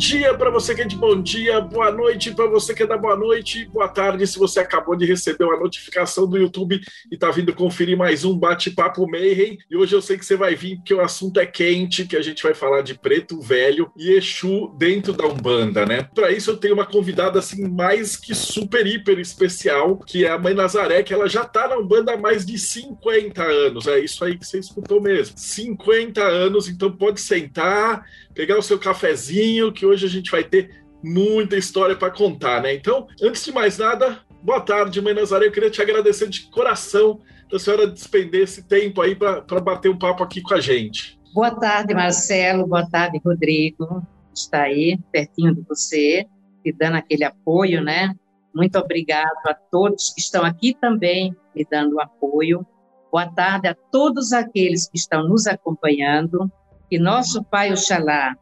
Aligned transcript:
dia 0.00 0.32
para 0.32 0.48
você 0.48 0.74
que 0.74 0.80
é 0.80 0.86
de 0.86 0.96
bom 0.96 1.20
dia, 1.20 1.60
boa 1.60 1.92
noite 1.92 2.30
para 2.30 2.46
você 2.46 2.72
que 2.72 2.84
é 2.84 2.86
da 2.86 2.96
boa 2.96 3.14
noite, 3.14 3.66
boa 3.66 3.86
tarde 3.86 4.26
se 4.26 4.38
você 4.38 4.58
acabou 4.58 4.96
de 4.96 5.04
receber 5.04 5.44
uma 5.44 5.58
notificação 5.58 6.26
do 6.26 6.38
YouTube 6.38 6.80
e 7.12 7.14
está 7.14 7.30
vindo 7.30 7.52
conferir 7.52 7.98
mais 7.98 8.24
um 8.24 8.34
bate-papo 8.34 9.06
Mayhem. 9.06 9.58
E 9.70 9.76
hoje 9.76 9.94
eu 9.94 10.00
sei 10.00 10.16
que 10.16 10.24
você 10.24 10.36
vai 10.36 10.54
vir 10.54 10.76
porque 10.76 10.94
o 10.94 11.02
assunto 11.02 11.38
é 11.38 11.44
quente, 11.44 12.06
que 12.06 12.16
a 12.16 12.22
gente 12.22 12.42
vai 12.42 12.54
falar 12.54 12.80
de 12.80 12.94
preto 12.94 13.42
velho 13.42 13.92
e 13.94 14.12
Exu 14.12 14.74
dentro 14.78 15.12
da 15.12 15.26
Umbanda, 15.26 15.84
né? 15.84 16.08
Para 16.14 16.32
isso 16.32 16.52
eu 16.52 16.56
tenho 16.56 16.72
uma 16.72 16.86
convidada 16.86 17.38
assim 17.38 17.68
mais 17.68 18.16
que 18.16 18.34
super 18.34 18.86
hiper 18.86 19.18
especial, 19.18 19.98
que 19.98 20.24
é 20.24 20.30
a 20.30 20.38
Mãe 20.38 20.54
Nazaré, 20.54 21.02
que 21.02 21.12
ela 21.12 21.28
já 21.28 21.42
está 21.42 21.68
na 21.68 21.76
Umbanda 21.76 22.14
há 22.14 22.16
mais 22.16 22.46
de 22.46 22.58
50 22.58 23.42
anos. 23.42 23.86
É 23.86 24.00
isso 24.00 24.24
aí 24.24 24.38
que 24.38 24.46
você 24.46 24.60
escutou 24.60 24.98
mesmo. 24.98 25.36
50 25.36 26.22
anos, 26.22 26.70
então 26.70 26.90
pode 26.90 27.20
sentar, 27.20 28.02
pegar 28.34 28.58
o 28.58 28.62
seu 28.62 28.78
cafezinho, 28.78 29.72
que 29.72 29.84
hoje 29.84 30.06
a 30.06 30.08
gente 30.08 30.30
vai 30.30 30.44
ter 30.44 30.82
muita 31.02 31.56
história 31.56 31.96
para 31.96 32.10
contar, 32.10 32.62
né? 32.62 32.74
Então, 32.74 33.06
antes 33.22 33.44
de 33.44 33.52
mais 33.52 33.78
nada, 33.78 34.20
boa 34.42 34.60
tarde, 34.60 35.00
Mãe 35.00 35.14
Nazaré. 35.14 35.46
Eu 35.46 35.52
queria 35.52 35.70
te 35.70 35.80
agradecer 35.80 36.28
de 36.28 36.42
coração 36.50 37.20
da 37.50 37.58
senhora 37.58 37.86
despender 37.86 38.42
esse 38.42 38.62
tempo 38.62 39.00
aí 39.00 39.14
para 39.14 39.60
bater 39.60 39.90
um 39.90 39.98
papo 39.98 40.22
aqui 40.22 40.40
com 40.40 40.54
a 40.54 40.60
gente. 40.60 41.18
Boa 41.34 41.50
tarde, 41.50 41.94
Marcelo. 41.94 42.66
Boa 42.66 42.88
tarde, 42.88 43.20
Rodrigo. 43.24 44.06
Está 44.34 44.62
aí, 44.62 44.98
pertinho 45.10 45.54
de 45.54 45.62
você, 45.62 46.26
te 46.62 46.72
dando 46.72 46.96
aquele 46.96 47.24
apoio, 47.24 47.82
né? 47.82 48.14
Muito 48.54 48.76
obrigado 48.78 49.46
a 49.46 49.54
todos 49.54 50.12
que 50.12 50.20
estão 50.20 50.44
aqui 50.44 50.76
também 50.80 51.34
me 51.54 51.66
dando 51.68 52.00
apoio. 52.00 52.66
Boa 53.10 53.26
tarde 53.26 53.68
a 53.68 53.74
todos 53.74 54.32
aqueles 54.32 54.88
que 54.88 54.96
estão 54.96 55.28
nos 55.28 55.46
acompanhando. 55.46 56.50
Que 56.90 56.98
nosso 56.98 57.44
Pai 57.44 57.72
Oxalá 57.72 58.36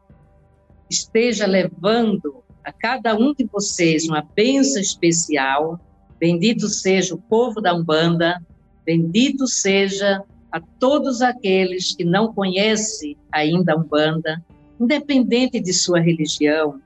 esteja 0.91 1.47
levando 1.47 2.43
a 2.65 2.73
cada 2.73 3.15
um 3.15 3.35
de 3.35 3.45
vocês 3.45 4.09
uma 4.09 4.27
bênção 4.35 4.81
especial. 4.81 5.79
Bendito 6.19 6.67
seja 6.67 7.15
o 7.15 7.19
povo 7.19 7.61
da 7.61 7.75
Umbanda, 7.75 8.43
bendito 8.87 9.47
seja 9.47 10.23
a 10.51 10.61
todos 10.81 11.21
aqueles 11.21 11.95
que 11.95 12.05
não 12.05 12.33
conhecem 12.33 13.19
ainda 13.31 13.75
a 13.75 13.77
Umbanda, 13.77 14.43
independente 14.81 15.61
de 15.61 15.73
sua 15.75 16.01
religião, 16.01 16.81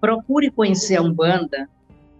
procure 0.00 0.50
conhecer 0.50 0.96
a 0.96 1.02
Umbanda. 1.02 1.68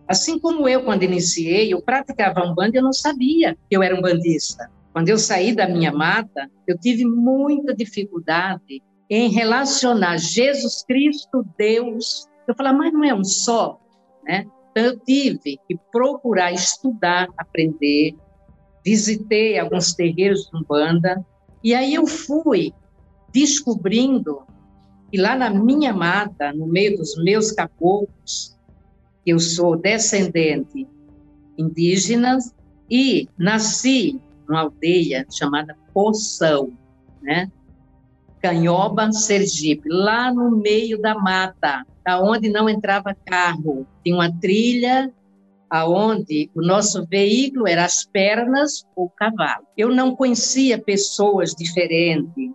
Assim 0.08 0.38
como 0.38 0.66
eu, 0.66 0.82
quando 0.82 1.02
iniciei, 1.02 1.74
eu 1.74 1.82
praticava 1.82 2.42
Umbanda 2.42 2.76
e 2.76 2.78
eu 2.78 2.84
não 2.84 2.92
sabia 2.94 3.54
que 3.68 3.76
eu 3.76 3.82
era 3.82 3.94
um 3.94 4.00
bandista. 4.00 4.70
Quando 4.92 5.08
eu 5.08 5.18
saí 5.18 5.54
da 5.54 5.68
minha 5.68 5.92
mata, 5.92 6.50
eu 6.66 6.78
tive 6.78 7.04
muita 7.04 7.74
dificuldade 7.74 8.82
em 9.10 9.28
relacionar 9.28 10.18
Jesus 10.18 10.84
Cristo, 10.86 11.44
Deus. 11.56 12.26
Eu 12.46 12.54
falei, 12.54 12.72
mas 12.72 12.92
não 12.92 13.04
é 13.04 13.14
um 13.14 13.24
só, 13.24 13.80
né? 14.24 14.46
Então 14.70 14.84
eu 14.84 14.98
tive 15.00 15.58
que 15.66 15.76
procurar 15.90 16.52
estudar, 16.52 17.28
aprender. 17.36 18.14
Visitei 18.84 19.58
alguns 19.58 19.94
terreiros 19.94 20.48
de 20.50 20.56
Umbanda 20.56 21.24
e 21.62 21.74
aí 21.74 21.94
eu 21.94 22.06
fui 22.06 22.72
descobrindo 23.32 24.42
que 25.10 25.18
lá 25.18 25.36
na 25.36 25.50
minha 25.50 25.92
mata, 25.92 26.52
no 26.52 26.66
meio 26.66 26.96
dos 26.96 27.16
meus 27.22 27.50
caboclos, 27.50 28.56
eu 29.26 29.38
sou 29.38 29.76
descendente 29.76 30.86
indígena 31.56 32.38
e 32.90 33.28
nasci 33.36 34.20
numa 34.48 34.60
aldeia 34.60 35.26
chamada 35.30 35.76
Poção, 35.92 36.72
né? 37.22 37.50
Canhoba, 38.40 39.10
Sergipe, 39.12 39.88
lá 39.88 40.32
no 40.32 40.50
meio 40.50 41.00
da 41.00 41.14
mata, 41.14 41.84
aonde 42.04 42.48
não 42.48 42.68
entrava 42.68 43.16
carro. 43.26 43.86
Tinha 44.04 44.14
uma 44.14 44.32
trilha 44.32 45.12
aonde 45.70 46.50
o 46.54 46.62
nosso 46.62 47.06
veículo 47.06 47.68
era 47.68 47.84
as 47.84 48.04
pernas 48.04 48.86
ou 48.96 49.10
cavalo. 49.10 49.66
Eu 49.76 49.94
não 49.94 50.14
conhecia 50.14 50.80
pessoas 50.80 51.54
diferentes 51.54 52.52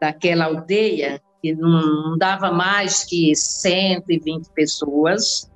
daquela 0.00 0.44
aldeia, 0.44 1.20
que 1.42 1.54
não 1.54 2.16
dava 2.16 2.52
mais 2.52 3.04
que 3.04 3.34
120 3.34 4.50
pessoas, 4.54 5.50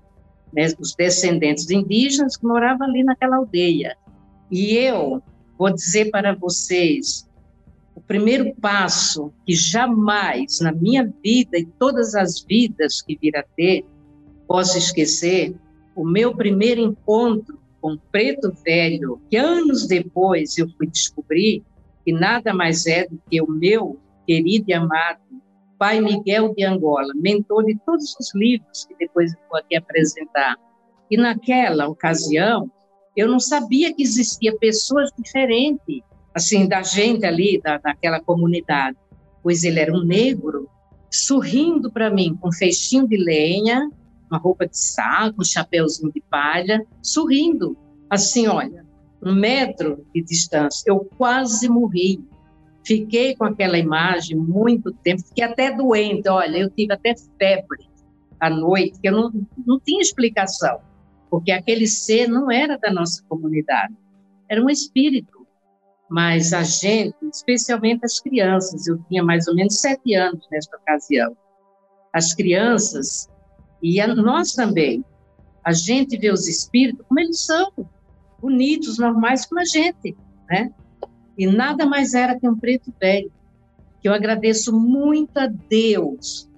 né, 0.53 0.67
os 0.79 0.95
descendentes 0.95 1.71
indígenas 1.71 2.37
que 2.37 2.47
moravam 2.47 2.89
ali 2.89 3.05
naquela 3.05 3.37
aldeia. 3.37 3.97
E 4.51 4.77
eu 4.77 5.23
vou 5.59 5.73
dizer 5.73 6.11
para 6.11 6.35
vocês 6.35 7.29
o 7.95 8.01
primeiro 8.01 8.55
passo 8.61 9.33
que 9.45 9.55
jamais 9.55 10.61
na 10.61 10.71
minha 10.73 11.05
vida 11.23 11.59
e 11.59 11.67
todas 11.79 12.15
as 12.15 12.41
vidas 12.41 13.03
que 13.03 13.19
vir 13.19 13.37
a 13.37 13.43
ter 13.57 13.85
posso 14.47 14.79
esquecer, 14.79 15.55
o 15.95 16.07
meu 16.07 16.35
primeiro 16.35 16.81
encontro 16.81 17.59
com 17.81 17.95
o 17.95 17.99
preto 17.99 18.53
velho, 18.65 19.21
que 19.29 19.37
anos 19.37 19.87
depois 19.87 20.57
eu 20.57 20.69
fui 20.71 20.87
descobrir 20.87 21.63
que 22.05 22.13
nada 22.13 22.55
mais 22.55 22.87
é 22.87 23.07
do 23.07 23.21
que 23.29 23.43
o 23.43 23.51
meu 23.51 23.99
querido 24.27 24.67
e 24.69 24.73
amado 24.73 25.21
pai 25.79 26.01
Miguel 26.01 26.55
de 26.55 26.65
Angola, 26.65 27.13
mentor 27.15 27.65
de 27.65 27.79
todos 27.87 28.17
os 28.19 28.35
livros 28.35 28.85
que 28.87 28.97
depois 28.97 29.33
eu 29.33 29.39
vou 29.49 29.59
aqui 29.59 29.77
apresentar. 29.77 30.57
E 31.11 31.17
naquela 31.17 31.89
ocasião, 31.89 32.71
eu 33.21 33.29
não 33.29 33.41
sabia 33.41 33.93
que 33.93 34.03
existia 34.03 34.57
pessoas 34.57 35.11
diferentes 35.19 36.03
assim, 36.39 36.67
da 36.67 36.83
gente 36.83 37.27
ali, 37.27 37.61
da, 37.61 37.79
daquela 37.79 38.21
comunidade, 38.21 38.97
pois 39.43 39.65
ele 39.65 39.81
era 39.81 39.93
um 39.93 40.05
negro, 40.05 40.69
sorrindo 41.11 41.91
para 41.91 42.11
mim, 42.11 42.37
com 42.41 42.49
um 42.49 42.53
feixinho 42.53 43.07
de 43.07 43.17
lenha, 43.17 43.91
uma 44.31 44.39
roupa 44.39 44.67
de 44.67 44.79
saco, 44.79 45.41
um 45.41 45.45
chapéuzinho 45.45 46.13
de 46.13 46.21
palha, 46.21 46.85
sorrindo, 47.03 47.77
assim, 48.09 48.47
olha, 48.47 48.87
um 49.23 49.35
metro 49.35 50.05
de 50.15 50.23
distância. 50.23 50.85
Eu 50.87 51.09
quase 51.17 51.69
morri. 51.69 52.23
Fiquei 52.85 53.35
com 53.35 53.45
aquela 53.45 53.77
imagem 53.77 54.37
muito 54.37 54.93
tempo, 54.93 55.23
fiquei 55.27 55.45
até 55.45 55.75
doente, 55.75 56.29
olha, 56.29 56.57
eu 56.57 56.71
tive 56.71 56.95
até 56.95 57.15
febre 57.39 57.87
à 58.41 58.49
noite, 58.49 58.99
que 59.01 59.09
eu 59.09 59.13
não, 59.13 59.33
não 59.67 59.81
tinha 59.81 60.01
explicação, 60.01 60.79
porque 61.31 61.53
aquele 61.53 61.87
ser 61.87 62.29
não 62.29 62.51
era 62.51 62.79
da 62.79 62.91
nossa 62.91 63.23
comunidade, 63.29 63.95
era 64.49 64.63
um 64.63 64.71
espírito 64.71 65.39
mas 66.09 66.53
a 66.55 66.63
gente, 66.63 67.15
especialmente 67.23 68.05
as 68.05 68.19
crianças, 68.19 68.87
eu 68.87 68.99
tinha 69.09 69.23
mais 69.23 69.47
ou 69.47 69.55
menos 69.55 69.79
sete 69.79 70.15
anos 70.15 70.47
nesta 70.51 70.77
ocasião, 70.77 71.37
as 72.13 72.33
crianças, 72.33 73.29
e 73.83 74.01
a, 74.01 74.07
nós 74.09 74.53
também, 74.53 75.05
a 75.63 75.73
gente 75.73 76.17
vê 76.17 76.31
os 76.31 76.49
espíritos 76.49 77.05
como 77.07 77.21
eles 77.21 77.45
são, 77.45 77.71
bonitos, 78.41 78.99
normais 78.99 79.45
como 79.45 79.61
a 79.61 79.65
gente, 79.65 80.17
né? 80.49 80.73
E 81.37 81.47
nada 81.47 81.85
mais 81.85 82.15
era 82.15 82.39
que 82.39 82.49
um 82.49 82.57
preto 82.57 82.93
velho, 82.99 83.31
que 84.01 84.09
eu 84.09 84.15
agradeço 84.15 84.73
muito 84.73 85.37
a 85.37 85.47
Deus. 85.47 86.49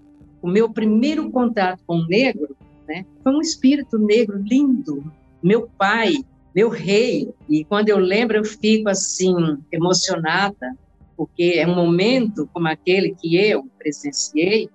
O 0.40 0.48
meu 0.48 0.72
primeiro 0.72 1.30
contato 1.30 1.82
com 1.86 1.96
o 1.96 2.06
negro, 2.06 2.56
né, 2.90 3.04
foi 3.22 3.32
um 3.32 3.40
espírito 3.40 3.98
negro 3.98 4.36
lindo. 4.38 5.12
Meu 5.40 5.70
pai, 5.78 6.14
meu 6.54 6.68
rei. 6.68 7.32
E 7.48 7.64
quando 7.64 7.88
eu 7.88 7.98
lembro, 7.98 8.36
eu 8.36 8.44
fico 8.44 8.88
assim, 8.88 9.34
emocionada, 9.70 10.76
porque 11.16 11.54
é 11.56 11.66
um 11.66 11.74
momento 11.74 12.48
como 12.52 12.66
aquele 12.66 13.14
que 13.14 13.36
eu 13.36 13.64
presenciei. 13.78 14.68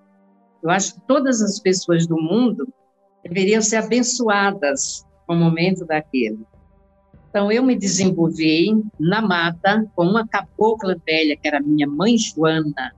Eu 0.62 0.70
acho 0.70 0.94
que 0.94 1.00
todas 1.02 1.42
as 1.42 1.60
pessoas 1.60 2.06
do 2.06 2.16
mundo 2.16 2.66
deveriam 3.22 3.60
ser 3.60 3.76
abençoadas 3.76 5.04
com 5.26 5.34
o 5.34 5.38
momento 5.38 5.84
daquele. 5.84 6.38
Então, 7.28 7.52
eu 7.52 7.62
me 7.62 7.76
desenvolvi 7.76 8.68
na 8.98 9.20
mata 9.20 9.84
com 9.94 10.06
uma 10.06 10.26
cabocla 10.26 10.96
velha, 11.06 11.36
que 11.36 11.46
era 11.46 11.60
minha 11.60 11.86
mãe 11.86 12.16
Joana. 12.16 12.94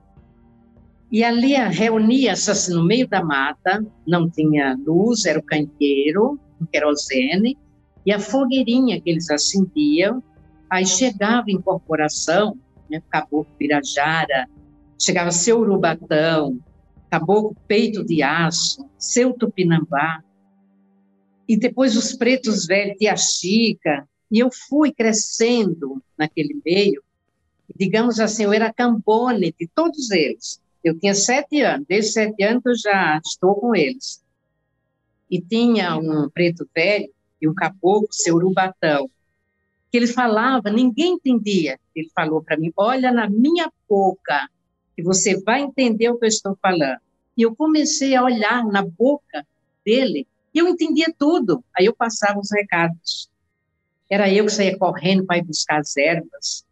E 1.11 1.23
ali 1.23 1.55
reunia-se 1.55 2.71
no 2.71 2.83
meio 2.83 3.07
da 3.07 3.23
mata, 3.23 3.83
não 4.05 4.29
tinha 4.29 4.77
luz, 4.85 5.25
era 5.25 5.39
o 5.39 5.43
canteiro, 5.43 6.39
um 6.61 6.65
querosene, 6.65 7.57
e 8.05 8.11
a 8.11 8.19
fogueirinha 8.19 9.01
que 9.01 9.09
eles 9.09 9.29
acendiam, 9.29 10.21
aí 10.69 10.85
chegava 10.85 11.49
incorporação, 11.49 12.57
né, 12.89 13.01
Caboclo 13.09 13.51
Pirajara, 13.57 14.47
chegava 15.01 15.31
seu 15.31 15.59
Urubatão, 15.59 16.59
Caboclo 17.09 17.55
Peito 17.67 18.05
de 18.05 18.21
Aço, 18.21 18.87
seu 18.97 19.33
Tupinambá, 19.33 20.23
e 21.47 21.57
depois 21.57 21.97
os 21.97 22.13
pretos 22.15 22.67
velhos, 22.67 22.97
Tia 22.97 23.17
Chica, 23.17 24.07
E 24.31 24.37
eu 24.37 24.49
fui 24.51 24.91
crescendo 24.91 26.03
naquele 26.15 26.61
meio, 26.63 27.01
digamos 27.75 28.19
assim, 28.19 28.43
eu 28.43 28.53
era 28.53 28.71
cambone 28.71 29.55
de 29.59 29.67
todos 29.73 30.11
eles. 30.11 30.61
Eu 30.83 30.97
tinha 30.97 31.13
sete 31.13 31.61
anos, 31.61 31.85
desde 31.87 32.11
sete 32.11 32.43
anos 32.43 32.63
eu 32.65 32.75
já 32.75 33.19
estou 33.23 33.55
com 33.55 33.75
eles. 33.75 34.23
E 35.29 35.41
tinha 35.41 35.97
um 35.97 36.29
preto 36.29 36.67
velho 36.73 37.11
e 37.41 37.47
um 37.47 37.53
caboclo, 37.53 38.07
seu 38.11 38.35
Urubatão, 38.35 39.09
que 39.91 39.97
ele 39.97 40.07
falava, 40.07 40.69
ninguém 40.69 41.13
entendia. 41.13 41.79
Ele 41.95 42.09
falou 42.15 42.43
para 42.43 42.57
mim: 42.57 42.71
Olha 42.77 43.11
na 43.11 43.29
minha 43.29 43.71
boca, 43.87 44.49
que 44.95 45.03
você 45.03 45.41
vai 45.41 45.61
entender 45.61 46.09
o 46.09 46.17
que 46.17 46.25
eu 46.25 46.29
estou 46.29 46.57
falando. 46.61 46.99
E 47.37 47.41
eu 47.41 47.55
comecei 47.55 48.15
a 48.15 48.23
olhar 48.23 48.65
na 48.65 48.83
boca 48.83 49.45
dele 49.85 50.27
e 50.53 50.59
eu 50.59 50.67
entendia 50.67 51.13
tudo. 51.17 51.63
Aí 51.77 51.85
eu 51.85 51.95
passava 51.95 52.39
os 52.39 52.51
recados. 52.51 53.29
Era 54.09 54.29
eu 54.29 54.45
que 54.45 54.51
saía 54.51 54.77
correndo 54.77 55.25
para 55.25 55.37
ir 55.37 55.43
buscar 55.43 55.79
as 55.79 55.95
ervas. 55.95 56.65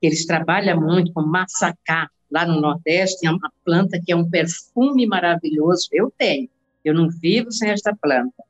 Eles 0.00 0.24
trabalham 0.24 0.80
muito 0.80 1.12
com 1.12 1.22
massacá. 1.22 2.08
Lá 2.30 2.46
no 2.46 2.60
Nordeste 2.60 3.20
tem 3.20 3.30
uma 3.30 3.50
planta 3.64 4.00
que 4.04 4.12
é 4.12 4.16
um 4.16 4.28
perfume 4.28 5.06
maravilhoso. 5.06 5.88
Eu 5.92 6.12
tenho. 6.16 6.48
Eu 6.84 6.94
não 6.94 7.08
vivo 7.08 7.50
sem 7.50 7.70
esta 7.70 7.94
planta. 7.94 8.44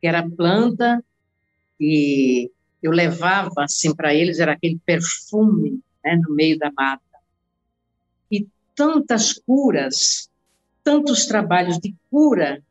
Que 0.00 0.06
era 0.06 0.20
a 0.20 0.30
planta 0.30 1.04
que 1.78 2.50
eu 2.82 2.90
levava 2.90 3.64
assim 3.64 3.94
para 3.94 4.14
eles, 4.14 4.38
era 4.38 4.52
aquele 4.52 4.78
perfume 4.84 5.80
né, 6.04 6.16
no 6.16 6.34
meio 6.34 6.58
da 6.58 6.70
mata. 6.70 7.02
E 8.30 8.46
tantas 8.74 9.32
curas, 9.34 10.30
tantos 10.82 11.26
trabalhos 11.26 11.78
de 11.78 11.94
cura 12.10 12.62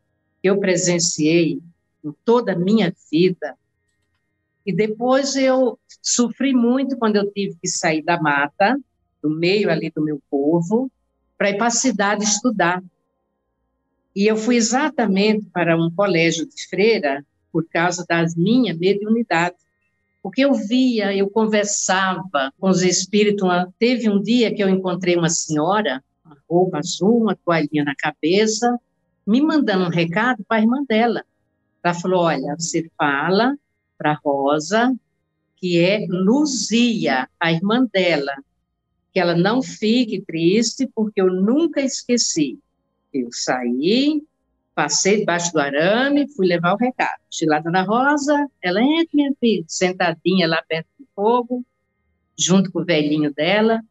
que 0.42 0.50
eu 0.50 0.60
presenciei 0.60 1.62
em 2.04 2.16
toda 2.24 2.54
a 2.54 2.58
minha 2.58 2.94
vida. 3.12 3.56
E 4.66 4.74
depois 4.74 5.36
eu 5.36 5.78
sofri 6.02 6.54
muito 6.54 6.98
quando 6.98 7.18
eu 7.18 7.32
tive 7.32 7.58
que 7.62 7.68
sair 7.68 8.02
da 8.02 8.20
mata, 8.20 8.80
do 9.26 9.36
meio 9.36 9.72
ali 9.72 9.90
do 9.90 10.04
meu 10.04 10.22
povo, 10.30 10.92
para 11.36 11.50
ir 11.50 11.58
para 11.58 11.68
a 11.68 11.72
cidade 11.72 12.24
estudar. 12.24 12.84
E 14.16 14.28
eu 14.28 14.38
fui 14.38 14.56
exatamente 14.56 15.48
para 15.52 15.76
um 15.76 15.90
colégio 15.90 16.48
de 16.48 16.68
freira 16.70 17.26
por 17.52 17.66
causa 17.68 18.06
da 18.08 18.24
minha 18.38 18.76
mediunidade. 18.76 19.56
Porque 20.22 20.46
eu 20.46 20.54
via, 20.54 21.16
eu 21.16 21.28
conversava 21.28 22.54
com 22.60 22.70
os 22.70 22.84
espíritos. 22.84 23.50
Teve 23.80 24.10
um 24.10 24.22
dia 24.22 24.54
que 24.54 24.64
eu 24.64 24.70
encontrei 24.70 25.16
uma 25.16 25.30
senhora, 25.30 26.04
uma 26.24 26.38
roupa 26.48 26.78
azul, 26.78 27.24
uma 27.24 27.36
toalhinha 27.36 27.84
na 27.84 27.96
cabeça, 27.96 28.80
me 29.26 29.42
mandando 29.42 29.86
um 29.86 29.90
recado 29.90 30.44
para 30.48 30.58
a 30.58 30.62
irmã 30.62 30.84
dela. 30.88 31.24
Ela 31.84 31.94
falou: 31.96 32.24
Olha, 32.24 32.56
você 32.58 32.90
fala 32.96 33.58
para 33.98 34.20
Rosa 34.24 34.96
que 35.58 35.80
é 35.80 36.06
Luzia, 36.10 37.28
a 37.40 37.52
irmã 37.52 37.88
dela, 37.92 38.34
que 39.16 39.20
ela 39.22 39.34
não 39.34 39.64
fique 39.64 40.20
triste, 40.28 40.90
porque 40.94 41.22
eu 41.22 41.32
nunca 41.32 41.80
esqueci. 41.80 42.60
Eu 43.14 43.30
saí, 43.32 44.22
Passei 44.76 45.20
debaixo 45.20 45.54
do 45.54 45.60
arame, 45.62 46.28
fui 46.36 46.46
levar 46.46 46.74
o 46.74 46.78
recado. 46.78 47.22
Cheguei 47.32 47.56
lá, 47.56 47.62
Dona 47.62 47.84
Rosa, 47.84 48.46
ela 48.62 48.82
entra, 48.82 49.10
minha 49.14 49.32
filha, 49.40 49.64
sentadinha 49.70 50.50
lá 50.50 50.62
perto 50.68 50.90
do 51.00 51.08
fogo, 51.16 51.66
junto 52.38 52.70
com 52.70 52.82
o 52.82 52.86
velhinho 52.86 53.34
dela. 53.34 53.82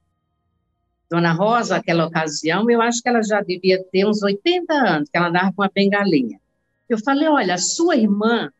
Dona 1.08 1.32
Rosa, 1.32 1.76
aquela 1.76 2.04
ocasião, 2.04 2.68
eu 2.68 2.82
acho 2.82 3.00
que 3.00 3.08
ela 3.08 3.22
já 3.22 3.40
devia 3.40 3.82
ter 3.90 4.06
uns 4.06 4.22
80 4.22 4.74
anos, 4.74 5.08
que 5.08 5.16
ela 5.16 5.28
andava 5.28 5.54
com 5.54 5.62
uma 5.62 5.70
bengalinha. 5.74 6.38
Eu 6.86 6.98
falei, 6.98 7.28
olha, 7.28 7.54
a 7.54 7.58
sua 7.58 7.96
irmã, 7.96 8.52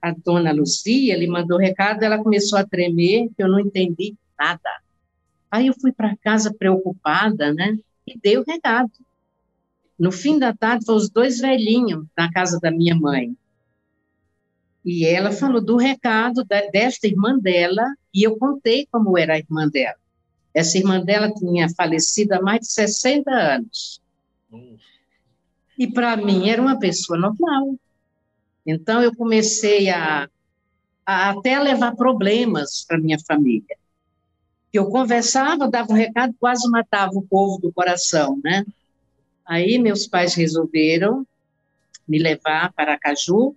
a 0.00 0.12
dona 0.12 0.52
Lucia, 0.52 1.14
ele 1.14 1.26
mandou 1.26 1.58
recado, 1.58 2.04
ela 2.04 2.22
começou 2.22 2.60
a 2.60 2.64
tremer, 2.64 3.28
que 3.36 3.42
eu 3.42 3.48
não 3.48 3.58
entendi 3.58 4.14
nada. 4.38 4.70
Aí 5.50 5.68
eu 5.68 5.74
fui 5.80 5.92
para 5.92 6.16
casa 6.16 6.52
preocupada, 6.52 7.52
né, 7.52 7.76
e 8.06 8.18
dei 8.18 8.36
o 8.38 8.44
recado. 8.46 8.90
No 9.98 10.12
fim 10.12 10.38
da 10.38 10.54
tarde, 10.54 10.84
foram 10.84 10.98
os 10.98 11.08
dois 11.08 11.38
velhinhos 11.38 12.06
na 12.16 12.30
casa 12.30 12.58
da 12.60 12.70
minha 12.70 12.94
mãe. 12.94 13.36
E 14.84 15.04
ela 15.04 15.32
falou 15.32 15.60
do 15.60 15.76
recado 15.76 16.44
da, 16.44 16.60
desta 16.70 17.06
irmã 17.06 17.38
dela, 17.38 17.82
e 18.14 18.22
eu 18.22 18.36
contei 18.36 18.86
como 18.90 19.18
era 19.18 19.34
a 19.34 19.38
irmã 19.38 19.68
dela. 19.68 19.96
Essa 20.54 20.78
irmã 20.78 21.02
dela 21.02 21.32
tinha 21.32 21.68
falecido 21.68 22.34
há 22.34 22.40
mais 22.40 22.60
de 22.60 22.72
60 22.72 23.30
anos. 23.30 24.00
E 25.78 25.86
para 25.86 26.16
mim 26.16 26.48
era 26.48 26.62
uma 26.62 26.78
pessoa 26.78 27.18
normal. 27.18 27.76
Então 28.64 29.02
eu 29.02 29.14
comecei 29.14 29.90
a, 29.90 30.28
a 31.04 31.30
até 31.30 31.58
levar 31.58 31.94
problemas 31.94 32.84
para 32.86 32.98
minha 32.98 33.18
família. 33.18 33.76
Eu 34.76 34.86
conversava, 34.86 35.68
dava 35.68 35.92
um 35.92 35.96
recado, 35.96 36.34
quase 36.38 36.68
matava 36.70 37.12
o 37.14 37.22
povo 37.22 37.58
do 37.60 37.72
coração, 37.72 38.38
né? 38.44 38.64
Aí 39.46 39.78
meus 39.78 40.06
pais 40.06 40.34
resolveram 40.34 41.26
me 42.06 42.18
levar 42.18 42.72
para 42.72 42.98
Caju. 42.98 43.56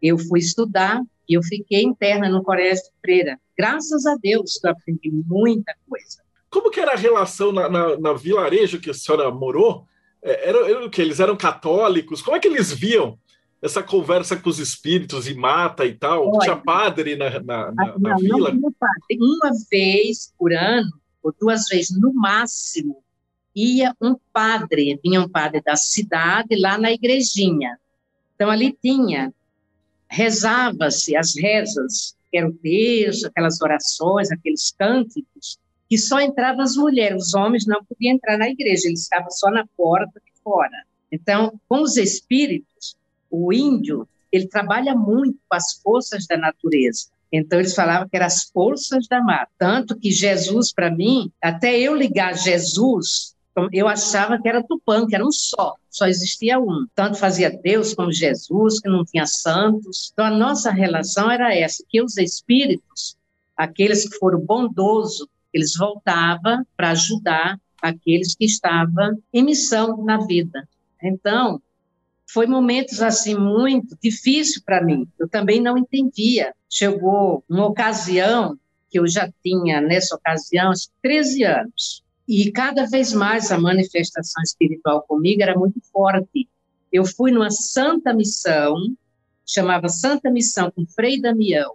Eu 0.00 0.18
fui 0.18 0.38
estudar 0.38 1.02
e 1.28 1.34
eu 1.34 1.42
fiquei 1.42 1.82
interna 1.82 2.28
no 2.28 2.42
Colégio 2.42 2.84
de 2.84 2.90
Freira. 3.00 3.38
Graças 3.56 4.06
a 4.06 4.16
Deus 4.16 4.58
eu 4.62 4.70
aprendi 4.70 5.10
muita 5.10 5.74
coisa. 5.88 6.22
Como 6.48 6.70
que 6.70 6.80
era 6.80 6.92
a 6.92 6.96
relação 6.96 7.52
na, 7.52 7.68
na, 7.68 7.98
na 7.98 8.12
vilarejo 8.12 8.80
que 8.80 8.90
a 8.90 8.94
senhora 8.94 9.30
morou? 9.30 9.86
É, 10.22 10.48
era, 10.48 10.70
era 10.70 10.86
o 10.86 10.90
que? 10.90 11.02
Eles 11.02 11.20
eram 11.20 11.36
católicos? 11.36 12.22
Como 12.22 12.36
é 12.36 12.40
que 12.40 12.48
eles 12.48 12.72
viam 12.72 13.18
essa 13.64 13.82
conversa 13.82 14.36
com 14.36 14.50
os 14.50 14.58
espíritos 14.58 15.26
e 15.26 15.32
mata 15.34 15.86
e 15.86 15.94
tal? 15.94 16.28
Olha, 16.28 16.40
tinha 16.40 16.56
padre 16.56 17.16
na, 17.16 17.30
na, 17.40 17.72
na, 17.72 17.98
na 17.98 18.16
vila? 18.16 18.52
Não, 18.52 18.70
uma 19.18 19.52
vez 19.70 20.34
por 20.38 20.52
ano, 20.52 20.90
ou 21.22 21.34
duas 21.40 21.66
vezes 21.70 21.98
no 21.98 22.12
máximo, 22.12 23.02
ia 23.56 23.96
um 23.98 24.16
padre, 24.30 25.00
vinha 25.02 25.18
um 25.18 25.28
padre 25.28 25.62
da 25.62 25.76
cidade 25.76 26.60
lá 26.60 26.76
na 26.76 26.92
igrejinha. 26.92 27.78
Então 28.34 28.50
ali 28.50 28.76
tinha, 28.82 29.32
rezava-se 30.10 31.16
as 31.16 31.34
rezas, 31.34 32.14
que 32.30 32.36
era 32.36 32.46
o 32.46 32.52
texto, 32.52 33.28
aquelas 33.28 33.62
orações, 33.62 34.30
aqueles 34.30 34.74
cânticos, 34.78 35.58
que 35.88 35.96
só 35.96 36.20
entravam 36.20 36.60
as 36.60 36.76
mulheres, 36.76 37.28
os 37.28 37.34
homens 37.34 37.66
não 37.66 37.82
podiam 37.82 38.14
entrar 38.14 38.36
na 38.36 38.50
igreja, 38.50 38.88
eles 38.88 39.00
estavam 39.00 39.30
só 39.30 39.50
na 39.50 39.64
porta 39.74 40.20
de 40.20 40.32
fora. 40.42 40.84
Então, 41.10 41.58
com 41.66 41.80
os 41.80 41.96
espíritos, 41.96 42.94
o 43.34 43.52
índio, 43.52 44.08
ele 44.30 44.46
trabalha 44.46 44.94
muito 44.94 45.38
com 45.48 45.56
as 45.56 45.74
forças 45.74 46.26
da 46.26 46.36
natureza. 46.36 47.06
Então, 47.32 47.58
eles 47.58 47.74
falavam 47.74 48.08
que 48.08 48.16
eram 48.16 48.26
as 48.26 48.44
forças 48.44 49.08
da 49.08 49.20
mata. 49.20 49.50
Tanto 49.58 49.98
que 49.98 50.10
Jesus, 50.10 50.72
para 50.72 50.90
mim, 50.90 51.32
até 51.42 51.78
eu 51.78 51.94
ligar 51.94 52.36
Jesus 52.36 53.34
então, 53.54 53.68
eu 53.72 53.86
achava 53.86 54.36
que 54.36 54.48
era 54.48 54.64
Tupã, 54.64 55.06
que 55.06 55.14
era 55.14 55.24
um 55.24 55.30
só, 55.30 55.76
só 55.88 56.08
existia 56.08 56.58
um. 56.58 56.88
Tanto 56.92 57.16
fazia 57.16 57.48
Deus 57.48 57.94
como 57.94 58.10
Jesus, 58.10 58.80
que 58.80 58.88
não 58.88 59.04
tinha 59.04 59.26
santos. 59.26 60.10
Então, 60.12 60.24
a 60.24 60.30
nossa 60.30 60.72
relação 60.72 61.30
era 61.30 61.54
essa, 61.54 61.84
que 61.88 62.02
os 62.02 62.18
espíritos, 62.18 63.16
aqueles 63.56 64.08
que 64.08 64.18
foram 64.18 64.40
bondosos, 64.40 65.28
eles 65.52 65.76
voltavam 65.76 66.66
para 66.76 66.90
ajudar 66.90 67.56
aqueles 67.80 68.34
que 68.34 68.44
estavam 68.44 69.22
em 69.32 69.44
missão 69.44 70.04
na 70.04 70.18
vida. 70.26 70.68
Então, 71.00 71.62
foi 72.34 72.48
momentos 72.48 73.00
assim 73.00 73.36
muito 73.36 73.96
difícil 74.02 74.60
para 74.66 74.82
mim. 74.82 75.06
Eu 75.16 75.28
também 75.28 75.60
não 75.60 75.78
entendia. 75.78 76.52
Chegou 76.68 77.44
uma 77.48 77.66
ocasião 77.66 78.58
que 78.90 78.98
eu 78.98 79.06
já 79.06 79.32
tinha 79.40 79.80
nessa 79.80 80.16
ocasião 80.16 80.72
13 81.00 81.44
anos. 81.44 82.02
E 82.26 82.50
cada 82.50 82.86
vez 82.86 83.12
mais 83.12 83.52
a 83.52 83.58
manifestação 83.58 84.42
espiritual 84.42 85.02
comigo 85.02 85.42
era 85.42 85.56
muito 85.56 85.80
forte. 85.92 86.48
Eu 86.92 87.04
fui 87.04 87.30
numa 87.30 87.52
santa 87.52 88.12
missão, 88.12 88.74
chamava 89.46 89.88
Santa 89.88 90.28
Missão 90.28 90.72
com 90.72 90.84
Frei 90.86 91.20
Damião. 91.20 91.74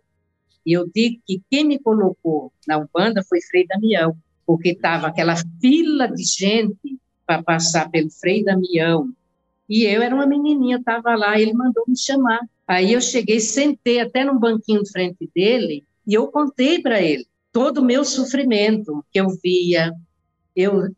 E 0.65 0.73
eu 0.73 0.89
digo 0.93 1.21
que 1.25 1.41
quem 1.49 1.63
me 1.65 1.79
colocou 1.79 2.51
na 2.67 2.79
Umbanda 2.79 3.23
foi 3.23 3.39
Frei 3.41 3.65
Damião, 3.65 4.13
porque 4.45 4.71
estava 4.71 5.07
aquela 5.07 5.35
fila 5.61 6.07
de 6.07 6.23
gente 6.23 6.99
para 7.25 7.41
passar 7.41 7.89
pelo 7.89 8.09
Frei 8.09 8.43
Damião. 8.43 9.13
E 9.69 9.85
eu 9.85 10.01
era 10.01 10.15
uma 10.15 10.25
menininha, 10.25 10.77
estava 10.77 11.15
lá, 11.15 11.39
ele 11.39 11.53
mandou 11.53 11.83
me 11.87 11.97
chamar. 11.97 12.39
Aí 12.67 12.93
eu 12.93 13.01
cheguei, 13.01 13.39
sentei 13.39 13.99
até 13.99 14.25
num 14.25 14.39
banquinho 14.39 14.83
de 14.83 14.91
frente 14.91 15.29
dele 15.35 15.83
e 16.07 16.13
eu 16.13 16.27
contei 16.27 16.81
para 16.81 17.01
ele 17.01 17.27
todo 17.51 17.79
o 17.79 17.85
meu 17.85 18.03
sofrimento 18.03 19.03
que 19.11 19.19
eu 19.19 19.27
via, 19.43 19.93
eu 20.55 20.93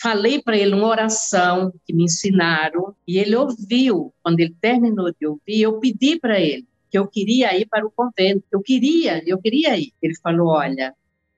falei 0.00 0.42
para 0.42 0.56
ele 0.56 0.74
uma 0.74 0.88
oração 0.88 1.72
que 1.86 1.92
me 1.92 2.04
ensinaram 2.04 2.94
e 3.06 3.18
ele 3.18 3.36
ouviu. 3.36 4.12
Quando 4.22 4.40
ele 4.40 4.54
terminou 4.60 5.12
de 5.12 5.26
ouvir, 5.26 5.62
eu 5.62 5.78
pedi 5.78 6.18
para 6.18 6.40
ele 6.40 6.66
que 6.90 6.98
eu 6.98 7.06
queria 7.06 7.56
ir 7.56 7.66
para 7.66 7.86
o 7.86 7.90
convento. 7.90 8.44
Eu 8.50 8.60
queria, 8.60 9.22
eu 9.26 9.38
queria 9.38 9.76
ir. 9.78 9.92
Ele 10.02 10.14
falou: 10.16 10.48
"Olha, 10.48 10.94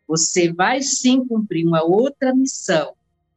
você 0.07 0.53
vai 0.53 0.83
sim 0.83 1.25
cumprir 1.27 1.67
uma 1.67 1.83
outra 1.83 2.35
missão. 2.35 2.95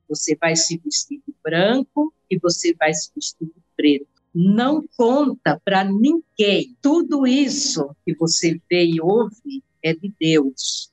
Você 0.09 0.35
vai 0.35 0.55
se 0.55 0.77
vestir 0.77 1.21
de 1.27 1.33
branco 1.43 2.13
e 2.29 2.37
você 2.37 2.73
vai 2.73 2.93
se 2.93 3.11
vestir 3.15 3.45
de 3.45 3.61
preto. 3.75 4.07
Não 4.33 4.83
conta 4.95 5.59
para 5.63 5.83
ninguém. 5.83 6.75
Tudo 6.81 7.25
isso 7.25 7.95
que 8.05 8.15
você 8.15 8.61
vê 8.69 8.85
e 8.85 9.01
ouve 9.01 9.63
é 9.81 9.93
de 9.93 10.13
Deus. 10.19 10.91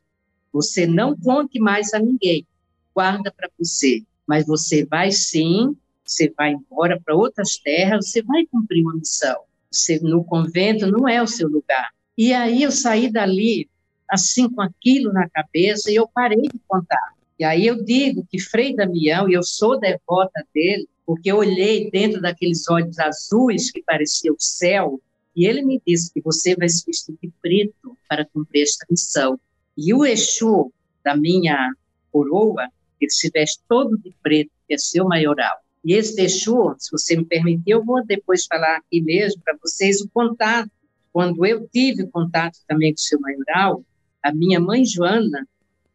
Você 0.52 0.86
não 0.86 1.16
conte 1.16 1.58
mais 1.58 1.92
a 1.92 1.98
ninguém, 1.98 2.46
guarda 2.94 3.32
para 3.36 3.50
você. 3.58 4.02
Mas 4.26 4.46
você 4.46 4.86
vai 4.86 5.12
sim, 5.12 5.76
você 6.04 6.32
vai 6.36 6.52
embora 6.52 7.00
para 7.04 7.14
outras 7.14 7.56
terras, 7.58 8.08
você 8.08 8.22
vai 8.22 8.46
cumprir 8.46 8.82
uma 8.82 8.94
missão. 8.94 9.42
Você, 9.70 9.98
no 10.00 10.24
convento 10.24 10.86
não 10.86 11.08
é 11.08 11.22
o 11.22 11.26
seu 11.26 11.48
lugar. 11.48 11.90
E 12.16 12.32
aí 12.32 12.62
eu 12.62 12.70
saí 12.70 13.10
dali, 13.10 13.68
assim, 14.08 14.48
com 14.48 14.62
aquilo 14.62 15.12
na 15.12 15.28
cabeça, 15.28 15.90
e 15.90 15.96
eu 15.96 16.06
parei 16.06 16.42
de 16.42 16.60
contar. 16.68 17.13
E 17.38 17.44
aí 17.44 17.66
eu 17.66 17.82
digo 17.84 18.26
que 18.30 18.40
Frei 18.40 18.74
Damião, 18.74 19.28
e 19.28 19.34
eu 19.34 19.42
sou 19.42 19.78
devota 19.78 20.44
dele, 20.54 20.88
porque 21.04 21.30
eu 21.30 21.36
olhei 21.36 21.90
dentro 21.90 22.20
daqueles 22.20 22.68
olhos 22.68 22.98
azuis 22.98 23.70
que 23.70 23.82
parecia 23.82 24.32
o 24.32 24.36
céu, 24.38 25.00
e 25.36 25.46
ele 25.46 25.62
me 25.62 25.82
disse 25.84 26.12
que 26.12 26.20
você 26.20 26.54
vai 26.54 26.68
se 26.68 26.84
vestir 26.86 27.16
de 27.20 27.30
preto 27.42 27.98
para 28.08 28.24
cumprir 28.24 28.62
esta 28.62 28.86
missão. 28.88 29.38
E 29.76 29.92
o 29.92 30.04
Exu 30.04 30.72
da 31.04 31.16
minha 31.16 31.72
coroa, 32.12 32.68
ele 33.00 33.10
se 33.10 33.28
veste 33.30 33.60
todo 33.68 33.98
de 33.98 34.14
preto, 34.22 34.50
que 34.68 34.74
é 34.74 34.78
seu 34.78 35.04
maioral. 35.04 35.58
E 35.84 35.92
esse 35.92 36.20
Exu, 36.22 36.74
se 36.78 36.90
você 36.92 37.16
me 37.16 37.24
permitir, 37.24 37.72
eu 37.72 37.84
vou 37.84 38.04
depois 38.06 38.46
falar 38.46 38.76
aqui 38.76 39.02
mesmo 39.02 39.42
para 39.42 39.56
vocês 39.60 40.00
o 40.00 40.08
contato. 40.08 40.70
Quando 41.12 41.44
eu 41.44 41.68
tive 41.68 42.06
contato 42.06 42.58
também 42.66 42.92
com 42.92 42.98
o 42.98 43.02
seu 43.02 43.20
maioral, 43.20 43.84
a 44.22 44.32
minha 44.32 44.60
mãe 44.60 44.84
Joana, 44.84 45.46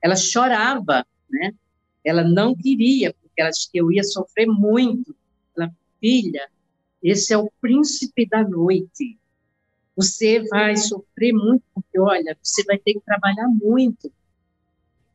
ela 0.01 0.15
chorava, 0.15 1.05
né? 1.29 1.53
Ela 2.03 2.24
não 2.24 2.55
queria, 2.55 3.13
porque 3.13 3.41
ela 3.41 3.50
disse 3.50 3.71
que 3.71 3.79
eu 3.79 3.91
ia 3.91 4.03
sofrer 4.03 4.48
muito. 4.48 5.15
Ela, 5.55 5.71
filha, 6.00 6.50
esse 7.03 7.33
é 7.33 7.38
o 7.38 7.51
príncipe 7.62 8.27
da 8.27 8.43
noite. 8.43 9.17
Você 9.95 10.39
vai 10.48 10.77
sofrer 10.77 11.33
muito, 11.33 11.63
porque, 11.74 12.00
olha, 12.00 12.38
você 12.41 12.63
vai 12.63 12.77
ter 12.77 12.93
que 12.93 13.01
trabalhar 13.01 13.48
muito. 13.48 14.12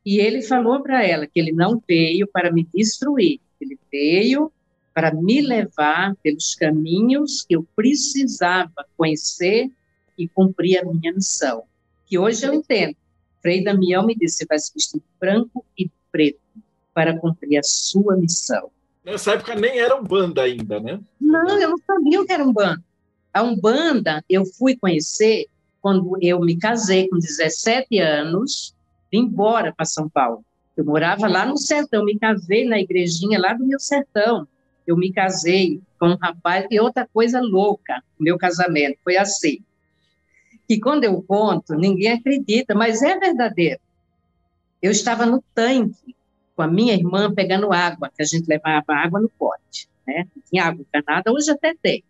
E 0.05 0.19
ele 0.19 0.43
falou 0.43 0.83
para 0.83 1.03
ela 1.03 1.25
que 1.25 1.39
ele 1.39 1.51
não 1.51 1.81
veio 1.87 2.27
para 2.27 2.51
me 2.51 2.63
destruir, 2.63 3.39
ele 3.59 3.79
veio 3.91 4.51
para 4.93 5.13
me 5.13 5.41
levar 5.41 6.15
pelos 6.23 6.53
caminhos 6.55 7.43
que 7.43 7.55
eu 7.55 7.67
precisava 7.75 8.85
conhecer 8.95 9.69
e 10.17 10.27
cumprir 10.27 10.77
a 10.77 10.85
minha 10.85 11.11
missão. 11.11 11.63
Que 12.05 12.17
hoje 12.17 12.45
eu 12.45 12.53
entendo. 12.53 12.95
Frei 13.41 13.63
Damião 13.63 14.05
me 14.05 14.15
disse: 14.15 14.37
você 14.37 14.45
vai 14.45 14.59
se 14.59 14.71
vestir 14.73 15.01
branco 15.19 15.65
e 15.77 15.89
preto 16.15 16.39
para 16.93 17.19
cumprir 17.19 17.57
a 17.57 17.63
sua 17.63 18.15
missão. 18.15 18.71
Nessa 19.03 19.33
época 19.33 19.53
nem 19.53 19.77
era 19.79 19.97
um 19.97 20.03
banda 20.03 20.43
ainda, 20.43 20.79
né? 20.79 20.97
Não, 21.19 21.59
eu 21.59 21.71
não 21.71 21.77
sabia 21.85 22.21
o 22.21 22.25
que 22.25 22.31
era 22.31 22.41
um 22.41 22.53
banda. 22.53 22.81
A 23.33 23.43
Umbanda 23.43 24.23
eu 24.29 24.45
fui 24.45 24.77
conhecer 24.77 25.47
quando 25.81 26.17
eu 26.21 26.39
me 26.39 26.57
casei 26.57 27.09
com 27.09 27.19
17 27.19 27.99
anos, 27.99 28.73
vim 29.11 29.23
embora 29.23 29.73
para 29.75 29.85
São 29.85 30.07
Paulo. 30.07 30.41
Eu 30.77 30.85
morava 30.85 31.27
lá 31.27 31.45
no 31.45 31.57
sertão, 31.57 32.05
me 32.05 32.17
casei 32.17 32.65
na 32.65 32.79
igrejinha 32.79 33.37
lá 33.37 33.53
do 33.53 33.67
meu 33.67 33.77
sertão. 33.77 34.47
Eu 34.87 34.95
me 34.95 35.11
casei 35.11 35.81
com 35.99 36.11
um 36.11 36.15
rapaz 36.15 36.65
e 36.71 36.79
outra 36.79 37.05
coisa 37.11 37.41
louca, 37.41 38.01
meu 38.17 38.37
casamento 38.37 38.97
foi 39.03 39.17
assim. 39.17 39.59
Que 40.65 40.79
quando 40.79 41.03
eu 41.03 41.21
conto, 41.21 41.75
ninguém 41.75 42.13
acredita, 42.13 42.73
mas 42.73 43.01
é 43.01 43.19
verdadeiro. 43.19 43.81
Eu 44.85 44.91
estava 44.91 45.25
no 45.25 45.43
tanque 45.55 46.15
com 46.55 46.61
a 46.61 46.67
minha 46.67 46.93
irmã 46.93 47.33
pegando 47.33 47.73
água, 47.73 48.11
que 48.15 48.21
a 48.21 48.25
gente 48.25 48.45
levava 48.45 48.93
água 48.93 49.19
no 49.19 49.27
pote, 49.27 49.89
né? 50.05 50.27
Tinha 50.47 50.65
água 50.65 50.85
encanada, 50.87 51.33
hoje 51.33 51.49
até 51.49 51.73
tem. 51.73 52.03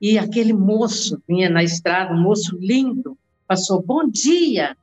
E 0.00 0.18
aquele 0.18 0.54
moço 0.54 1.22
vinha 1.28 1.50
na 1.50 1.62
estrada, 1.62 2.14
um 2.14 2.22
moço 2.22 2.56
lindo, 2.58 3.14
passou, 3.46 3.82
bom 3.82 4.08
dia. 4.08 4.74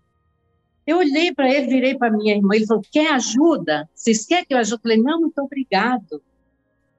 Eu 0.85 0.99
olhei 0.99 1.33
para 1.33 1.51
ele, 1.51 1.65
virei 1.65 1.97
para 1.97 2.11
minha 2.11 2.35
irmã, 2.35 2.53
ele 2.53 2.67
falou, 2.67 2.83
quer 2.91 3.11
ajuda? 3.13 3.89
Vocês 3.95 4.23
querem 4.27 4.45
que 4.45 4.53
eu 4.53 4.59
ajude? 4.59 4.75
Eu 4.75 4.81
falei, 4.83 4.97
não, 4.97 5.19
muito 5.19 5.39
obrigado. 5.39 6.21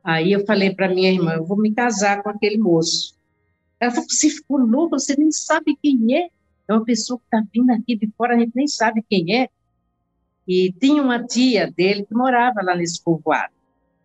Aí 0.02 0.32
eu 0.32 0.44
falei 0.44 0.74
para 0.74 0.92
minha 0.92 1.12
irmã, 1.12 1.34
eu 1.34 1.44
vou 1.44 1.56
me 1.56 1.72
casar 1.72 2.20
com 2.20 2.30
aquele 2.30 2.58
moço. 2.58 3.14
Ela 3.78 3.92
falou, 3.92 4.10
você 4.10 4.28
ficou 4.28 4.58
louco, 4.58 4.98
você 4.98 5.14
nem 5.16 5.30
sabe 5.30 5.78
quem 5.80 6.16
é. 6.16 6.30
É 6.66 6.72
uma 6.72 6.84
pessoa 6.84 7.16
que 7.16 7.26
está 7.26 7.46
vindo 7.52 7.70
aqui 7.70 7.94
de 7.94 8.10
fora, 8.18 8.34
a 8.34 8.38
gente 8.40 8.56
nem 8.56 8.66
sabe 8.66 9.00
quem 9.08 9.36
é. 9.40 9.48
E 10.46 10.72
tinha 10.72 11.02
uma 11.02 11.24
tia 11.24 11.70
dele 11.70 12.04
que 12.04 12.14
morava 12.14 12.62
lá 12.62 12.76
nesse 12.76 13.02
povoado. 13.02 13.52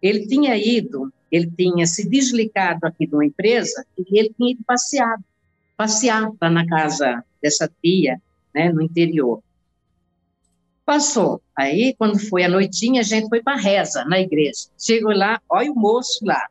Ele 0.02 0.26
tinha 0.26 0.56
ido, 0.56 1.12
ele 1.32 1.52
tinha 1.52 1.86
se 1.86 2.08
desligado 2.08 2.86
aqui 2.86 3.06
de 3.06 3.14
uma 3.14 3.26
empresa 3.26 3.86
e 3.98 4.20
ele 4.20 4.34
tinha 4.36 4.52
ido 4.52 4.64
passear, 4.66 5.20
passear 5.76 6.32
lá 6.42 6.50
na 6.50 6.66
casa 6.66 7.24
dessa 7.42 7.70
tia, 7.82 8.22
né, 8.54 8.72
no 8.72 8.82
interior. 8.82 9.42
Passou. 10.86 11.42
Aí, 11.56 11.94
quando 11.98 12.18
foi 12.18 12.44
a 12.44 12.50
noitinha, 12.50 13.02
a 13.02 13.04
gente 13.04 13.30
foi 13.30 13.44
para 13.44 13.62
reza 13.62 14.04
na 14.06 14.20
igreja. 14.20 14.70
Chegou 14.78 15.12
lá, 15.12 15.40
olha 15.50 15.72
o 15.72 15.76
moço 15.76 16.26
lá. 16.26 16.48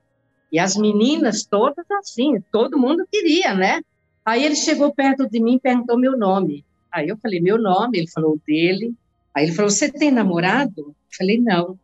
E 0.52 0.58
as 0.58 0.76
meninas 0.76 1.44
todas 1.44 1.84
assim, 1.90 2.40
todo 2.52 2.78
mundo 2.78 3.06
queria, 3.10 3.54
né? 3.54 3.82
Aí 4.24 4.44
ele 4.44 4.54
chegou 4.54 4.94
perto 4.94 5.28
de 5.28 5.40
mim 5.40 5.56
e 5.56 5.60
perguntou 5.60 5.98
meu 5.98 6.16
nome. 6.16 6.64
Aí 6.92 7.08
eu 7.08 7.16
falei, 7.18 7.40
meu 7.40 7.58
nome, 7.58 7.98
ele 7.98 8.08
falou 8.08 8.38
dele. 8.46 8.94
Aí 9.38 9.44
ele 9.44 9.54
falou, 9.54 9.70
você 9.70 9.88
tem 9.88 10.10
namorado? 10.10 10.80
Eu 10.80 11.16
falei, 11.16 11.38
não. 11.40 11.78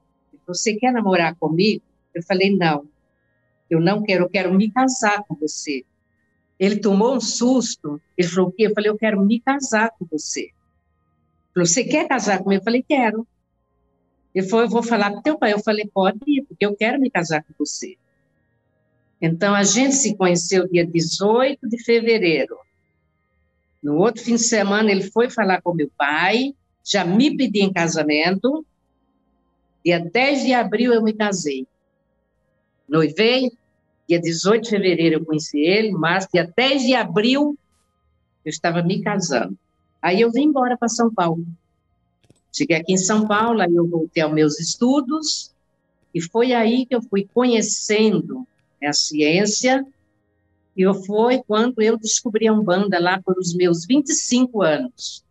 Você 0.44 0.74
quer 0.74 0.92
namorar 0.92 1.36
comigo? 1.36 1.84
Eu 2.12 2.20
falei, 2.24 2.50
não. 2.50 2.84
Eu 3.70 3.80
não 3.80 4.02
quero, 4.02 4.24
eu 4.24 4.28
quero 4.28 4.52
me 4.52 4.72
casar 4.72 5.22
com 5.22 5.36
você. 5.36 5.84
Ele 6.58 6.80
tomou 6.80 7.14
um 7.14 7.20
susto. 7.20 8.02
Ele 8.18 8.26
falou, 8.26 8.48
o 8.48 8.52
quê? 8.52 8.66
Eu 8.66 8.74
falei, 8.74 8.90
eu 8.90 8.98
quero 8.98 9.24
me 9.24 9.38
casar 9.38 9.92
com 9.96 10.04
você. 10.04 10.40
Ele 10.40 10.52
falou, 11.54 11.66
você 11.66 11.84
quer 11.84 12.08
casar 12.08 12.42
comigo? 12.42 12.60
Eu 12.60 12.64
falei, 12.64 12.82
quero. 12.82 13.24
Ele 14.34 14.48
falou, 14.48 14.64
eu 14.64 14.70
vou 14.70 14.82
falar 14.82 15.12
com 15.12 15.22
teu 15.22 15.38
pai. 15.38 15.52
Eu 15.52 15.60
falei, 15.60 15.86
pode 15.86 16.18
ir, 16.26 16.42
porque 16.42 16.66
eu 16.66 16.74
quero 16.74 17.00
me 17.00 17.08
casar 17.08 17.44
com 17.44 17.54
você. 17.56 17.96
Então, 19.22 19.54
a 19.54 19.62
gente 19.62 19.94
se 19.94 20.16
conheceu 20.16 20.68
dia 20.68 20.84
18 20.84 21.68
de 21.68 21.84
fevereiro. 21.84 22.56
No 23.80 23.96
outro 23.98 24.24
fim 24.24 24.34
de 24.34 24.42
semana, 24.42 24.90
ele 24.90 25.04
foi 25.04 25.30
falar 25.30 25.62
com 25.62 25.72
meu 25.72 25.88
pai, 25.96 26.52
já 26.84 27.04
me 27.04 27.36
pediu 27.36 27.64
em 27.64 27.72
casamento, 27.72 28.64
Dia 29.84 30.00
10 30.00 30.44
de 30.44 30.54
abril 30.54 30.94
eu 30.94 31.02
me 31.02 31.12
casei. 31.12 31.66
Noivei, 32.88 33.52
dia 34.08 34.18
18 34.18 34.64
de 34.64 34.70
fevereiro 34.70 35.16
eu 35.16 35.24
conheci 35.24 35.60
ele, 35.60 35.92
mas 35.92 36.26
dia 36.32 36.50
10 36.56 36.82
de 36.84 36.94
abril 36.94 37.58
eu 38.44 38.48
estava 38.48 38.82
me 38.82 39.02
casando. 39.02 39.58
Aí 40.00 40.22
eu 40.22 40.32
vim 40.32 40.44
embora 40.44 40.76
para 40.76 40.88
São 40.88 41.12
Paulo. 41.12 41.46
Cheguei 42.50 42.76
aqui 42.76 42.94
em 42.94 42.98
São 42.98 43.26
Paulo, 43.26 43.60
aí 43.60 43.74
eu 43.74 43.86
voltei 43.86 44.22
aos 44.22 44.32
meus 44.32 44.58
estudos, 44.58 45.52
e 46.14 46.20
foi 46.20 46.54
aí 46.54 46.86
que 46.86 46.94
eu 46.94 47.02
fui 47.02 47.28
conhecendo 47.34 48.46
a 48.82 48.92
ciência, 48.92 49.84
e 50.76 50.84
foi 51.06 51.42
quando 51.42 51.82
eu 51.82 51.98
descobri 51.98 52.48
a 52.48 52.52
Umbanda 52.52 52.98
lá 52.98 53.20
por 53.22 53.36
os 53.38 53.54
meus 53.54 53.84
25 53.84 54.62
anos. 54.62 55.24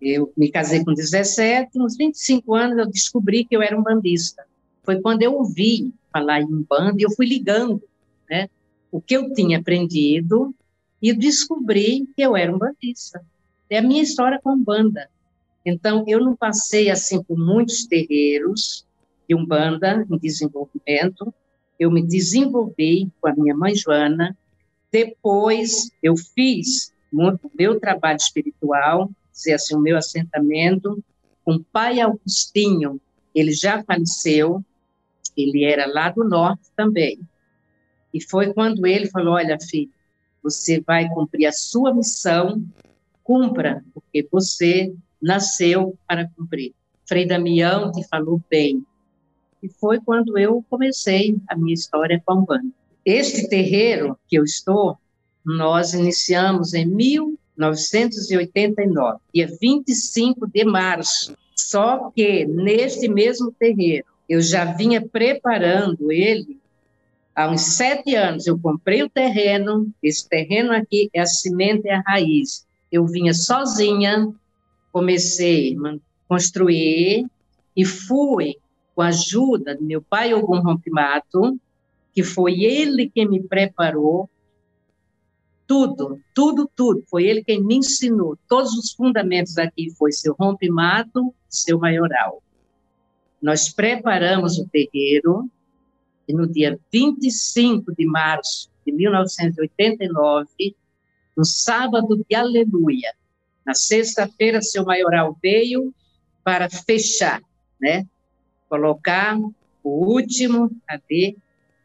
Eu 0.00 0.32
me 0.36 0.50
casei 0.50 0.84
com 0.84 0.94
17, 0.94 1.78
uns 1.80 1.96
25 1.96 2.54
anos 2.54 2.78
eu 2.78 2.86
descobri 2.86 3.44
que 3.44 3.54
eu 3.54 3.62
era 3.62 3.78
um 3.78 3.82
bandista. 3.82 4.44
Foi 4.82 5.00
quando 5.00 5.22
eu 5.22 5.34
ouvi 5.34 5.92
falar 6.12 6.40
em 6.40 6.62
banda 6.68 6.96
e 6.98 7.02
eu 7.02 7.10
fui 7.10 7.26
ligando, 7.26 7.82
né, 8.28 8.48
o 8.90 9.00
que 9.00 9.16
eu 9.16 9.32
tinha 9.34 9.58
aprendido 9.58 10.54
e 11.02 11.12
descobri 11.12 12.08
que 12.16 12.22
eu 12.22 12.36
era 12.36 12.54
um 12.54 12.58
bandista. 12.58 13.22
É 13.68 13.78
a 13.78 13.82
minha 13.82 14.02
história 14.02 14.40
com 14.42 14.56
banda. 14.58 15.08
Então, 15.64 16.04
eu 16.08 16.20
não 16.20 16.34
passei 16.34 16.90
assim 16.90 17.22
por 17.22 17.38
muitos 17.38 17.86
terreiros 17.86 18.86
de 19.28 19.34
umbanda 19.34 20.06
em 20.10 20.18
desenvolvimento. 20.18 21.32
Eu 21.78 21.90
me 21.90 22.02
desenvolvi 22.02 23.10
com 23.20 23.28
a 23.28 23.34
minha 23.34 23.54
mãe 23.54 23.74
Joana. 23.74 24.36
Depois, 24.90 25.90
eu 26.02 26.16
fiz 26.16 26.92
o 27.12 27.38
meu 27.56 27.78
trabalho 27.78 28.16
espiritual 28.16 29.10
dizer 29.40 29.54
assim, 29.54 29.74
o 29.74 29.80
meu 29.80 29.96
assentamento 29.96 31.02
com 31.44 31.54
o 31.54 31.64
pai 31.64 32.00
Augustinho. 32.00 33.00
Ele 33.34 33.52
já 33.52 33.82
faleceu, 33.82 34.64
ele 35.36 35.64
era 35.64 35.86
lá 35.86 36.10
do 36.10 36.24
norte 36.24 36.70
também. 36.76 37.20
E 38.12 38.22
foi 38.22 38.52
quando 38.52 38.86
ele 38.86 39.08
falou: 39.08 39.34
Olha, 39.34 39.58
filho, 39.60 39.90
você 40.42 40.80
vai 40.80 41.08
cumprir 41.08 41.46
a 41.46 41.52
sua 41.52 41.94
missão, 41.94 42.62
cumpra, 43.22 43.84
porque 43.94 44.26
você 44.30 44.92
nasceu 45.20 45.96
para 46.06 46.28
cumprir. 46.36 46.74
Frei 47.06 47.26
Damião 47.26 47.90
te 47.92 48.06
falou 48.08 48.40
bem. 48.48 48.84
E 49.62 49.68
foi 49.68 50.00
quando 50.00 50.38
eu 50.38 50.64
comecei 50.70 51.36
a 51.48 51.56
minha 51.56 51.74
história 51.74 52.20
com 52.24 52.32
a 52.32 52.36
Umbanda. 52.36 52.72
Este 53.04 53.48
terreiro 53.48 54.18
que 54.26 54.36
eu 54.36 54.44
estou, 54.44 54.96
nós 55.44 55.92
iniciamos 55.92 56.74
em 56.74 56.86
mil 56.86 57.38
1989, 57.60 59.18
dia 59.34 59.48
25 59.60 60.46
de 60.46 60.64
março. 60.64 61.36
Só 61.54 62.10
que 62.14 62.46
neste 62.46 63.06
mesmo 63.08 63.52
terreiro, 63.52 64.06
eu 64.28 64.40
já 64.40 64.64
vinha 64.64 65.00
preparando 65.06 66.10
ele 66.10 66.58
há 67.34 67.50
uns 67.50 67.76
sete 67.76 68.14
anos. 68.14 68.46
Eu 68.46 68.58
comprei 68.58 69.02
o 69.02 69.10
terreno, 69.10 69.92
esse 70.02 70.26
terreno 70.28 70.72
aqui 70.72 71.10
é 71.12 71.20
a 71.20 71.26
semente, 71.26 71.86
é 71.86 71.94
a 71.94 72.00
raiz. 72.00 72.66
eu 72.90 73.06
vinha 73.06 73.32
sozinha, 73.34 74.32
comecei 74.90 75.76
a 75.76 75.96
construir 76.26 77.26
e 77.76 77.84
fui 77.84 78.56
com 78.94 79.02
a 79.02 79.08
ajuda 79.08 79.76
do 79.76 79.84
meu 79.84 80.02
pai 80.02 80.34
Ogum 80.34 80.60
Rompimato, 80.60 81.60
que 82.12 82.22
foi 82.22 82.64
ele 82.64 83.08
quem 83.08 83.28
me 83.28 83.40
preparou 83.42 84.28
tudo, 85.70 86.20
tudo, 86.34 86.68
tudo. 86.74 87.04
Foi 87.08 87.22
ele 87.22 87.44
quem 87.44 87.62
me 87.62 87.76
ensinou. 87.76 88.36
Todos 88.48 88.72
os 88.72 88.90
fundamentos 88.90 89.56
aqui 89.56 89.88
foi 89.96 90.10
seu 90.10 90.34
rompimato, 90.34 91.32
seu 91.48 91.78
maioral. 91.78 92.42
Nós 93.40 93.68
preparamos 93.68 94.58
o 94.58 94.68
terreiro 94.68 95.48
e 96.26 96.34
no 96.34 96.48
dia 96.48 96.76
25 96.92 97.94
de 97.94 98.04
março 98.04 98.68
de 98.84 98.90
1989, 98.90 100.74
no 101.36 101.44
sábado 101.44 102.20
de 102.28 102.34
aleluia, 102.34 103.14
na 103.64 103.72
sexta-feira, 103.72 104.60
seu 104.60 104.84
maioral 104.84 105.38
veio 105.40 105.94
para 106.42 106.68
fechar, 106.68 107.40
né? 107.80 108.08
Colocar 108.68 109.38
o 109.84 110.14
último, 110.14 110.68
cadê? 110.88 111.36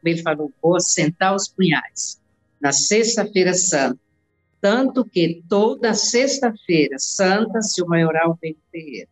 Ele 0.04 0.22
falou, 0.24 0.52
vou 0.60 0.80
sentar 0.80 1.36
os 1.36 1.48
punhais 1.48 2.20
na 2.66 2.72
Sexta-feira 2.72 3.54
Santa. 3.54 4.00
Tanto 4.60 5.06
que 5.06 5.44
toda 5.48 5.94
Sexta-feira 5.94 6.98
Santa, 6.98 7.62
se 7.62 7.80
o 7.84 7.88
maioral 7.88 8.36
vem 8.42 8.58
terreiro, 8.72 9.10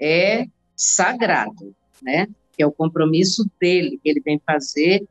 é 0.00 0.46
sagrado, 0.74 1.76
né? 2.00 2.26
Que 2.56 2.62
é 2.62 2.66
o 2.66 2.72
compromisso 2.72 3.44
dele, 3.60 4.00
que 4.02 4.08
ele 4.08 4.22
vem 4.22 4.40
fazer. 4.46 5.06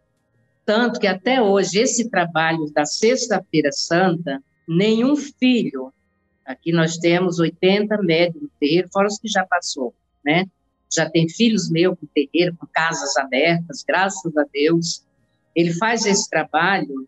Tanto 0.65 0.99
que 0.99 1.05
até 1.05 1.39
hoje, 1.39 1.77
esse 1.77 2.09
trabalho 2.09 2.71
da 2.73 2.85
Sexta-feira 2.85 3.71
Santa, 3.71 4.41
nenhum 4.67 5.15
filho, 5.15 5.93
aqui 6.43 6.71
nós 6.71 6.97
temos 6.97 7.37
80 7.37 8.01
médios 8.01 8.41
no 8.41 8.49
terreiro, 8.59 8.89
fora 8.91 9.07
os 9.07 9.19
que 9.19 9.27
já 9.27 9.45
passou, 9.45 9.93
né? 10.25 10.47
Já 10.91 11.07
tem 11.07 11.29
filhos 11.29 11.69
meus 11.69 11.95
com 11.99 12.07
terreiro, 12.07 12.57
com 12.57 12.65
casas 12.65 13.15
abertas, 13.15 13.83
graças 13.87 14.35
a 14.35 14.43
Deus. 14.51 15.05
Ele 15.55 15.71
faz 15.75 16.07
esse 16.07 16.27
trabalho 16.27 17.07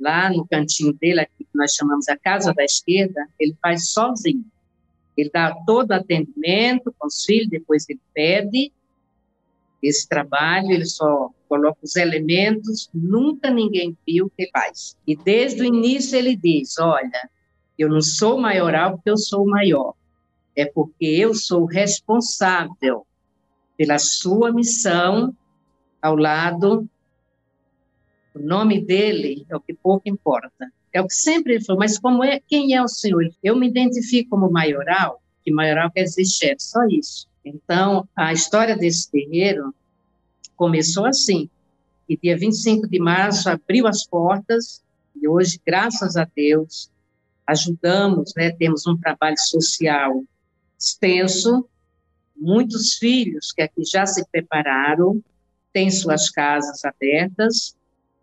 lá 0.00 0.30
no 0.30 0.46
cantinho 0.46 0.92
dele, 0.92 1.20
aqui 1.20 1.44
que 1.44 1.56
nós 1.56 1.72
chamamos 1.72 2.08
a 2.08 2.16
Casa 2.16 2.52
da 2.52 2.64
Esquerda, 2.64 3.26
ele 3.38 3.56
faz 3.60 3.90
sozinho. 3.90 4.44
Ele 5.16 5.30
dá 5.32 5.54
todo 5.66 5.92
atendimento 5.92 6.94
com 6.98 7.06
os 7.06 7.24
filhos, 7.24 7.48
depois 7.48 7.88
ele 7.88 8.00
pede 8.14 8.72
esse 9.82 10.08
trabalho, 10.08 10.70
ele 10.70 10.86
só 10.86 11.30
coloca 11.48 11.78
os 11.82 11.96
elementos, 11.96 12.88
nunca 12.92 13.50
ninguém 13.50 13.96
viu 14.06 14.26
o 14.26 14.30
que 14.30 14.48
faz. 14.50 14.96
E 15.06 15.16
desde 15.16 15.62
o 15.62 15.64
início 15.64 16.16
ele 16.16 16.36
diz: 16.36 16.78
Olha, 16.78 17.28
eu 17.78 17.88
não 17.88 18.00
sou 18.00 18.40
maioral 18.40 18.92
porque 18.92 19.10
eu 19.10 19.16
sou 19.16 19.46
maior, 19.46 19.94
é 20.54 20.64
porque 20.64 21.06
eu 21.06 21.34
sou 21.34 21.64
responsável 21.64 23.06
pela 23.76 23.98
sua 23.98 24.52
missão 24.52 25.34
ao 26.02 26.16
lado 26.16 26.88
o 28.34 28.38
nome 28.38 28.80
dele 28.80 29.46
é 29.48 29.56
o 29.56 29.60
que 29.60 29.74
pouco 29.74 30.08
importa. 30.08 30.70
É 30.92 31.00
o 31.00 31.06
que 31.06 31.14
sempre 31.14 31.54
ele 31.54 31.64
falou, 31.64 31.80
mas 31.80 31.98
como 31.98 32.24
é, 32.24 32.40
quem 32.40 32.74
é 32.74 32.82
o 32.82 32.88
Senhor? 32.88 33.30
Eu 33.42 33.56
me 33.56 33.68
identifico 33.68 34.30
como 34.30 34.50
maioral, 34.50 35.22
que 35.44 35.50
maioral 35.50 35.90
quer 35.90 36.04
dizer 36.04 36.24
chefe, 36.24 36.62
só 36.62 36.84
isso. 36.86 37.28
Então, 37.44 38.08
a 38.16 38.32
história 38.32 38.76
desse 38.76 39.10
terreiro 39.10 39.74
começou 40.56 41.06
assim. 41.06 41.48
E 42.08 42.16
dia 42.16 42.36
25 42.36 42.88
de 42.88 42.98
março 42.98 43.48
abriu 43.48 43.86
as 43.86 44.06
portas, 44.06 44.82
e 45.14 45.28
hoje, 45.28 45.60
graças 45.66 46.16
a 46.16 46.26
Deus, 46.34 46.90
ajudamos, 47.46 48.32
né, 48.36 48.50
temos 48.52 48.86
um 48.86 48.96
trabalho 48.96 49.38
social 49.38 50.22
extenso, 50.78 51.68
muitos 52.36 52.94
filhos 52.94 53.52
que 53.52 53.62
aqui 53.62 53.84
já 53.84 54.06
se 54.06 54.24
prepararam, 54.30 55.22
têm 55.72 55.90
suas 55.90 56.30
casas 56.30 56.84
abertas, 56.84 57.76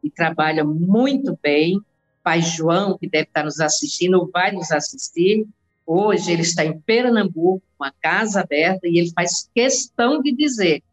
e 0.05 0.09
trabalha 0.11 0.63
muito 0.63 1.37
bem. 1.41 1.81
Pai 2.23 2.41
João, 2.41 2.95
que 2.97 3.09
deve 3.09 3.25
estar 3.25 3.43
nos 3.43 3.59
assistindo, 3.59 4.19
ou 4.19 4.29
vai 4.31 4.51
nos 4.51 4.71
assistir, 4.71 5.47
hoje 5.85 6.31
ele 6.31 6.43
está 6.43 6.63
em 6.63 6.79
Pernambuco, 6.79 7.63
com 7.77 7.83
a 7.83 7.91
casa 7.91 8.41
aberta, 8.41 8.87
e 8.87 8.99
ele 8.99 9.11
faz 9.11 9.49
questão 9.53 10.21
de 10.21 10.31
dizer: 10.31 10.83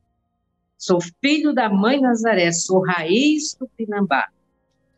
sou 0.79 0.99
filho 1.21 1.55
da 1.55 1.69
mãe 1.69 2.01
Nazaré, 2.01 2.51
sou 2.53 2.83
raiz 2.83 3.55
do 3.55 3.69
Pinambá. 3.69 4.29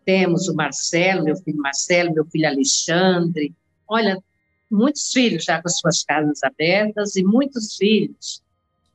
Temos 0.04 0.48
o 0.48 0.54
Marcelo, 0.54 1.24
meu 1.24 1.36
filho 1.36 1.58
Marcelo, 1.58 2.14
meu 2.14 2.24
filho 2.26 2.46
Alexandre. 2.46 3.52
Olha, 3.88 4.22
muitos 4.70 5.12
filhos 5.12 5.44
já 5.44 5.60
com 5.60 5.68
suas 5.68 6.04
casas 6.04 6.42
abertas 6.42 7.16
e 7.16 7.24
muitos 7.24 7.76
filhos. 7.76 8.42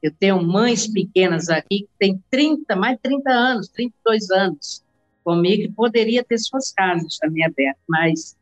Eu 0.02 0.14
tenho 0.18 0.42
mães 0.42 0.88
pequenas 0.88 1.50
aqui 1.50 1.82
que 1.82 1.90
têm 1.98 2.24
30, 2.30 2.76
mais 2.76 2.96
de 2.96 3.02
30 3.02 3.30
anos, 3.32 3.68
32 3.70 4.30
anos, 4.32 4.84
comigo 5.24 5.74
poderia 5.74 6.24
ter 6.24 6.38
suas 6.38 6.72
casas 6.72 7.18
também 7.18 7.46
abertas, 7.46 7.84
mas 7.88 8.38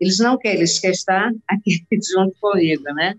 eles 0.00 0.18
não 0.18 0.38
querem, 0.38 0.58
eles 0.58 0.78
querem 0.78 0.94
estar 0.94 1.32
aqui 1.48 1.84
junto 2.12 2.34
comigo, 2.40 2.84
né? 2.94 3.14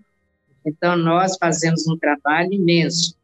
Então, 0.64 0.96
nós 0.96 1.36
fazemos 1.38 1.86
um 1.86 1.96
trabalho 1.96 2.52
imenso. 2.52 3.16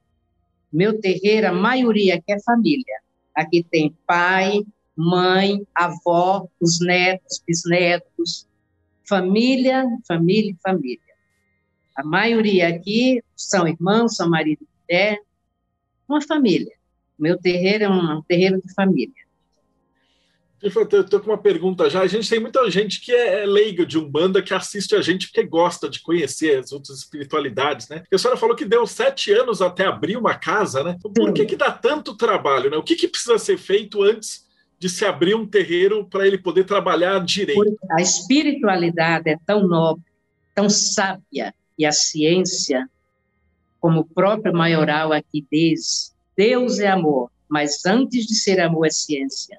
Meu 0.72 1.01
terreiro, 1.01 1.48
a 1.48 1.53
maioria 1.53 2.16
aqui 2.16 2.33
é 2.33 2.40
família. 2.40 3.01
Aqui 3.35 3.64
tem 3.68 3.96
pai, 4.07 4.61
mãe, 4.96 5.64
avó, 5.74 6.48
os 6.61 6.81
netos, 6.81 7.42
bisnetos, 7.46 8.46
família, 9.09 9.85
família 10.07 10.57
família. 10.62 11.14
A 11.96 12.05
maioria 12.05 12.68
aqui 12.68 13.22
são 13.37 13.66
irmãos, 13.66 14.16
são 14.16 14.29
marido 14.29 14.62
e 14.62 14.92
mulher, 14.92 15.18
uma 16.09 16.20
família. 16.20 16.72
Meu 17.18 17.38
terreiro 17.38 17.85
é 17.85 17.88
um 17.88 18.22
terreiro 18.22 18.61
de 18.61 18.72
família. 18.74 19.27
Eu 20.61 20.71
estou 20.71 21.21
com 21.21 21.31
uma 21.31 21.38
pergunta 21.38 21.88
já. 21.88 22.01
A 22.01 22.07
gente 22.07 22.29
tem 22.29 22.40
muita 22.40 22.68
gente 22.71 23.01
que 23.01 23.12
é, 23.12 23.42
é 23.42 23.47
leiga 23.47 23.87
de 23.87 23.97
Umbanda 23.97 24.42
que 24.42 24.53
assiste 24.53 24.94
a 24.97 25.01
gente 25.01 25.29
porque 25.29 25.44
gosta 25.44 25.88
de 25.88 26.01
conhecer 26.01 26.59
as 26.59 26.73
outras 26.73 26.99
espiritualidades, 26.99 27.88
né? 27.88 28.03
a 28.12 28.18
senhora 28.18 28.38
falou 28.38 28.57
que 28.57 28.64
deu 28.64 28.87
sete 28.87 29.33
anos 29.33 29.62
até 29.62 29.87
abrir 29.87 30.16
uma 30.16 30.35
casa, 30.35 30.83
né? 30.83 30.97
Então, 30.99 31.12
por 31.12 31.33
que, 31.33 31.44
que 31.44 31.57
dá 31.57 31.71
tanto 31.71 32.16
trabalho, 32.16 32.71
né? 32.71 32.77
O 32.77 32.83
que, 32.83 32.97
que 32.97 33.07
precisa 33.07 33.38
ser 33.38 33.57
feito 33.57 34.03
antes 34.03 34.47
de 34.79 34.88
se 34.88 35.05
abrir 35.05 35.35
um 35.35 35.47
terreiro 35.47 36.05
para 36.05 36.27
ele 36.27 36.38
poder 36.38 36.64
trabalhar 36.64 37.25
direito? 37.25 37.79
A 37.92 38.03
espiritualidade 38.03 39.31
é 39.31 39.38
tão 39.47 39.66
nobre, 39.66 40.05
tão 40.55 40.68
sábia, 40.68 41.55
e 41.79 41.87
a 41.87 41.92
ciência, 41.92 42.88
como 43.81 44.01
o 44.01 44.05
próprio 44.05 44.53
maioral 44.53 45.12
aqui 45.12 45.47
diz, 45.51 46.12
Deus 46.37 46.81
é 46.81 46.88
amor, 46.88 47.31
mas 47.49 47.87
antes 47.87 48.27
de 48.27 48.35
ser 48.35 48.61
amor 48.61 48.87
é 48.87 48.90
ciência. 48.90 49.59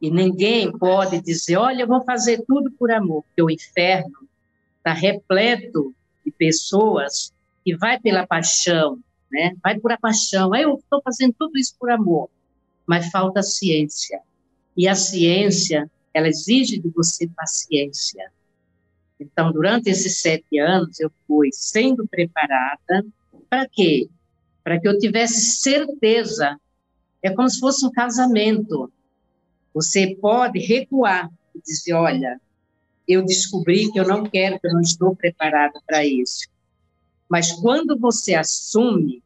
E 0.00 0.10
ninguém 0.10 0.70
pode 0.70 1.20
dizer, 1.22 1.56
olha, 1.56 1.82
eu 1.82 1.86
vou 1.86 2.04
fazer 2.04 2.44
tudo 2.46 2.70
por 2.72 2.90
amor, 2.90 3.22
porque 3.22 3.42
o 3.42 3.50
inferno 3.50 4.28
está 4.78 4.92
repleto 4.92 5.94
de 6.24 6.30
pessoas 6.30 7.32
que 7.64 7.76
vai 7.76 7.98
pela 7.98 8.26
paixão, 8.26 8.98
né? 9.30 9.54
Vai 9.62 9.78
por 9.78 9.90
a 9.92 9.98
paixão. 9.98 10.54
Eu 10.54 10.74
estou 10.74 11.00
fazendo 11.02 11.34
tudo 11.38 11.58
isso 11.58 11.74
por 11.78 11.90
amor, 11.90 12.28
mas 12.86 13.10
falta 13.10 13.42
ciência. 13.42 14.20
E 14.76 14.86
a 14.86 14.94
ciência, 14.94 15.90
ela 16.12 16.28
exige 16.28 16.78
de 16.78 16.88
você 16.90 17.26
paciência. 17.28 18.30
Então, 19.18 19.50
durante 19.50 19.88
esses 19.88 20.20
sete 20.20 20.58
anos, 20.58 21.00
eu 21.00 21.10
fui 21.26 21.48
sendo 21.52 22.06
preparada 22.06 23.04
para 23.48 23.66
quê? 23.66 24.08
Para 24.62 24.78
que 24.78 24.86
eu 24.86 24.98
tivesse 24.98 25.56
certeza. 25.56 26.60
É 27.22 27.30
como 27.30 27.48
se 27.48 27.58
fosse 27.58 27.86
um 27.86 27.90
casamento. 27.90 28.92
Você 29.76 30.16
pode 30.16 30.58
recuar 30.58 31.30
e 31.54 31.60
dizer: 31.60 31.92
olha, 31.92 32.40
eu 33.06 33.22
descobri 33.22 33.92
que 33.92 34.00
eu 34.00 34.08
não 34.08 34.24
quero, 34.24 34.58
que 34.58 34.66
eu 34.66 34.72
não 34.72 34.80
estou 34.80 35.14
preparada 35.14 35.78
para 35.86 36.02
isso. 36.02 36.48
Mas 37.28 37.52
quando 37.52 37.98
você 37.98 38.34
assume, 38.34 39.22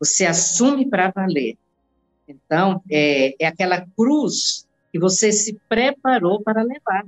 você 0.00 0.26
assume 0.26 0.90
para 0.90 1.12
valer. 1.12 1.56
Então, 2.26 2.82
é, 2.90 3.36
é 3.38 3.46
aquela 3.46 3.86
cruz 3.96 4.66
que 4.90 4.98
você 4.98 5.30
se 5.30 5.56
preparou 5.68 6.42
para 6.42 6.62
levar. 6.62 7.06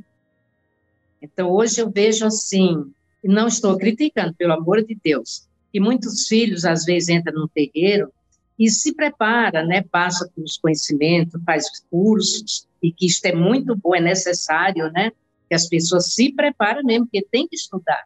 Então, 1.20 1.50
hoje 1.50 1.80
eu 1.80 1.90
vejo 1.90 2.24
assim, 2.24 2.88
e 3.24 3.26
não 3.26 3.48
estou 3.48 3.76
criticando, 3.76 4.32
pelo 4.32 4.52
amor 4.52 4.84
de 4.84 4.96
Deus, 5.02 5.48
que 5.72 5.80
muitos 5.80 6.28
filhos 6.28 6.64
às 6.64 6.84
vezes 6.84 7.08
entram 7.08 7.34
no 7.34 7.48
terreiro 7.48 8.12
e 8.58 8.70
se 8.70 8.94
prepara, 8.94 9.64
né, 9.64 9.82
passa 9.82 10.30
pelos 10.34 10.56
conhecimentos, 10.56 11.42
faz 11.44 11.66
cursos, 11.90 12.66
e 12.82 12.92
que 12.92 13.06
isto 13.06 13.24
é 13.26 13.34
muito 13.34 13.74
bom, 13.76 13.94
é 13.94 14.00
necessário, 14.00 14.90
né, 14.92 15.10
que 15.48 15.54
as 15.54 15.68
pessoas 15.68 16.14
se 16.14 16.32
preparem 16.32 16.84
mesmo, 16.84 17.06
porque 17.06 17.26
tem 17.30 17.48
que 17.48 17.56
estudar. 17.56 18.04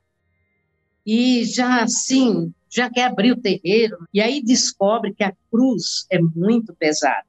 E 1.05 1.45
já 1.45 1.83
assim, 1.83 2.53
já 2.69 2.91
quer 2.91 3.05
abrir 3.05 3.33
o 3.33 3.41
terreiro, 3.41 3.97
e 4.13 4.21
aí 4.21 4.43
descobre 4.43 5.15
que 5.15 5.25
a 5.25 5.33
cruz 5.51 6.07
é 6.11 6.19
muito 6.21 6.75
pesada. 6.75 7.27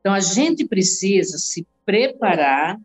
Então, 0.00 0.12
a 0.12 0.20
gente 0.20 0.66
precisa 0.66 1.38
se 1.38 1.66
preparar 1.84 2.78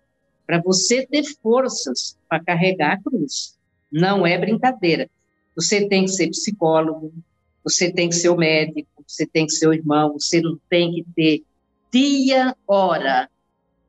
para 0.45 0.61
você 0.61 1.05
ter 1.05 1.23
forças 1.41 2.17
para 2.29 2.43
carregar 2.43 2.93
a 2.93 3.03
cruz. 3.03 3.57
Não 3.91 4.25
é 4.25 4.37
brincadeira. 4.37 5.09
Você 5.55 5.87
tem 5.87 6.05
que 6.05 6.11
ser 6.11 6.29
psicólogo, 6.29 7.13
você 7.63 7.91
tem 7.91 8.09
que 8.09 8.15
ser 8.15 8.29
o 8.29 8.37
médico, 8.37 9.03
você 9.07 9.25
tem 9.25 9.45
que 9.45 9.53
ser 9.53 9.67
o 9.67 9.73
irmão, 9.73 10.13
você 10.13 10.41
não 10.41 10.57
tem 10.69 10.93
que 10.93 11.05
ter 11.15 11.43
dia, 11.91 12.55
hora, 12.67 13.29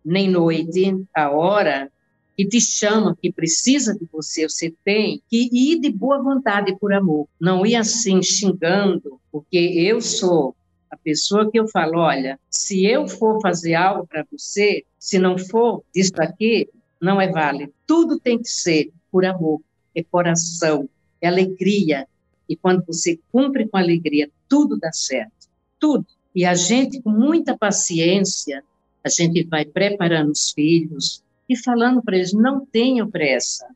nem 0.05 0.29
noite, 0.29 1.05
a 1.15 1.31
hora 1.31 1.91
que 2.37 2.47
te 2.47 2.61
chama, 2.61 3.17
que 3.21 3.31
precisa 3.31 3.95
de 3.95 4.09
você, 4.11 4.49
você 4.49 4.73
tem 4.83 5.21
que 5.29 5.51
ir 5.53 5.79
de 5.79 5.91
boa 5.91 6.23
vontade 6.23 6.75
por 6.79 6.93
amor. 6.93 7.29
Não 7.39 7.67
ir 7.67 7.77
assim 7.77 8.23
xingando, 8.23 9.21
porque 9.31 9.59
eu 9.59 10.01
sou 10.01 10.57
a 10.91 10.97
pessoa 10.97 11.51
que 11.51 11.61
eu 11.61 11.69
falo, 11.69 11.99
olha, 11.99 12.41
se 12.51 12.85
eu 12.85 13.07
for 13.07 13.41
fazer 13.41 13.75
algo 13.75 14.07
para 14.07 14.27
você, 14.33 14.85
se 14.99 15.19
não 15.19 15.37
for 15.37 15.85
isso 15.95 16.15
aqui, 16.17 16.69
não 17.01 17.21
é 17.21 17.29
válido. 17.29 17.73
Tudo 17.87 18.19
tem 18.19 18.39
que 18.39 18.49
ser 18.49 18.91
por 19.13 19.25
amor, 19.25 19.61
é 19.95 20.03
coração, 20.03 20.89
é 21.21 21.29
alegria. 21.29 22.09
E 22.51 22.57
quando 22.57 22.85
você 22.85 23.19
cumpre 23.33 23.67
com 23.67 23.79
alegria, 23.79 24.29
tudo 24.49 24.79
dá 24.79 24.93
certo. 24.93 25.49
Tudo. 25.79 26.05
E 26.35 26.45
a 26.45 26.55
gente, 26.55 27.01
com 27.01 27.11
muita 27.11 27.57
paciência, 27.57 28.63
a 29.03 29.09
gente 29.09 29.45
vai 29.45 29.65
preparando 29.65 30.33
os 30.33 30.51
filhos, 30.51 31.23
e 31.51 31.57
falando 31.57 32.01
para 32.01 32.17
eles: 32.17 32.33
não 32.33 32.65
tenham 32.65 33.11
pressa, 33.11 33.67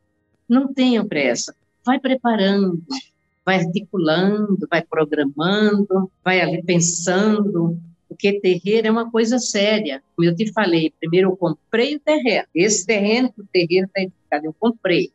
não 0.49 0.73
tenham 0.73 1.07
pressa, 1.07 1.53
vai 1.85 1.99
preparando, 1.99 2.81
vai 3.45 3.57
articulando, 3.57 4.67
vai 4.71 4.81
programando, 4.81 6.11
vai 6.25 6.41
ali 6.41 6.63
pensando, 6.63 7.77
porque 8.09 8.41
terreiro 8.41 8.87
é 8.87 8.91
uma 8.91 9.11
coisa 9.11 9.41
séria. 9.41 10.01
Como 10.15 10.29
eu 10.29 10.37
te 10.37 10.53
falei, 10.53 10.93
primeiro 11.01 11.31
eu 11.31 11.37
comprei 11.37 11.97
o 11.97 12.01
terreno, 12.01 12.47
esse 12.55 12.87
terreno 12.87 13.35
o 13.37 13.45
terreiro 13.53 13.87
está 13.87 14.03
edificado, 14.03 14.47
eu 14.47 14.55
comprei, 14.59 15.11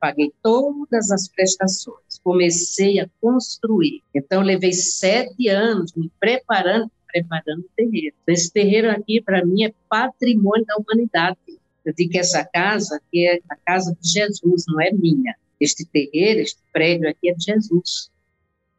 paguei 0.00 0.32
todas 0.42 1.12
as 1.12 1.28
prestações, 1.28 2.09
comecei 2.22 3.00
a 3.00 3.08
construir. 3.20 4.02
Então, 4.14 4.42
levei 4.42 4.72
sete 4.72 5.48
anos 5.48 5.92
me 5.94 6.10
preparando, 6.20 6.90
preparando 7.06 7.60
o 7.60 7.70
terreiro. 7.76 8.14
Esse 8.26 8.52
terreiro 8.52 8.90
aqui, 8.90 9.20
para 9.20 9.44
mim, 9.44 9.64
é 9.64 9.74
patrimônio 9.88 10.64
da 10.66 10.76
humanidade. 10.76 11.38
Eu 11.84 11.94
digo 11.94 12.12
que 12.12 12.18
essa 12.18 12.44
casa 12.44 12.96
aqui 12.96 13.26
é 13.26 13.40
a 13.48 13.56
casa 13.56 13.96
de 14.00 14.08
Jesus, 14.08 14.64
não 14.68 14.80
é 14.80 14.92
minha. 14.92 15.34
Este 15.58 15.84
terreiro, 15.84 16.40
este 16.40 16.60
prédio 16.72 17.08
aqui 17.08 17.30
é 17.30 17.34
de 17.34 17.44
Jesus. 17.44 18.10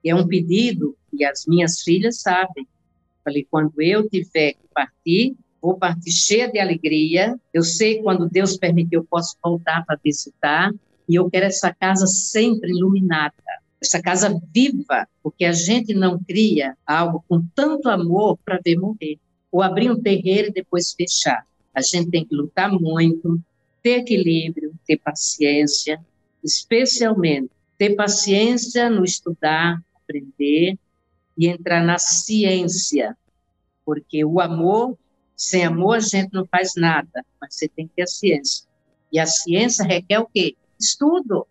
E 0.03 0.09
é 0.09 0.15
um 0.15 0.27
pedido 0.27 0.95
que 1.09 1.23
as 1.23 1.45
minhas 1.45 1.81
filhas 1.81 2.21
sabem. 2.21 2.67
Falei, 3.23 3.45
quando 3.49 3.79
eu 3.81 4.07
tiver 4.09 4.53
que 4.53 4.67
partir, 4.73 5.35
vou 5.61 5.77
partir 5.77 6.11
cheia 6.11 6.49
de 6.49 6.59
alegria. 6.59 7.39
Eu 7.53 7.63
sei 7.63 8.01
quando 8.01 8.29
Deus 8.29 8.57
permitir, 8.57 8.95
eu 8.95 9.03
posso 9.03 9.37
voltar 9.43 9.85
para 9.85 9.99
visitar. 10.03 10.71
E 11.07 11.15
eu 11.15 11.29
quero 11.29 11.45
essa 11.45 11.73
casa 11.73 12.05
sempre 12.07 12.71
iluminada, 12.71 13.33
essa 13.81 14.01
casa 14.01 14.39
viva, 14.53 15.07
porque 15.23 15.45
a 15.45 15.51
gente 15.51 15.93
não 15.93 16.19
cria 16.19 16.77
algo 16.85 17.23
com 17.27 17.45
tanto 17.55 17.89
amor 17.89 18.37
para 18.45 18.59
ver 18.63 18.77
morrer. 18.77 19.19
Ou 19.51 19.61
abrir 19.61 19.91
um 19.91 20.01
terreiro 20.01 20.47
e 20.47 20.53
depois 20.53 20.93
fechar. 20.93 21.45
A 21.73 21.81
gente 21.81 22.09
tem 22.09 22.25
que 22.25 22.33
lutar 22.33 22.71
muito, 22.71 23.39
ter 23.83 23.99
equilíbrio, 23.99 24.73
ter 24.85 24.97
paciência, 24.97 25.99
especialmente 26.43 27.51
ter 27.81 27.95
paciência 27.95 28.91
no 28.91 29.03
estudar, 29.03 29.83
aprender 29.95 30.77
e 31.35 31.47
entrar 31.47 31.83
na 31.83 31.97
ciência, 31.97 33.17
porque 33.83 34.23
o 34.23 34.39
amor, 34.39 34.95
sem 35.35 35.65
amor 35.65 35.95
a 35.95 35.99
gente 35.99 36.31
não 36.31 36.45
faz 36.45 36.73
nada, 36.77 37.25
mas 37.41 37.55
você 37.55 37.67
tem 37.67 37.87
que 37.87 37.95
ter 37.95 38.03
a 38.03 38.07
ciência. 38.07 38.67
E 39.11 39.17
a 39.17 39.25
ciência 39.25 39.83
requer 39.83 40.19
o 40.19 40.27
quê? 40.27 40.55
Estudo. 40.81 41.47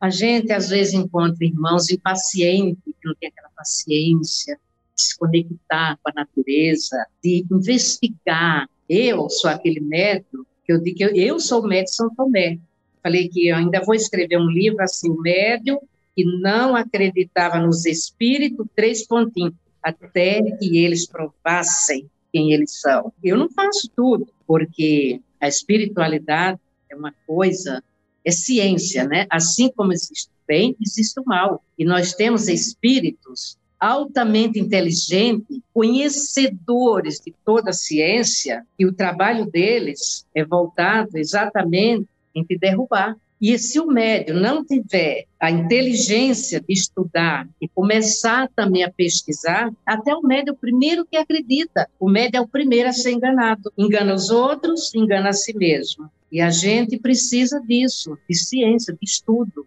A 0.00 0.10
gente 0.10 0.52
às 0.52 0.68
vezes 0.68 0.94
encontra 0.94 1.44
irmãos 1.44 1.90
impacientes, 1.90 2.82
que 2.84 3.08
não 3.08 3.14
tem 3.14 3.28
aquela 3.28 3.50
paciência 3.50 4.58
de 4.94 5.02
se 5.02 5.18
conectar 5.18 5.98
com 6.02 6.10
a 6.10 6.14
natureza, 6.14 7.06
de 7.22 7.44
investigar, 7.50 8.68
eu 8.88 9.28
sou 9.30 9.50
aquele 9.50 9.80
médico 9.80 10.46
que 10.64 10.72
eu 10.72 10.82
digo 10.82 10.96
que 10.96 11.04
eu, 11.04 11.14
eu 11.14 11.40
sou 11.40 11.62
o 11.62 11.66
médico 11.66 11.96
São 11.96 12.14
Tomé. 12.14 12.58
Falei 13.02 13.28
que 13.28 13.48
eu 13.48 13.56
ainda 13.56 13.82
vou 13.82 13.94
escrever 13.94 14.38
um 14.38 14.48
livro 14.48 14.82
assim, 14.82 15.10
o 15.10 15.20
médium 15.20 15.78
que 16.16 16.24
não 16.24 16.76
acreditava 16.76 17.58
nos 17.58 17.84
espíritos, 17.84 18.66
três 18.74 19.06
pontinhos, 19.06 19.54
até 19.82 20.40
que 20.58 20.78
eles 20.78 21.06
provassem 21.06 22.08
quem 22.32 22.52
eles 22.52 22.80
são. 22.80 23.12
Eu 23.22 23.36
não 23.36 23.50
faço 23.50 23.90
tudo, 23.94 24.26
porque 24.46 25.20
a 25.40 25.48
espiritualidade 25.48 26.58
é 26.90 26.96
uma 26.96 27.12
coisa, 27.26 27.82
é 28.24 28.30
ciência, 28.30 29.04
né? 29.06 29.26
Assim 29.30 29.70
como 29.70 29.92
existe 29.92 30.28
o 30.28 30.46
bem, 30.46 30.76
existe 30.80 31.20
o 31.20 31.24
mal. 31.24 31.62
E 31.78 31.84
nós 31.84 32.14
temos 32.14 32.48
espíritos 32.48 33.56
altamente 33.78 34.58
inteligentes, 34.58 35.60
conhecedores 35.72 37.20
de 37.20 37.34
toda 37.44 37.70
a 37.70 37.74
ciência, 37.74 38.64
e 38.78 38.86
o 38.86 38.94
trabalho 38.94 39.44
deles 39.44 40.24
é 40.34 40.44
voltado 40.44 41.18
exatamente 41.18 42.08
em 42.34 42.42
te 42.42 42.56
derrubar. 42.56 43.14
E 43.40 43.58
se 43.58 43.78
o 43.80 43.86
médium 43.86 44.40
não 44.40 44.64
tiver 44.64 45.26
a 45.38 45.50
inteligência 45.50 46.60
de 46.60 46.72
estudar 46.72 47.48
e 47.60 47.68
começar 47.68 48.48
também 48.54 48.84
a 48.84 48.90
pesquisar, 48.90 49.72
até 49.84 50.14
o 50.14 50.22
médium 50.22 50.52
é 50.52 50.56
o 50.56 50.58
primeiro 50.58 51.04
que 51.04 51.16
acredita. 51.16 51.88
O 51.98 52.08
médium 52.08 52.40
é 52.40 52.42
o 52.42 52.48
primeiro 52.48 52.88
a 52.88 52.92
ser 52.92 53.12
enganado. 53.12 53.72
Engana 53.76 54.14
os 54.14 54.30
outros, 54.30 54.94
engana 54.94 55.30
a 55.30 55.32
si 55.32 55.54
mesmo. 55.56 56.10
E 56.30 56.40
a 56.40 56.50
gente 56.50 56.98
precisa 56.98 57.60
disso, 57.60 58.16
de 58.28 58.34
ciência, 58.36 58.92
de 58.92 59.04
estudo. 59.04 59.66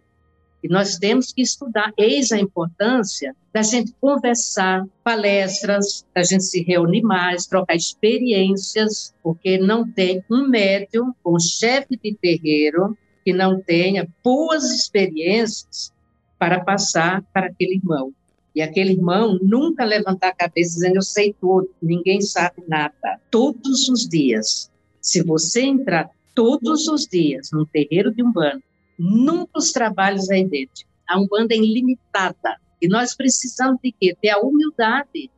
E 0.62 0.68
nós 0.68 0.98
temos 0.98 1.32
que 1.32 1.40
estudar. 1.40 1.92
Eis 1.96 2.32
a 2.32 2.38
importância 2.38 3.34
da 3.52 3.62
gente 3.62 3.94
conversar, 4.00 4.84
palestras, 5.04 6.04
da 6.14 6.22
gente 6.22 6.44
se 6.44 6.62
reunir 6.62 7.02
mais, 7.02 7.46
trocar 7.46 7.76
experiências, 7.76 9.14
porque 9.22 9.56
não 9.56 9.88
tem 9.88 10.22
um 10.30 10.48
médium, 10.48 11.14
um 11.24 11.38
chefe 11.38 11.96
de 12.02 12.14
terreiro, 12.14 12.96
que 13.24 13.32
não 13.32 13.60
tenha 13.60 14.08
boas 14.22 14.64
experiências 14.70 15.92
para 16.38 16.60
passar 16.60 17.22
para 17.32 17.46
aquele 17.46 17.76
irmão. 17.76 18.12
E 18.54 18.62
aquele 18.62 18.92
irmão 18.92 19.38
nunca 19.42 19.84
levantar 19.84 20.28
a 20.28 20.34
cabeça 20.34 20.74
dizendo 20.74 20.96
eu 20.96 21.02
sei 21.02 21.34
tudo, 21.40 21.68
ninguém 21.80 22.20
sabe 22.20 22.62
nada. 22.66 23.20
Todos 23.30 23.88
os 23.88 24.08
dias, 24.08 24.70
se 25.00 25.22
você 25.22 25.62
entrar 25.62 26.10
todos 26.34 26.88
os 26.88 27.06
dias 27.06 27.50
num 27.52 27.64
terreiro 27.64 28.12
de 28.12 28.22
Umbanda 28.22 28.62
Nunca 28.98 29.58
os 29.58 29.70
trabalhos 29.70 30.28
é 30.28 30.40
idêntico. 30.40 30.90
A 31.08 31.18
Umbanda 31.20 31.54
é 31.54 31.58
ilimitada. 31.58 32.56
E 32.82 32.88
nós 32.88 33.14
precisamos 33.14 33.78
de 33.82 33.92
quê? 33.92 34.16
Ter 34.20 34.30
a 34.30 34.40
humildade 34.40 35.30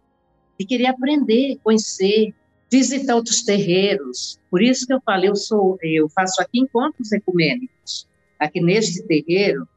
de 0.59 0.67
querer 0.67 0.87
aprender, 0.87 1.59
conhecer, 1.63 2.35
visitar 2.71 3.17
outros 3.17 3.43
terreiros. 3.43 4.39
Por 4.51 4.63
isso 4.63 4.87
que 4.87 4.93
eu 4.93 5.01
falei, 5.01 5.29
eu 5.29 5.37
sou, 5.37 5.77
eu 5.83 6.09
faço 6.09 6.41
aqui 6.41 6.61
encontros 6.61 7.13
ecumênicos. 7.13 8.07
Aqui 8.39 8.61
neste 8.61 9.03
terreiro, 9.03 9.69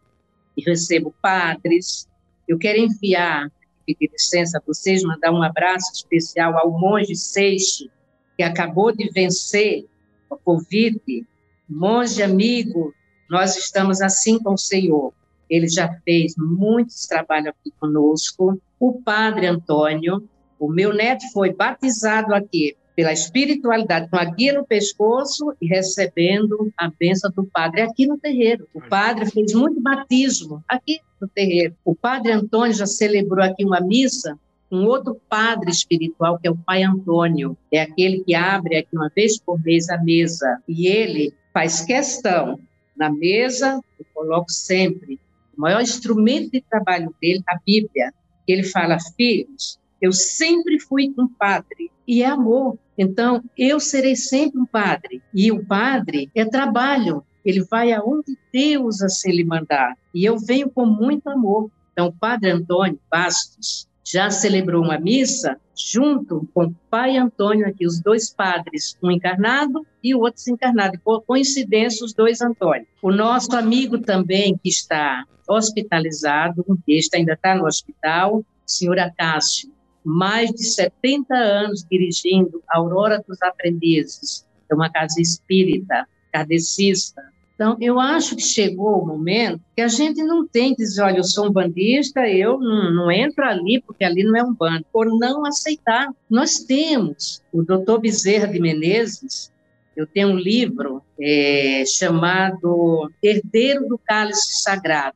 e 0.55 0.61
recebo 0.61 1.13
padres. 1.21 2.07
Eu 2.47 2.57
quero 2.57 2.79
enviar, 2.79 3.51
pedir 3.85 4.09
licença 4.11 4.57
a 4.57 4.61
vocês, 4.65 5.03
mandar 5.03 5.31
um 5.31 5.41
abraço 5.41 5.91
especial 5.93 6.57
ao 6.57 6.71
monge 6.71 7.15
Seixe, 7.15 7.89
que 8.37 8.43
acabou 8.43 8.95
de 8.95 9.09
vencer 9.11 9.85
a 10.31 10.35
Covid. 10.35 11.25
Monge 11.67 12.21
amigo, 12.21 12.93
nós 13.29 13.57
estamos 13.57 14.01
assim 14.01 14.37
com 14.39 14.53
o 14.53 14.57
Senhor. 14.57 15.13
Ele 15.49 15.67
já 15.67 15.91
fez 16.05 16.35
muitos 16.37 17.07
trabalhos 17.07 17.47
aqui 17.47 17.71
conosco. 17.79 18.61
O 18.79 19.01
Padre 19.01 19.47
Antônio, 19.47 20.27
o 20.59 20.69
meu 20.69 20.93
neto 20.93 21.23
foi 21.33 21.53
batizado 21.53 22.33
aqui 22.33 22.75
pela 22.95 23.11
espiritualidade, 23.11 24.09
com 24.09 24.17
a 24.17 24.25
guia 24.25 24.53
no 24.53 24.65
pescoço 24.65 25.53
e 25.61 25.67
recebendo 25.67 26.71
a 26.77 26.89
bênção 26.89 27.31
do 27.31 27.43
padre 27.43 27.81
aqui 27.81 28.05
no 28.05 28.17
terreiro. 28.17 28.67
O 28.73 28.81
padre 28.81 29.29
fez 29.31 29.53
muito 29.53 29.81
batismo 29.81 30.63
aqui 30.67 30.99
no 31.19 31.27
terreiro. 31.27 31.75
O 31.83 31.95
padre 31.95 32.31
Antônio 32.31 32.73
já 32.73 32.85
celebrou 32.85 33.43
aqui 33.43 33.65
uma 33.65 33.79
missa 33.79 34.37
um 34.73 34.87
outro 34.87 35.21
padre 35.29 35.69
espiritual, 35.69 36.39
que 36.39 36.47
é 36.47 36.51
o 36.51 36.57
Pai 36.57 36.81
Antônio. 36.81 37.55
É 37.71 37.81
aquele 37.81 38.23
que 38.23 38.33
abre 38.33 38.77
aqui 38.77 38.89
uma 38.95 39.11
vez 39.15 39.39
por 39.39 39.61
mês 39.61 39.87
a 39.87 39.99
mesa. 39.99 40.57
E 40.67 40.87
ele 40.87 41.31
faz 41.53 41.81
questão 41.81 42.59
na 42.97 43.11
mesa, 43.11 43.79
eu 43.99 44.05
coloco 44.15 44.51
sempre 44.51 45.19
o 45.55 45.61
maior 45.61 45.81
instrumento 45.81 46.51
de 46.51 46.61
trabalho 46.61 47.13
dele, 47.21 47.43
a 47.47 47.59
Bíblia. 47.63 48.11
Ele 48.47 48.63
fala, 48.63 48.97
filhos, 49.15 49.79
eu 50.03 50.11
sempre 50.11 50.81
fui 50.81 51.13
um 51.17 51.29
padre 51.29 51.89
e 52.05 52.23
é 52.23 52.25
amor. 52.25 52.77
Então, 52.97 53.41
eu 53.57 53.79
serei 53.79 54.17
sempre 54.17 54.59
um 54.59 54.65
padre. 54.65 55.21
E 55.33 55.49
o 55.49 55.65
padre 55.65 56.29
é 56.35 56.43
trabalho. 56.43 57.23
Ele 57.45 57.63
vai 57.63 57.93
aonde 57.93 58.37
Deus 58.51 59.01
assim 59.01 59.31
lhe 59.31 59.45
mandar. 59.45 59.97
E 60.13 60.25
eu 60.25 60.37
venho 60.37 60.69
com 60.69 60.85
muito 60.85 61.29
amor. 61.29 61.71
Então, 61.93 62.07
o 62.07 62.11
padre 62.11 62.51
Antônio 62.51 62.99
Bastos, 63.09 63.87
já 64.05 64.29
celebrou 64.29 64.83
uma 64.83 64.99
missa 64.99 65.57
junto 65.73 66.45
com 66.53 66.65
o 66.65 66.75
pai 66.89 67.15
Antônio 67.15 67.65
aqui, 67.65 67.87
os 67.87 68.01
dois 68.01 68.29
padres, 68.29 68.97
um 69.01 69.09
encarnado 69.09 69.87
e 70.03 70.13
o 70.13 70.19
outro 70.19 70.35
desencarnado. 70.35 70.99
Por 71.01 71.21
coincidência, 71.21 72.03
os 72.03 72.13
dois 72.13 72.41
Antônio. 72.41 72.85
O 73.01 73.09
nosso 73.09 73.55
amigo 73.55 73.97
também, 73.99 74.59
que 74.61 74.67
está 74.67 75.23
hospitalizado, 75.47 76.65
este 76.85 77.15
ainda 77.15 77.33
está 77.33 77.55
no 77.55 77.65
hospital, 77.65 78.39
o 78.39 78.45
senhor 78.65 78.99
Acácio, 78.99 79.71
mais 80.03 80.49
de 80.51 80.63
70 80.63 81.33
anos 81.33 81.85
dirigindo 81.89 82.61
a 82.69 82.77
Aurora 82.77 83.23
dos 83.27 83.41
Aprendizes, 83.41 84.45
é 84.69 84.75
uma 84.75 84.89
casa 84.89 85.21
espírita, 85.21 86.07
kardecista, 86.31 87.21
então, 87.55 87.77
eu 87.79 87.99
acho 87.99 88.35
que 88.35 88.41
chegou 88.41 89.01
o 89.01 89.05
momento 89.05 89.61
que 89.75 89.81
a 89.81 89.87
gente 89.87 90.23
não 90.23 90.47
tem 90.47 90.75
que 90.75 90.83
dizer, 90.83 91.03
olha, 91.03 91.17
eu 91.17 91.23
sou 91.23 91.47
um 91.47 91.51
bandista, 91.51 92.27
eu 92.27 92.59
não, 92.59 92.91
não 92.91 93.11
entro 93.11 93.45
ali 93.45 93.81
porque 93.85 94.03
ali 94.03 94.23
não 94.23 94.35
é 94.35 94.43
um 94.43 94.53
bando, 94.53 94.85
por 94.91 95.05
não 95.05 95.45
aceitar. 95.45 96.09
Nós 96.29 96.59
temos 96.59 97.43
o 97.51 97.61
doutor 97.61 97.99
Bezerra 97.99 98.47
de 98.47 98.59
Menezes, 98.59 99.51
eu 99.95 100.07
tenho 100.07 100.29
um 100.29 100.35
livro 100.35 101.03
é, 101.21 101.83
chamado 101.85 103.11
Herdeiro 103.21 103.87
do 103.87 103.99
Cálice 103.99 104.63
Sagrado, 104.63 105.15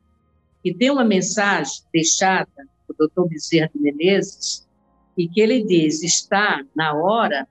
que 0.63 0.71
tem 0.71 0.91
uma 0.91 1.03
mensagem 1.03 1.81
deixada 1.91 2.47
do 2.87 2.95
doutor 2.95 3.27
Bezerra 3.27 3.71
de 3.73 3.81
Menezes, 3.81 4.66
e 5.17 5.27
que 5.27 5.41
ele 5.41 5.63
diz, 5.63 6.03
está 6.03 6.63
na 6.75 6.93
hora 6.93 7.47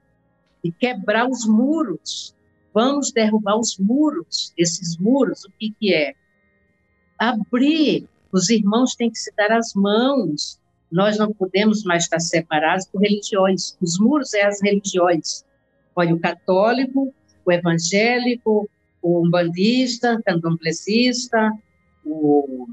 de 0.62 0.70
quebrar 0.70 1.28
os 1.28 1.46
muros 1.46 2.36
vamos 2.76 3.10
derrubar 3.10 3.58
os 3.58 3.78
muros. 3.78 4.52
Esses 4.54 4.98
muros, 4.98 5.46
o 5.46 5.50
que, 5.58 5.74
que 5.80 5.94
é? 5.94 6.12
Abrir. 7.18 8.06
Os 8.30 8.50
irmãos 8.50 8.94
têm 8.94 9.10
que 9.10 9.18
se 9.18 9.32
dar 9.34 9.50
as 9.50 9.72
mãos. 9.72 10.60
Nós 10.92 11.16
não 11.16 11.32
podemos 11.32 11.84
mais 11.84 12.02
estar 12.02 12.20
separados 12.20 12.86
por 12.86 13.00
religiões. 13.00 13.74
Os 13.80 13.98
muros 13.98 14.34
é 14.34 14.44
as 14.44 14.60
religiões. 14.60 15.42
Olha, 15.94 16.14
o 16.14 16.20
católico, 16.20 17.14
o 17.46 17.50
evangélico, 17.50 18.68
o 19.00 19.26
umbandista, 19.26 20.16
o 20.16 20.22
candomblessista, 20.22 21.50
o 22.04 22.68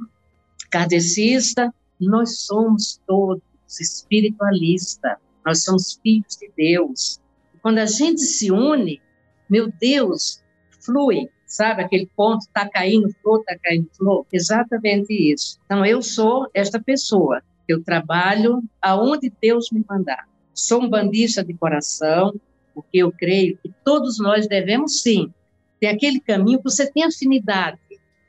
kardecista, 0.69 1.73
nós 1.97 2.39
somos 2.39 2.99
todos 3.08 3.41
espiritualistas, 3.80 5.18
nós 5.46 5.64
somos 5.64 6.00
filhos 6.02 6.38
de 6.38 6.52
Deus. 6.56 7.20
Quando 7.62 7.80
a 7.80 7.86
gente 7.86 8.22
se 8.22 8.52
une, 8.52 9.02
meu 9.50 9.72
Deus, 9.80 10.44
flui, 10.84 11.30
sabe? 11.46 11.84
Aquele 11.84 12.10
ponto 12.16 12.42
está 12.42 12.68
caindo 12.68 13.14
flor, 13.22 13.40
está 13.40 13.58
caindo 13.64 13.90
flor. 13.96 14.26
Exatamente 14.32 15.14
isso. 15.14 15.60
Então, 15.66 15.86
eu 15.86 16.02
sou 16.02 16.48
esta 16.54 16.82
pessoa. 16.82 17.42
Eu 17.68 17.84
trabalho 17.84 18.62
aonde 18.82 19.32
Deus 19.42 19.70
me 19.72 19.86
mandar. 19.88 20.28
Sou 20.54 20.82
um 20.82 20.90
bandista 20.90 21.44
de 21.44 21.54
coração, 21.54 22.34
porque 22.74 22.98
eu 22.98 23.12
creio 23.12 23.58
que 23.58 23.72
todos 23.84 24.20
nós 24.20 24.48
devemos, 24.48 25.02
sim, 25.02 25.32
ter 25.80 25.88
aquele 25.88 26.20
caminho 26.20 26.58
que 26.58 26.64
você 26.66 26.92
tem 26.92 27.04
afinidade, 27.04 27.80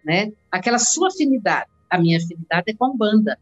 né? 0.05 0.33
Aquela 0.51 0.79
sua 0.79 1.09
afinidade. 1.09 1.71
A 1.91 1.99
minha 1.99 2.19
afinidade 2.19 2.71
é 2.71 2.75
com 2.75 2.97
banda. 2.97 3.39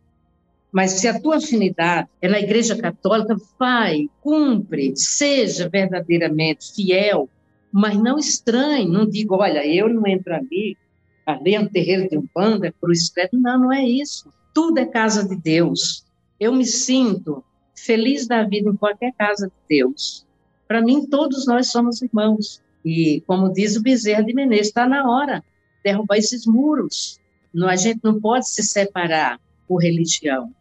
Mas 0.73 0.93
se 0.93 1.07
a 1.07 1.21
tua 1.21 1.37
afinidade 1.37 2.09
é 2.21 2.29
na 2.29 2.41
Igreja 2.41 2.75
Católica, 2.77 3.37
vai, 3.59 4.09
cumpre, 4.21 4.95
seja 4.97 5.69
verdadeiramente 5.69 6.73
fiel 6.75 7.29
mas 7.73 7.99
não 7.99 8.19
estranhe, 8.19 8.87
não 8.87 9.09
diga, 9.09 9.35
olha, 9.35 9.67
eu 9.67 9.89
não 9.89 10.07
entro 10.07 10.35
ali, 10.35 10.77
ali 11.25 11.55
é 11.55 11.61
um 11.61 11.67
terreiro 11.67 12.07
de 12.07 12.19
um 12.19 12.27
panda, 12.27 12.67
é 12.67 12.73
cruz 12.73 13.09
credo. 13.09 13.41
Não, 13.41 13.59
não 13.59 13.73
é 13.73 13.83
isso. 13.83 14.31
Tudo 14.53 14.79
é 14.79 14.85
casa 14.85 15.27
de 15.27 15.35
Deus. 15.35 16.05
Eu 16.39 16.53
me 16.53 16.67
sinto 16.67 17.43
feliz 17.75 18.27
da 18.27 18.45
vida 18.45 18.69
em 18.69 18.77
qualquer 18.77 19.15
casa 19.15 19.47
de 19.47 19.55
Deus. 19.67 20.27
Para 20.69 20.83
mim, 20.83 21.07
todos 21.07 21.47
nós 21.47 21.69
somos 21.69 22.03
irmãos. 22.03 22.63
E, 22.85 23.23
como 23.27 23.53
diz 23.53 23.77
o 23.77 23.83
Bezerra 23.83 24.23
de 24.23 24.35
Menezes, 24.35 24.67
está 24.67 24.87
na 24.87 25.11
hora 25.11 25.39
de 25.39 25.83
derrubar 25.85 26.19
esses 26.19 26.45
muros. 26.45 27.19
A 27.67 27.77
gente 27.77 28.01
não 28.03 28.21
pode 28.21 28.49
se 28.51 28.63
separar 28.63 29.41
por 29.67 29.79
religião. 29.79 30.53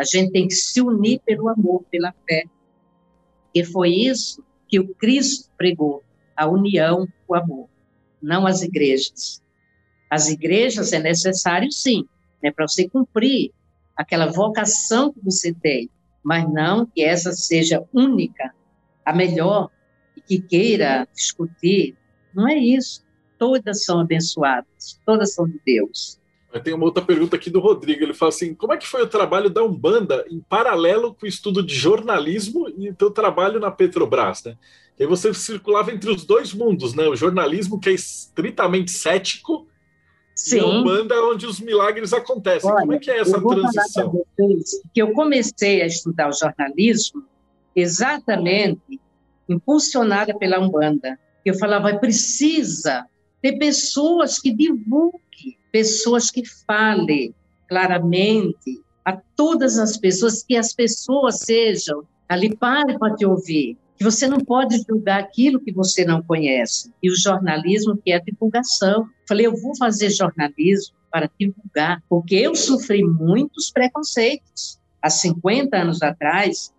A 0.00 0.04
gente 0.04 0.32
tem 0.32 0.48
que 0.48 0.54
se 0.54 0.80
unir 0.80 1.20
pelo 1.26 1.46
amor, 1.50 1.84
pela 1.90 2.14
fé. 2.26 2.44
E 3.54 3.62
foi 3.62 3.90
isso 3.90 4.42
que 4.66 4.80
o 4.80 4.94
Cristo 4.94 5.50
pregou 5.58 6.02
a 6.34 6.48
união, 6.48 7.06
o 7.28 7.34
amor, 7.34 7.68
não 8.22 8.46
as 8.46 8.62
igrejas. 8.62 9.42
As 10.08 10.30
igrejas 10.30 10.94
é 10.94 10.98
necessário, 10.98 11.70
sim, 11.70 12.06
né, 12.42 12.50
para 12.50 12.66
você 12.66 12.88
cumprir 12.88 13.52
aquela 13.94 14.24
vocação 14.24 15.12
que 15.12 15.20
você 15.22 15.52
tem, 15.52 15.90
mas 16.22 16.50
não 16.50 16.86
que 16.86 17.02
essa 17.02 17.32
seja 17.32 17.86
única, 17.92 18.54
a 19.04 19.12
melhor, 19.12 19.70
e 20.16 20.22
que 20.22 20.40
queira 20.40 21.06
discutir. 21.14 21.94
Não 22.34 22.48
é 22.48 22.56
isso. 22.56 23.04
Todas 23.36 23.84
são 23.84 24.00
abençoadas, 24.00 24.98
todas 25.04 25.34
são 25.34 25.46
de 25.46 25.60
Deus. 25.66 26.19
Tem 26.58 26.74
uma 26.74 26.84
outra 26.84 27.02
pergunta 27.02 27.36
aqui 27.36 27.48
do 27.48 27.60
Rodrigo. 27.60 28.02
Ele 28.02 28.14
fala 28.14 28.30
assim: 28.30 28.54
como 28.54 28.72
é 28.72 28.76
que 28.76 28.86
foi 28.86 29.02
o 29.02 29.06
trabalho 29.06 29.48
da 29.48 29.62
Umbanda 29.62 30.24
em 30.28 30.40
paralelo 30.40 31.14
com 31.14 31.24
o 31.24 31.28
estudo 31.28 31.62
de 31.62 31.74
jornalismo 31.74 32.68
e 32.76 32.90
o 32.90 32.94
teu 32.94 33.10
trabalho 33.10 33.60
na 33.60 33.70
Petrobras, 33.70 34.42
né? 34.44 34.56
E 34.98 35.04
aí 35.04 35.08
você 35.08 35.32
circulava 35.32 35.92
entre 35.92 36.10
os 36.10 36.24
dois 36.24 36.52
mundos, 36.52 36.92
né? 36.94 37.08
O 37.08 37.16
jornalismo, 37.16 37.78
que 37.78 37.88
é 37.88 37.92
estritamente 37.92 38.90
cético, 38.90 39.66
Sim. 40.34 40.56
e 40.56 40.60
a 40.60 40.66
Umbanda, 40.66 41.14
onde 41.22 41.46
os 41.46 41.60
milagres 41.60 42.12
acontecem. 42.12 42.70
Olha, 42.70 42.80
Como 42.80 42.92
é 42.94 42.98
que 42.98 43.10
é 43.10 43.20
essa 43.20 43.40
transição? 43.40 44.24
que 44.92 45.00
eu 45.00 45.12
comecei 45.12 45.82
a 45.82 45.86
estudar 45.86 46.28
o 46.28 46.32
jornalismo 46.32 47.24
exatamente 47.74 49.00
impulsionada 49.48 50.36
pela 50.36 50.58
Umbanda. 50.58 51.18
Eu 51.44 51.54
falava, 51.58 51.96
precisa 51.98 53.06
ter 53.40 53.58
pessoas 53.58 54.38
que 54.38 54.54
divulguem, 54.54 55.20
pessoas 55.70 56.30
que 56.30 56.42
falem 56.66 57.34
claramente 57.68 58.82
a 59.04 59.16
todas 59.36 59.78
as 59.78 59.96
pessoas, 59.96 60.42
que 60.42 60.56
as 60.56 60.72
pessoas 60.72 61.40
sejam 61.40 62.02
ali 62.28 62.56
para 62.56 63.14
te 63.16 63.24
ouvir 63.24 63.76
que 64.00 64.04
você 64.04 64.26
não 64.26 64.40
pode 64.40 64.82
julgar 64.88 65.20
aquilo 65.20 65.60
que 65.60 65.70
você 65.70 66.06
não 66.06 66.22
conhece. 66.22 66.90
E 67.02 67.10
o 67.10 67.14
jornalismo 67.14 67.98
que 68.02 68.10
é 68.10 68.18
divulgação. 68.18 69.06
Falei, 69.28 69.44
eu 69.44 69.54
vou 69.54 69.76
fazer 69.76 70.08
jornalismo 70.08 70.96
para 71.12 71.30
divulgar, 71.38 72.02
porque 72.08 72.36
eu 72.36 72.54
sofri 72.54 73.04
muitos 73.04 73.70
preconceitos. 73.70 74.80
Há 75.02 75.10
50 75.10 75.76
anos 75.76 76.00
atrás, 76.00 76.72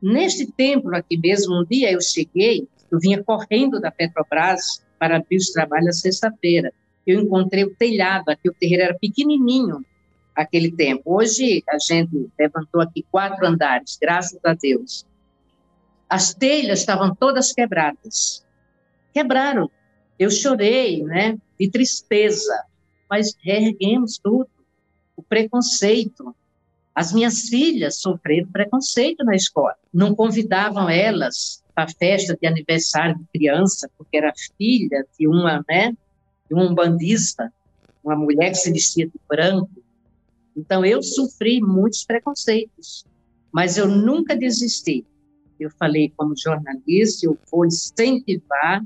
neste 0.00 0.46
templo 0.52 0.94
aqui 0.94 1.18
mesmo, 1.18 1.62
um 1.62 1.64
dia 1.68 1.90
eu 1.90 2.00
cheguei, 2.00 2.68
eu 2.92 3.00
vinha 3.00 3.24
correndo 3.24 3.80
da 3.80 3.90
Petrobras 3.90 4.80
para 5.00 5.16
abrir 5.16 5.38
os 5.38 5.50
trabalhos 5.50 5.98
sexta-feira. 6.00 6.72
Eu 7.08 7.22
encontrei 7.22 7.64
o 7.64 7.74
telhado, 7.74 8.28
aqui 8.28 8.50
o 8.50 8.52
terreiro 8.52 8.82
era 8.82 8.98
pequenininho, 8.98 9.82
aquele 10.36 10.70
tempo. 10.70 11.02
Hoje 11.06 11.64
a 11.66 11.78
gente 11.78 12.28
levantou 12.38 12.82
aqui 12.82 13.02
quatro 13.10 13.46
andares, 13.46 13.96
graças 13.98 14.38
a 14.44 14.52
Deus. 14.52 15.06
As 16.06 16.34
telhas 16.34 16.80
estavam 16.80 17.14
todas 17.14 17.50
quebradas. 17.50 18.44
Quebraram. 19.14 19.70
Eu 20.18 20.30
chorei, 20.30 21.02
né, 21.02 21.38
de 21.58 21.70
tristeza, 21.70 22.62
mas 23.08 23.34
reerguemos 23.42 24.18
tudo. 24.22 24.50
O 25.16 25.22
preconceito. 25.22 26.36
As 26.94 27.10
minhas 27.10 27.48
filhas 27.48 28.02
sofreram 28.02 28.50
preconceito 28.52 29.24
na 29.24 29.34
escola. 29.34 29.74
Não 29.94 30.14
convidavam 30.14 30.90
elas 30.90 31.64
para 31.74 31.88
festa 31.88 32.36
de 32.38 32.46
aniversário 32.46 33.16
de 33.16 33.24
criança, 33.32 33.88
porque 33.96 34.18
era 34.18 34.30
filha 34.58 35.06
de 35.18 35.26
uma, 35.26 35.64
né, 35.66 35.96
de 36.48 36.54
um 36.54 36.74
bandista, 36.74 37.52
uma 38.02 38.16
mulher 38.16 38.50
que 38.50 38.56
se 38.56 38.72
vestia 38.72 39.06
de 39.06 39.20
branco. 39.28 39.70
Então 40.56 40.84
eu 40.84 41.02
sofri 41.02 41.60
muitos 41.60 42.04
preconceitos, 42.04 43.04
mas 43.52 43.76
eu 43.76 43.88
nunca 43.88 44.36
desisti 44.36 45.04
eu 45.58 45.70
falei 45.70 46.12
como 46.16 46.36
jornalista, 46.36 47.26
eu 47.26 47.36
vou 47.50 47.66
incentivar, 47.66 48.84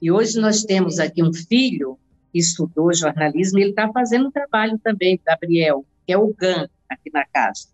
e 0.00 0.10
hoje 0.10 0.40
nós 0.40 0.62
temos 0.62 0.98
aqui 0.98 1.22
um 1.22 1.32
filho 1.32 1.98
que 2.32 2.38
estudou 2.38 2.92
jornalismo, 2.94 3.58
e 3.58 3.62
ele 3.62 3.70
está 3.70 3.90
fazendo 3.92 4.28
um 4.28 4.30
trabalho 4.30 4.78
também, 4.82 5.20
Gabriel, 5.24 5.84
que 6.06 6.12
é 6.12 6.18
o 6.18 6.34
GAN, 6.34 6.68
aqui 6.88 7.10
na 7.12 7.24
casa. 7.26 7.68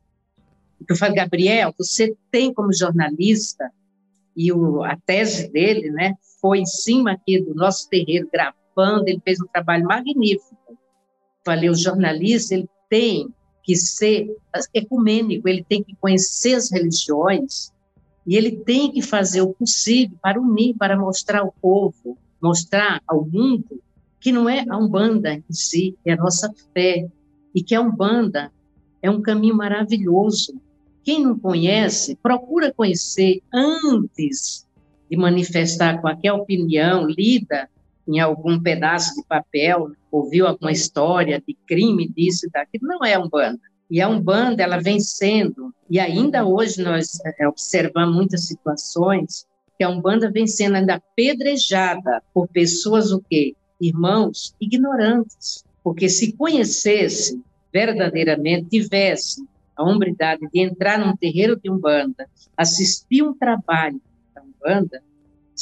Eu 0.89 0.97
falei, 0.97 1.15
Gabriel, 1.15 1.75
você 1.79 2.17
tem 2.31 2.53
como 2.53 2.73
jornalista, 2.73 3.71
e 4.37 4.53
o, 4.53 4.83
a 4.83 4.97
tese 4.97 5.51
dele, 5.51 5.91
né, 5.91 6.15
foi 6.41 6.61
em 6.61 6.67
cima 6.67 7.13
aqui 7.13 7.41
do 7.41 7.55
nosso 7.55 7.89
terreiro, 7.89 8.29
gravando, 8.75 9.09
ele 9.09 9.21
fez 9.25 9.41
um 9.41 9.47
trabalho 9.47 9.85
magnífico. 9.85 10.79
Falei, 11.45 11.71
o 11.71 11.75
jornalista, 11.75 12.55
ele 12.55 12.69
tem 12.89 13.29
que 13.63 13.77
ser 13.77 14.35
ecumênico, 14.75 15.49
ele 15.49 15.65
tem 15.69 15.83
que 15.83 15.95
conhecer 15.97 16.55
as 16.55 16.71
religiões, 16.71 17.73
e 18.27 18.37
ele 18.37 18.53
tem 18.53 18.91
que 18.91 19.03
fazer 19.03 19.41
o 19.43 19.53
possível 19.55 20.17
para 20.23 20.41
unir, 20.41 20.75
para 20.77 20.99
mostrar 20.99 21.41
ao 21.41 21.55
povo, 21.61 22.19
mostrar 22.41 23.03
ao 23.07 23.25
mundo 23.25 23.83
que 24.21 24.31
não 24.31 24.49
é 24.49 24.65
a 24.69 24.77
Umbanda 24.77 25.35
em 25.35 25.53
si, 25.53 25.97
é 26.05 26.13
a 26.13 26.17
nossa 26.17 26.53
fé. 26.75 27.09
E 27.55 27.63
que 27.63 27.75
a 27.75 27.81
Umbanda 27.81 28.53
é 29.03 29.11
um 29.11 29.23
caminho 29.23 29.57
maravilhoso. 29.57 30.61
Quem 31.03 31.25
não 31.25 31.39
conhece, 31.39 32.17
procura 32.23 32.73
conhecer 32.73 33.43
antes 33.53 34.67
de 35.11 35.17
manifestar 35.17 36.01
qualquer 36.01 36.33
opinião 36.33 37.07
lida 37.07 37.69
em 38.07 38.19
algum 38.21 38.61
pedaço 38.61 39.15
de 39.15 39.25
papel, 39.27 39.93
ouviu 40.11 40.47
alguma 40.47 40.73
história 40.73 41.43
de 41.47 41.57
crime, 41.67 42.09
disso 42.09 42.47
e 42.47 42.51
daquilo. 42.51 42.87
Não 42.87 43.05
é 43.05 43.19
Umbanda. 43.19 43.61
E 43.91 44.01
a 44.01 44.09
Umbanda, 44.09 44.63
ela 44.63 44.79
vem 44.79 45.01
sendo, 45.01 45.75
e 45.89 45.99
ainda 45.99 46.45
hoje 46.45 46.81
nós 46.81 47.19
é, 47.39 47.49
observamos 47.49 48.15
muitas 48.15 48.47
situações, 48.47 49.47
que 49.77 49.85
a 49.85 49.89
Umbanda 49.89 50.31
vem 50.31 50.47
sendo 50.47 50.77
ainda 50.77 50.95
apedrejada 50.95 52.23
por 52.33 52.47
pessoas 52.49 53.11
o 53.13 53.21
quê? 53.29 53.55
Irmãos 53.81 54.55
ignorantes. 54.61 55.65
Porque 55.83 56.09
se 56.09 56.33
conhecesse 56.33 57.41
verdadeiramente, 57.73 58.69
tivesse 58.69 59.43
a 59.77 59.83
hombridade 59.83 60.43
de 60.53 60.61
entrar 60.61 60.99
num 60.99 61.17
terreiro 61.17 61.59
de 61.59 61.71
Umbanda, 61.71 62.29
assistir 62.57 63.23
um 63.23 63.33
trabalho 63.33 64.01
da 64.35 64.43
Umbanda, 64.43 65.03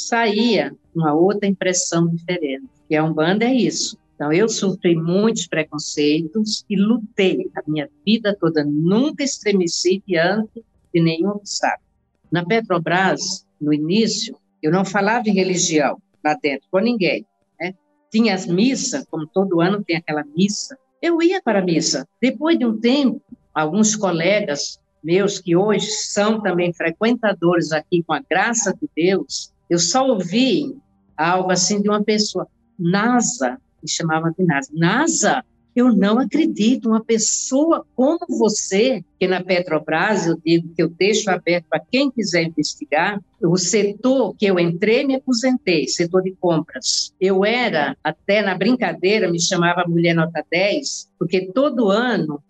saía 0.07 0.73
uma 0.95 1.13
outra 1.13 1.47
impressão 1.47 2.07
diferente. 2.07 2.67
E 2.89 2.95
a 2.95 3.03
Umbanda 3.03 3.45
é 3.45 3.53
isso. 3.53 3.97
Então, 4.15 4.33
eu 4.33 4.49
sofri 4.49 4.95
muitos 4.95 5.47
preconceitos 5.47 6.65
e 6.69 6.75
lutei 6.75 7.49
a 7.55 7.61
minha 7.65 7.89
vida 8.05 8.35
toda, 8.37 8.65
nunca 8.65 9.23
estremeci 9.23 10.03
diante 10.05 10.63
de 10.93 11.01
nenhum 11.01 11.29
obstáculo. 11.29 11.87
Na 12.29 12.45
Petrobras, 12.45 13.45
no 13.61 13.73
início, 13.73 14.35
eu 14.61 14.71
não 14.71 14.83
falava 14.83 15.29
em 15.29 15.33
religião 15.33 16.01
lá 16.23 16.37
dentro 16.41 16.67
com 16.69 16.79
ninguém. 16.79 17.25
Né? 17.59 17.73
Tinha 18.11 18.33
as 18.33 18.45
missas, 18.45 19.05
como 19.09 19.25
todo 19.25 19.61
ano 19.61 19.83
tem 19.83 19.95
aquela 19.95 20.25
missa. 20.35 20.77
Eu 21.01 21.21
ia 21.21 21.41
para 21.41 21.59
a 21.59 21.63
missa. 21.63 22.05
Depois 22.21 22.59
de 22.59 22.65
um 22.65 22.77
tempo, 22.77 23.21
alguns 23.53 23.95
colegas 23.95 24.79
meus 25.01 25.39
que 25.39 25.55
hoje 25.55 25.89
são 25.89 26.41
também 26.41 26.73
frequentadores 26.73 27.71
aqui 27.71 28.03
com 28.03 28.13
a 28.13 28.19
graça 28.19 28.73
de 28.73 28.89
Deus, 28.93 29.53
eu 29.69 29.79
só 29.79 30.07
ouvi 30.07 30.75
algo 31.15 31.51
assim 31.51 31.81
de 31.81 31.89
uma 31.89 32.03
pessoa, 32.03 32.47
NASA, 32.77 33.59
me 33.83 33.89
chamava 33.89 34.33
de 34.37 34.43
NASA. 34.43 34.71
NASA, 34.73 35.43
eu 35.75 35.93
não 35.93 36.19
acredito, 36.19 36.89
uma 36.89 37.03
pessoa 37.03 37.85
como 37.95 38.19
você, 38.27 39.03
que 39.19 39.27
na 39.27 39.43
Petrobras 39.43 40.27
eu 40.27 40.37
digo 40.43 40.73
que 40.73 40.81
eu 40.81 40.89
deixo 40.89 41.29
aberto 41.29 41.65
para 41.69 41.79
quem 41.79 42.09
quiser 42.11 42.43
investigar, 42.43 43.21
o 43.41 43.55
setor 43.57 44.35
que 44.35 44.45
eu 44.45 44.59
entrei, 44.59 45.05
me 45.05 45.15
aposentei, 45.15 45.87
setor 45.87 46.23
de 46.23 46.31
compras. 46.31 47.13
Eu 47.19 47.45
era, 47.45 47.95
até 48.03 48.41
na 48.41 48.57
brincadeira, 48.57 49.31
me 49.31 49.39
chamava 49.39 49.85
Mulher 49.87 50.13
Nota 50.13 50.43
10, 50.51 51.11
porque 51.17 51.51
todo 51.53 51.89
ano 51.89 52.41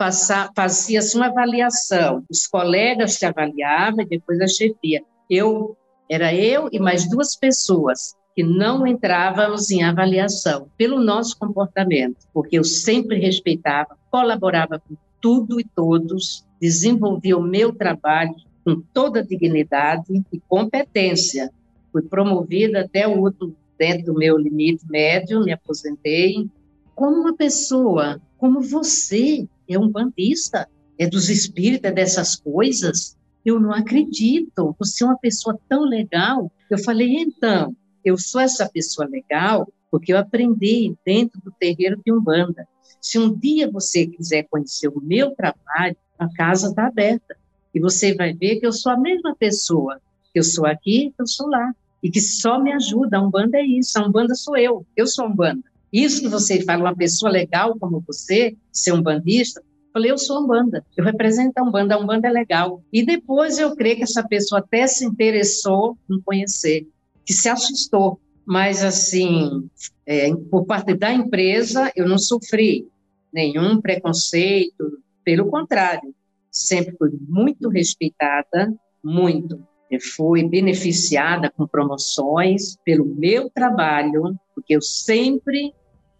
fazia-se 0.55 1.15
uma 1.15 1.27
avaliação. 1.27 2.23
Os 2.29 2.47
colegas 2.47 3.17
te 3.17 3.25
avaliavam 3.25 4.01
e 4.01 4.07
depois 4.07 4.39
a 4.41 4.47
chefia. 4.47 5.03
Eu 5.29 5.77
era 6.09 6.33
eu 6.33 6.69
e 6.71 6.79
mais 6.79 7.07
duas 7.07 7.35
pessoas 7.35 8.15
que 8.35 8.43
não 8.43 8.87
entrávamos 8.87 9.69
em 9.69 9.83
avaliação 9.83 10.67
pelo 10.77 10.99
nosso 10.99 11.37
comportamento, 11.37 12.25
porque 12.33 12.57
eu 12.57 12.63
sempre 12.63 13.19
respeitava, 13.19 13.97
colaborava 14.09 14.79
com 14.79 14.95
tudo 15.21 15.59
e 15.59 15.63
todos, 15.63 16.45
desenvolvia 16.59 17.37
o 17.37 17.43
meu 17.43 17.73
trabalho 17.73 18.35
com 18.63 18.81
toda 18.93 19.23
dignidade 19.23 20.23
e 20.31 20.39
competência. 20.47 21.51
Fui 21.91 22.01
promovida 22.01 22.81
até 22.81 23.07
o 23.07 23.19
último, 23.19 23.55
dentro 23.77 24.13
do 24.13 24.13
meu 24.13 24.37
limite 24.37 24.85
médio, 24.89 25.43
me 25.43 25.51
aposentei. 25.51 26.49
Como 26.95 27.21
uma 27.21 27.35
pessoa, 27.35 28.21
como 28.37 28.61
você, 28.61 29.47
é 29.67 29.77
um 29.77 29.89
bandista, 29.89 30.67
é 30.97 31.07
dos 31.07 31.29
espíritos, 31.29 31.89
é 31.89 31.93
dessas 31.93 32.35
coisas, 32.35 33.17
eu 33.49 33.59
não 33.59 33.73
acredito. 33.73 34.75
Você 34.79 35.03
é 35.03 35.07
uma 35.07 35.17
pessoa 35.17 35.59
tão 35.67 35.83
legal. 35.83 36.51
Eu 36.69 36.77
falei, 36.77 37.15
então, 37.17 37.75
eu 38.03 38.17
sou 38.17 38.41
essa 38.41 38.67
pessoa 38.69 39.07
legal 39.07 39.67
porque 39.91 40.13
eu 40.13 40.17
aprendi 40.17 40.95
dentro 41.05 41.41
do 41.41 41.51
terreiro 41.59 41.99
de 42.05 42.11
Umbanda. 42.11 42.67
Se 43.01 43.17
um 43.17 43.33
dia 43.33 43.69
você 43.69 44.05
quiser 44.05 44.43
conhecer 44.49 44.87
o 44.87 45.01
meu 45.01 45.31
trabalho, 45.35 45.95
a 46.17 46.31
casa 46.33 46.67
está 46.69 46.87
aberta. 46.87 47.35
E 47.73 47.79
você 47.79 48.13
vai 48.13 48.33
ver 48.33 48.59
que 48.59 48.65
eu 48.65 48.71
sou 48.71 48.91
a 48.91 48.97
mesma 48.97 49.35
pessoa. 49.35 49.99
Eu 50.33 50.43
sou 50.43 50.65
aqui, 50.65 51.13
eu 51.17 51.25
sou 51.25 51.47
lá. 51.47 51.73
E 52.03 52.09
que 52.09 52.21
só 52.21 52.61
me 52.61 52.71
ajuda. 52.71 53.17
A 53.17 53.21
Umbanda 53.21 53.57
é 53.57 53.65
isso. 53.65 53.97
A 53.97 54.05
Umbanda 54.05 54.35
sou 54.35 54.57
eu. 54.57 54.85
Eu 54.95 55.07
sou 55.07 55.25
Umbanda. 55.25 55.63
Isso 55.91 56.21
que 56.21 56.27
você 56.27 56.61
fala, 56.61 56.83
uma 56.83 56.95
pessoa 56.95 57.31
legal 57.31 57.75
como 57.79 58.03
você, 58.05 58.55
ser 58.71 58.93
um 58.93 59.01
bandista, 59.01 59.61
falei, 59.93 60.11
eu 60.11 60.17
sou 60.17 60.43
Umbanda, 60.43 60.85
eu 60.95 61.03
represento 61.03 61.53
a 61.57 61.63
Umbanda, 61.63 61.95
a 61.95 61.99
Umbanda 61.99 62.27
é 62.27 62.31
legal. 62.31 62.83
E 62.91 63.05
depois 63.05 63.57
eu 63.57 63.75
creio 63.75 63.97
que 63.97 64.03
essa 64.03 64.27
pessoa 64.27 64.59
até 64.59 64.87
se 64.87 65.05
interessou 65.05 65.97
em 66.09 66.19
conhecer 66.21 66.87
que 67.25 67.33
se 67.33 67.47
assustou. 67.47 68.19
Mas, 68.45 68.83
assim, 68.83 69.69
é, 70.05 70.33
por 70.49 70.65
parte 70.65 70.95
da 70.95 71.13
empresa, 71.13 71.91
eu 71.95 72.07
não 72.07 72.17
sofri 72.17 72.87
nenhum 73.31 73.79
preconceito, 73.79 74.99
pelo 75.23 75.51
contrário, 75.51 76.15
sempre 76.51 76.95
fui 76.97 77.11
muito 77.27 77.69
respeitada, 77.69 78.73
muito. 79.03 79.63
Eu 79.91 79.99
fui 80.01 80.47
beneficiada 80.47 81.51
com 81.51 81.67
promoções 81.67 82.75
pelo 82.83 83.05
meu 83.05 83.49
trabalho, 83.51 84.35
porque 84.55 84.75
eu 84.75 84.81
sempre 84.81 85.73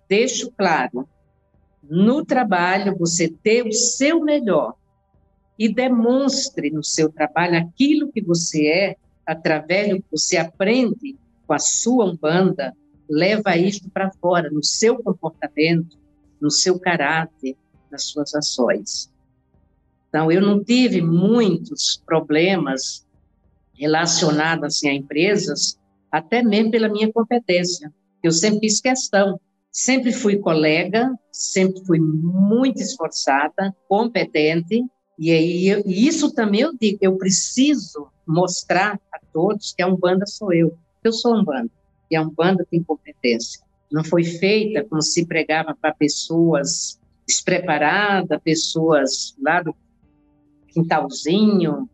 deixo 0.08 0.52
claro: 0.56 1.08
no 1.90 2.24
trabalho 2.24 2.98
você 2.98 3.28
ter 3.28 3.66
o 3.66 3.74
seu 3.74 4.22
melhor 4.22 4.76
e 5.58 5.68
demonstre 5.74 6.70
no 6.70 6.84
seu 6.84 7.12
trabalho 7.12 7.58
aquilo 7.58 8.12
que 8.12 8.22
você 8.22 8.68
é 8.68 8.96
através 9.26 9.90
do 9.90 9.96
que 9.98 10.06
você 10.12 10.38
aprende 10.38 11.18
com 11.46 11.54
a 11.54 11.60
sua 11.60 12.06
Umbanda, 12.06 12.76
leva 13.10 13.58
isto 13.58 13.90
para 13.90 14.12
fora, 14.22 14.50
no 14.50 14.64
seu 14.64 15.02
comportamento, 15.02 15.98
no 16.40 16.52
seu 16.52 16.80
caráter, 16.80 17.58
nas 17.92 18.06
suas 18.06 18.34
ações. 18.36 19.12
Então, 20.08 20.32
eu 20.32 20.42
não 20.42 20.64
tive 20.64 21.02
muitos 21.02 22.02
problemas 22.06 23.06
relacionados 23.74 24.66
assim, 24.66 24.90
a 24.90 24.94
empresas, 24.94 25.80
até 26.12 26.44
mesmo 26.44 26.72
pela 26.72 26.90
minha 26.90 27.12
competência. 27.12 27.94
Eu 28.24 28.32
sempre 28.32 28.60
fiz 28.62 28.80
questão, 28.80 29.40
sempre 29.72 30.12
fui 30.12 30.38
colega, 30.38 31.14
sempre 31.32 31.84
fui 31.86 32.00
muito 32.00 32.82
esforçada, 32.82 33.76
competente, 33.88 34.84
e 35.18 35.32
aí 35.32 35.84
e 35.86 36.08
isso 36.08 36.34
também 36.34 36.62
eu 36.62 36.74
digo, 36.80 36.98
eu 37.02 37.18
preciso 37.18 38.08
mostrar 38.26 39.00
a 39.12 39.20
todos 39.34 39.74
que 39.74 39.82
a 39.82 39.88
Umbanda 39.88 40.26
sou 40.26 40.54
eu. 40.54 40.78
Eu 41.04 41.12
sou 41.12 41.36
Umbanda, 41.36 41.70
e 42.10 42.16
a 42.16 42.22
Umbanda 42.22 42.66
tem 42.70 42.84
competência. 42.84 43.62
Não 43.92 44.04
foi 44.04 44.24
feita 44.24 44.84
como 44.84 45.02
se 45.02 45.26
pregava 45.26 45.76
para 45.80 45.94
pessoas 45.94 47.00
despreparadas, 47.28 48.42
pessoas 48.44 49.36
lá 49.42 49.62
do 49.62 49.76
quintalzinho, 50.68 51.90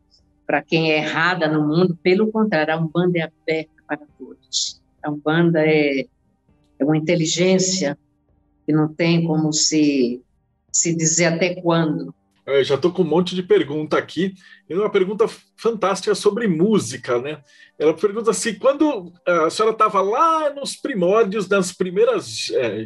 para 0.46 0.62
quem 0.62 0.92
é 0.92 0.98
errada 0.98 1.48
no 1.48 1.68
mundo. 1.68 1.98
Pelo 2.02 2.32
contrário, 2.32 2.74
a 2.74 2.78
Umbanda 2.78 3.20
é 3.20 3.22
aberta 3.24 3.84
para 3.88 4.02
todos. 4.18 4.82
A 5.04 5.12
Umbanda 5.12 5.60
é, 5.66 6.06
é 6.80 6.84
uma 6.84 6.98
inteligência 6.98 7.98
que 8.66 8.74
não 8.74 8.88
tem 8.88 9.26
como 9.26 9.54
se, 9.54 10.22
se 10.72 10.96
dizer 10.96 11.26
até 11.26 11.56
quando. 11.56 12.14
Eu 12.46 12.64
já 12.64 12.76
estou 12.76 12.92
com 12.92 13.02
um 13.02 13.08
monte 13.08 13.34
de 13.34 13.42
pergunta 13.42 13.98
aqui. 13.98 14.36
E 14.70 14.76
uma 14.76 14.90
pergunta 14.90 15.26
fantástica 15.58 16.14
sobre 16.14 16.48
música, 16.48 17.20
né? 17.20 17.42
Ela 17.78 17.94
pergunta 17.94 18.32
assim: 18.32 18.54
quando 18.56 19.12
a 19.26 19.50
senhora 19.50 19.74
estava 19.74 20.02
lá 20.02 20.54
nos 20.54 20.76
primórdios, 20.76 21.48
nas 21.48 21.72
primeiras. 21.72 22.52
É, 22.52 22.86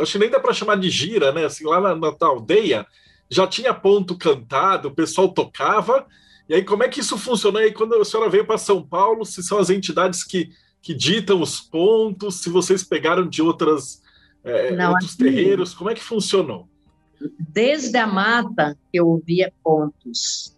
acho 0.00 0.12
que 0.12 0.18
nem 0.18 0.30
dá 0.30 0.40
para 0.40 0.52
chamar 0.52 0.76
de 0.76 0.90
gira, 0.90 1.32
né? 1.32 1.44
Assim, 1.44 1.64
lá 1.64 1.80
na, 1.80 1.94
na 1.94 2.14
aldeia, 2.20 2.86
já 3.30 3.46
tinha 3.46 3.72
ponto 3.72 4.16
cantado, 4.16 4.88
o 4.88 4.94
pessoal 4.94 5.28
tocava. 5.28 6.06
E 6.48 6.54
aí, 6.54 6.64
como 6.64 6.82
é 6.82 6.88
que 6.88 7.00
isso 7.00 7.18
funcionou? 7.18 7.60
E 7.60 7.66
aí, 7.66 7.72
quando 7.72 7.94
a 7.94 8.04
senhora 8.04 8.30
veio 8.30 8.46
para 8.46 8.58
São 8.58 8.82
Paulo, 8.82 9.24
se 9.24 9.42
são 9.42 9.58
as 9.58 9.70
entidades 9.70 10.24
que, 10.24 10.50
que 10.82 10.94
ditam 10.94 11.40
os 11.40 11.60
pontos, 11.60 12.40
se 12.40 12.50
vocês 12.50 12.82
pegaram 12.82 13.28
de 13.28 13.42
outras, 13.42 14.02
é, 14.44 14.74
Não, 14.74 14.90
outros 14.90 15.16
terreiros, 15.16 15.74
como 15.74 15.90
é 15.90 15.94
que 15.94 16.02
funcionou? 16.02 16.68
Desde 17.38 17.96
a 17.96 18.06
mata 18.06 18.76
que 18.90 18.98
eu 18.98 19.08
ouvia 19.08 19.52
pontos. 19.62 20.56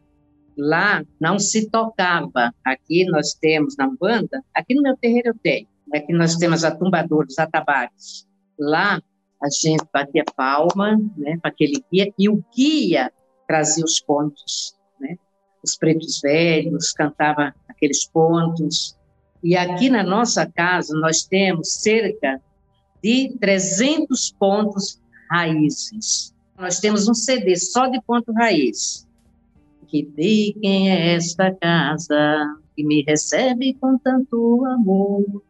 Lá 0.57 1.03
não 1.19 1.39
se 1.39 1.71
tocava. 1.71 2.53
Aqui 2.65 3.05
nós 3.07 3.33
temos 3.33 3.77
na 3.79 3.89
banda, 3.89 4.43
aqui 4.55 4.75
no 4.75 4.83
meu 4.83 4.97
terreiro 4.97 5.29
eu 5.29 5.35
tenho. 5.43 5.67
Aqui 5.95 6.13
nós 6.13 6.37
temos 6.37 6.65
atumbadores, 6.65 7.39
atabaques. 7.39 8.27
Lá 8.59 9.01
a 9.43 9.49
gente 9.49 9.85
batia 9.93 10.25
palma 10.37 10.99
né, 11.17 11.39
para 11.41 11.51
aquele 11.51 11.83
guia, 11.91 12.13
e 12.19 12.29
o 12.29 12.45
guia 12.55 13.11
trazia 13.49 13.85
os 13.85 13.99
pontos. 14.01 14.77
Né? 15.01 15.17
Os 15.65 15.77
pretos 15.77 16.21
velhos 16.21 16.93
cantavam 16.93 17.51
aqueles 17.69 18.07
pontos. 18.07 18.97
E 19.43 19.57
aqui 19.57 19.89
na 19.89 20.03
nossa 20.03 20.47
casa 20.47 20.95
nós 20.99 21.23
temos 21.23 21.75
cerca 21.75 22.41
de 23.03 23.37
300 23.41 24.33
pontos 24.39 25.01
raízes. 25.31 26.35
Nós 26.59 26.79
temos 26.79 27.09
um 27.09 27.15
CD 27.15 27.57
só 27.57 27.87
de 27.87 28.01
ponto 28.03 28.33
raiz, 28.33 29.09
que 29.89 30.03
de 30.03 30.55
quem 30.61 30.91
é 30.91 31.15
esta 31.15 31.55
casa 31.55 32.59
que 32.77 32.85
me 32.85 33.03
recebe 33.03 33.75
com 33.75 33.97
tanto 33.99 34.65
amor. 34.67 35.43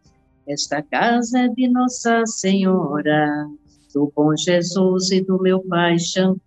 Esta 0.47 0.83
casa 0.83 1.41
é 1.41 1.49
de 1.49 1.69
Nossa 1.69 2.25
Senhora, 2.27 3.49
do 3.93 4.13
bom 4.15 4.37
Jesus 4.37 5.11
e 5.11 5.21
do 5.21 5.41
meu 5.41 5.61
paixão. 5.63 6.41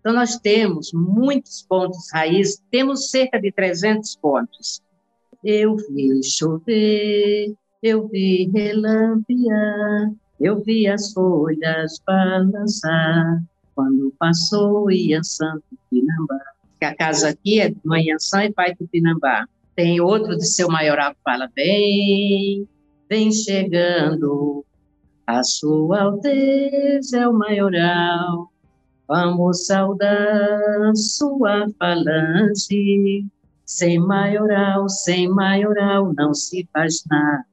Então, 0.00 0.14
nós 0.14 0.38
temos 0.38 0.92
muitos 0.92 1.62
pontos 1.62 2.08
raízes, 2.12 2.62
temos 2.70 3.10
cerca 3.10 3.40
de 3.40 3.50
300 3.50 4.14
pontos. 4.16 4.80
Eu 5.48 5.76
vi 5.76 6.24
chover, 6.24 7.54
eu 7.80 8.08
vi 8.08 8.50
relampear, 8.52 10.12
eu 10.40 10.60
vi 10.60 10.88
as 10.88 11.12
folhas 11.12 12.02
balançar, 12.04 13.44
quando 13.72 14.12
passou 14.18 14.88
Santo 15.22 15.62
Pinambá. 15.88 16.40
A 16.82 16.92
casa 16.96 17.28
aqui 17.28 17.60
é 17.60 17.72
Mãe 17.84 18.06
Iansã 18.06 18.44
e 18.44 18.52
Pai 18.52 18.74
Tupinambá. 18.74 19.46
Tem 19.76 20.00
outro 20.00 20.36
de 20.36 20.44
seu 20.44 20.68
maioral 20.68 21.12
que 21.12 21.20
fala, 21.22 21.48
vem, 21.54 22.68
vem 23.08 23.30
chegando, 23.30 24.64
a 25.28 25.44
sua 25.44 26.02
alteza 26.02 27.18
é 27.20 27.28
o 27.28 27.32
maioral, 27.32 28.50
vamos 29.06 29.64
saudar 29.66 30.90
sua 30.96 31.68
falange, 31.78 33.24
sem 33.66 33.98
maioral, 33.98 34.88
sem 34.88 35.28
maioral 35.28 36.14
não 36.16 36.32
se 36.32 36.68
faz 36.72 37.02
nada, 37.10 37.44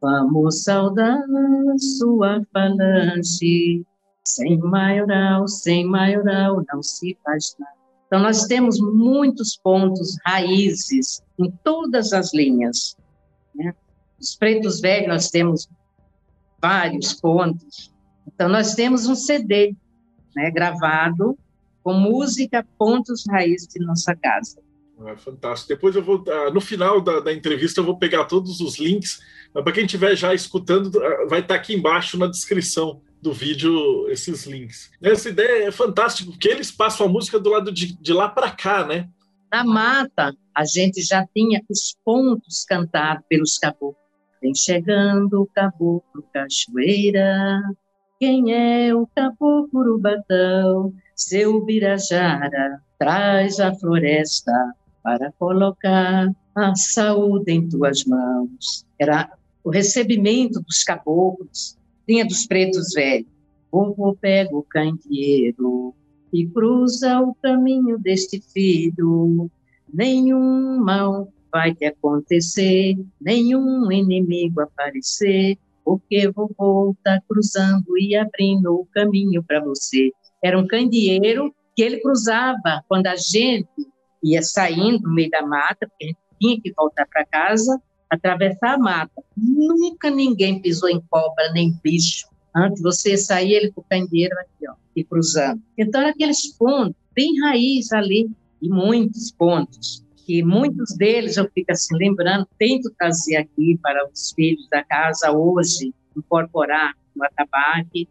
vamos 0.00 0.64
saudar 0.64 1.22
sua 1.78 2.42
falange, 2.52 3.86
sem 4.24 4.58
maioral, 4.58 5.46
sem 5.46 5.86
maioral 5.86 6.64
não 6.72 6.82
se 6.82 7.16
faz 7.24 7.54
nada. 7.58 7.72
Então, 8.06 8.20
nós 8.20 8.44
temos 8.44 8.78
muitos 8.78 9.56
pontos 9.56 10.18
raízes 10.26 11.22
em 11.38 11.50
todas 11.64 12.12
as 12.12 12.34
linhas. 12.34 12.94
Né? 13.54 13.74
Os 14.20 14.36
pretos 14.36 14.80
velhos, 14.80 15.08
nós 15.08 15.30
temos 15.30 15.66
vários 16.60 17.14
pontos. 17.14 17.90
Então, 18.26 18.50
nós 18.50 18.74
temos 18.74 19.06
um 19.06 19.14
CD 19.14 19.74
né, 20.36 20.50
gravado 20.50 21.38
com 21.82 21.94
música 21.94 22.66
Pontos 22.76 23.24
Raízes 23.30 23.68
de 23.68 23.80
Nossa 23.80 24.14
Casa. 24.14 24.60
Ah, 25.06 25.16
fantástico. 25.16 25.68
Depois 25.68 25.96
eu 25.96 26.02
vou, 26.02 26.24
ah, 26.28 26.50
no 26.50 26.60
final 26.60 27.00
da, 27.00 27.20
da, 27.20 27.32
entrevista, 27.32 27.80
eu 27.80 27.84
vou 27.84 27.98
pegar 27.98 28.24
todos 28.24 28.60
os 28.60 28.78
links. 28.78 29.20
Para 29.52 29.72
quem 29.72 29.84
estiver 29.84 30.16
já 30.16 30.34
escutando, 30.34 31.02
ah, 31.02 31.26
vai 31.28 31.40
estar 31.40 31.54
aqui 31.54 31.74
embaixo 31.74 32.18
na 32.18 32.26
descrição 32.26 33.00
do 33.20 33.32
vídeo 33.32 34.08
esses 34.08 34.46
links. 34.46 34.90
Essa 35.00 35.28
ideia 35.28 35.68
é 35.68 35.70
fantástica, 35.70 36.30
porque 36.30 36.48
eles 36.48 36.70
passam 36.70 37.06
a 37.06 37.08
música 37.08 37.38
do 37.38 37.50
lado 37.50 37.70
de, 37.70 37.96
de 37.96 38.12
lá 38.12 38.28
para 38.28 38.50
cá, 38.50 38.84
né? 38.84 39.08
Na 39.50 39.64
mata, 39.64 40.34
a 40.54 40.64
gente 40.64 41.02
já 41.02 41.26
tinha 41.34 41.62
os 41.68 41.96
pontos 42.04 42.64
cantados 42.64 43.24
pelos 43.28 43.58
caboclos. 43.58 44.02
Vem 44.40 44.54
chegando 44.54 45.42
o 45.42 45.46
caboclo 45.46 46.24
cachoeira, 46.32 47.60
quem 48.22 48.52
é 48.52 48.94
o 48.94 49.06
caboclo 49.16 49.80
urubatão? 49.80 50.92
Seu 51.14 51.64
Birajara 51.64 52.80
traz 52.96 53.58
a 53.58 53.74
floresta 53.74 54.52
para 55.02 55.32
colocar 55.38 56.30
a 56.54 56.74
saúde 56.74 57.52
em 57.52 57.68
tuas 57.68 58.04
mãos. 58.04 58.86
Era 58.98 59.30
o 59.64 59.70
recebimento 59.70 60.60
dos 60.60 60.82
caboclos 60.84 61.76
Linha 62.08 62.24
dos 62.26 62.46
Pretos 62.46 62.92
Velhos. 62.94 63.30
Vovô 63.70 64.14
pega 64.20 64.54
o 64.54 64.62
candeeiro 64.62 65.94
e 66.32 66.46
cruza 66.46 67.20
o 67.20 67.34
caminho 67.36 67.98
deste 67.98 68.40
filho. 68.52 69.50
Nenhum 69.92 70.78
mal 70.78 71.32
vai 71.50 71.74
te 71.74 71.84
acontecer, 71.84 72.96
nenhum 73.20 73.90
inimigo 73.92 74.60
aparecer, 74.60 75.56
porque 75.84 76.28
vovô 76.30 76.92
está 76.92 77.20
cruzando 77.28 77.98
e 77.98 78.16
abrindo 78.16 78.74
o 78.74 78.86
caminho 78.92 79.42
para 79.42 79.60
você. 79.60 80.10
Era 80.42 80.58
um 80.58 80.66
candeeiro 80.66 81.54
que 81.74 81.82
ele 81.82 82.00
cruzava 82.00 82.84
quando 82.88 83.06
a 83.06 83.16
gente 83.16 83.68
ia 84.22 84.42
saindo 84.42 85.02
no 85.02 85.14
meio 85.14 85.30
da 85.30 85.44
mata, 85.44 85.88
porque 85.88 86.04
a 86.04 86.06
gente 86.06 86.18
tinha 86.40 86.60
que 86.60 86.72
voltar 86.72 87.06
para 87.06 87.24
casa, 87.26 87.80
atravessar 88.10 88.74
a 88.74 88.78
mata. 88.78 89.22
Nunca 89.36 90.10
ninguém 90.10 90.60
pisou 90.60 90.88
em 90.88 91.00
cobra 91.08 91.52
nem 91.52 91.78
bicho. 91.82 92.26
Antes 92.54 92.82
você 92.82 93.16
sair, 93.16 93.52
ele 93.52 93.72
com 93.72 93.80
o 93.80 93.84
candeeiro 93.84 94.34
aqui, 94.38 94.68
ó, 94.68 94.74
e 94.94 95.02
cruzando. 95.02 95.62
Então, 95.76 96.06
aqueles 96.06 96.46
pontos, 96.56 96.94
bem 97.14 97.40
raiz 97.40 97.92
ali, 97.92 98.30
e 98.60 98.68
muitos 98.68 99.32
pontos, 99.32 100.04
que 100.24 100.42
muitos 100.42 100.94
deles 100.96 101.36
eu 101.36 101.50
fico 101.52 101.72
assim 101.72 101.96
lembrando, 101.96 102.46
tento 102.56 102.90
trazer 102.96 103.36
aqui 103.36 103.76
para 103.82 104.08
os 104.08 104.32
filhos 104.32 104.68
da 104.70 104.84
casa 104.84 105.32
hoje, 105.32 105.92
incorporar 106.16 106.94
no 107.16 107.24
atabaque. 107.24 108.08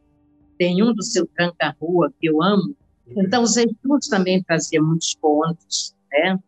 Tem 0.57 0.83
um 0.83 0.93
do 0.93 1.03
seu 1.03 1.25
tranca-rua 1.25 2.13
que 2.19 2.27
eu 2.27 2.43
amo. 2.43 2.75
Então, 3.15 3.43
os 3.43 3.55
estudos 3.55 4.07
também 4.07 4.43
traziam 4.43 4.85
muitos 4.85 5.15
pontos, 5.15 5.95
né? 6.11 6.39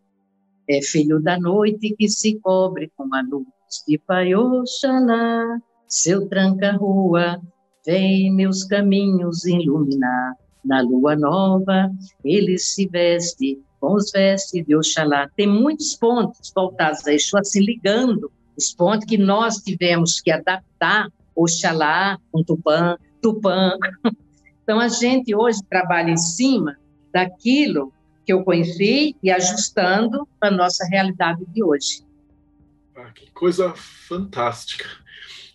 É 0.67 0.81
filho 0.81 1.21
da 1.21 1.39
noite 1.39 1.95
que 1.97 2.07
se 2.07 2.39
cobre 2.39 2.91
com 2.95 3.13
a 3.13 3.21
luz 3.21 3.45
de 3.87 3.97
Pai 3.97 4.33
Oxalá, 4.33 5.59
seu 5.87 6.27
tranca-rua, 6.27 7.41
vem 7.85 8.33
meus 8.33 8.63
caminhos 8.63 9.45
iluminar. 9.45 10.35
Na 10.63 10.81
lua 10.81 11.15
nova, 11.15 11.91
ele 12.23 12.57
se 12.57 12.87
veste 12.87 13.61
com 13.81 13.95
os 13.95 14.11
vestes 14.11 14.65
de 14.65 14.75
Oxalá. 14.75 15.29
Tem 15.35 15.45
muitos 15.45 15.93
pontos 15.95 16.53
voltados 16.55 17.05
a 17.05 17.13
Exu, 17.13 17.37
assim, 17.37 17.59
ligando 17.59 18.31
os 18.57 18.73
pontos 18.73 19.05
que 19.05 19.17
nós 19.17 19.57
tivemos 19.57 20.21
que 20.21 20.31
adaptar 20.31 21.09
Oxalá 21.35 22.17
com 22.31 22.43
Tupã, 22.43 22.97
Tupã. 23.21 23.77
Então, 24.63 24.79
a 24.79 24.87
gente 24.87 25.35
hoje 25.35 25.59
trabalha 25.69 26.11
em 26.11 26.15
cima 26.15 26.77
daquilo 27.13 27.91
que 28.25 28.33
eu 28.33 28.43
conheci 28.43 29.15
e 29.21 29.31
ajustando 29.31 30.27
para 30.39 30.49
a 30.49 30.57
nossa 30.57 30.85
realidade 30.85 31.43
de 31.47 31.63
hoje. 31.63 32.03
Ah, 32.95 33.11
que 33.11 33.29
coisa 33.31 33.73
fantástica. 33.75 34.85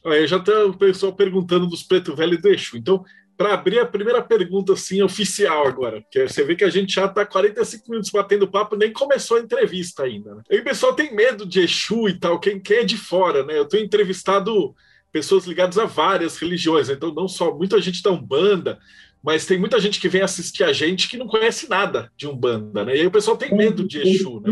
Aí 0.05 0.27
já 0.27 0.39
tem 0.39 0.55
o 0.55 0.75
pessoal 0.75 1.13
perguntando 1.13 1.67
dos 1.67 1.83
Preto 1.83 2.15
Velho 2.15 2.35
e 2.35 2.41
do 2.41 2.49
Exu. 2.49 2.77
Então, 2.77 3.05
para 3.37 3.55
abrir 3.55 3.79
a 3.79 3.87
primeira 3.87 4.21
pergunta 4.21 4.73
assim 4.73 5.01
oficial 5.01 5.67
agora, 5.67 6.05
que 6.11 6.27
você 6.27 6.43
vê 6.45 6.57
que 6.57 6.65
a 6.65 6.71
gente 6.71 6.93
já 6.93 7.07
está 7.07 7.25
45 7.25 7.89
minutos 7.89 8.11
batendo 8.11 8.51
papo, 8.51 8.75
nem 8.75 8.93
começou 8.93 9.37
a 9.37 9.41
entrevista 9.41 10.03
ainda. 10.03 10.35
Né? 10.35 10.43
Aí 10.51 10.59
o 10.59 10.65
pessoal 10.65 10.93
tem 10.93 11.15
medo 11.15 11.47
de 11.47 11.61
Exu 11.61 12.09
e 12.09 12.19
tal, 12.19 12.41
quem, 12.41 12.59
quem 12.59 12.79
é 12.79 12.85
de 12.85 12.97
fora, 12.97 13.45
né? 13.45 13.57
Eu 13.57 13.67
tenho 13.67 13.85
entrevistado 13.85 14.75
pessoas 15.13 15.47
ligadas 15.47 15.79
a 15.79 15.85
várias 15.85 16.37
religiões, 16.37 16.91
então 16.91 17.15
não 17.15 17.29
só 17.29 17.55
muita 17.55 17.81
gente 17.81 18.03
da 18.03 18.11
Umbanda, 18.11 18.79
mas 19.23 19.47
tem 19.47 19.59
muita 19.59 19.81
gente 19.81 20.01
que 20.01 20.09
vem 20.09 20.23
assistir 20.23 20.65
a 20.65 20.73
gente 20.73 21.09
que 21.09 21.17
não 21.17 21.27
conhece 21.27 21.69
nada 21.69 22.11
de 22.17 22.27
Umbanda, 22.27 22.85
né? 22.85 22.97
E 22.97 23.01
aí 23.01 23.07
o 23.07 23.11
pessoal 23.11 23.37
tem 23.37 23.55
medo 23.55 23.87
de 23.87 23.99
Exu, 23.99 24.41
né? 24.41 24.51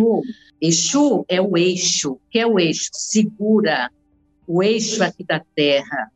Exu 0.60 1.24
é 1.28 1.40
o 1.40 1.56
eixo, 1.56 2.18
que 2.30 2.38
é 2.38 2.46
o 2.46 2.58
eixo, 2.58 2.90
segura 2.92 3.90
o 4.46 4.62
eixo 4.62 5.02
aqui 5.02 5.24
da 5.24 5.40
terra. 5.54 6.10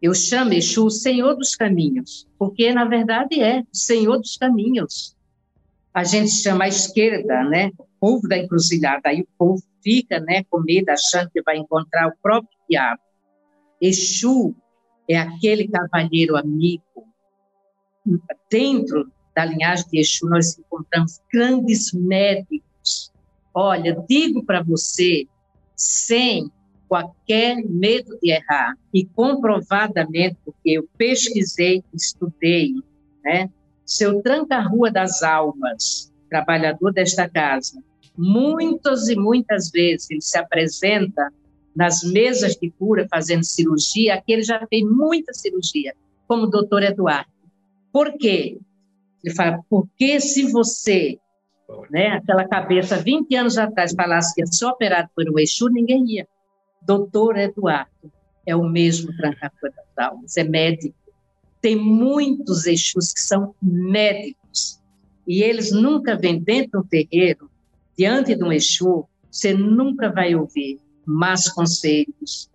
Eu 0.00 0.14
chamo 0.14 0.54
Exu 0.54 0.86
o 0.86 0.90
Senhor 0.90 1.34
dos 1.34 1.54
Caminhos, 1.54 2.26
porque 2.38 2.72
na 2.72 2.84
verdade 2.84 3.40
é 3.40 3.60
o 3.60 3.76
Senhor 3.76 4.18
dos 4.18 4.36
Caminhos. 4.36 5.16
A 5.92 6.04
gente 6.04 6.30
chama 6.30 6.64
a 6.64 6.68
esquerda, 6.68 7.44
né? 7.44 7.70
O 7.78 7.86
povo 8.00 8.28
da 8.28 8.38
encruzilhada, 8.38 9.08
aí 9.08 9.20
o 9.20 9.28
povo 9.36 9.62
fica, 9.82 10.20
né, 10.20 10.44
com 10.48 10.60
medo, 10.60 10.90
achando 10.90 11.30
que 11.30 11.42
vai 11.42 11.56
encontrar 11.56 12.08
o 12.08 12.12
próprio 12.22 12.50
diabo. 12.68 13.00
Exu 13.80 14.54
é 15.08 15.16
aquele 15.16 15.66
cavalheiro 15.66 16.36
amigo 16.36 16.84
dentro 18.50 19.10
da 19.34 19.44
linhagem 19.44 19.86
de 19.90 20.00
Exu, 20.00 20.28
nós 20.28 20.58
encontramos 20.58 21.20
grandes 21.32 21.92
médicos. 21.92 23.12
Olha, 23.54 23.96
digo 24.08 24.44
para 24.44 24.62
você, 24.62 25.26
sem 25.76 26.50
qualquer 26.88 27.56
medo 27.64 28.18
de 28.20 28.32
errar, 28.32 28.74
e 28.92 29.06
comprovadamente, 29.06 30.36
porque 30.44 30.70
eu 30.70 30.88
pesquisei, 30.98 31.84
estudei, 31.94 32.74
né? 33.24 33.48
Seu 33.86 34.20
tranca-rua 34.22 34.90
das 34.90 35.22
almas, 35.22 36.12
trabalhador 36.28 36.92
desta 36.92 37.28
casa, 37.28 37.80
muitas 38.16 39.08
e 39.08 39.16
muitas 39.16 39.70
vezes 39.70 40.10
ele 40.10 40.20
se 40.20 40.36
apresenta 40.36 41.32
nas 41.74 42.02
mesas 42.02 42.56
de 42.56 42.70
cura 42.72 43.06
fazendo 43.08 43.44
cirurgia, 43.44 44.14
aquele 44.14 44.42
já 44.42 44.66
fez 44.66 44.84
muita 44.84 45.32
cirurgia, 45.32 45.94
como 46.26 46.44
o 46.44 46.50
doutor 46.50 46.82
Eduardo. 46.82 47.30
Por 47.92 48.16
quê? 48.18 48.58
Ele 49.22 49.34
fala, 49.34 49.60
porque 49.68 50.20
se 50.20 50.50
você, 50.50 51.18
né, 51.90 52.08
aquela 52.08 52.46
cabeça 52.46 52.96
20 52.96 53.34
anos 53.34 53.58
atrás 53.58 53.92
falasse 53.94 54.34
que 54.34 54.40
ia 54.40 54.46
ser 54.46 54.66
operado 54.66 55.08
por 55.14 55.28
um 55.28 55.38
Exu, 55.38 55.68
ninguém 55.68 56.04
ia. 56.06 56.28
Doutor 56.82 57.36
Eduardo 57.36 58.12
é 58.46 58.56
o 58.56 58.64
mesmo 58.64 59.14
tranca-rua 59.16 59.70
das 59.70 60.08
almas, 60.08 60.36
é 60.36 60.44
médico. 60.44 60.94
Tem 61.60 61.76
muitos 61.76 62.66
Exus 62.66 63.12
que 63.12 63.20
são 63.20 63.54
médicos 63.62 64.80
e 65.26 65.42
eles 65.42 65.70
nunca 65.70 66.16
vêm 66.16 66.40
dentro 66.40 66.80
do 66.80 66.88
terreiro 66.88 67.50
diante 68.00 68.34
de 68.34 68.42
um 68.42 68.50
Exu, 68.50 69.06
você 69.30 69.52
nunca 69.52 70.10
vai 70.10 70.34
ouvir 70.34 70.80
más 71.04 71.50
conselhos, 71.50 72.50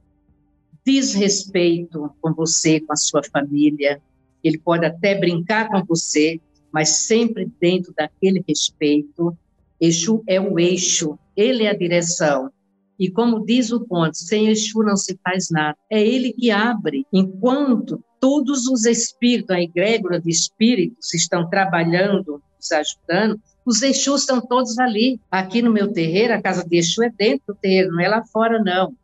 desrespeito 0.83 2.11
com 2.19 2.33
você, 2.33 2.79
com 2.79 2.91
a 2.91 2.95
sua 2.95 3.21
família. 3.23 4.01
Ele 4.47 4.59
pode 4.59 4.85
até 4.85 5.15
brincar 5.15 5.69
com 5.69 5.83
você, 5.83 6.39
mas 6.71 7.05
sempre 7.05 7.51
dentro 7.59 7.93
daquele 7.97 8.43
respeito. 8.47 9.35
Exu 9.81 10.23
é 10.27 10.39
o 10.39 10.59
eixo, 10.59 11.17
ele 11.35 11.63
é 11.63 11.69
a 11.69 11.77
direção. 11.77 12.51
E 12.97 13.09
como 13.09 13.45
diz 13.45 13.71
o 13.71 13.81
ponto, 13.81 14.15
sem 14.15 14.47
Exu 14.47 14.83
não 14.83 14.95
se 14.95 15.19
faz 15.23 15.49
nada. 15.49 15.77
É 15.89 16.01
ele 16.01 16.31
que 16.31 16.51
abre. 16.51 17.05
Enquanto 17.11 18.01
todos 18.19 18.67
os 18.67 18.85
espíritos, 18.85 19.55
a 19.55 19.61
egrégora 19.61 20.19
de 20.19 20.29
espíritos 20.29 21.13
estão 21.13 21.49
trabalhando, 21.49 22.41
nos 22.57 22.71
ajudando, 22.71 23.39
os 23.65 23.81
Exus 23.81 24.21
estão 24.21 24.39
todos 24.39 24.77
ali. 24.77 25.19
Aqui 25.29 25.61
no 25.61 25.71
meu 25.71 25.91
terreiro, 25.91 26.33
a 26.33 26.41
casa 26.41 26.63
de 26.67 26.77
Exu 26.77 27.03
é 27.03 27.09
dentro 27.09 27.47
do 27.47 27.55
terreiro, 27.55 27.91
não 27.91 27.99
é 27.99 28.07
lá 28.07 28.23
fora, 28.25 28.61
não. 28.63 28.95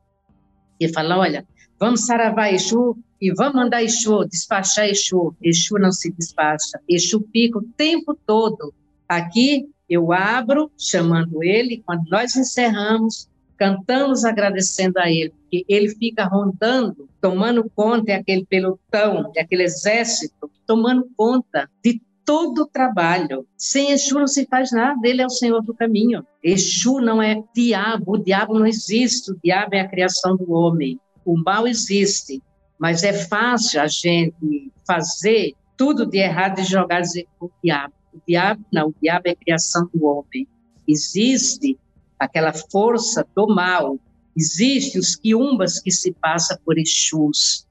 E 0.79 0.87
fala, 0.87 1.17
olha, 1.17 1.45
vamos 1.81 2.05
saravar 2.05 2.53
Exu 2.53 2.95
e 3.19 3.33
vamos 3.33 3.55
mandar 3.55 3.81
Exu, 3.81 4.23
despachar 4.25 4.87
Exu. 4.87 5.35
Exu 5.41 5.79
não 5.79 5.91
se 5.91 6.11
despacha. 6.11 6.79
Exu 6.87 7.27
fica 7.33 7.57
o 7.57 7.63
tempo 7.75 8.15
todo. 8.27 8.71
Aqui 9.09 9.67
eu 9.89 10.13
abro, 10.13 10.71
chamando 10.77 11.43
ele, 11.43 11.81
quando 11.83 12.07
nós 12.07 12.35
encerramos, 12.35 13.27
cantamos 13.57 14.23
agradecendo 14.23 14.99
a 14.99 15.09
ele, 15.09 15.31
porque 15.31 15.65
ele 15.67 15.89
fica 15.89 16.23
rondando, 16.23 17.09
tomando 17.19 17.69
conta, 17.75 18.11
é 18.11 18.15
aquele 18.15 18.45
pelotão, 18.45 19.31
é 19.35 19.41
aquele 19.41 19.63
exército, 19.63 20.51
tomando 20.67 21.09
conta 21.17 21.67
de 21.83 21.99
todo 22.23 22.59
o 22.59 22.67
trabalho. 22.67 23.45
Sem 23.57 23.91
Exu 23.91 24.19
não 24.19 24.27
se 24.27 24.45
faz 24.45 24.71
nada, 24.71 24.99
ele 25.03 25.23
é 25.23 25.25
o 25.25 25.31
Senhor 25.31 25.63
do 25.63 25.73
caminho. 25.73 26.23
Exu 26.43 27.01
não 27.01 27.19
é 27.21 27.41
diabo, 27.55 28.13
o 28.13 28.23
diabo 28.23 28.57
não 28.57 28.67
existe, 28.67 29.31
o 29.31 29.39
diabo 29.43 29.73
é 29.73 29.79
a 29.79 29.89
criação 29.89 30.37
do 30.37 30.51
homem. 30.53 30.99
O 31.25 31.37
mal 31.37 31.67
existe, 31.67 32.41
mas 32.79 33.03
é 33.03 33.13
fácil 33.13 33.81
a 33.81 33.87
gente 33.87 34.71
fazer 34.85 35.53
tudo 35.77 36.05
de 36.05 36.17
errado 36.17 36.59
e 36.59 36.63
jogar 36.63 37.01
o 37.39 37.49
diabo. 37.63 37.93
O 38.13 38.19
diabo 38.27 38.65
não, 38.71 38.89
o 38.89 38.95
diabo 39.01 39.27
é 39.27 39.35
criação 39.35 39.89
do 39.93 40.05
homem. 40.05 40.47
Existe 40.87 41.77
aquela 42.19 42.53
força 42.53 43.25
do 43.35 43.47
mal. 43.47 43.99
Existe 44.35 44.97
os 44.97 45.15
quiumbas 45.15 45.79
que 45.79 45.91
se 45.91 46.11
passa 46.13 46.59
por 46.63 46.77
Exus. 46.77 47.67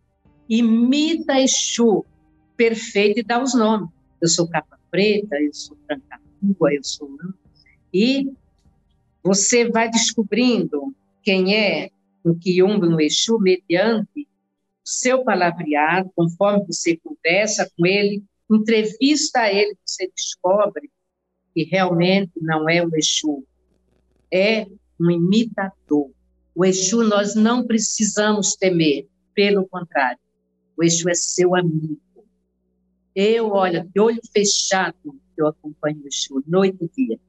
Imita 0.49 1.41
Exu 1.41 2.05
perfeito 2.57 3.21
e 3.21 3.23
dá 3.23 3.43
os 3.43 3.55
nomes. 3.55 3.89
Eu 4.21 4.29
sou 4.29 4.47
capa 4.49 4.79
preta, 4.91 5.37
eu 5.41 5.55
sou 5.55 5.77
trancatua, 5.87 6.75
eu 6.75 6.85
sou... 6.85 7.09
E 7.93 8.31
você 9.23 9.69
vai 9.71 9.89
descobrindo 9.89 10.95
quem 11.23 11.55
é 11.55 11.91
um 12.25 12.39
quiumba, 12.39 12.87
um 12.87 13.01
Exu, 13.01 13.39
mediante 13.39 14.23
o 14.23 14.27
seu 14.85 15.25
palavreado, 15.25 16.11
conforme 16.15 16.67
você 16.67 16.97
conversa 16.97 17.71
com 17.77 17.87
ele, 17.87 18.23
entrevista 18.51 19.51
ele, 19.51 19.77
você 19.85 20.11
descobre 20.15 20.91
que 21.55 21.65
realmente 21.65 22.33
não 22.41 22.69
é 22.69 22.85
o 22.85 22.91
Exu, 22.97 23.45
é 24.33 24.67
um 24.99 25.11
imitador. 25.11 26.11
O 26.55 26.65
Exu 26.65 27.03
nós 27.05 27.35
não 27.35 27.67
precisamos 27.67 28.55
temer, 28.55 29.09
pelo 29.35 29.67
contrário, 29.69 30.19
o 30.77 30.83
Exu 30.83 31.09
é 31.09 31.15
seu 31.15 31.55
amigo. 31.55 32.01
Eu, 33.15 33.51
olha, 33.51 33.87
de 33.93 34.01
olho 34.01 34.21
fechado, 34.33 34.97
eu 35.37 35.47
acompanho 35.47 36.01
o 36.03 36.07
Exu, 36.07 36.43
noite 36.47 36.79
e 36.81 36.89
dia. 36.89 37.21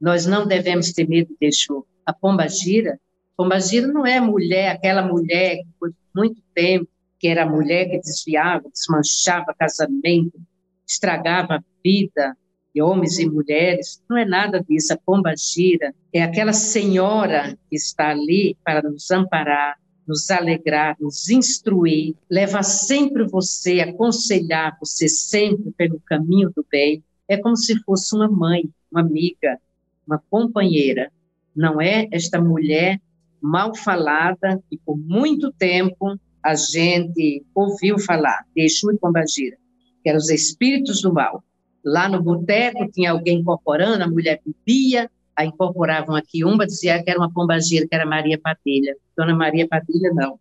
Nós 0.00 0.26
não 0.26 0.46
devemos 0.46 0.92
ter 0.92 1.08
medo 1.08 1.34
de 1.40 1.46
Exu. 1.46 1.86
A 2.04 2.12
Pomba 2.12 2.48
Gira, 2.48 3.00
Pomba 3.36 3.60
Gira 3.60 3.86
não 3.86 4.06
é 4.06 4.18
mulher, 4.20 4.70
aquela 4.70 5.02
mulher 5.02 5.58
que 5.58 5.66
por 5.78 5.92
muito 6.14 6.40
tempo, 6.54 6.88
que 7.18 7.28
era 7.28 7.42
a 7.42 7.50
mulher 7.50 7.90
que 7.90 7.98
desviava, 7.98 8.68
desmanchava 8.70 9.54
casamento, 9.58 10.40
estragava 10.86 11.56
a 11.56 11.64
vida, 11.84 12.36
de 12.74 12.82
homens 12.82 13.18
e 13.18 13.26
mulheres, 13.26 14.02
não 14.08 14.18
é 14.18 14.24
nada 14.24 14.62
disso. 14.62 14.92
A 14.92 14.98
pomba 14.98 15.34
gira 15.36 15.94
é 16.12 16.22
aquela 16.22 16.52
senhora 16.52 17.58
que 17.70 17.76
está 17.76 18.10
ali 18.10 18.56
para 18.62 18.82
nos 18.82 19.10
amparar, 19.10 19.78
nos 20.06 20.30
alegrar, 20.30 20.94
nos 21.00 21.28
instruir, 21.30 22.14
leva 22.30 22.62
sempre 22.62 23.26
você, 23.26 23.80
aconselhar 23.80 24.76
você 24.78 25.08
sempre 25.08 25.72
pelo 25.72 25.98
caminho 26.00 26.52
do 26.54 26.64
bem. 26.70 27.02
É 27.26 27.38
como 27.38 27.56
se 27.56 27.82
fosse 27.82 28.14
uma 28.14 28.28
mãe, 28.28 28.68
uma 28.92 29.00
amiga, 29.00 29.58
uma 30.06 30.22
companheira. 30.30 31.10
Não 31.54 31.80
é 31.80 32.06
esta 32.12 32.40
mulher 32.40 33.00
mal 33.46 33.74
falada 33.74 34.60
que 34.68 34.78
por 34.84 34.96
muito 34.96 35.52
tempo 35.52 36.18
a 36.42 36.54
gente 36.54 37.44
ouviu 37.54 37.98
falar 37.98 38.44
de 38.54 38.62
Exu 38.62 38.92
e 38.92 38.98
Pombagira, 38.98 39.56
que 40.02 40.08
eram 40.08 40.18
os 40.18 40.30
espíritos 40.30 41.02
do 41.02 41.12
mal. 41.12 41.42
Lá 41.84 42.08
no 42.08 42.22
boteco 42.22 42.90
tinha 42.90 43.12
alguém 43.12 43.38
incorporando, 43.38 44.02
a 44.02 44.08
mulher 44.08 44.40
bebia, 44.44 45.10
a 45.36 45.44
incorporavam 45.44 46.16
a 46.16 46.22
quiumba, 46.22 46.66
dizia 46.66 47.02
que 47.02 47.10
era 47.10 47.18
uma 47.18 47.32
pombagira, 47.32 47.86
que 47.86 47.94
era 47.94 48.06
Maria 48.06 48.40
Padilha. 48.40 48.96
Dona 49.16 49.34
Maria 49.34 49.68
Padilha, 49.68 50.10
não. 50.12 50.40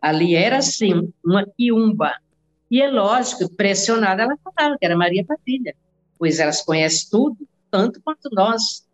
Ali 0.00 0.34
era, 0.34 0.58
assim, 0.58 1.12
uma 1.24 1.44
quiumba. 1.44 2.12
E 2.70 2.82
é 2.82 2.90
lógico, 2.90 3.48
pressionada, 3.54 4.22
ela 4.22 4.36
falava 4.44 4.76
que 4.78 4.84
era 4.84 4.96
Maria 4.96 5.24
Padilha, 5.24 5.74
pois 6.18 6.38
elas 6.38 6.62
conhecem 6.62 7.08
tudo, 7.10 7.36
tanto 7.70 8.00
quanto 8.02 8.28
nós. 8.32 8.85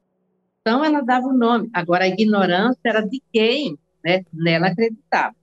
Então, 0.62 0.84
ela 0.84 1.00
dava 1.00 1.26
o 1.26 1.36
nome. 1.36 1.68
Agora, 1.72 2.04
a 2.04 2.08
ignorância 2.08 2.80
era 2.84 3.00
de 3.00 3.20
quem 3.32 3.76
né, 4.04 4.24
nela 4.32 4.68
acreditava. 4.68 5.34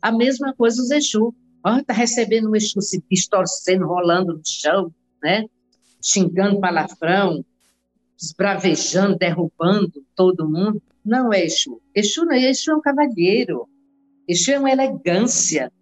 A 0.00 0.12
mesma 0.12 0.54
coisa 0.54 0.80
os 0.82 0.90
Exu. 0.90 1.34
Está 1.80 1.92
recebendo 1.92 2.50
um 2.50 2.56
Exu 2.56 2.80
se 2.80 3.02
distorcendo, 3.10 3.86
rolando 3.86 4.34
no 4.34 4.42
chão, 4.44 4.92
né? 5.22 5.44
xingando 6.02 6.60
palavrão, 6.60 7.44
esbravejando, 8.20 9.18
derrubando 9.18 10.04
todo 10.14 10.48
mundo. 10.48 10.82
Não 11.04 11.32
é 11.32 11.44
Exu. 11.44 11.80
Exu 11.94 12.24
não 12.24 12.32
é 12.32 12.50
Exu 12.50 12.72
é 12.72 12.76
um 12.76 12.80
cavalheiro. 12.80 13.66
Exu 14.28 14.52
é 14.52 14.58
uma 14.58 14.70
elegância. 14.70 15.72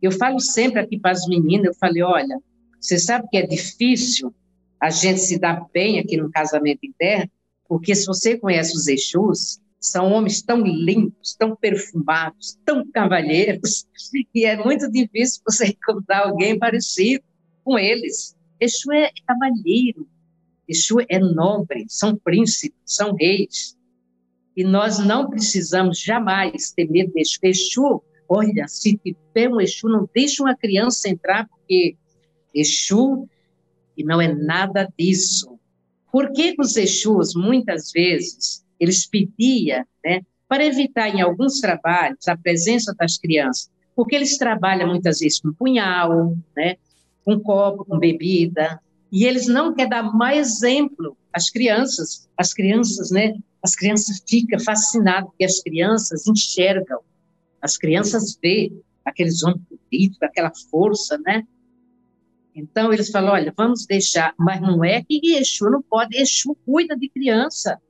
Eu 0.00 0.12
falo 0.12 0.38
sempre 0.38 0.80
aqui 0.80 0.98
para 0.98 1.10
as 1.10 1.26
meninas, 1.26 1.66
eu 1.66 1.74
falei, 1.74 2.02
olha, 2.02 2.40
você 2.80 2.98
sabe 2.98 3.26
que 3.28 3.36
é 3.36 3.46
difícil 3.46 4.32
a 4.80 4.90
gente 4.90 5.18
se 5.18 5.38
dar 5.38 5.66
bem 5.72 5.98
aqui 5.98 6.16
no 6.16 6.30
casamento 6.30 6.84
interno, 6.84 7.28
porque 7.68 7.94
se 7.94 8.06
você 8.06 8.38
conhece 8.38 8.74
os 8.74 8.88
Exus, 8.88 9.60
são 9.78 10.10
homens 10.12 10.42
tão 10.42 10.62
limpos, 10.62 11.36
tão 11.36 11.54
perfumados, 11.54 12.58
tão 12.64 12.90
cavalheiros, 12.90 13.86
que 14.32 14.44
é 14.46 14.56
muito 14.56 14.90
difícil 14.90 15.42
você 15.46 15.68
encontrar 15.68 16.26
alguém 16.26 16.58
parecido 16.58 17.22
com 17.62 17.78
eles. 17.78 18.34
Exu 18.60 18.92
é 18.92 19.10
cavalheiro, 19.26 20.08
Exu 20.66 20.96
é 21.08 21.18
nobre, 21.18 21.84
são 21.88 22.16
príncipes, 22.16 22.78
são 22.84 23.14
reis. 23.14 23.76
E 24.56 24.64
nós 24.64 24.98
não 24.98 25.30
precisamos 25.30 26.00
jamais 26.00 26.72
ter 26.72 26.90
medo 26.90 27.12
de 27.12 27.20
Exu. 27.20 27.38
Exu, 27.42 28.02
olha, 28.28 28.66
se 28.66 28.98
tiver 28.98 29.48
um 29.48 29.60
Exu, 29.60 29.88
não 29.88 30.08
deixe 30.12 30.42
uma 30.42 30.56
criança 30.56 31.08
entrar, 31.08 31.46
porque 31.46 31.96
Exu 32.52 33.28
e 33.96 34.02
não 34.02 34.20
é 34.20 34.32
nada 34.32 34.88
disso. 34.98 35.57
Por 36.10 36.32
que 36.32 36.54
os 36.58 36.76
Exus, 36.76 37.34
muitas 37.34 37.90
vezes, 37.92 38.64
eles 38.80 39.06
pediam, 39.06 39.84
né, 40.04 40.22
para 40.48 40.64
evitar 40.64 41.08
em 41.08 41.20
alguns 41.20 41.60
trabalhos 41.60 42.26
a 42.26 42.36
presença 42.36 42.94
das 42.98 43.18
crianças, 43.18 43.70
porque 43.94 44.14
eles 44.14 44.38
trabalham 44.38 44.88
muitas 44.88 45.18
vezes 45.18 45.40
com 45.40 45.52
punhal, 45.52 46.36
né, 46.56 46.76
um 47.26 47.38
copo 47.38 47.84
com 47.84 47.98
bebida, 47.98 48.80
e 49.12 49.24
eles 49.24 49.46
não 49.46 49.74
querem 49.74 49.90
dar 49.90 50.02
mais 50.02 50.48
exemplo 50.48 51.16
às 51.32 51.50
crianças. 51.50 52.28
As 52.36 52.52
crianças, 52.52 53.10
né? 53.10 53.34
As 53.62 53.74
crianças 53.74 54.22
ficam 54.26 54.60
fascinadas, 54.60 55.30
porque 55.30 55.44
as 55.44 55.60
crianças 55.60 56.26
enxergam, 56.26 57.00
as 57.60 57.76
crianças 57.76 58.38
veem 58.40 58.80
aqueles 59.04 59.42
homens 59.42 59.62
bonitos, 59.68 60.22
aquela 60.22 60.52
força, 60.70 61.18
né? 61.18 61.44
Então, 62.54 62.92
eles 62.92 63.10
falam, 63.10 63.32
olha, 63.32 63.52
vamos 63.56 63.86
deixar, 63.86 64.34
mas 64.38 64.60
não 64.60 64.84
é 64.84 65.02
que 65.02 65.36
Exu 65.36 65.70
não 65.70 65.82
pode, 65.82 66.16
Exu 66.16 66.56
cuida 66.66 66.96
de 66.96 67.08
criança. 67.08 67.80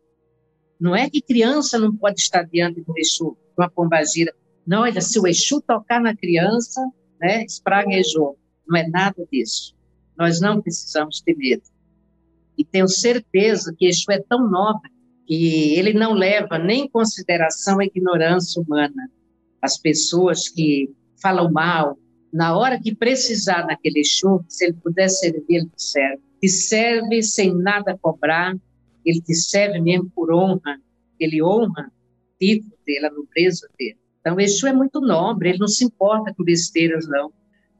Não 0.80 0.94
é 0.94 1.08
que 1.08 1.20
criança 1.20 1.78
não 1.78 1.94
pode 1.94 2.20
estar 2.20 2.42
diante 2.44 2.82
do 2.82 2.92
Exu, 2.96 3.36
de 3.36 3.62
uma 3.62 3.70
pombagira. 3.70 4.32
Não, 4.66 4.82
olha, 4.82 5.00
se 5.00 5.18
o 5.18 5.26
Exu 5.26 5.60
tocar 5.60 6.00
na 6.00 6.14
criança, 6.14 6.80
né, 7.20 7.44
espraguejou. 7.44 8.38
Não 8.66 8.78
é 8.78 8.86
nada 8.88 9.26
disso. 9.32 9.74
Nós 10.16 10.40
não 10.40 10.60
precisamos 10.60 11.20
ter 11.20 11.36
medo. 11.36 11.62
E 12.56 12.64
tenho 12.64 12.88
certeza 12.88 13.74
que 13.76 13.86
Exu 13.86 14.10
é 14.12 14.20
tão 14.20 14.48
nobre 14.48 14.90
que 15.26 15.74
ele 15.74 15.92
não 15.92 16.12
leva 16.12 16.58
nem 16.58 16.84
em 16.84 16.88
consideração 16.88 17.80
a 17.80 17.84
ignorância 17.84 18.60
humana. 18.60 19.10
As 19.60 19.78
pessoas 19.78 20.48
que 20.48 20.90
falam 21.20 21.50
mal, 21.52 21.98
na 22.32 22.56
hora 22.56 22.80
que 22.80 22.94
precisar 22.94 23.66
naquele 23.66 24.00
Exu, 24.00 24.44
se 24.48 24.66
ele 24.66 24.74
puder 24.74 25.08
servir, 25.08 25.44
ele 25.48 25.70
serve. 25.76 26.22
E 26.42 26.48
serve 26.48 27.22
sem 27.22 27.54
nada 27.54 27.98
cobrar, 28.00 28.54
ele 29.04 29.20
te 29.20 29.34
serve 29.34 29.80
mesmo 29.80 30.10
por 30.14 30.32
honra, 30.32 30.78
ele 31.18 31.42
honra 31.42 31.90
o 31.90 32.38
título 32.38 32.72
dele, 32.86 33.06
a 33.06 33.10
nobreza 33.10 33.68
dele. 33.78 33.96
Então, 34.20 34.38
Exu 34.38 34.66
é 34.66 34.72
muito 34.72 35.00
nobre, 35.00 35.48
ele 35.48 35.58
não 35.58 35.66
se 35.66 35.84
importa 35.84 36.32
com 36.34 36.44
besteiras, 36.44 37.08
não. 37.08 37.32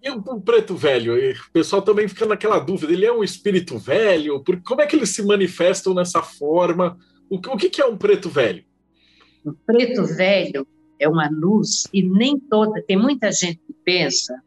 E 0.02 0.10
o 0.10 0.40
preto 0.40 0.76
velho? 0.76 1.14
O 1.14 1.52
pessoal 1.52 1.82
também 1.82 2.08
fica 2.08 2.24
naquela 2.24 2.58
dúvida: 2.58 2.92
ele 2.92 3.04
é 3.04 3.12
um 3.12 3.24
espírito 3.24 3.78
velho? 3.78 4.42
como 4.64 4.80
é 4.80 4.86
que 4.86 4.94
eles 4.94 5.10
se 5.10 5.22
manifestam 5.22 5.92
nessa 5.92 6.22
forma? 6.22 6.96
O, 7.28 7.36
o 7.36 7.56
que, 7.56 7.68
que 7.68 7.82
é 7.82 7.86
um 7.86 7.96
preto 7.96 8.28
velho? 8.28 8.64
O 9.44 9.52
preto 9.52 10.04
velho 10.04 10.66
é 10.98 11.08
uma 11.08 11.28
luz 11.30 11.84
e 11.92 12.02
nem 12.02 12.38
toda. 12.38 12.82
Tem 12.82 12.96
muita 12.96 13.30
gente 13.32 13.60
que 13.66 13.72
pensa 13.84 14.42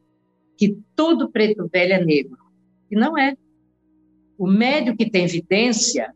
que 0.57 0.77
todo 0.95 1.31
preto 1.31 1.69
velho 1.71 1.93
é 1.93 2.05
negro. 2.05 2.37
E 2.89 2.95
não 2.95 3.17
é. 3.17 3.35
O 4.37 4.47
médio 4.47 4.95
que 4.95 5.09
tem 5.09 5.23
evidência, 5.25 6.13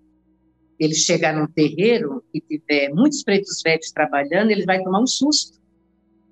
ele 0.80 0.94
chegar 0.94 1.36
num 1.36 1.48
terreiro 1.48 2.24
e 2.34 2.42
tiver 2.42 2.90
muitos 2.90 3.24
pretos 3.24 3.62
velhos 3.64 3.92
trabalhando, 3.92 4.52
ele 4.52 4.66
vai 4.66 4.84
tomar 4.84 5.02
um 5.02 5.08
susto. 5.08 5.60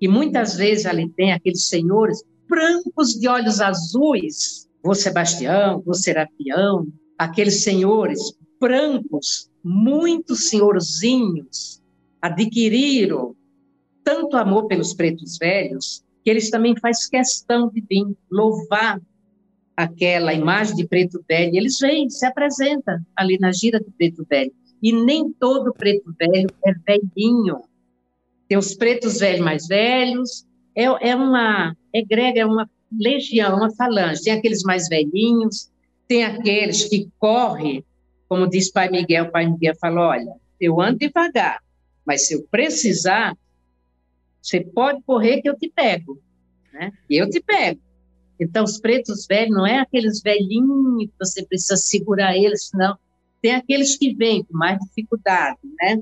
E 0.00 0.08
muitas 0.08 0.56
vezes 0.56 0.86
ali 0.86 1.08
tem 1.08 1.32
aqueles 1.32 1.66
senhores 1.66 2.22
brancos 2.48 3.14
de 3.18 3.26
olhos 3.26 3.60
azuis, 3.60 4.68
vô 4.82 4.94
Sebastião, 4.94 5.80
vô 5.80 5.94
Serapião, 5.94 6.86
aqueles 7.18 7.62
senhores 7.62 8.36
brancos, 8.60 9.50
muitos 9.62 10.48
senhorzinhos, 10.48 11.82
adquiriram 12.20 13.34
tanto 14.04 14.36
amor 14.36 14.66
pelos 14.66 14.94
pretos 14.94 15.38
velhos 15.38 16.04
que 16.22 16.30
eles 16.30 16.50
também 16.50 16.76
faz 16.76 17.06
questão 17.06 17.68
de 17.68 17.82
vir 17.88 18.06
louvar 18.30 19.00
aquela 19.76 20.32
imagem 20.32 20.76
de 20.76 20.86
preto 20.86 21.22
velho. 21.28 21.56
Eles 21.56 21.78
vêm, 21.78 22.08
se 22.08 22.24
apresentam 22.24 22.98
ali 23.16 23.38
na 23.38 23.52
gira 23.52 23.78
do 23.78 23.90
preto 23.90 24.24
velho. 24.28 24.52
E 24.82 24.92
nem 24.92 25.32
todo 25.32 25.74
preto 25.74 26.14
velho 26.18 26.48
é 26.64 26.72
velhinho. 26.72 27.62
Tem 28.48 28.56
os 28.56 28.74
pretos 28.74 29.18
velhos 29.18 29.40
mais 29.40 29.66
velhos, 29.66 30.46
é, 30.74 30.84
é 30.84 31.16
uma 31.16 31.74
egrega, 31.92 32.40
é 32.40 32.46
uma 32.46 32.68
legião, 32.92 33.56
uma 33.56 33.74
falange. 33.74 34.22
Tem 34.22 34.32
aqueles 34.32 34.62
mais 34.62 34.88
velhinhos, 34.88 35.70
tem 36.06 36.24
aqueles 36.24 36.84
que 36.84 37.08
correm, 37.18 37.84
como 38.28 38.48
diz 38.48 38.70
Pai 38.70 38.90
Miguel, 38.90 39.30
Pai 39.30 39.46
Miguel 39.46 39.74
falou, 39.80 40.04
olha, 40.04 40.32
eu 40.60 40.80
ando 40.80 40.98
devagar, 40.98 41.60
mas 42.04 42.26
se 42.26 42.34
eu 42.34 42.46
precisar, 42.50 43.36
você 44.44 44.60
pode 44.60 45.02
correr 45.02 45.40
que 45.40 45.48
eu 45.48 45.56
te 45.58 45.72
pego, 45.74 46.20
né? 46.70 46.92
Eu 47.08 47.28
te 47.30 47.40
pego. 47.40 47.80
Então, 48.38 48.64
os 48.64 48.78
pretos 48.78 49.26
velhos 49.26 49.56
não 49.56 49.66
é 49.66 49.78
aqueles 49.78 50.20
velhinhos 50.20 51.06
que 51.06 51.12
você 51.18 51.46
precisa 51.46 51.76
segurar 51.76 52.36
eles, 52.36 52.70
não. 52.74 52.98
Tem 53.40 53.54
aqueles 53.54 53.96
que 53.96 54.14
vêm 54.14 54.44
com 54.44 54.56
mais 54.56 54.78
dificuldade, 54.80 55.58
né? 55.80 55.98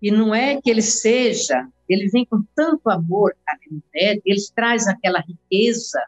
E 0.00 0.10
não 0.10 0.34
é 0.34 0.60
que 0.62 0.70
ele 0.70 0.80
seja, 0.80 1.68
ele 1.86 2.08
vem 2.08 2.24
com 2.24 2.42
tanto 2.54 2.88
amor 2.88 3.34
no 3.70 3.82
pé, 3.92 4.18
eles 4.24 4.50
trazem 4.50 4.92
aquela 4.92 5.20
riqueza, 5.20 6.00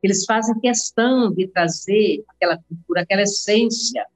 eles 0.00 0.24
fazem 0.24 0.60
questão 0.60 1.32
de 1.32 1.48
trazer 1.48 2.22
aquela 2.28 2.56
cultura, 2.56 3.02
aquela 3.02 3.22
essência. 3.22 4.06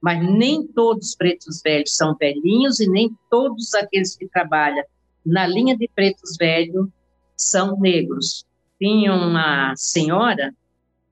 Mas 0.00 0.20
nem 0.20 0.66
todos 0.66 1.08
os 1.08 1.14
pretos 1.14 1.62
velhos 1.62 1.96
são 1.96 2.14
velhinhos 2.16 2.80
e 2.80 2.88
nem 2.88 3.16
todos 3.30 3.72
aqueles 3.74 4.16
que 4.16 4.26
trabalham 4.28 4.84
na 5.24 5.46
linha 5.46 5.76
de 5.76 5.88
pretos 5.88 6.36
velhos 6.38 6.88
são 7.36 7.78
negros. 7.78 8.44
Tinha 8.78 9.12
uma 9.14 9.74
senhora 9.76 10.54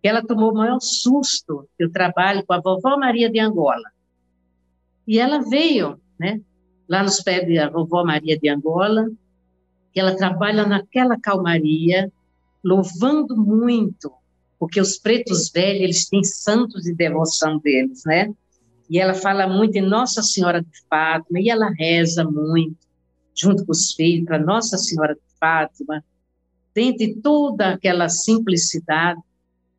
que 0.03 0.09
ela 0.09 0.25
tomou 0.25 0.53
o 0.53 0.55
maior 0.55 0.81
susto. 0.81 1.69
Eu 1.79 1.91
trabalho 1.91 2.45
com 2.45 2.53
a 2.53 2.61
vovó 2.61 2.97
Maria 2.97 3.31
de 3.31 3.39
Angola. 3.39 3.91
E 5.07 5.19
ela 5.19 5.41
veio, 5.41 6.01
né, 6.19 6.41
lá 6.89 7.03
nos 7.03 7.21
pés 7.21 7.47
da 7.55 7.69
vovó 7.69 8.05
Maria 8.05 8.39
de 8.39 8.49
Angola, 8.49 9.11
que 9.93 10.01
ela 10.01 10.17
trabalha 10.17 10.67
naquela 10.67 11.19
calmaria, 11.19 12.13
louvando 12.63 13.37
muito, 13.37 14.13
porque 14.59 14.81
os 14.81 14.99
pretos 14.99 15.51
velhos, 15.51 15.83
eles 15.83 16.09
têm 16.09 16.23
santos 16.23 16.83
de 16.83 16.95
devoção 16.95 17.59
deles, 17.59 18.03
né? 18.05 18.33
E 18.89 18.99
ela 18.99 19.15
fala 19.15 19.47
muito 19.47 19.77
em 19.77 19.83
Nossa 19.83 20.23
Senhora 20.23 20.61
de 20.61 20.69
Fátima, 20.89 21.41
e 21.41 21.49
ela 21.49 21.71
reza 21.71 22.25
muito, 22.25 22.77
junto 23.35 23.65
com 23.65 23.73
os 23.73 23.93
filhos, 23.93 24.27
para 24.27 24.39
Nossa 24.39 24.77
Senhora 24.77 25.15
de 25.15 25.21
Fátima, 25.39 26.05
de 26.75 27.15
toda 27.21 27.75
aquela 27.75 28.09
simplicidade. 28.09 29.21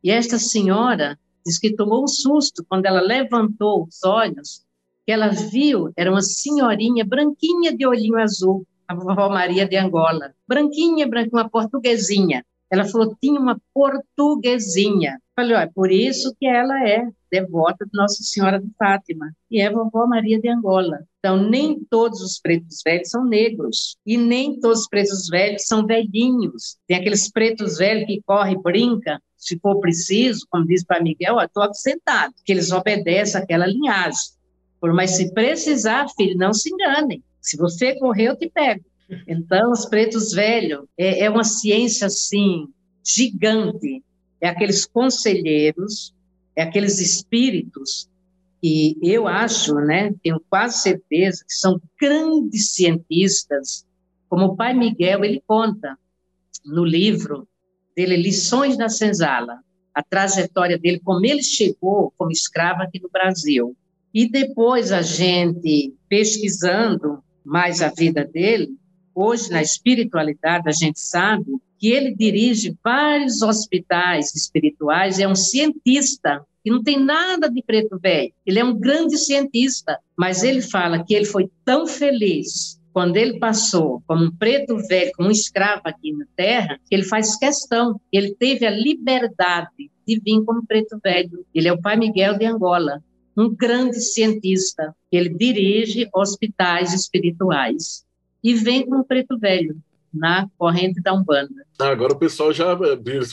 E 0.03 0.11
esta 0.11 0.37
senhora 0.37 1.17
diz 1.45 1.57
que 1.57 1.75
tomou 1.75 2.03
um 2.03 2.07
susto 2.07 2.63
quando 2.67 2.85
ela 2.85 3.01
levantou 3.01 3.85
os 3.85 4.03
olhos 4.03 4.63
que 5.05 5.11
ela 5.11 5.29
viu 5.29 5.91
era 5.95 6.11
uma 6.11 6.21
senhorinha 6.21 7.03
branquinha 7.03 7.75
de 7.75 7.87
olhinho 7.87 8.17
azul, 8.17 8.65
a 8.87 8.93
vovó 8.93 9.29
Maria 9.29 9.67
de 9.67 9.75
Angola. 9.75 10.33
Branquinha, 10.47 11.07
branquinha, 11.07 11.41
uma 11.41 11.49
portuguesinha. 11.49 12.45
Ela 12.71 12.85
falou, 12.85 13.15
tinha 13.21 13.39
uma 13.39 13.59
portuguesinha. 13.73 15.19
Falei, 15.35 15.55
olha, 15.55 15.71
por 15.73 15.91
isso 15.91 16.33
que 16.39 16.47
ela 16.47 16.87
é 16.87 17.05
devota 17.31 17.85
de 17.85 17.91
Nossa 17.93 18.21
Senhora 18.23 18.59
de 18.59 18.69
Fátima, 18.77 19.31
e 19.49 19.61
é 19.61 19.69
vovó 19.69 20.05
Maria 20.05 20.39
de 20.39 20.49
Angola. 20.49 20.99
Então, 21.19 21.49
nem 21.49 21.79
todos 21.89 22.21
os 22.21 22.39
pretos 22.39 22.81
velhos 22.83 23.09
são 23.09 23.25
negros, 23.25 23.95
e 24.05 24.17
nem 24.17 24.59
todos 24.59 24.81
os 24.81 24.87
pretos 24.87 25.27
velhos 25.29 25.63
são 25.63 25.85
velhinhos. 25.85 26.77
Tem 26.87 26.97
aqueles 26.97 27.31
pretos 27.31 27.77
velhos 27.77 28.05
que 28.05 28.21
correm 28.25 28.55
e 28.55 28.61
brincam, 28.61 29.17
se 29.37 29.57
for 29.59 29.79
preciso, 29.79 30.45
como 30.49 30.67
diz 30.67 30.83
para 30.83 31.01
Miguel, 31.01 31.39
estou 31.39 31.73
sentado, 31.73 32.33
que 32.45 32.51
eles 32.51 32.71
obedecem 32.71 33.41
àquela 33.41 33.65
linhagem. 33.65 34.33
Por 34.79 34.93
mas 34.93 35.11
se 35.11 35.33
precisar, 35.33 36.07
filho, 36.15 36.37
não 36.37 36.53
se 36.53 36.71
engane. 36.71 37.23
Se 37.39 37.57
você 37.57 37.97
correr, 37.97 38.29
eu 38.29 38.35
te 38.35 38.49
pego. 38.49 38.83
Então, 39.27 39.71
os 39.71 39.85
pretos 39.85 40.31
velhos 40.31 40.85
é, 40.97 41.25
é 41.25 41.29
uma 41.29 41.43
ciência 41.43 42.07
assim 42.07 42.67
gigante. 43.03 44.03
É 44.39 44.47
aqueles 44.47 44.85
conselheiros, 44.85 46.13
é 46.55 46.63
aqueles 46.63 46.99
espíritos 46.99 48.09
que 48.61 48.97
eu 49.01 49.27
acho, 49.27 49.73
né, 49.75 50.13
tenho 50.21 50.39
quase 50.47 50.81
certeza 50.81 51.43
que 51.43 51.53
são 51.53 51.81
grandes 51.99 52.73
cientistas, 52.73 53.85
como 54.29 54.45
o 54.45 54.55
pai 54.55 54.73
Miguel 54.73 55.25
ele 55.25 55.41
conta 55.47 55.97
no 56.63 56.85
livro 56.85 57.47
dele 57.95 58.15
Lições 58.15 58.77
da 58.77 58.87
Senzala, 58.87 59.61
a 59.93 60.03
trajetória 60.03 60.77
dele, 60.77 61.01
como 61.03 61.25
ele 61.25 61.43
chegou 61.43 62.13
como 62.17 62.31
escravo 62.31 62.83
aqui 62.83 63.01
no 63.01 63.09
Brasil. 63.09 63.75
E 64.13 64.29
depois 64.29 64.91
a 64.91 65.01
gente 65.01 65.93
pesquisando 66.07 67.23
mais 67.43 67.81
a 67.81 67.89
vida 67.89 68.23
dele, 68.23 68.69
hoje 69.13 69.49
na 69.49 69.61
espiritualidade 69.61 70.67
a 70.67 70.71
gente 70.71 70.99
sabe 70.99 71.45
que 71.77 71.89
ele 71.89 72.15
dirige 72.15 72.77
vários 72.83 73.41
hospitais 73.41 74.35
espirituais, 74.35 75.19
é 75.19 75.27
um 75.27 75.35
cientista 75.35 76.45
que 76.63 76.69
não 76.69 76.83
tem 76.83 76.99
nada 76.99 77.49
de 77.49 77.63
preto 77.63 77.97
velho. 77.99 78.31
Ele 78.45 78.59
é 78.59 78.63
um 78.63 78.77
grande 78.77 79.17
cientista, 79.17 79.97
mas 80.15 80.43
ele 80.43 80.61
fala 80.61 81.03
que 81.03 81.15
ele 81.15 81.25
foi 81.25 81.49
tão 81.65 81.87
feliz 81.87 82.79
quando 82.93 83.17
ele 83.17 83.39
passou 83.39 84.03
como 84.05 84.25
um 84.25 84.31
preto 84.31 84.77
velho, 84.77 85.11
como 85.15 85.29
um 85.29 85.31
escravo 85.31 85.81
aqui 85.85 86.11
na 86.11 86.25
Terra, 86.35 86.79
que 86.87 86.93
ele 86.93 87.03
faz 87.03 87.37
questão, 87.37 87.99
ele 88.11 88.35
teve 88.35 88.65
a 88.65 88.69
liberdade 88.69 89.89
de 90.05 90.19
vir 90.19 90.43
como 90.43 90.65
preto 90.65 90.99
velho. 91.03 91.45
Ele 91.53 91.67
é 91.67 91.73
o 91.73 91.81
pai 91.81 91.97
Miguel 91.97 92.37
de 92.37 92.45
Angola 92.45 93.01
um 93.37 93.53
grande 93.55 93.99
cientista. 93.99 94.95
Ele 95.11 95.29
dirige 95.29 96.09
hospitais 96.13 96.93
espirituais 96.93 98.05
e 98.43 98.53
vem 98.53 98.85
com 98.85 98.97
o 98.97 99.03
preto 99.03 99.37
velho 99.37 99.77
na 100.13 100.47
corrente 100.57 101.01
da 101.01 101.13
Umbanda. 101.13 101.65
Ah, 101.79 101.87
agora 101.87 102.13
o 102.13 102.19
pessoal 102.19 102.51
já 102.51 102.77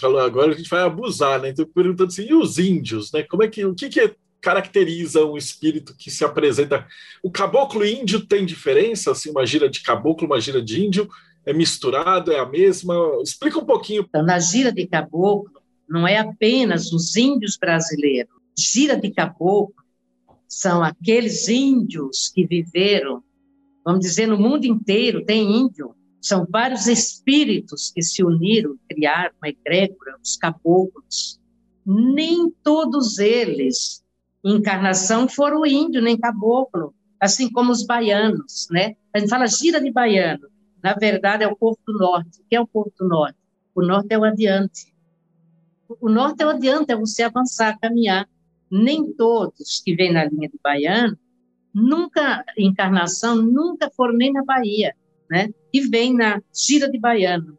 falou, 0.01 0.21
agora 0.21 0.53
a 0.53 0.57
gente 0.57 0.71
vai 0.71 0.83
abusar, 0.83 1.41
né? 1.41 1.51
Então 1.51 1.67
perguntando 1.67 2.09
assim, 2.09 2.27
e 2.29 2.35
os 2.35 2.59
índios, 2.59 3.13
né? 3.13 3.23
Como 3.25 3.43
é 3.43 3.49
que 3.49 3.65
o 3.65 3.75
que, 3.75 3.89
que 3.89 4.15
caracteriza 4.41 5.25
um 5.25 5.37
espírito 5.37 5.95
que 5.99 6.11
se 6.11 6.25
apresenta? 6.25 6.87
O 7.23 7.31
caboclo 7.31 7.85
índio 7.85 8.25
tem 8.25 8.47
diferença, 8.47 9.11
assim, 9.11 9.31
uma 9.31 9.45
gira 9.45 9.69
de 9.69 9.83
caboclo, 9.83 10.27
uma 10.27 10.41
gira 10.41 10.63
de 10.63 10.85
índio, 10.85 11.09
é 11.45 11.53
misturado, 11.53 12.31
é 12.31 12.39
a 12.39 12.47
mesma? 12.47 12.95
Explica 13.23 13.59
um 13.59 13.65
pouquinho. 13.65 14.05
Então, 14.09 14.23
na 14.23 14.39
gira 14.39 14.71
de 14.71 14.87
caboclo 14.87 15.51
não 15.89 16.07
é 16.07 16.19
apenas 16.19 16.93
os 16.93 17.17
índios 17.17 17.57
brasileiros. 17.57 18.33
Gira 18.57 18.97
de 18.97 19.11
caboclo 19.11 19.75
são 20.47 20.83
aqueles 20.83 21.49
índios 21.49 22.31
que 22.35 22.47
viveram, 22.47 23.23
vamos 23.85 24.01
dizer, 24.01 24.27
no 24.27 24.39
mundo 24.39 24.65
inteiro 24.65 25.25
tem 25.25 25.61
índio. 25.61 25.95
São 26.21 26.47
vários 26.51 26.87
espíritos 26.87 27.93
que 27.95 28.03
se 28.03 28.25
uniram, 28.25 28.77
criaram 28.89 29.33
uma 29.41 29.49
egrégora, 29.49 30.17
os 30.23 30.37
caboclos. 30.37 31.41
Nem 31.87 32.51
todos 32.63 33.19
eles, 33.19 34.05
em 34.45 34.57
encarnação, 34.57 35.29
foram 35.29 35.65
índio 35.65 36.03
nem 36.03 36.19
caboclo, 36.19 36.95
assim 37.21 37.51
como 37.51 37.73
os 37.73 37.87
baianos, 37.87 38.69
né? 38.71 38.97
A 39.13 39.19
gente 39.19 39.31
fala 39.31 39.47
gira 39.47 39.81
de 39.81 39.91
baiano. 39.91 40.49
Na 40.83 40.95
verdade, 40.95 41.45
é 41.45 41.49
o 41.49 41.57
povo 41.57 41.79
do 41.87 41.95
norte. 41.95 42.41
O 42.41 42.45
que 42.49 42.57
é 42.57 42.61
o 42.61 42.67
povo 42.67 42.93
do 42.99 43.09
norte? 43.09 43.39
O 43.75 43.83
norte 43.83 44.09
é 44.11 44.19
o 44.19 44.25
adiante. 44.25 44.93
O 46.01 46.09
norte 46.09 46.43
é 46.43 46.47
o 46.47 46.51
adiante, 46.51 46.93
é 46.93 46.97
você 46.97 47.23
avançar, 47.23 47.79
caminhar 47.81 48.29
nem 48.71 49.13
todos 49.15 49.81
que 49.85 49.95
vêm 49.95 50.13
na 50.13 50.25
linha 50.25 50.49
de 50.49 50.59
baiano 50.63 51.19
nunca, 51.79 52.45
encarnação, 52.57 53.37
nunca 53.37 53.91
foram 53.97 54.15
nem 54.15 54.33
na 54.33 54.45
Bahia, 54.45 54.95
né? 55.31 55.51
E 55.73 55.81
vem 55.81 56.15
na 56.15 56.43
gira 56.55 56.91
de 56.91 56.99
baiano. 56.99 57.57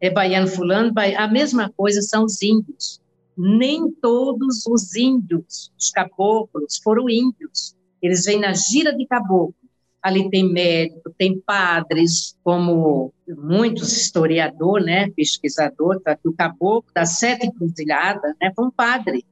É 0.00 0.10
baiano 0.10 0.46
fulano, 0.46 0.92
baiano, 0.92 1.24
a 1.24 1.28
mesma 1.28 1.72
coisa 1.76 2.00
são 2.02 2.24
os 2.24 2.40
índios. 2.42 3.00
Nem 3.36 3.90
todos 3.90 4.64
os 4.66 4.94
índios, 4.94 5.72
os 5.78 5.90
caboclos, 5.90 6.78
foram 6.82 7.08
índios. 7.10 7.74
Eles 8.00 8.24
vêm 8.24 8.40
na 8.40 8.54
gira 8.54 8.94
de 8.94 9.06
caboclo. 9.06 9.54
Ali 10.02 10.30
tem 10.30 10.48
médico, 10.48 11.12
tem 11.18 11.40
padres, 11.40 12.38
como 12.44 13.12
muitos 13.28 13.90
historiadores, 13.92 14.86
né, 14.86 15.10
pesquisador, 15.10 16.00
tá, 16.00 16.16
o 16.24 16.32
caboclo 16.32 16.92
das 16.94 17.18
sete 17.18 17.46
encruzilhadas, 17.46 18.34
né, 18.40 18.52
foi 18.54 18.66
um 18.66 18.70
padre. 18.70 19.26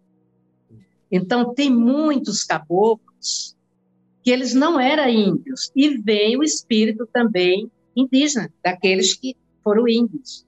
Então, 1.12 1.54
tem 1.54 1.70
muitos 1.70 2.42
caboclos 2.42 3.53
que 4.24 4.30
eles 4.30 4.54
não 4.54 4.80
eram 4.80 5.08
índios, 5.08 5.70
e 5.76 5.98
vem 5.98 6.36
o 6.36 6.42
espírito 6.42 7.06
também 7.12 7.70
indígena, 7.94 8.50
daqueles 8.64 9.14
que 9.14 9.36
foram 9.62 9.86
índios. 9.86 10.44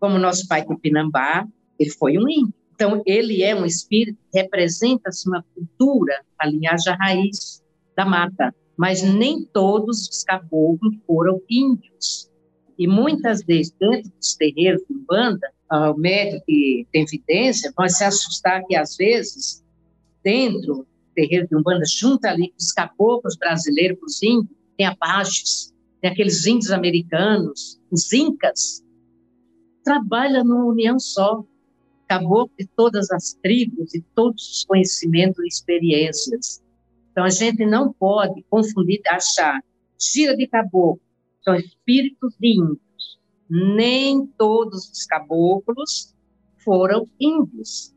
Como 0.00 0.18
nosso 0.18 0.48
pai 0.48 0.64
Tupinambá, 0.64 1.46
ele 1.78 1.90
foi 1.90 2.18
um 2.18 2.28
índio. 2.28 2.54
Então, 2.74 3.02
ele 3.04 3.42
é 3.42 3.54
um 3.54 3.66
espírito 3.66 4.18
que 4.32 4.40
representa 4.40 5.10
uma 5.26 5.44
cultura, 5.54 6.24
a 6.38 6.46
linhagem 6.46 6.94
raiz 6.94 7.62
da 7.94 8.06
mata 8.06 8.54
mas 8.80 9.02
nem 9.02 9.44
todos 9.44 10.08
os 10.08 10.24
caboclos 10.24 10.96
foram 11.06 11.38
índios. 11.50 12.30
E 12.78 12.86
muitas 12.86 13.42
vezes, 13.44 13.74
dentro 13.78 14.10
dos 14.18 14.34
terreiros 14.36 14.80
de 14.88 14.94
Umbanda, 14.94 15.52
o 15.70 15.92
médico 15.98 16.42
que 16.46 16.86
tem 16.90 17.02
evidência 17.02 17.70
vai 17.76 17.90
se 17.90 18.02
assustar 18.02 18.64
que, 18.64 18.74
às 18.74 18.96
vezes, 18.96 19.62
dentro 20.24 20.86
terreiro 21.14 21.48
de 21.48 21.56
Umbanda, 21.56 21.84
junto 21.86 22.24
ali 22.26 22.52
os 22.58 22.72
caboclos 22.72 23.36
brasileiros, 23.36 23.98
os 24.02 24.22
índios, 24.22 24.56
tem 24.76 24.86
apaches, 24.86 25.74
tem 26.00 26.10
aqueles 26.10 26.46
índios 26.46 26.70
americanos, 26.70 27.80
os 27.90 28.12
incas, 28.12 28.84
trabalha 29.84 30.42
numa 30.44 30.66
união 30.66 30.98
só, 30.98 31.44
caboclo 32.08 32.52
de 32.58 32.66
todas 32.76 33.10
as 33.10 33.34
tribos 33.42 33.94
e 33.94 34.02
todos 34.14 34.50
os 34.50 34.64
conhecimentos 34.64 35.38
e 35.44 35.46
experiências. 35.46 36.62
Então, 37.12 37.24
a 37.24 37.30
gente 37.30 37.64
não 37.64 37.92
pode 37.92 38.42
confundir, 38.50 39.00
achar 39.06 39.62
tira 39.96 40.34
de 40.36 40.46
caboclo 40.46 41.00
são 41.42 41.54
espíritos 41.54 42.34
de 42.38 42.48
índios. 42.48 43.18
Nem 43.48 44.26
todos 44.38 44.88
os 44.90 45.04
caboclos 45.06 46.14
foram 46.64 47.06
índios. 47.18 47.94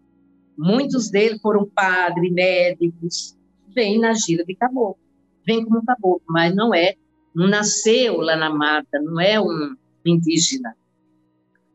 Muitos 0.57 1.09
deles 1.09 1.41
foram 1.41 1.65
padres, 1.65 2.31
médicos, 2.31 3.37
vêm 3.73 3.99
na 3.99 4.13
gira 4.13 4.45
de 4.45 4.55
caboclo. 4.55 5.01
Vem 5.45 5.65
como 5.65 5.83
caboclo, 5.83 6.23
mas 6.27 6.55
não 6.55 6.73
é, 6.73 6.95
não 7.35 7.47
nasceu 7.47 8.17
lá 8.17 8.35
na 8.35 8.49
mata, 8.49 8.99
não 9.01 9.19
é 9.19 9.39
um 9.41 9.75
indígena. 10.05 10.75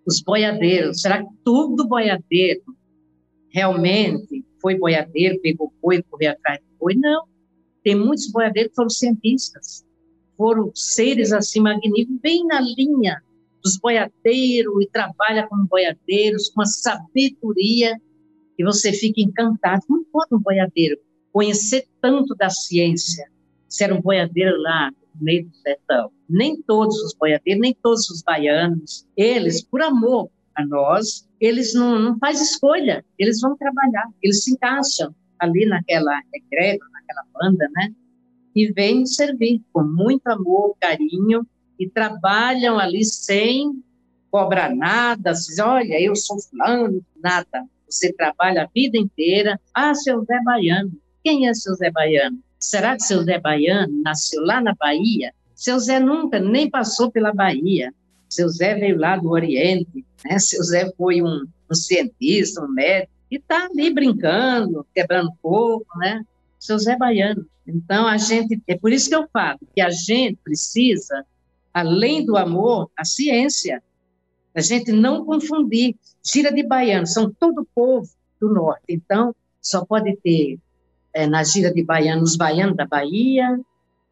Os 0.06 0.22
boiadeiros, 0.22 1.02
será 1.02 1.22
que 1.22 1.30
tudo 1.44 1.86
boiadeiro 1.86 2.62
realmente 3.50 4.44
foi 4.60 4.78
boiadeiro, 4.78 5.40
pegou 5.40 5.72
boi, 5.82 6.02
correu 6.02 6.32
atrás 6.32 6.60
do 6.60 6.78
boi? 6.78 6.94
Não. 6.94 7.24
Tem 7.82 7.94
muitos 7.94 8.30
boiadeiros 8.30 8.70
que 8.70 8.76
foram 8.76 8.90
cientistas, 8.90 9.84
foram 10.36 10.70
seres 10.74 11.32
assim 11.32 11.60
magníficos, 11.60 12.20
bem 12.20 12.46
na 12.46 12.60
linha 12.60 13.22
dos 13.62 13.78
boiadeiros, 13.78 14.82
e 14.82 14.88
trabalha 14.90 15.46
com 15.48 15.66
boiadeiros, 15.66 16.48
com 16.50 16.60
uma 16.60 16.66
sabedoria, 16.66 18.00
e 18.58 18.64
você 18.64 18.92
fica 18.92 19.20
encantado. 19.20 19.82
Como 19.86 20.04
pode 20.06 20.34
um 20.34 20.38
boiadeiro 20.38 20.98
conhecer 21.32 21.86
tanto 22.00 22.34
da 22.34 22.50
ciência, 22.50 23.30
ser 23.68 23.92
um 23.92 24.00
boiadeiro 24.00 24.60
lá 24.60 24.90
no 24.90 25.24
meio 25.24 25.46
do 25.46 25.56
sertão? 25.56 26.10
Nem 26.28 26.60
todos 26.62 26.96
os 27.02 27.14
boiadeiros, 27.14 27.60
nem 27.60 27.74
todos 27.82 28.10
os 28.10 28.22
baianos, 28.22 29.06
eles, 29.16 29.62
por 29.62 29.80
amor 29.80 30.30
a 30.54 30.66
nós, 30.66 31.28
eles 31.40 31.72
não, 31.72 31.98
não 31.98 32.18
fazem 32.18 32.42
escolha, 32.42 33.04
eles 33.18 33.40
vão 33.40 33.56
trabalhar, 33.56 34.08
eles 34.20 34.42
se 34.42 34.52
encaixam 34.52 35.14
ali 35.38 35.64
naquela 35.66 36.20
egrégora, 36.34 36.90
naquela 36.90 37.24
banda, 37.32 37.68
né? 37.76 37.94
E 38.54 38.72
vêm 38.72 39.06
servir 39.06 39.62
com 39.72 39.84
muito 39.84 40.26
amor, 40.26 40.76
carinho, 40.80 41.46
e 41.78 41.88
trabalham 41.88 42.78
ali 42.78 43.04
sem 43.04 43.82
cobrar 44.30 44.74
nada, 44.74 45.30
assim, 45.30 45.60
olha, 45.62 46.00
eu 46.00 46.14
sou 46.16 46.38
fulano, 46.40 47.00
nada. 47.16 47.64
Você 47.88 48.12
trabalha 48.12 48.62
a 48.62 48.68
vida 48.74 48.98
inteira. 48.98 49.58
Ah, 49.72 49.94
seu 49.94 50.24
Zé 50.24 50.40
Baiano. 50.44 50.92
Quem 51.24 51.48
é 51.48 51.54
seu 51.54 51.74
Zé 51.74 51.90
Baiano? 51.90 52.38
Será 52.58 52.96
que 52.96 53.02
seu 53.02 53.22
Zé 53.22 53.38
Baiano 53.38 54.02
nasceu 54.02 54.42
lá 54.42 54.60
na 54.60 54.74
Bahia? 54.74 55.32
Seu 55.54 55.78
Zé 55.78 55.98
nunca 55.98 56.38
nem 56.38 56.70
passou 56.70 57.10
pela 57.10 57.32
Bahia. 57.32 57.92
Seu 58.28 58.48
Zé 58.48 58.74
veio 58.74 58.98
lá 58.98 59.16
do 59.16 59.30
Oriente, 59.30 60.04
né? 60.24 60.38
Seu 60.38 60.62
Zé 60.62 60.92
foi 60.96 61.22
um, 61.22 61.46
um 61.70 61.74
cientista, 61.74 62.62
um 62.62 62.68
médico, 62.68 63.12
e 63.30 63.36
está 63.36 63.66
ali 63.66 63.92
brincando, 63.92 64.86
quebrando 64.94 65.32
fogo, 65.40 65.86
né? 65.96 66.24
Seu 66.58 66.78
Zé 66.78 66.96
Baiano. 66.96 67.46
Então, 67.66 68.06
a 68.06 68.16
gente, 68.16 68.60
é 68.66 68.76
por 68.76 68.92
isso 68.92 69.08
que 69.08 69.14
eu 69.14 69.28
falo, 69.32 69.58
que 69.74 69.80
a 69.80 69.90
gente 69.90 70.38
precisa, 70.42 71.24
além 71.72 72.24
do 72.24 72.36
amor, 72.36 72.90
a 72.96 73.04
ciência. 73.04 73.82
A 74.58 74.60
gente 74.60 74.90
não 74.90 75.24
confundir. 75.24 75.94
Gira 76.24 76.52
de 76.52 76.64
baiano, 76.64 77.06
são 77.06 77.32
todo 77.32 77.62
o 77.62 77.68
povo 77.72 78.08
do 78.40 78.52
norte. 78.52 78.82
Então, 78.88 79.32
só 79.62 79.84
pode 79.84 80.16
ter 80.16 80.58
é, 81.14 81.28
na 81.28 81.44
gira 81.44 81.72
de 81.72 81.82
baiano 81.84 82.24
os 82.24 82.36
baianos 82.36 82.76
da 82.76 82.84
Bahia, 82.84 83.58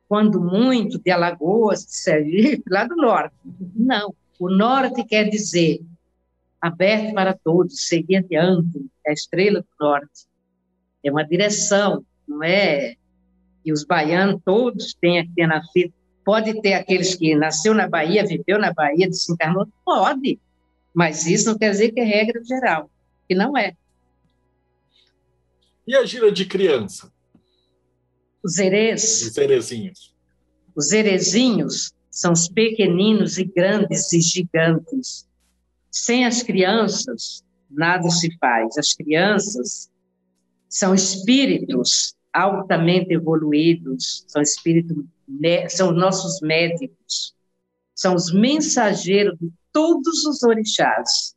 quando 0.08 0.40
muito 0.40 1.00
de 1.00 1.10
Alagoas, 1.10 1.84
de 1.84 1.96
Sergipe, 1.96 2.62
lá 2.70 2.84
do 2.84 2.94
norte. 2.94 3.34
Não. 3.74 4.14
O 4.38 4.48
norte 4.48 5.02
quer 5.04 5.28
dizer 5.28 5.80
aberto 6.60 7.12
para 7.12 7.34
todos, 7.34 7.86
seguir 7.88 8.16
adiante, 8.16 8.86
é 9.04 9.10
a 9.10 9.12
estrela 9.12 9.60
do 9.60 9.84
norte. 9.84 10.26
É 11.04 11.10
uma 11.10 11.24
direção, 11.24 12.04
não 12.26 12.42
é 12.44 12.94
que 13.64 13.72
os 13.72 13.84
baianos 13.84 14.40
todos 14.44 14.94
que 14.94 15.28
ter 15.34 15.46
nascido. 15.48 15.92
Pode 16.26 16.60
ter 16.60 16.74
aqueles 16.74 17.14
que 17.14 17.36
nasceu 17.36 17.72
na 17.72 17.88
Bahia, 17.88 18.26
viveu 18.26 18.58
na 18.58 18.72
Bahia, 18.72 19.08
desencarnou? 19.08 19.68
Pode, 19.84 20.40
mas 20.92 21.24
isso 21.24 21.46
não 21.48 21.56
quer 21.56 21.70
dizer 21.70 21.92
que 21.92 22.00
é 22.00 22.04
regra 22.04 22.42
geral, 22.44 22.90
que 23.28 23.34
não 23.36 23.56
é. 23.56 23.76
E 25.86 25.94
a 25.94 26.04
gira 26.04 26.32
de 26.32 26.44
criança? 26.44 27.12
Os 28.42 28.58
herês. 28.58 29.22
Os 29.22 29.38
herezinhos. 29.38 30.12
Os 30.74 30.90
herezinhos 30.90 31.92
são 32.10 32.32
os 32.32 32.48
pequeninos 32.48 33.38
e 33.38 33.44
grandes 33.44 34.12
e 34.12 34.20
gigantes 34.20 35.28
sem 35.92 36.26
as 36.26 36.42
crianças, 36.42 37.44
nada 37.70 38.10
se 38.10 38.36
faz. 38.38 38.76
As 38.76 38.94
crianças 38.94 39.88
são 40.68 40.92
espíritos 40.92 42.15
altamente 42.36 43.14
evoluídos, 43.14 44.24
são 44.28 44.42
espíritos, 44.42 44.96
são 45.70 45.92
nossos 45.92 46.40
médicos, 46.40 47.34
são 47.94 48.14
os 48.14 48.32
mensageiros 48.32 49.38
de 49.38 49.50
todos 49.72 50.24
os 50.26 50.42
orixás. 50.42 51.34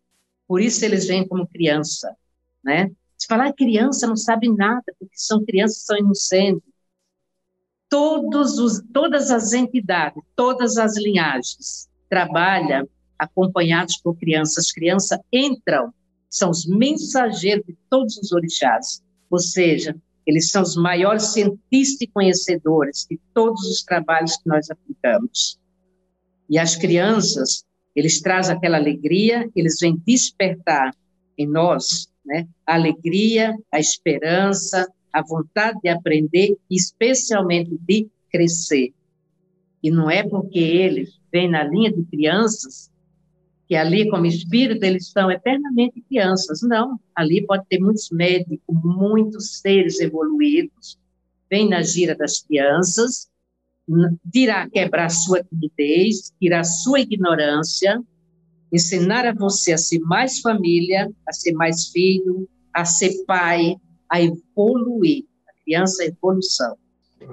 Por 0.48 0.60
isso 0.60 0.84
eles 0.84 1.08
vêm 1.08 1.26
como 1.28 1.48
criança, 1.48 2.14
né? 2.64 2.92
Se 3.18 3.28
falar 3.28 3.54
criança 3.54 4.08
não 4.08 4.16
sabe 4.16 4.50
nada, 4.50 4.84
porque 5.00 5.16
são 5.16 5.44
crianças, 5.46 5.84
são 5.86 5.98
inocentes. 5.98 6.64
Todos 7.90 8.60
os, 8.60 8.82
todas 8.94 9.32
as 9.32 9.54
entidades, 9.54 10.22
todas 10.36 10.78
as 10.78 10.98
linhagens 10.98 11.90
trabalham 12.10 12.88
acompanhados 13.18 13.98
por 13.98 14.16
crianças. 14.18 14.66
As 14.66 14.72
crianças 14.72 15.20
entram, 15.32 15.94
são 16.30 16.50
os 16.50 16.66
mensageiros 16.66 17.66
de 17.66 17.78
todos 17.90 18.18
os 18.18 18.32
orixás, 18.32 19.02
ou 19.30 19.40
seja, 19.40 19.96
eles 20.30 20.52
são 20.52 20.62
os 20.62 20.76
maiores 20.76 21.34
cientistas 21.34 22.02
e 22.02 22.08
conhecedores 22.08 23.08
de 23.10 23.20
todos 23.34 23.60
os 23.64 23.82
trabalhos 23.82 24.38
que 24.38 24.48
nós 24.48 24.70
aplicamos. 24.70 25.60
E 26.48 26.60
as 26.60 26.76
crianças, 26.76 27.66
eles 27.96 28.22
trazem 28.22 28.56
aquela 28.56 28.78
alegria, 28.78 29.50
eles 29.56 29.80
vêm 29.82 30.00
despertar 30.06 30.96
em 31.36 31.48
nós 31.48 32.12
né, 32.24 32.48
a 32.64 32.76
alegria, 32.76 33.58
a 33.72 33.80
esperança, 33.80 34.88
a 35.12 35.24
vontade 35.24 35.80
de 35.82 35.90
aprender, 35.90 36.56
especialmente 36.70 37.76
de 37.82 38.08
crescer. 38.32 38.94
E 39.82 39.90
não 39.90 40.12
é 40.12 40.22
porque 40.22 40.60
eles 40.60 41.20
vêm 41.32 41.50
na 41.50 41.64
linha 41.64 41.92
de 41.92 42.04
crianças 42.04 42.92
que 43.70 43.76
ali, 43.76 44.10
como 44.10 44.26
espírito, 44.26 44.84
eles 44.84 45.12
são 45.12 45.30
eternamente 45.30 46.02
crianças. 46.02 46.62
Não, 46.64 47.00
ali 47.16 47.46
pode 47.46 47.66
ter 47.70 47.80
muitos 47.80 48.10
médicos, 48.10 48.60
muitos 48.68 49.60
seres 49.60 50.00
evoluídos, 50.00 50.98
vem 51.48 51.70
na 51.70 51.84
gira 51.84 52.16
das 52.16 52.42
crianças, 52.42 53.30
virá 54.26 54.68
quebrar 54.68 55.10
sua 55.10 55.44
timidez, 55.44 56.34
tirar 56.42 56.64
sua 56.64 57.02
ignorância, 57.02 58.02
ensinar 58.74 59.28
a 59.28 59.34
você 59.34 59.74
a 59.74 59.78
ser 59.78 60.00
mais 60.00 60.40
família, 60.40 61.08
a 61.28 61.32
ser 61.32 61.52
mais 61.54 61.90
filho, 61.90 62.50
a 62.74 62.84
ser 62.86 63.24
pai, 63.26 63.76
a 64.12 64.20
evoluir. 64.20 65.26
A 65.48 65.64
criança 65.64 66.04
é 66.04 66.08
evolução. 66.08 66.76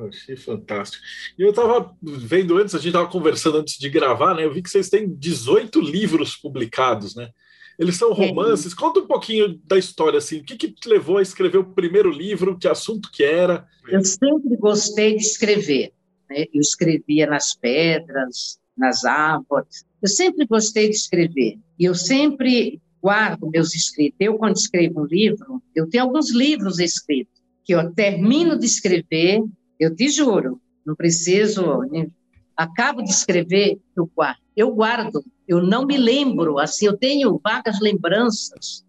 Achei 0.09 0.37
fantástico. 0.37 1.03
E 1.39 1.43
eu 1.43 1.51
estava 1.51 1.95
vendo 2.03 2.59
antes, 2.59 2.75
a 2.75 2.79
gente 2.79 2.89
estava 2.89 3.09
conversando 3.09 3.59
antes 3.59 3.79
de 3.79 3.89
gravar, 3.89 4.35
né? 4.35 4.45
Eu 4.45 4.53
vi 4.53 4.63
que 4.63 4.71
vocês 4.71 4.89
têm 4.89 5.09
18 5.09 5.81
livros 5.81 6.37
publicados, 6.37 7.15
né? 7.15 7.31
Eles 7.79 7.97
são 7.97 8.13
romances. 8.13 8.73
É. 8.73 8.77
Conta 8.77 9.01
um 9.01 9.07
pouquinho 9.07 9.61
da 9.65 9.79
história, 9.79 10.19
assim. 10.19 10.39
O 10.39 10.45
que, 10.45 10.57
que 10.57 10.73
te 10.73 10.89
levou 10.89 11.19
a 11.19 11.23
escrever 11.23 11.59
o 11.59 11.73
primeiro 11.73 12.11
livro? 12.11 12.59
Que 12.59 12.69
assunto 12.69 13.11
que 13.13 13.23
era? 13.23 13.67
Eu 13.89 14.05
sempre 14.05 14.57
gostei 14.57 15.17
de 15.17 15.23
escrever. 15.23 15.93
Né? 16.29 16.47
Eu 16.53 16.61
escrevia 16.61 17.27
nas 17.27 17.55
pedras, 17.55 18.59
nas 18.77 19.05
árvores. 19.05 19.85
Eu 20.03 20.09
sempre 20.09 20.47
gostei 20.47 20.89
de 20.89 20.97
escrever. 20.97 21.59
E 21.79 21.85
eu 21.85 21.95
sempre 21.95 22.81
guardo 23.03 23.51
meus 23.51 23.75
escritos. 23.75 24.17
Eu, 24.19 24.39
quando 24.39 24.57
escrevo 24.57 25.03
um 25.03 25.07
livro, 25.07 25.63
eu 25.75 25.89
tenho 25.89 26.05
alguns 26.05 26.31
livros 26.31 26.79
escritos 26.79 27.37
que 27.65 27.75
eu 27.75 27.93
termino 27.93 28.57
de 28.57 28.65
escrever, 28.65 29.43
eu 29.79 29.95
te 29.95 30.09
juro, 30.09 30.61
não 30.85 30.95
preciso, 30.95 31.81
né? 31.91 32.09
acabo 32.57 33.03
de 33.03 33.11
escrever, 33.11 33.79
eu 33.95 34.11
guardo. 34.15 34.41
Eu 34.57 34.75
guardo, 34.75 35.25
eu 35.47 35.63
não 35.63 35.85
me 35.85 35.99
lembro, 35.99 36.59
assim, 36.59 36.87
eu 36.87 36.97
tenho 36.97 37.39
vagas 37.45 37.79
lembranças, 37.81 38.85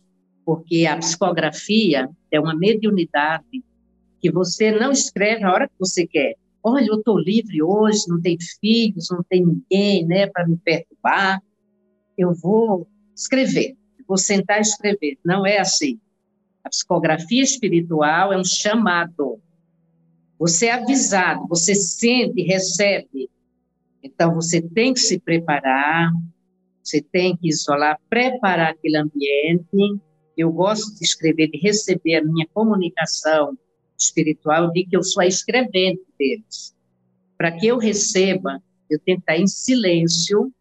porque 0.45 0.85
a 0.85 0.97
psicografia 0.97 2.09
é 2.31 2.39
uma 2.39 2.55
mediunidade 2.55 3.63
que 4.21 4.31
você 4.31 4.71
não 4.71 4.91
escreve 4.91 5.43
a 5.43 5.51
hora 5.51 5.67
que 5.67 5.75
você 5.77 6.07
quer. 6.07 6.35
Olha, 6.63 6.88
eu 6.88 6.95
estou 6.95 7.19
livre 7.19 7.61
hoje, 7.61 8.05
não 8.07 8.21
tem 8.21 8.38
filhos, 8.59 9.09
não 9.11 9.23
tem 9.23 9.45
ninguém, 9.45 10.05
né, 10.05 10.27
para 10.27 10.47
me 10.47 10.57
perturbar. 10.57 11.41
Eu 12.17 12.33
vou 12.33 12.88
escrever, 13.15 13.75
vou 14.07 14.17
sentar 14.17 14.59
e 14.59 14.61
escrever. 14.61 15.17
Não 15.23 15.45
é 15.45 15.59
assim. 15.59 15.99
A 16.63 16.69
psicografia 16.69 17.43
espiritual 17.43 18.31
é 18.33 18.38
um 18.38 18.43
chamado. 18.43 19.39
Você 20.39 20.67
é 20.67 20.73
avisado, 20.73 21.47
você 21.47 21.73
sente, 21.73 22.41
recebe. 22.43 23.29
Então, 24.03 24.35
você 24.35 24.61
tem 24.61 24.93
que 24.93 24.99
se 24.99 25.19
preparar, 25.19 26.11
você 26.83 27.01
tem 27.01 27.35
que 27.35 27.49
isolar, 27.49 27.99
preparar 28.09 28.71
aquele 28.71 28.97
ambiente. 28.97 29.99
Eu 30.38 30.51
gosto 30.51 30.95
de 30.95 31.03
escrever, 31.03 31.49
de 31.49 31.57
receber 31.57 32.15
a 32.15 32.23
minha 32.23 32.47
comunicação 32.53 33.57
espiritual, 33.97 34.71
de 34.71 34.85
que 34.85 34.95
eu 34.95 35.03
sou 35.03 35.23
a 35.23 35.27
escrevente 35.27 36.01
deles. 36.17 36.75
Para 37.38 37.51
que 37.51 37.67
eu 37.67 37.77
receba, 37.77 38.61
eu 38.89 38.99
tenho 38.99 39.17
que 39.17 39.23
estar 39.23 39.38
em 39.38 39.47
silêncio, 39.47 40.51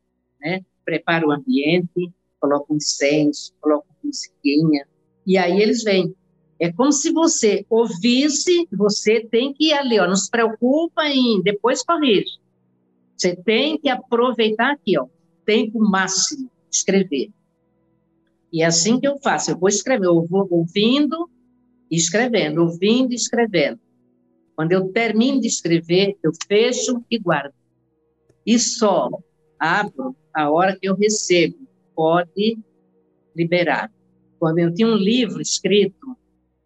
né? 0.41 0.65
preparo 0.85 1.29
o 1.29 1.33
ambiente, 1.33 2.11
coloco 2.41 2.75
incenso, 2.75 3.53
coloco 3.61 3.87
musiquinha, 4.03 4.87
e 5.27 5.37
aí 5.37 5.61
eles 5.61 5.83
vêm. 5.83 6.15
É 6.59 6.73
como 6.73 6.91
se 6.91 7.13
você 7.13 7.67
ouvisse, 7.69 8.67
você 8.73 9.21
tem 9.21 9.53
que 9.53 9.69
ir 9.69 9.73
ali, 9.75 9.99
ó, 10.01 10.07
não 10.07 10.17
se 10.17 10.31
preocupa 10.31 11.07
em 11.07 11.43
depois 11.43 11.83
corrige. 11.83 12.39
Você 13.17 13.37
tem 13.37 13.79
que 13.79 13.89
aproveitar 13.89 14.73
aqui, 14.73 14.99
ó, 14.99 15.07
tempo 15.45 15.79
máximo, 15.79 16.51
escrever. 16.71 17.31
E 18.53 18.63
é 18.63 18.67
assim 18.67 18.99
que 18.99 19.07
eu 19.07 19.19
faço, 19.19 19.51
eu 19.51 19.59
vou 19.59 19.69
escrever, 19.69 20.07
eu 20.07 20.25
vou 20.25 20.47
ouvindo 20.51 21.29
e 21.91 21.97
escrevendo, 21.97 22.63
ouvindo 22.63 23.13
e 23.13 23.17
escrevendo. 23.17 23.79
Quando 24.55 24.73
eu 24.73 24.89
termino 24.89 25.41
de 25.41 25.49
escrever, 25.49 26.17
eu 26.23 26.33
fecho 26.49 27.05
e 27.11 27.19
guardo. 27.19 27.53
E 28.47 28.59
só 28.59 29.11
abro 29.59 30.17
a 30.33 30.51
hora 30.51 30.79
que 30.81 30.89
eu 30.89 30.97
recebo. 30.97 31.59
Pode 31.95 32.59
liberar. 33.35 33.93
Quando 34.39 34.59
eu 34.59 34.73
tinha 34.73 34.89
um 34.89 34.97
livro 34.97 35.43
escrito 35.43 36.17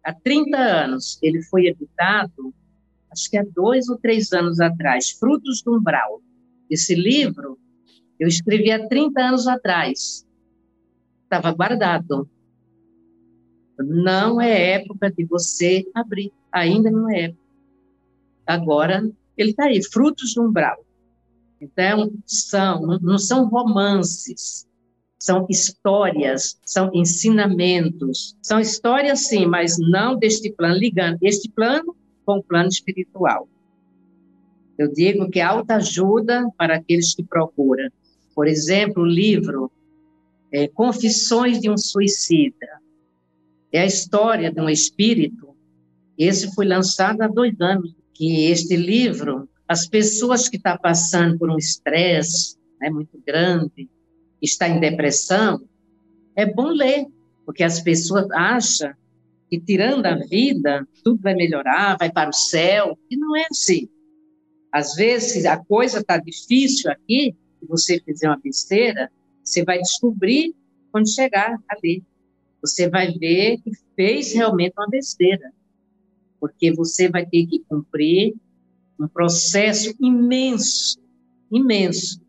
há 0.03 0.13
30 0.13 0.57
anos, 0.57 1.19
ele 1.21 1.41
foi 1.43 1.67
editado, 1.67 2.53
acho 3.11 3.29
que 3.29 3.37
há 3.37 3.43
dois 3.43 3.89
ou 3.89 3.97
três 3.97 4.31
anos 4.31 4.59
atrás, 4.59 5.11
Frutos 5.11 5.61
do 5.61 5.77
Umbral. 5.77 6.21
Esse 6.69 6.95
livro 6.95 7.59
eu 8.21 8.27
escrevi 8.27 8.71
há 8.71 8.87
30 8.87 9.19
anos 9.19 9.47
atrás. 9.47 10.27
Estava 11.23 11.51
guardado. 11.51 12.29
Não 13.79 14.39
é 14.39 14.73
época 14.73 15.11
de 15.11 15.25
você 15.25 15.83
abrir. 15.91 16.31
Ainda 16.51 16.91
não 16.91 17.09
é. 17.09 17.33
Agora, 18.45 19.09
ele 19.35 19.49
está 19.49 19.65
aí, 19.65 19.81
Frutos 19.83 20.35
do 20.35 20.43
Umbral. 20.43 20.85
Então, 21.59 22.13
são, 22.27 22.99
não 23.01 23.17
são 23.17 23.47
romances, 23.47 24.67
são 25.21 25.45
histórias, 25.47 26.57
são 26.65 26.89
ensinamentos, 26.95 28.35
são 28.41 28.59
histórias 28.59 29.27
sim, 29.27 29.45
mas 29.45 29.77
não 29.77 30.17
deste 30.17 30.51
plano, 30.51 30.79
ligando 30.79 31.19
este 31.21 31.47
plano 31.47 31.95
com 32.25 32.39
o 32.39 32.43
plano 32.43 32.69
espiritual. 32.69 33.47
Eu 34.79 34.91
digo 34.91 35.29
que 35.29 35.39
alta 35.39 35.75
ajuda 35.75 36.49
para 36.57 36.77
aqueles 36.77 37.13
que 37.13 37.23
procuram. 37.23 37.87
Por 38.33 38.47
exemplo, 38.47 39.03
o 39.03 39.05
livro 39.05 39.71
é, 40.51 40.67
Confissões 40.67 41.61
de 41.61 41.69
um 41.69 41.77
Suicida. 41.77 42.81
É 43.71 43.81
a 43.81 43.85
história 43.85 44.51
de 44.51 44.59
um 44.59 44.69
espírito. 44.69 45.55
Esse 46.17 46.51
foi 46.55 46.65
lançado 46.65 47.21
há 47.21 47.27
dois 47.27 47.53
anos. 47.61 47.93
Que 48.11 48.45
este 48.45 48.75
livro, 48.75 49.47
as 49.67 49.87
pessoas 49.87 50.49
que 50.49 50.57
estão 50.57 50.75
passando 50.79 51.37
por 51.37 51.51
um 51.51 51.57
estresse 51.57 52.57
né, 52.79 52.89
muito 52.89 53.21
grande, 53.23 53.87
está 54.41 54.67
em 54.67 54.79
depressão, 54.79 55.61
é 56.35 56.45
bom 56.45 56.67
ler, 56.67 57.05
porque 57.45 57.63
as 57.63 57.81
pessoas 57.81 58.29
acham 58.31 58.93
que 59.49 59.59
tirando 59.59 60.05
a 60.05 60.15
vida, 60.15 60.87
tudo 61.03 61.21
vai 61.21 61.35
melhorar, 61.35 61.97
vai 61.97 62.11
para 62.11 62.29
o 62.29 62.33
céu, 62.33 62.97
e 63.09 63.17
não 63.17 63.35
é 63.35 63.45
assim. 63.51 63.89
Às 64.71 64.95
vezes, 64.95 65.45
a 65.45 65.57
coisa 65.57 65.99
está 65.99 66.17
difícil 66.17 66.89
aqui, 66.89 67.35
se 67.59 67.67
você 67.67 67.99
fizer 67.99 68.27
uma 68.27 68.39
besteira, 68.39 69.11
você 69.43 69.63
vai 69.63 69.79
descobrir 69.79 70.55
quando 70.91 71.13
chegar 71.13 71.57
ali. 71.67 72.03
Você 72.61 72.87
vai 72.89 73.11
ver 73.11 73.57
que 73.57 73.71
fez 73.95 74.33
realmente 74.33 74.73
uma 74.77 74.87
besteira, 74.87 75.51
porque 76.39 76.71
você 76.71 77.09
vai 77.09 77.25
ter 77.25 77.45
que 77.45 77.59
cumprir 77.67 78.35
um 78.99 79.07
processo 79.07 79.93
imenso, 79.99 80.99
imenso, 81.51 82.20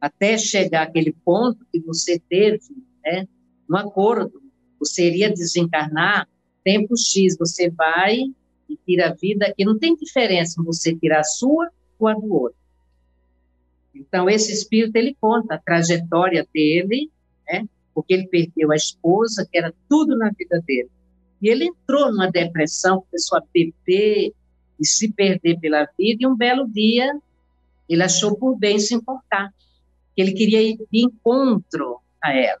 até 0.00 0.36
chegar 0.38 0.82
aquele 0.82 1.12
ponto 1.24 1.64
que 1.72 1.80
você 1.80 2.18
teve 2.18 2.60
né, 3.04 3.26
um 3.68 3.76
acordo, 3.76 4.42
você 4.78 5.06
iria 5.06 5.30
desencarnar 5.30 6.28
tempo 6.62 6.96
X, 6.96 7.36
você 7.38 7.70
vai 7.70 8.18
e 8.68 8.76
tira 8.84 9.10
a 9.10 9.14
vida, 9.14 9.52
que 9.56 9.64
não 9.64 9.78
tem 9.78 9.94
diferença 9.94 10.62
você 10.62 10.94
tirar 10.94 11.20
a 11.20 11.24
sua 11.24 11.70
ou 11.98 12.08
a 12.08 12.14
do 12.14 12.32
outro. 12.32 12.58
Então, 13.94 14.28
esse 14.28 14.52
espírito, 14.52 14.96
ele 14.96 15.16
conta 15.20 15.54
a 15.54 15.58
trajetória 15.58 16.46
dele, 16.52 17.10
né, 17.48 17.66
porque 17.94 18.12
ele 18.12 18.26
perdeu 18.26 18.72
a 18.72 18.76
esposa, 18.76 19.46
que 19.50 19.56
era 19.56 19.72
tudo 19.88 20.18
na 20.18 20.30
vida 20.30 20.60
dele. 20.66 20.90
E 21.40 21.48
ele 21.48 21.66
entrou 21.66 22.10
numa 22.10 22.30
depressão, 22.30 23.04
começou 23.08 23.38
a 23.38 23.42
beber 23.52 24.32
e 24.78 24.86
se 24.86 25.12
perder 25.12 25.58
pela 25.60 25.88
vida, 25.98 26.18
e 26.20 26.26
um 26.26 26.36
belo 26.36 26.68
dia 26.68 27.16
ele 27.88 28.02
achou 28.02 28.36
por 28.36 28.58
bem 28.58 28.78
se 28.78 28.94
importar 28.94 29.54
ele 30.16 30.32
queria 30.32 30.62
ir 30.62 30.76
de 30.76 31.04
encontro 31.04 31.98
a 32.22 32.32
ela. 32.34 32.60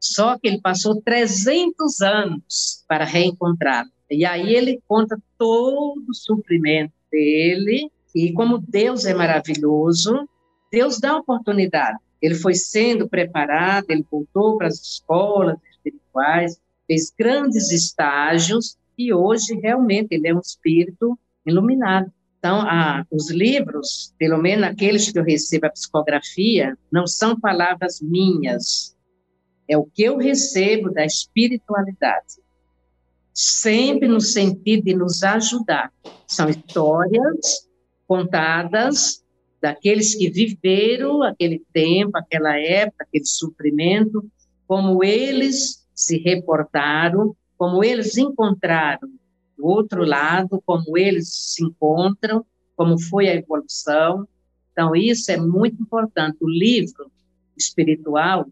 Só 0.00 0.36
que 0.38 0.48
ele 0.48 0.60
passou 0.60 1.00
300 1.00 2.00
anos 2.00 2.84
para 2.88 3.04
reencontrá-la. 3.04 3.88
E 4.10 4.24
aí 4.24 4.54
ele 4.54 4.80
conta 4.86 5.16
todo 5.38 6.04
o 6.08 6.14
sofrimento 6.14 6.92
dele, 7.10 7.90
e 8.14 8.32
como 8.32 8.58
Deus 8.58 9.06
é 9.06 9.14
maravilhoso, 9.14 10.28
Deus 10.70 10.98
dá 11.00 11.16
oportunidade. 11.16 11.98
Ele 12.20 12.34
foi 12.34 12.54
sendo 12.54 13.08
preparado, 13.08 13.86
ele 13.90 14.04
voltou 14.10 14.58
para 14.58 14.68
as 14.68 14.80
escolas 14.80 15.56
espirituais, 15.70 16.60
fez 16.86 17.12
grandes 17.16 17.70
estágios, 17.70 18.76
e 18.98 19.12
hoje 19.12 19.54
realmente 19.54 20.08
ele 20.12 20.28
é 20.28 20.34
um 20.34 20.40
espírito 20.40 21.18
iluminado. 21.46 22.12
Então, 22.42 22.60
a, 22.62 23.06
os 23.08 23.30
livros, 23.30 24.12
pelo 24.18 24.36
menos 24.36 24.64
aqueles 24.64 25.08
que 25.08 25.16
eu 25.16 25.22
recebo 25.22 25.66
a 25.66 25.70
psicografia, 25.70 26.76
não 26.90 27.06
são 27.06 27.38
palavras 27.38 28.00
minhas, 28.02 28.96
é 29.68 29.78
o 29.78 29.84
que 29.84 30.02
eu 30.02 30.18
recebo 30.18 30.90
da 30.90 31.04
espiritualidade. 31.06 32.42
Sempre 33.32 34.08
no 34.08 34.20
sentido 34.20 34.82
de 34.82 34.92
nos 34.92 35.22
ajudar. 35.22 35.92
São 36.26 36.48
histórias 36.48 37.68
contadas 38.08 39.22
daqueles 39.60 40.16
que 40.16 40.28
viveram 40.28 41.22
aquele 41.22 41.62
tempo, 41.72 42.18
aquela 42.18 42.58
época, 42.58 43.04
aquele 43.04 43.24
sofrimento, 43.24 44.28
como 44.66 45.04
eles 45.04 45.86
se 45.94 46.18
reportaram, 46.18 47.36
como 47.56 47.84
eles 47.84 48.16
encontraram 48.16 49.08
do 49.56 49.66
outro 49.66 50.04
lado, 50.04 50.62
como 50.64 50.96
eles 50.96 51.28
se 51.32 51.64
encontram, 51.64 52.44
como 52.76 52.98
foi 52.98 53.28
a 53.28 53.34
evolução. 53.34 54.26
Então, 54.72 54.94
isso 54.96 55.30
é 55.30 55.36
muito 55.36 55.82
importante. 55.82 56.38
O 56.40 56.48
livro 56.48 57.10
espiritual 57.56 58.46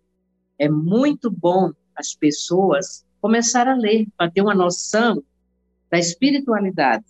é 0.58 0.68
muito 0.68 1.30
bom 1.30 1.72
as 1.96 2.14
pessoas 2.14 3.04
começar 3.20 3.68
a 3.68 3.74
ler, 3.74 4.06
para 4.16 4.30
ter 4.30 4.40
uma 4.40 4.54
noção 4.54 5.22
da 5.90 5.98
espiritualidade. 5.98 7.04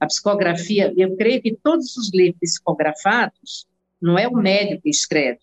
A 0.00 0.06
psicografia, 0.06 0.92
eu 0.96 1.16
creio 1.16 1.40
que 1.40 1.56
todos 1.62 1.96
os 1.96 2.10
livros 2.12 2.40
psicografados, 2.40 3.66
não 4.00 4.18
é 4.18 4.26
o 4.26 4.34
médico 4.34 4.82
que 4.82 4.90
escreve, 4.90 5.40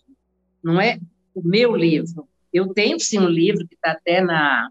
não 0.61 0.81
é 0.81 0.99
o 1.33 1.41
meu 1.41 1.75
livro. 1.75 2.27
Eu 2.51 2.73
tenho, 2.73 2.99
sim, 2.99 3.19
um 3.19 3.27
livro 3.27 3.65
que 3.65 3.75
está 3.75 3.91
até 3.91 4.21
na 4.21 4.69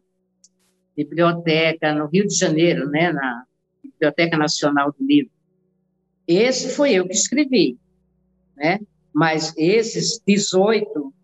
biblioteca, 1.05 1.95
no 1.95 2.07
Rio 2.07 2.27
de 2.27 2.35
Janeiro, 2.35 2.91
né, 2.91 3.13
na 3.13 3.45
Biblioteca 3.83 4.37
Nacional 4.37 4.93
do 4.93 5.07
Livro. 5.07 5.31
Esse 6.27 6.71
foi 6.71 6.93
eu 6.93 7.07
que 7.07 7.15
escrevi, 7.15 7.79
né? 8.57 8.81
Mas 9.15 9.55
esses 9.57 10.21
18, 10.27 11.15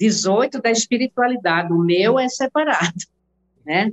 18 0.00 0.60
da 0.60 0.70
espiritualidade, 0.70 1.72
o 1.72 1.78
meu 1.78 2.18
é 2.18 2.28
separado, 2.28 2.94
né? 3.64 3.92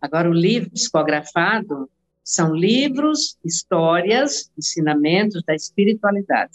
Agora, 0.00 0.28
o 0.28 0.34
livro 0.34 0.70
psicografado 0.70 1.88
são 2.22 2.54
livros, 2.54 3.38
histórias, 3.44 4.50
ensinamentos 4.58 5.42
da 5.46 5.54
espiritualidade. 5.54 6.52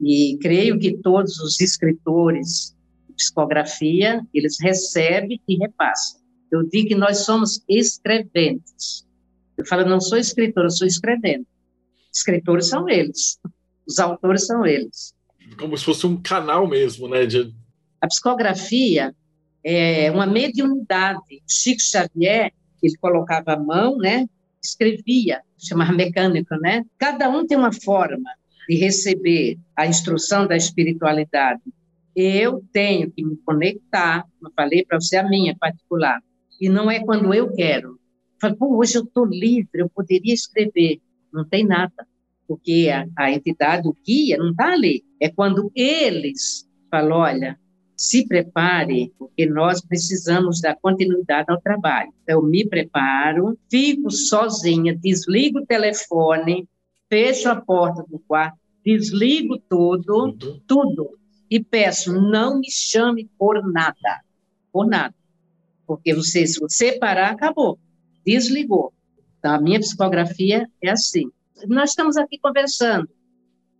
E 0.00 0.38
creio 0.40 0.78
que 0.78 0.96
todos 0.98 1.38
os 1.38 1.60
escritores 1.60 2.74
de 3.08 3.14
psicografia, 3.14 4.24
eles 4.32 4.56
recebem 4.60 5.40
e 5.46 5.56
repassam. 5.56 6.17
Eu 6.50 6.66
digo 6.68 6.88
que 6.88 6.94
nós 6.94 7.24
somos 7.24 7.62
escreventes. 7.68 9.06
Eu 9.56 9.66
falo, 9.66 9.84
não 9.84 10.00
sou 10.00 10.18
escritor, 10.18 10.64
eu 10.64 10.70
sou 10.70 10.86
escrevente. 10.86 11.46
Escritores 12.12 12.68
são 12.68 12.88
eles, 12.88 13.38
os 13.86 13.98
autores 13.98 14.46
são 14.46 14.64
eles. 14.66 15.14
Como 15.58 15.76
se 15.76 15.84
fosse 15.84 16.06
um 16.06 16.20
canal 16.20 16.66
mesmo, 16.66 17.08
né? 17.08 17.26
De... 17.26 17.54
A 18.00 18.06
psicografia 18.06 19.14
é 19.64 20.10
uma 20.10 20.26
mediunidade. 20.26 21.42
Chico 21.46 21.82
Xavier, 21.82 22.52
ele 22.82 22.96
colocava 23.00 23.52
a 23.52 23.58
mão, 23.58 23.98
né? 23.98 24.26
Escrevia, 24.62 25.42
chamava 25.58 25.92
mecânico, 25.92 26.54
né? 26.56 26.84
Cada 26.98 27.28
um 27.28 27.46
tem 27.46 27.56
uma 27.56 27.72
forma 27.72 28.30
de 28.68 28.76
receber 28.76 29.58
a 29.76 29.86
instrução 29.86 30.46
da 30.46 30.56
espiritualidade. 30.56 31.62
Eu 32.14 32.62
tenho 32.72 33.10
que 33.10 33.24
me 33.24 33.36
conectar, 33.38 34.24
eu 34.42 34.50
falei 34.54 34.84
para 34.84 35.00
você 35.00 35.16
a 35.16 35.28
minha 35.28 35.56
particular, 35.56 36.20
e 36.60 36.68
não 36.68 36.90
é 36.90 37.00
quando 37.00 37.32
eu 37.32 37.52
quero. 37.52 37.98
Falo, 38.40 38.56
hoje 38.60 38.96
eu 38.96 39.02
estou 39.02 39.24
livre, 39.24 39.82
eu 39.82 39.88
poderia 39.88 40.34
escrever. 40.34 41.00
Não 41.32 41.44
tem 41.44 41.64
nada, 41.64 42.06
porque 42.46 42.88
a, 42.92 43.06
a 43.16 43.32
entidade, 43.32 43.88
o 43.88 43.96
guia, 44.04 44.36
não 44.38 44.50
está 44.50 44.72
ali. 44.72 45.04
É 45.20 45.28
quando 45.28 45.70
eles 45.74 46.68
falam, 46.90 47.18
olha, 47.18 47.58
se 47.96 48.26
prepare, 48.26 49.12
porque 49.18 49.44
nós 49.44 49.80
precisamos 49.80 50.60
dar 50.60 50.76
continuidade 50.80 51.50
ao 51.50 51.60
trabalho. 51.60 52.12
Então, 52.22 52.40
eu 52.40 52.42
me 52.42 52.64
preparo, 52.64 53.58
fico 53.68 54.08
sozinha, 54.10 54.96
desligo 54.96 55.58
o 55.58 55.66
telefone, 55.66 56.68
fecho 57.08 57.48
a 57.48 57.56
porta 57.56 58.04
do 58.08 58.20
quarto, 58.20 58.56
desligo 58.84 59.58
tudo, 59.68 60.04
tudo, 60.04 60.62
tudo, 60.66 61.18
e 61.50 61.62
peço, 61.62 62.12
não 62.12 62.60
me 62.60 62.70
chame 62.70 63.28
por 63.36 63.66
nada, 63.68 64.22
por 64.72 64.86
nada. 64.86 65.14
Porque 65.88 66.14
você, 66.14 66.46
se 66.46 66.60
você 66.60 66.98
parar, 66.98 67.30
acabou, 67.30 67.78
desligou. 68.24 68.92
Então, 69.38 69.54
a 69.54 69.60
minha 69.60 69.80
psicografia 69.80 70.68
é 70.82 70.90
assim. 70.90 71.30
Nós 71.66 71.90
estamos 71.90 72.18
aqui 72.18 72.38
conversando. 72.38 73.08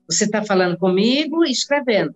Você 0.09 0.25
está 0.25 0.43
falando 0.43 0.79
comigo 0.79 1.45
e 1.45 1.53
escrevendo. 1.53 2.15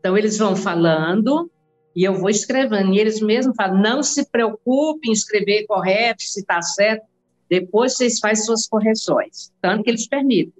Então, 0.00 0.18
eles 0.18 0.36
vão 0.36 0.56
falando 0.56 1.48
e 1.94 2.02
eu 2.02 2.14
vou 2.14 2.28
escrevendo. 2.28 2.92
E 2.92 2.98
eles 2.98 3.20
mesmos 3.20 3.54
falam: 3.54 3.80
não 3.80 4.02
se 4.02 4.28
preocupe 4.28 5.08
em 5.08 5.12
escrever 5.12 5.64
correto, 5.66 6.24
se 6.24 6.40
está 6.40 6.60
certo. 6.60 7.06
Depois 7.48 7.94
vocês 7.94 8.18
fazem 8.18 8.44
suas 8.44 8.66
correções. 8.66 9.52
Tanto 9.62 9.84
que 9.84 9.90
eles 9.90 10.08
permitem 10.08 10.52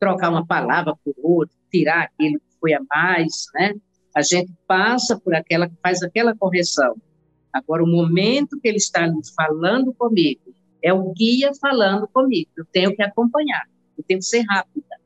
trocar 0.00 0.30
uma 0.30 0.46
palavra 0.46 0.94
por 1.04 1.14
outra, 1.22 1.54
tirar 1.70 2.04
aquilo 2.04 2.38
que 2.38 2.58
foi 2.60 2.72
a 2.72 2.80
mais, 2.88 3.46
né? 3.54 3.74
A 4.14 4.22
gente 4.22 4.50
passa 4.66 5.18
por 5.20 5.34
aquela, 5.34 5.70
faz 5.82 6.02
aquela 6.02 6.34
correção. 6.34 6.96
Agora, 7.56 7.82
o 7.82 7.86
momento 7.86 8.60
que 8.60 8.68
ele 8.68 8.76
está 8.76 9.10
falando 9.34 9.94
comigo, 9.94 10.54
é 10.82 10.92
o 10.92 11.10
guia 11.12 11.52
falando 11.58 12.06
comigo. 12.06 12.50
Eu 12.56 12.66
tenho 12.66 12.94
que 12.94 13.02
acompanhar. 13.02 13.64
Eu 13.96 14.04
tenho 14.04 14.20
que 14.20 14.26
ser 14.26 14.42
rápida. 14.42 14.96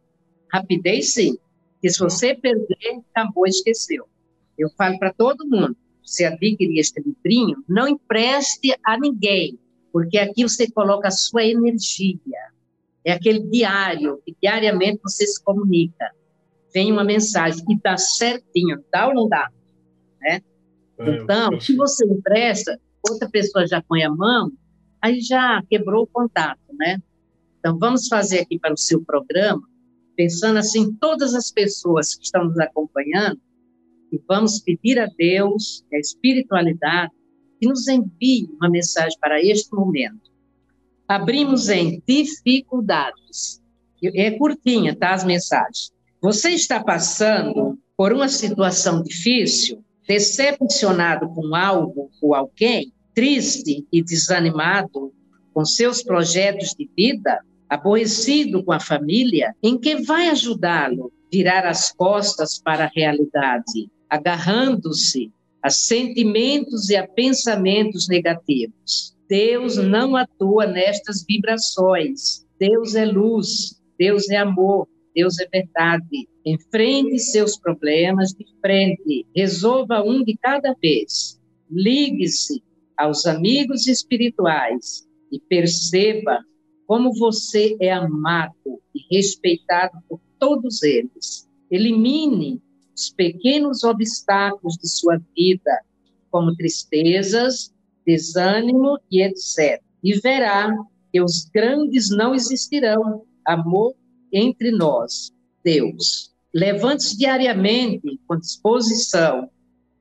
Rapidez, 0.53 1.13
sim. 1.15 1.37
Porque 1.75 1.91
se 1.91 1.99
você 2.01 2.35
perder, 2.35 3.01
acabou, 3.15 3.47
esqueceu. 3.47 4.05
Eu 4.59 4.69
falo 4.77 4.99
para 4.99 5.13
todo 5.13 5.49
mundo: 5.49 5.77
se 6.03 6.25
adquirir 6.25 6.81
este 6.81 7.01
livrinho, 7.01 7.65
não 7.69 7.87
empreste 7.87 8.77
a 8.85 8.99
ninguém, 8.99 9.59
porque 9.93 10.19
aqui 10.19 10.43
você 10.43 10.69
coloca 10.71 11.07
a 11.07 11.13
sua 11.13 11.45
energia. 11.45 12.51
É 13.05 13.13
aquele 13.13 13.41
diário, 13.41 14.21
que 14.27 14.37
diariamente 14.43 15.01
você 15.03 15.25
se 15.25 15.43
comunica. 15.43 16.11
Vem 16.75 16.93
uma 16.93 17.05
mensagem 17.05 17.65
e 17.71 17.79
dá 17.81 17.97
certinho, 17.97 18.85
dá 18.93 19.09
ou 19.09 19.15
não 19.15 19.29
dá? 19.29 19.49
Né? 20.21 20.43
É, 21.01 21.17
então, 21.17 21.61
se 21.61 21.75
você 21.75 22.05
empresta, 22.05 22.79
outra 23.09 23.29
pessoa 23.29 23.67
já 23.67 23.83
põe 23.83 24.03
a 24.03 24.11
mão, 24.11 24.53
aí 25.01 25.21
já 25.21 25.63
quebrou 25.69 26.05
o 26.05 26.07
contato, 26.07 26.61
né? 26.79 26.99
Então, 27.59 27.79
vamos 27.79 28.07
fazer 28.09 28.41
aqui 28.41 28.59
para 28.59 28.75
o 28.75 28.79
seu 28.79 29.03
programa, 29.03 29.63
pensando 30.17 30.59
assim, 30.59 30.93
todas 30.95 31.35
as 31.35 31.51
pessoas 31.51 32.15
que 32.15 32.25
estão 32.25 32.45
nos 32.45 32.59
acompanhando, 32.59 33.41
e 34.13 34.21
vamos 34.29 34.61
pedir 34.61 34.99
a 34.99 35.07
Deus, 35.07 35.85
a 35.93 35.99
espiritualidade, 35.99 37.13
que 37.61 37.69
nos 37.69 37.87
envie 37.89 38.49
uma 38.57 38.69
mensagem 38.69 39.17
para 39.21 39.41
este 39.41 39.73
momento. 39.75 40.31
Abrimos 41.07 41.69
em 41.69 42.03
dificuldades. 42.07 43.61
É 44.03 44.31
curtinha, 44.33 44.97
tá? 44.97 45.13
As 45.13 45.25
mensagens. 45.25 45.93
Você 46.21 46.51
está 46.51 46.83
passando 46.83 47.79
por 47.97 48.13
uma 48.13 48.29
situação 48.29 49.03
difícil, 49.03 49.85
decepcionado 50.11 51.29
com 51.29 51.55
algo 51.55 52.11
ou 52.21 52.35
alguém, 52.35 52.93
triste 53.15 53.87
e 53.93 54.03
desanimado 54.03 55.13
com 55.55 55.65
seus 55.65 56.03
projetos 56.03 56.75
de 56.77 56.91
vida, 56.97 57.39
aborrecido 57.69 58.65
com 58.65 58.73
a 58.73 58.81
família, 58.81 59.55
em 59.63 59.79
que 59.79 60.03
vai 60.03 60.29
ajudá-lo 60.29 61.13
virar 61.33 61.65
as 61.65 61.93
costas 61.93 62.61
para 62.61 62.87
a 62.87 62.91
realidade, 62.93 63.89
agarrando-se 64.09 65.31
a 65.63 65.71
sentimentos 65.71 66.91
e 66.91 66.97
a 66.97 67.07
pensamentos 67.07 68.09
negativos. 68.09 69.17
Deus 69.29 69.77
não 69.77 70.17
atua 70.17 70.67
nestas 70.67 71.25
vibrações. 71.25 72.45
Deus 72.59 72.97
é 72.97 73.05
luz, 73.05 73.81
Deus 73.97 74.29
é 74.29 74.39
amor, 74.39 74.89
Deus 75.15 75.39
é 75.39 75.47
verdade. 75.47 76.29
Enfrente 76.45 77.19
seus 77.19 77.59
problemas 77.59 78.31
de 78.31 78.47
frente, 78.61 79.27
resolva 79.35 80.03
um 80.03 80.25
de 80.25 80.37
cada 80.37 80.75
vez. 80.81 81.41
Ligue-se 81.71 82.63
aos 82.97 83.27
amigos 83.27 83.87
espirituais 83.87 85.07
e 85.31 85.39
perceba 85.41 86.41
como 86.87 87.13
você 87.15 87.77
é 87.81 87.93
amado 87.93 88.81
e 88.95 89.17
respeitado 89.17 89.99
por 90.09 90.21
todos 90.39 90.83
eles. 90.83 91.49
Elimine 91.71 92.61
os 92.97 93.11
pequenos 93.11 93.85
obstáculos 93.85 94.77
de 94.77 94.89
sua 94.89 95.21
vida, 95.37 95.81
como 96.31 96.55
tristezas, 96.57 97.73
desânimo 98.05 98.99
e 99.11 99.23
etc. 99.23 99.81
E 100.03 100.15
verá 100.15 100.75
que 101.13 101.21
os 101.23 101.49
grandes 101.55 102.11
não 102.11 102.35
existirão. 102.35 103.25
Amor 103.47 103.95
entre 104.33 104.71
nós, 104.71 105.33
Deus. 105.65 106.33
Levante-se 106.53 107.17
diariamente 107.17 108.19
com 108.27 108.39
disposição. 108.39 109.49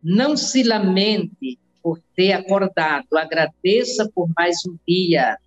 Não 0.04 0.36
se 0.36 0.64
lamente 0.64 1.60
por 1.82 2.00
ter 2.16 2.34
acordado. 2.34 3.18
Agradeça 3.18 4.10
por 4.14 4.30
mais 4.36 4.58
um 4.66 4.76
dia. 4.88 5.38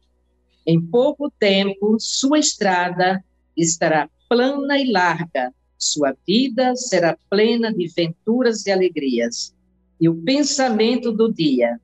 Em 0.66 0.80
pouco 0.80 1.30
tempo, 1.39 1.97
sua 1.99 2.39
estrada 2.39 3.22
estará 3.57 4.09
plana 4.28 4.78
e 4.78 4.91
larga. 4.91 5.53
Sua 5.76 6.16
vida 6.26 6.76
será 6.76 7.18
plena 7.28 7.72
de 7.72 7.89
venturas 7.89 8.64
e 8.66 8.70
alegrias. 8.70 9.55
E 10.01 10.09
o 10.09 10.14
pensamento 10.22 11.11
do 11.11 11.33
dia. 11.33 11.80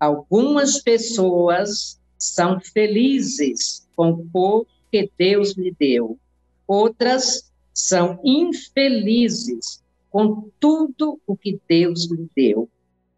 Algumas 0.00 0.82
pessoas 0.82 2.00
são 2.18 2.60
felizes 2.60 3.86
com 3.94 4.10
o 4.10 4.26
pouco 4.26 4.70
que 4.90 5.10
Deus 5.18 5.56
lhe 5.56 5.74
deu. 5.78 6.18
Outras 6.66 7.50
são 7.72 8.18
infelizes 8.24 9.82
com 10.10 10.50
tudo 10.58 11.20
o 11.26 11.36
que 11.36 11.60
Deus 11.68 12.10
lhe 12.10 12.28
deu. 12.34 12.68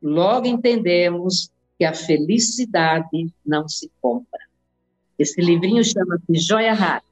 Logo 0.02 0.46
entendemos 0.46 1.50
que 1.78 1.84
a 1.84 1.94
felicidade 1.94 3.32
não 3.46 3.68
se 3.68 3.90
compra. 4.00 4.40
Esse 5.18 5.40
livrinho 5.40 5.84
chama-se 5.84 6.34
Joia 6.34 6.74
Rara. 6.74 7.02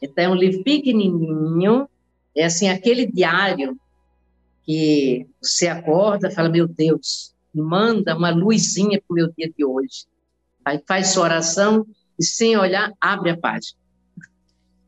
Então, 0.00 0.24
é 0.24 0.28
um 0.28 0.34
livro 0.34 0.62
pequenininho, 0.62 1.88
é 2.36 2.44
assim, 2.44 2.68
aquele 2.68 3.06
diário 3.06 3.78
que 4.64 5.26
você 5.40 5.68
acorda 5.68 6.30
fala, 6.30 6.48
meu 6.48 6.68
Deus, 6.68 7.34
manda 7.54 8.16
uma 8.16 8.30
luzinha 8.30 9.00
para 9.00 9.12
o 9.12 9.14
meu 9.14 9.32
dia 9.36 9.50
de 9.56 9.64
hoje. 9.64 10.06
Aí 10.64 10.80
faz 10.86 11.08
sua 11.08 11.24
oração 11.24 11.86
e 12.18 12.24
sem 12.24 12.56
olhar, 12.56 12.92
abre 13.00 13.30
a 13.30 13.36
página. 13.36 13.78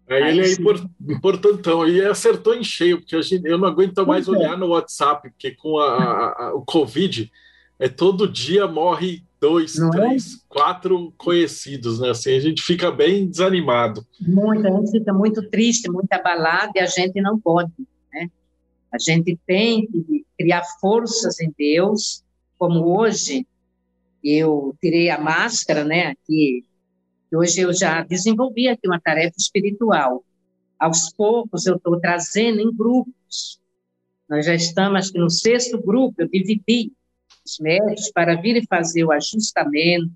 Aí, 0.08 0.22
aí 0.22 0.38
ele 0.38 0.48
é 0.48 1.12
importantão, 1.12 1.86
e 1.86 2.02
acertou 2.02 2.54
em 2.54 2.64
cheio, 2.64 2.98
porque 2.98 3.20
gente, 3.22 3.46
eu 3.46 3.58
não 3.58 3.68
aguento 3.68 4.06
mais 4.06 4.26
é. 4.26 4.30
olhar 4.30 4.56
no 4.56 4.68
WhatsApp, 4.68 5.30
porque 5.30 5.50
com 5.50 5.78
a, 5.78 5.96
a, 5.96 6.46
a, 6.46 6.54
o 6.54 6.62
Covid, 6.64 7.30
é 7.78 7.88
todo 7.88 8.26
dia 8.26 8.66
morre 8.66 9.22
dois, 9.40 9.76
não 9.76 9.88
é? 9.88 9.90
três, 9.90 10.34
é? 10.34 10.36
quatro 10.48 11.12
conhecidos, 11.16 12.00
né? 12.00 12.10
Assim, 12.10 12.34
a 12.34 12.40
gente 12.40 12.62
fica 12.62 12.90
bem 12.90 13.28
desanimado. 13.28 14.04
Muito, 14.20 14.66
a 14.66 14.70
gente 14.70 14.90
fica 14.90 15.12
muito 15.12 15.48
triste, 15.48 15.90
muito 15.90 16.12
abalado, 16.12 16.72
e 16.74 16.80
a 16.80 16.86
gente 16.86 17.20
não 17.20 17.38
pode, 17.38 17.70
né? 18.12 18.30
A 18.92 18.98
gente 18.98 19.38
tem 19.46 19.86
que 19.86 20.24
criar 20.38 20.62
forças 20.80 21.38
em 21.40 21.52
Deus, 21.56 22.22
como 22.58 22.98
hoje 22.98 23.46
eu 24.24 24.74
tirei 24.80 25.10
a 25.10 25.20
máscara, 25.20 25.84
né, 25.84 26.08
aqui 26.08 26.64
Hoje 27.34 27.60
eu 27.60 27.74
já 27.74 28.02
desenvolvi 28.02 28.68
aqui 28.68 28.86
uma 28.86 29.00
tarefa 29.00 29.34
espiritual. 29.36 30.24
Aos 30.78 31.12
poucos 31.12 31.66
eu 31.66 31.76
estou 31.76 32.00
trazendo 32.00 32.60
em 32.60 32.74
grupos. 32.74 33.60
Nós 34.28 34.46
já 34.46 34.54
estamos 34.54 35.10
aqui 35.10 35.18
no 35.18 35.28
sexto 35.28 35.80
grupo, 35.80 36.22
eu 36.22 36.28
dividi 36.28 36.92
os 37.44 37.58
médicos 37.58 38.10
para 38.12 38.40
vir 38.40 38.56
e 38.56 38.66
fazer 38.66 39.04
o 39.04 39.12
ajustamento, 39.12 40.10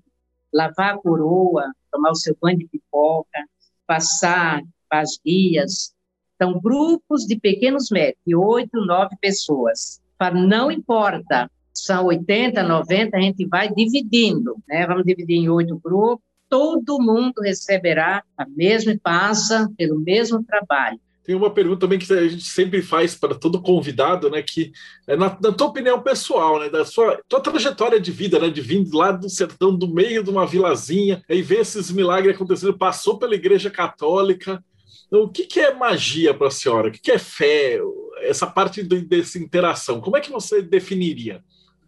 lavar 0.51 0.95
a 0.95 0.97
coroa, 0.97 1.71
tomar 1.91 2.11
o 2.11 2.15
seu 2.15 2.35
banho 2.41 2.57
de 2.57 2.67
pipoca, 2.67 3.45
passar 3.85 4.61
as 4.89 5.19
guias. 5.23 5.93
Então, 6.35 6.59
grupos 6.59 7.25
de 7.25 7.39
pequenos 7.39 7.89
médicos, 7.91 8.21
de 8.25 8.35
oito, 8.35 8.85
nove 8.85 9.15
pessoas. 9.21 10.01
Para 10.17 10.35
não 10.35 10.71
importa, 10.71 11.49
são 11.73 12.05
80, 12.05 12.61
90, 12.63 13.17
a 13.17 13.21
gente 13.21 13.45
vai 13.45 13.71
dividindo, 13.71 14.55
né? 14.67 14.85
Vamos 14.85 15.03
dividir 15.03 15.37
em 15.37 15.49
oito 15.49 15.79
grupos, 15.79 16.32
todo 16.53 17.01
mundo 17.01 17.41
receberá 17.41 18.23
a 18.37 18.45
mesma 18.47 18.91
e 18.91 18.99
passa 18.99 19.67
pelo 19.75 19.99
mesmo 19.99 20.43
trabalho. 20.43 20.99
Tem 21.23 21.33
uma 21.33 21.49
pergunta 21.49 21.79
também 21.79 21.97
que 21.97 22.13
a 22.13 22.27
gente 22.27 22.43
sempre 22.43 22.79
faz 22.83 23.15
para 23.15 23.33
todo 23.33 23.59
convidado, 23.59 24.29
né? 24.29 24.43
Que 24.43 24.71
é 25.07 25.15
na, 25.15 25.35
na, 25.41 25.51
tua 25.51 25.65
opinião 25.65 25.99
pessoal, 25.99 26.59
né? 26.59 26.69
Da 26.69 26.85
sua 26.85 27.19
tua 27.27 27.39
trajetória 27.39 27.99
de 27.99 28.11
vida, 28.11 28.37
né? 28.37 28.51
De 28.51 28.61
vir 28.61 28.87
lá 28.93 29.11
do 29.11 29.31
sertão, 29.31 29.75
do 29.75 29.91
meio 29.91 30.23
de 30.23 30.29
uma 30.29 30.45
vilazinha, 30.45 31.23
e 31.27 31.41
ver 31.41 31.61
esses 31.61 31.89
milagres 31.89 32.35
acontecendo, 32.35 32.77
passou 32.77 33.17
pela 33.17 33.33
Igreja 33.33 33.71
Católica. 33.71 34.63
Então, 35.07 35.23
o 35.23 35.29
que, 35.29 35.47
que 35.47 35.59
é 35.59 35.73
magia 35.73 36.35
para 36.35 36.49
a 36.49 36.51
senhora? 36.51 36.89
O 36.89 36.91
que, 36.91 37.01
que 37.01 37.11
é 37.11 37.17
fé? 37.17 37.79
Essa 38.21 38.45
parte 38.45 38.83
de, 38.83 39.01
dessa 39.01 39.39
interação, 39.39 39.99
como 39.99 40.17
é 40.17 40.21
que 40.21 40.29
você 40.29 40.61
definiria? 40.61 41.43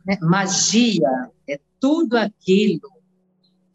É, 0.09 0.17
magia 0.21 1.29
é 1.47 1.59
tudo 1.79 2.17
aquilo 2.17 2.94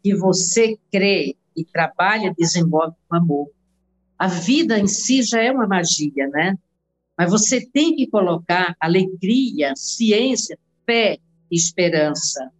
que 0.01 0.15
você 0.15 0.77
crê 0.91 1.35
e 1.55 1.63
trabalha, 1.63 2.33
desenvolve 2.37 2.95
com 3.07 3.15
amor. 3.15 3.49
A 4.17 4.27
vida 4.27 4.77
em 4.79 4.87
si 4.87 5.23
já 5.23 5.41
é 5.41 5.51
uma 5.51 5.67
magia, 5.67 6.27
né? 6.29 6.57
Mas 7.17 7.29
você 7.29 7.65
tem 7.65 7.95
que 7.95 8.07
colocar 8.07 8.75
alegria, 8.79 9.73
ciência, 9.75 10.57
fé 10.85 11.17
e 11.49 11.55
esperança. 11.55 12.51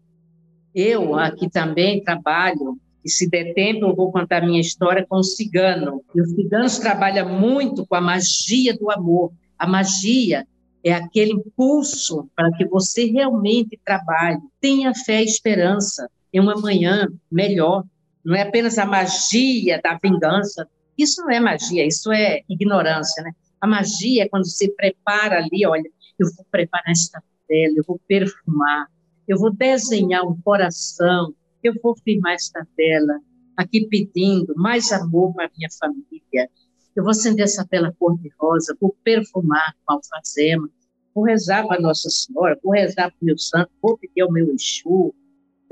Eu 0.73 1.15
aqui 1.15 1.49
também 1.49 2.03
trabalho, 2.03 2.79
e 3.03 3.09
se 3.09 3.29
der 3.29 3.53
tempo 3.53 3.85
eu 3.85 3.95
vou 3.95 4.11
contar 4.11 4.41
minha 4.41 4.61
história 4.61 5.05
com 5.07 5.17
o 5.17 5.23
cigano. 5.23 6.03
E 6.13 6.21
o 6.21 6.25
cigano 6.25 6.67
trabalha 6.79 7.25
muito 7.25 7.85
com 7.85 7.95
a 7.95 8.01
magia 8.01 8.77
do 8.77 8.91
amor. 8.91 9.31
A 9.57 9.67
magia 9.67 10.47
é 10.83 10.93
aquele 10.93 11.33
impulso 11.33 12.29
para 12.35 12.51
que 12.53 12.65
você 12.65 13.05
realmente 13.05 13.79
trabalhe, 13.83 14.39
tenha 14.59 14.93
fé 14.93 15.21
e 15.21 15.25
esperança 15.25 16.09
em 16.34 16.39
uma 16.39 16.55
manhã 16.55 17.07
melhor. 17.32 17.84
Não 18.23 18.36
é 18.36 18.41
apenas 18.43 18.77
a 18.77 18.86
magia 18.86 19.82
da 19.84 19.97
vingança. 20.01 20.67
Isso 20.97 21.21
não 21.21 21.32
é 21.32 21.39
magia, 21.39 21.86
isso 21.86 22.11
é 22.11 22.41
ignorância, 22.47 23.23
né? 23.23 23.32
A 23.59 23.67
magia 23.67 24.23
é 24.23 24.29
quando 24.29 24.45
você 24.45 24.69
prepara 24.71 25.38
ali, 25.38 25.65
olha, 25.65 25.89
eu 26.17 26.27
vou 26.36 26.45
preparar 26.51 26.91
esta 26.91 27.21
tela, 27.47 27.73
eu 27.77 27.84
vou 27.88 27.99
perfumar, 28.07 28.88
eu 29.27 29.38
vou 29.38 29.51
desenhar 29.51 30.27
um 30.27 30.39
coração, 30.41 31.34
eu 31.63 31.73
vou 31.82 31.95
firmar 31.95 32.34
esta 32.34 32.67
tela, 32.75 33.19
aqui 33.55 33.86
pedindo 33.88 34.53
mais 34.55 34.91
amor 34.91 35.34
para 35.34 35.49
minha 35.55 35.69
família. 35.79 36.49
Eu 36.95 37.03
vou 37.03 37.11
acender 37.11 37.45
essa 37.45 37.65
tela 37.65 37.95
cor-de-rosa, 37.97 38.75
vou 38.79 38.95
perfumar 39.03 39.75
com 39.86 39.93
alfazema, 39.93 40.69
vou 41.13 41.23
rezar 41.23 41.65
para 41.65 41.79
Nossa 41.79 42.09
Senhora, 42.09 42.59
vou 42.63 42.73
rezar 42.73 43.09
para 43.11 43.17
o 43.21 43.25
meu 43.25 43.38
santo, 43.38 43.71
vou 43.82 43.97
pedir 43.97 44.21
ao 44.21 44.32
meu 44.32 44.53
Exu, 44.53 45.13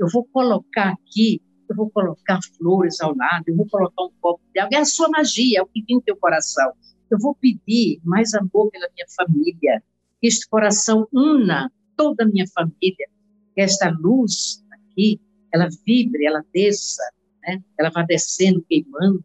eu 0.00 0.08
vou 0.08 0.24
colocar 0.32 0.92
aqui, 0.92 1.42
eu 1.68 1.76
vou 1.76 1.90
colocar 1.90 2.40
flores 2.56 3.00
ao 3.00 3.14
lado, 3.14 3.44
eu 3.46 3.54
vou 3.54 3.68
colocar 3.68 4.02
um 4.02 4.10
copo 4.18 4.40
de 4.52 4.58
água. 4.58 4.78
É 4.78 4.80
a 4.80 4.84
sua 4.86 5.10
magia, 5.10 5.58
é 5.58 5.62
o 5.62 5.66
que 5.66 5.82
vem 5.82 5.96
no 5.96 6.02
teu 6.02 6.16
coração. 6.16 6.72
Eu 7.10 7.18
vou 7.18 7.34
pedir 7.34 8.00
mais 8.02 8.32
amor 8.32 8.70
pela 8.70 8.88
minha 8.94 9.06
família, 9.14 9.82
que 10.20 10.26
este 10.26 10.48
coração 10.48 11.06
una 11.12 11.70
toda 11.96 12.24
a 12.24 12.26
minha 12.26 12.46
família, 12.48 13.08
que 13.54 13.60
esta 13.60 13.90
luz 13.90 14.64
aqui, 14.72 15.20
ela 15.52 15.68
vibre, 15.84 16.24
ela 16.24 16.42
desça, 16.52 17.02
né? 17.42 17.62
ela 17.78 17.90
vai 17.90 18.06
descendo, 18.06 18.64
queimando 18.66 19.22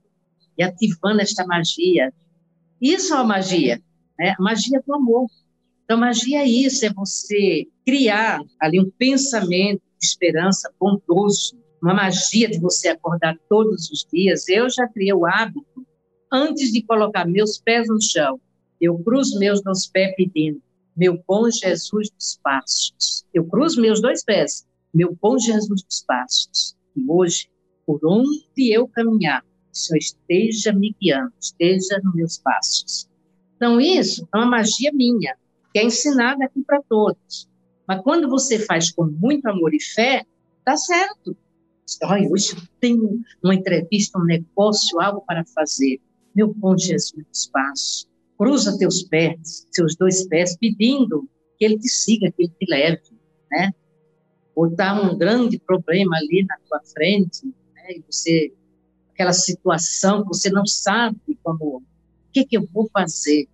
e 0.58 0.64
ativando 0.64 1.22
esta 1.22 1.46
magia. 1.48 2.14
Isso 2.82 3.14
é 3.14 3.18
a 3.18 3.24
magia, 3.24 3.82
né? 4.20 4.36
a 4.38 4.44
magia 4.44 4.84
do 4.86 4.94
amor. 4.94 5.30
Então, 5.86 5.98
magia 5.98 6.42
é 6.42 6.48
isso, 6.48 6.86
é 6.86 6.92
você 6.92 7.68
criar 7.86 8.42
ali 8.60 8.80
um 8.80 8.90
pensamento 8.98 9.82
esperança, 10.02 10.72
bondoso, 10.80 11.58
uma 11.82 11.94
magia 11.94 12.50
de 12.50 12.60
você 12.60 12.90
acordar 12.90 13.38
todos 13.50 13.90
os 13.90 14.06
dias. 14.12 14.48
Eu 14.48 14.70
já 14.70 14.88
criei 14.88 15.14
o 15.14 15.26
hábito, 15.26 15.86
antes 16.32 16.72
de 16.72 16.82
colocar 16.84 17.26
meus 17.26 17.60
pés 17.60 17.88
no 17.88 18.02
chão, 18.02 18.40
eu 18.80 18.98
cruzo 19.00 19.40
meus 19.40 19.62
dois 19.62 19.88
pés 19.88 20.14
pedindo, 20.16 20.62
meu 20.96 21.22
bom 21.28 21.50
Jesus 21.50 22.10
dos 22.10 22.40
passos. 22.44 23.26
Eu 23.34 23.46
cruzo 23.46 23.82
meus 23.82 24.02
dois 24.02 24.24
pés, 24.24 24.66
meu 24.94 25.18
bom 25.22 25.38
Jesus 25.38 25.84
dos 25.84 26.04
passos. 26.06 26.76
E 26.96 27.04
hoje, 27.08 27.50
por 27.86 28.00
onde 28.04 28.74
eu 28.74 28.88
caminhar, 28.88 29.44
o 29.44 29.78
Senhor 29.78 29.98
esteja 29.98 30.74
me 30.74 30.96
guiando, 31.02 31.34
esteja 31.40 32.00
nos 32.04 32.16
meus 32.16 32.38
passos. 32.38 33.08
Então, 33.56 33.80
isso 33.80 34.28
é 34.34 34.38
uma 34.38 34.46
magia 34.46 34.92
minha, 34.94 35.36
que 35.76 35.80
é 35.80 35.84
ensinada 35.84 36.46
aqui 36.46 36.64
para 36.64 36.82
todos. 36.84 37.50
Mas 37.86 38.02
quando 38.02 38.30
você 38.30 38.58
faz 38.60 38.92
com 38.92 39.08
muito 39.08 39.46
amor 39.46 39.74
e 39.74 39.84
fé, 39.84 40.26
dá 40.66 40.78
certo. 40.78 41.36
Ai, 42.06 42.30
hoje 42.30 42.56
eu 42.56 42.62
tenho 42.80 43.20
uma 43.44 43.54
entrevista, 43.54 44.18
um 44.18 44.24
negócio, 44.24 45.02
algo 45.02 45.20
para 45.28 45.44
fazer. 45.54 46.00
Meu 46.34 46.54
bom 46.54 46.78
Jesus 46.78 47.26
espaço, 47.30 48.08
cruza 48.38 48.78
teus 48.78 49.04
pés, 49.04 49.68
seus 49.70 49.98
dois 49.98 50.26
pés, 50.30 50.56
pedindo 50.58 51.30
que 51.60 51.66
ele 51.66 51.78
te 51.78 51.90
siga, 51.90 52.32
que 52.32 52.44
ele 52.44 52.54
te 52.58 52.72
leve, 52.72 53.02
né? 53.52 53.74
Ou 54.56 54.68
está 54.68 54.94
um 55.02 55.18
grande 55.18 55.60
problema 55.60 56.16
ali 56.16 56.46
na 56.46 56.56
tua 56.70 56.80
frente, 56.94 57.48
né? 57.74 57.98
E 57.98 58.04
você, 58.10 58.54
aquela 59.14 59.34
situação 59.34 60.22
que 60.22 60.30
você 60.30 60.50
não 60.50 60.66
sabe 60.66 61.38
como, 61.44 61.80
o 61.80 61.84
que 62.32 62.46
que 62.46 62.56
eu 62.56 62.66
vou 62.74 62.90
fazer? 62.94 63.50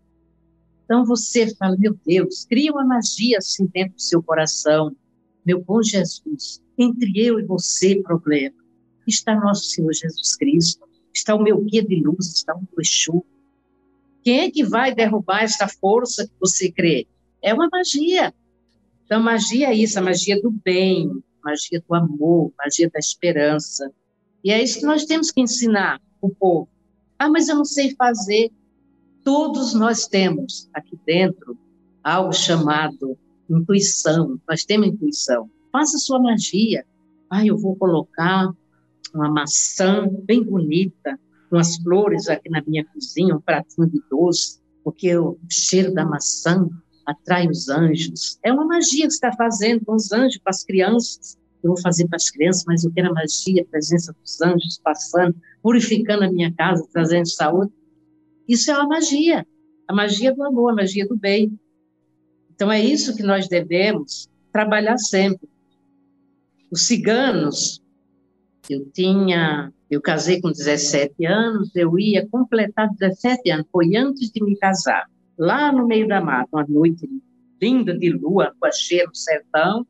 Então 0.92 1.06
você 1.06 1.56
fala, 1.56 1.78
meu 1.78 1.98
Deus, 2.06 2.44
cria 2.44 2.70
uma 2.70 2.84
magia 2.84 3.38
assim 3.38 3.66
dentro 3.66 3.96
do 3.96 4.02
seu 4.02 4.22
coração. 4.22 4.94
Meu 5.46 5.64
bom 5.64 5.82
Jesus, 5.82 6.62
entre 6.78 7.14
eu 7.16 7.40
e 7.40 7.46
você, 7.46 8.02
problema, 8.02 8.58
está 9.08 9.34
nosso 9.34 9.70
Senhor 9.70 9.94
Jesus 9.94 10.36
Cristo, 10.36 10.86
está 11.14 11.34
o 11.34 11.42
meu 11.42 11.62
guia 11.62 11.82
de 11.82 11.96
luz, 11.96 12.34
está 12.36 12.54
o 12.54 12.60
meu 12.60 12.82
Exu. 12.82 13.26
Quem 14.22 14.42
é 14.42 14.52
que 14.52 14.66
vai 14.66 14.94
derrubar 14.94 15.44
esta 15.44 15.66
força 15.66 16.28
que 16.28 16.34
você 16.38 16.70
crê? 16.70 17.08
É 17.42 17.54
uma 17.54 17.70
magia. 17.72 18.34
Então, 19.06 19.24
magia 19.24 19.70
é 19.70 19.74
isso, 19.74 19.98
a 19.98 20.02
magia 20.02 20.42
do 20.42 20.52
bem, 20.52 21.10
magia 21.42 21.82
do 21.88 21.96
amor, 21.96 22.52
magia 22.58 22.90
da 22.90 23.00
esperança. 23.00 23.90
E 24.44 24.52
é 24.52 24.62
isso 24.62 24.82
que 24.82 24.86
nós 24.86 25.06
temos 25.06 25.32
que 25.32 25.40
ensinar 25.40 26.02
o 26.20 26.30
povo. 26.30 26.68
Ah, 27.18 27.30
mas 27.30 27.48
eu 27.48 27.56
não 27.56 27.64
sei 27.64 27.96
fazer. 27.96 28.52
Todos 29.24 29.74
nós 29.74 30.08
temos 30.08 30.70
aqui 30.74 30.98
dentro 31.06 31.58
algo 32.04 32.34
chamado 32.34 33.18
intuição. 33.50 34.40
Nós 34.48 34.64
temos 34.64 34.88
intuição. 34.88 35.50
Faça 35.72 35.98
sua 35.98 36.20
magia. 36.20 36.86
Ah, 37.30 37.46
eu 37.46 37.58
vou 37.58 37.76
colocar 37.76 38.50
uma 39.14 39.30
maçã 39.30 40.08
bem 40.24 40.44
bonita, 40.44 41.20
umas 41.52 41.78
flores 41.78 42.30
aqui 42.30 42.50
na 42.50 42.62
minha 42.66 42.86
cozinha, 42.86 43.36
um 43.36 43.42
pratinho 43.42 43.88
de 43.88 44.02
doce, 44.10 44.60
porque 44.84 45.16
o 45.16 45.38
cheiro 45.50 45.94
da 45.94 46.06
maçã 46.06 46.68
atrai 47.06 47.48
os 47.48 47.70
anjos. 47.70 48.40
É 48.44 48.52
uma 48.52 48.66
magia 48.66 49.08
que 49.08 49.14
está 49.14 49.32
fazendo 49.34 49.86
com 49.86 49.96
os 49.96 50.12
anjos, 50.12 50.38
com 50.38 50.50
as 50.50 50.64
crianças. 50.64 51.38
Eu 51.64 51.70
vou 51.70 51.82
fazer 51.82 52.08
para 52.08 52.16
as 52.16 52.30
crianças, 52.30 52.64
mas 52.66 52.84
eu 52.84 52.92
quero 52.92 53.10
a 53.10 53.14
magia, 53.14 53.62
a 53.62 53.66
presença 53.66 54.14
dos 54.14 54.42
anjos 54.42 54.80
passando, 54.84 55.36
purificando 55.62 56.24
a 56.24 56.32
minha 56.32 56.54
casa, 56.54 56.88
trazendo 56.92 57.28
saúde. 57.28 57.72
Isso 58.48 58.72
é 58.72 58.74
uma 58.76 58.88
magia, 58.88 59.46
a 59.88 59.94
magia 59.94 60.34
do 60.34 60.44
amor, 60.44 60.72
a 60.72 60.76
magia 60.76 61.08
do 61.08 61.18
bem. 61.18 61.58
Então 62.54 62.72
é 62.72 62.80
isso 62.80 63.16
que 63.16 63.24
nós 63.24 63.48
devemos 63.48 64.30
trabalhar 64.52 64.98
sempre. 64.98 65.50
Os 66.72 66.88
ciganos, 66.88 67.82
eu 68.70 68.86
tinha 68.92 69.72
Eu 69.90 70.00
casei 70.00 70.40
com 70.40 70.50
17 70.50 71.26
anos, 71.26 71.76
eu 71.76 72.00
ia 72.00 72.26
completar 72.30 72.90
17 72.98 73.52
anos, 73.52 73.68
foi 73.70 73.94
antes 73.98 74.32
de 74.32 74.42
me 74.42 74.56
casar. 74.56 75.06
Lá 75.38 75.70
no 75.70 75.86
meio 75.86 76.08
da 76.08 76.22
mata, 76.22 76.48
uma 76.54 76.66
noite 76.66 77.10
linda 77.62 77.98
de 77.98 78.10
lua, 78.10 78.56
com 78.58 78.66
a 78.66 78.72
cheia 78.72 79.06
no 79.06 79.14
sertão, 79.14 79.86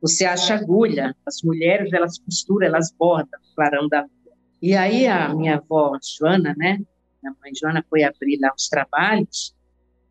você 0.00 0.26
acha 0.26 0.54
agulha, 0.54 1.16
as 1.24 1.42
mulheres, 1.42 1.90
elas 1.92 2.18
costuram, 2.18 2.66
elas 2.66 2.92
bordam 2.98 3.40
o 3.40 3.54
clarão 3.54 3.88
da 3.88 4.00
lua. 4.00 4.36
E 4.60 4.74
aí 4.74 5.06
a 5.06 5.34
minha 5.34 5.56
avó 5.56 5.98
Joana, 6.02 6.54
né, 6.58 6.78
a 7.26 7.34
mãe 7.42 7.52
Joana 7.54 7.84
foi 7.88 8.02
abrir 8.04 8.38
lá 8.40 8.52
os 8.56 8.68
trabalhos, 8.68 9.54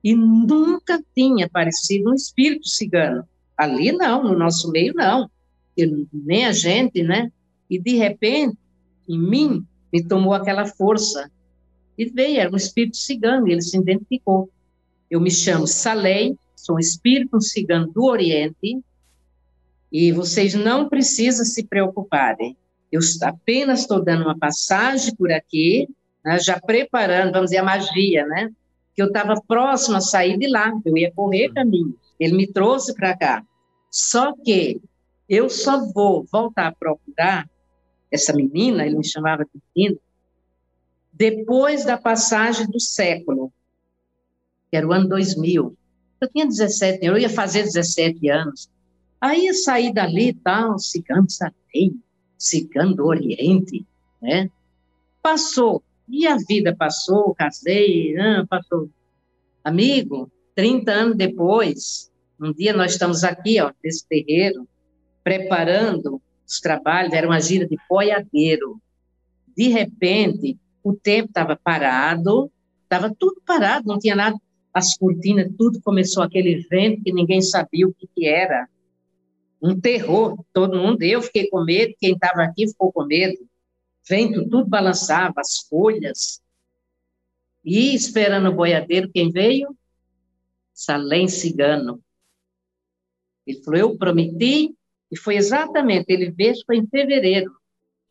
e 0.03 0.15
nunca 0.15 1.03
tinha 1.15 1.47
aparecido 1.47 2.11
um 2.11 2.13
espírito 2.13 2.67
cigano. 2.67 3.27
Ali 3.57 3.91
não, 3.91 4.23
no 4.23 4.37
nosso 4.37 4.69
meio 4.71 4.93
não, 4.93 5.29
eu, 5.75 6.07
nem 6.13 6.45
a 6.45 6.51
gente, 6.51 7.01
né? 7.01 7.31
E 7.69 7.79
de 7.79 7.95
repente, 7.95 8.57
em 9.09 9.19
mim, 9.19 9.65
me 9.91 10.03
tomou 10.03 10.33
aquela 10.33 10.65
força. 10.65 11.31
E 11.97 12.05
veio, 12.05 12.39
era 12.39 12.51
um 12.51 12.55
espírito 12.55 12.97
cigano, 12.97 13.47
e 13.47 13.53
ele 13.53 13.61
se 13.61 13.77
identificou. 13.77 14.49
Eu 15.09 15.19
me 15.19 15.31
chamo 15.31 15.65
Salei, 15.67 16.37
sou 16.55 16.75
um 16.75 16.79
espírito 16.79 17.41
cigano 17.41 17.91
do 17.91 18.03
Oriente, 18.03 18.81
e 19.91 20.11
vocês 20.11 20.53
não 20.53 20.89
precisam 20.89 21.45
se 21.45 21.63
preocuparem. 21.65 22.57
Eu 22.91 22.99
apenas 23.23 23.81
estou 23.81 24.03
dando 24.03 24.23
uma 24.23 24.37
passagem 24.37 25.15
por 25.15 25.31
aqui, 25.31 25.87
né, 26.25 26.39
já 26.39 26.59
preparando, 26.59 27.33
vamos 27.33 27.51
dizer, 27.51 27.59
a 27.59 27.63
magia, 27.63 28.25
né? 28.25 28.51
Que 28.95 29.01
eu 29.01 29.07
estava 29.07 29.39
próximo 29.47 29.97
a 29.97 30.01
sair 30.01 30.37
de 30.37 30.47
lá, 30.47 30.73
eu 30.83 30.97
ia 30.97 31.11
correr 31.11 31.53
caminho. 31.53 31.95
Ele 32.19 32.35
me 32.35 32.47
trouxe 32.47 32.95
para 32.95 33.15
cá. 33.15 33.43
Só 33.91 34.33
que 34.33 34.81
eu 35.29 35.49
só 35.49 35.85
vou 35.91 36.25
voltar 36.31 36.67
a 36.67 36.71
procurar 36.71 37.47
essa 38.11 38.33
menina, 38.33 38.85
ele 38.85 38.97
me 38.97 39.05
chamava 39.05 39.45
de 39.45 39.61
menina, 39.75 39.97
depois 41.11 41.85
da 41.85 41.97
passagem 41.97 42.67
do 42.67 42.79
século, 42.79 43.51
que 44.69 44.77
era 44.77 44.87
o 44.87 44.91
ano 44.91 45.07
2000. 45.07 45.75
Eu 46.19 46.29
tinha 46.29 46.45
17 46.45 47.05
eu 47.05 47.17
ia 47.17 47.29
fazer 47.29 47.63
17 47.63 48.29
anos. 48.29 48.69
Aí 49.19 49.47
eu 49.47 49.53
saí 49.53 49.93
dali, 49.93 50.33
tal, 50.33 50.77
cigano 50.77 51.29
Satem, 51.29 52.01
cigano 52.37 52.95
do 52.95 53.05
Oriente, 53.05 53.85
né? 54.21 54.49
Passou, 55.21 55.81
e 56.07 56.27
a 56.27 56.37
vida 56.37 56.75
passou, 56.75 57.33
casei, 57.35 58.15
ah, 58.17 58.45
passou. 58.47 58.89
Amigo, 59.63 60.31
30 60.55 60.91
anos 60.91 61.17
depois, 61.17 62.11
um 62.39 62.53
dia 62.53 62.73
nós 62.73 62.93
estamos 62.93 63.23
aqui, 63.23 63.59
ó, 63.59 63.71
nesse 63.83 64.07
terreiro, 64.07 64.67
preparando 65.23 66.21
os 66.47 66.59
trabalhos, 66.59 67.13
era 67.13 67.27
uma 67.27 67.41
gira 67.41 67.67
de 67.67 67.77
boiadeiro. 67.89 68.79
De 69.57 69.69
repente, 69.69 70.57
o 70.83 70.93
tempo 70.93 71.29
estava 71.29 71.55
parado, 71.55 72.51
estava 72.83 73.13
tudo 73.17 73.41
parado, 73.45 73.87
não 73.87 73.97
tinha 73.97 74.15
nada, 74.15 74.37
as 74.73 74.95
cortinas, 74.97 75.49
tudo 75.57 75.81
começou 75.81 76.21
aquele 76.21 76.57
vento 76.69 77.01
que 77.01 77.11
ninguém 77.11 77.41
sabia 77.41 77.87
o 77.87 77.93
que, 77.93 78.07
que 78.13 78.27
era. 78.27 78.67
Um 79.61 79.79
terror, 79.79 80.37
todo 80.53 80.77
mundo, 80.77 81.01
eu 81.01 81.21
fiquei 81.21 81.49
com 81.49 81.63
medo, 81.63 81.95
quem 81.99 82.13
estava 82.13 82.43
aqui 82.43 82.67
ficou 82.67 82.91
com 82.91 83.05
medo. 83.05 83.37
Vento, 84.07 84.47
tudo 84.49 84.65
balançava, 84.67 85.33
as 85.37 85.59
folhas. 85.67 86.41
E 87.63 87.95
esperando 87.95 88.49
o 88.49 88.55
boiadeiro, 88.55 89.09
quem 89.11 89.31
veio? 89.31 89.75
Salém 90.73 91.27
Cigano. 91.27 92.01
Ele 93.45 93.63
falou, 93.63 93.79
eu 93.79 93.97
prometi, 93.97 94.75
e 95.11 95.17
foi 95.17 95.35
exatamente, 95.35 96.05
ele 96.09 96.31
veio, 96.31 96.55
foi 96.65 96.77
em 96.77 96.87
fevereiro, 96.87 97.55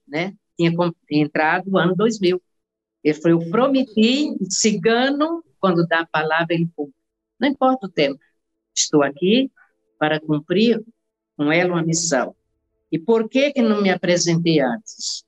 né? 0.06 0.34
Tinha 0.56 0.72
entrado 1.10 1.70
o 1.70 1.78
ano 1.78 1.94
2000. 1.94 2.40
Ele 3.02 3.14
falou, 3.14 3.42
eu 3.42 3.50
prometi, 3.50 4.36
cigano, 4.48 5.44
quando 5.60 5.86
dá 5.86 6.00
a 6.00 6.06
palavra, 6.06 6.54
ele 6.54 6.68
cumpre. 6.74 6.94
Não 7.38 7.48
importa 7.48 7.86
o 7.86 7.90
tempo. 7.90 8.20
Estou 8.74 9.02
aqui 9.02 9.50
para 9.98 10.20
cumprir 10.20 10.82
com 11.36 11.50
ela 11.52 11.74
uma 11.74 11.82
missão. 11.82 12.34
E 12.90 12.98
por 12.98 13.28
que 13.28 13.52
que 13.52 13.62
não 13.62 13.82
me 13.82 13.90
apresentei 13.90 14.60
antes? 14.60 15.23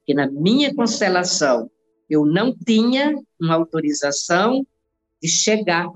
Porque 0.00 0.14
na 0.14 0.30
minha 0.30 0.74
constelação, 0.74 1.70
eu 2.08 2.26
não 2.26 2.54
tinha 2.54 3.14
uma 3.40 3.54
autorização 3.54 4.66
de 5.22 5.28
chegar 5.28 5.88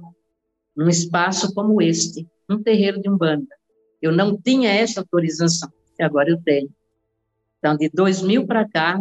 num 0.76 0.88
espaço 0.88 1.52
como 1.54 1.82
este 1.82 2.26
um 2.48 2.62
terreiro 2.62 3.00
de 3.00 3.08
Umbanda. 3.08 3.54
Eu 4.00 4.12
não 4.12 4.36
tinha 4.36 4.70
essa 4.70 5.00
autorização, 5.00 5.72
e 5.98 6.02
agora 6.02 6.30
eu 6.30 6.40
tenho. 6.42 6.70
Então, 7.58 7.76
de 7.76 7.88
2000 7.88 8.46
para 8.46 8.68
cá, 8.68 8.98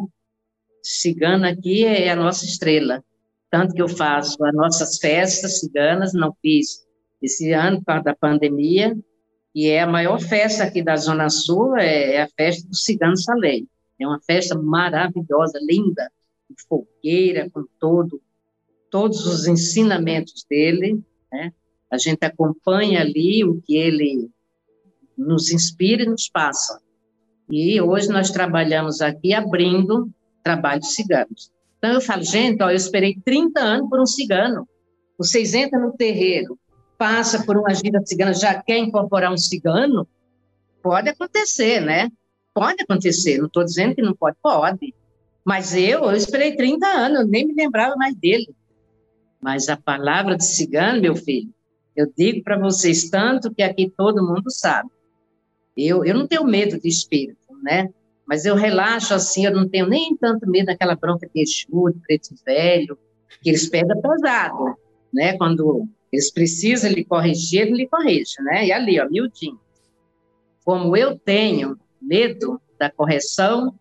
cigana 0.82 1.50
aqui 1.50 1.86
é 1.86 2.10
a 2.10 2.16
nossa 2.16 2.46
estrela. 2.46 3.04
Tanto 3.52 3.74
que 3.74 3.82
eu 3.82 3.90
faço 3.90 4.44
as 4.44 4.54
nossas 4.54 4.98
festas 4.98 5.60
ciganas, 5.60 6.14
não 6.14 6.34
fiz 6.42 6.88
esse 7.22 7.52
ano 7.52 7.80
por 7.80 7.86
causa 7.86 8.04
da 8.04 8.16
pandemia, 8.16 8.98
e 9.54 9.68
é 9.68 9.82
a 9.82 9.88
maior 9.88 10.20
festa 10.20 10.64
aqui 10.64 10.82
da 10.82 10.96
Zona 10.96 11.30
Sul, 11.30 11.78
é, 11.78 12.22
a 12.22 12.28
festa 12.36 12.68
do 12.68 12.76
Cigano 12.76 13.18
Salei. 13.18 13.68
É 14.00 14.08
uma 14.08 14.20
festa 14.20 14.56
maravilhosa, 14.56 15.60
linda, 15.62 16.12
com 16.48 16.56
fogueira, 16.68 17.50
com 17.50 17.66
todo, 17.80 18.22
todos 18.90 19.26
os 19.26 19.48
ensinamentos 19.48 20.46
dele, 20.50 21.02
né? 21.32 21.54
A 21.90 21.98
gente 21.98 22.24
acompanha 22.26 23.02
ali 23.02 23.44
o 23.44 23.62
que 23.62 23.78
ele 23.78 24.30
nos 25.18 25.52
inspira 25.52 26.04
e 26.04 26.08
nos 26.08 26.28
passa. 26.28 26.82
E 27.50 27.80
hoje 27.80 28.10
nós 28.10 28.32
trabalhamos 28.32 29.00
aqui 29.02 29.34
abrindo 29.34 30.10
trabalhos 30.42 30.96
ciganos. 30.96 31.52
Então 31.78 31.92
eu 31.92 32.02
falo, 32.02 32.24
gente, 32.24 32.64
ó, 32.64 32.70
eu 32.70 32.76
esperei 32.76 33.16
30 33.24 33.60
anos 33.60 33.90
por 33.90 34.02
um 34.02 34.06
cigano. 34.06 34.68
Vocês 35.18 35.54
entram 35.54 35.82
no 35.82 35.94
terreiro, 35.94 36.58
passa 36.98 37.46
por 37.46 37.58
uma 37.58 37.74
gira 37.74 38.02
cigana, 38.06 38.34
já 38.34 38.62
quer 38.62 38.78
incorporar 38.78 39.32
um 39.32 39.38
cigano? 39.38 40.08
Pode 40.82 41.10
acontecer, 41.10 41.80
né? 41.82 42.10
Pode 42.54 42.84
acontecer. 42.84 43.38
Não 43.38 43.48
estou 43.48 43.64
dizendo 43.64 43.96
que 43.96 44.02
não 44.02 44.14
pode, 44.14 44.38
pode. 44.42 44.94
Mas 45.44 45.76
eu, 45.76 46.04
eu 46.04 46.16
esperei 46.16 46.56
30 46.56 46.86
anos, 46.88 47.28
nem 47.28 47.46
me 47.46 47.54
lembrava 47.54 47.96
mais 47.96 48.16
dele. 48.16 48.48
Mas 49.42 49.68
a 49.68 49.76
palavra 49.76 50.38
de 50.38 50.46
cigano, 50.46 51.02
meu 51.02 51.16
filho, 51.16 51.54
eu 51.96 52.12
digo 52.16 52.44
para 52.44 52.58
vocês 52.58 53.10
tanto 53.10 53.54
que 53.54 53.62
aqui 53.62 53.92
todo 53.96 54.26
mundo 54.26 54.50
sabe. 54.50 54.90
Eu, 55.76 56.06
eu 56.06 56.16
não 56.16 56.28
tenho 56.28 56.46
medo 56.46 56.80
de 56.80 56.88
espírito, 56.88 57.40
né? 57.62 57.90
Mas 58.26 58.46
eu 58.46 58.56
relaxo 58.56 59.14
assim, 59.14 59.46
eu 59.46 59.54
não 59.54 59.68
tenho 59.68 59.88
nem 59.88 60.16
tanto 60.16 60.50
medo 60.50 60.68
daquela 60.68 60.96
bronca 60.96 61.28
de 61.28 61.42
Exu, 61.42 61.92
de 61.92 62.00
preto 62.00 62.36
velho, 62.46 62.98
que 63.42 63.50
eles 63.50 63.68
pegam 63.68 64.00
pesado, 64.02 64.76
né? 65.14 65.38
Quando 65.38 65.88
eles 66.12 66.32
precisam 66.32 66.92
lhe 66.92 67.04
corrigir, 67.04 67.62
ele 67.62 67.74
lhe 67.74 67.88
corrige, 67.88 68.42
né? 68.42 68.66
E 68.68 68.72
ali, 68.72 69.00
ó, 69.00 69.10
miudinho. 69.10 69.60
Como 70.64 70.96
eu 70.96 71.20
tenho 71.20 71.78
medo 72.04 72.62
da 72.80 72.90
correção 72.90 73.74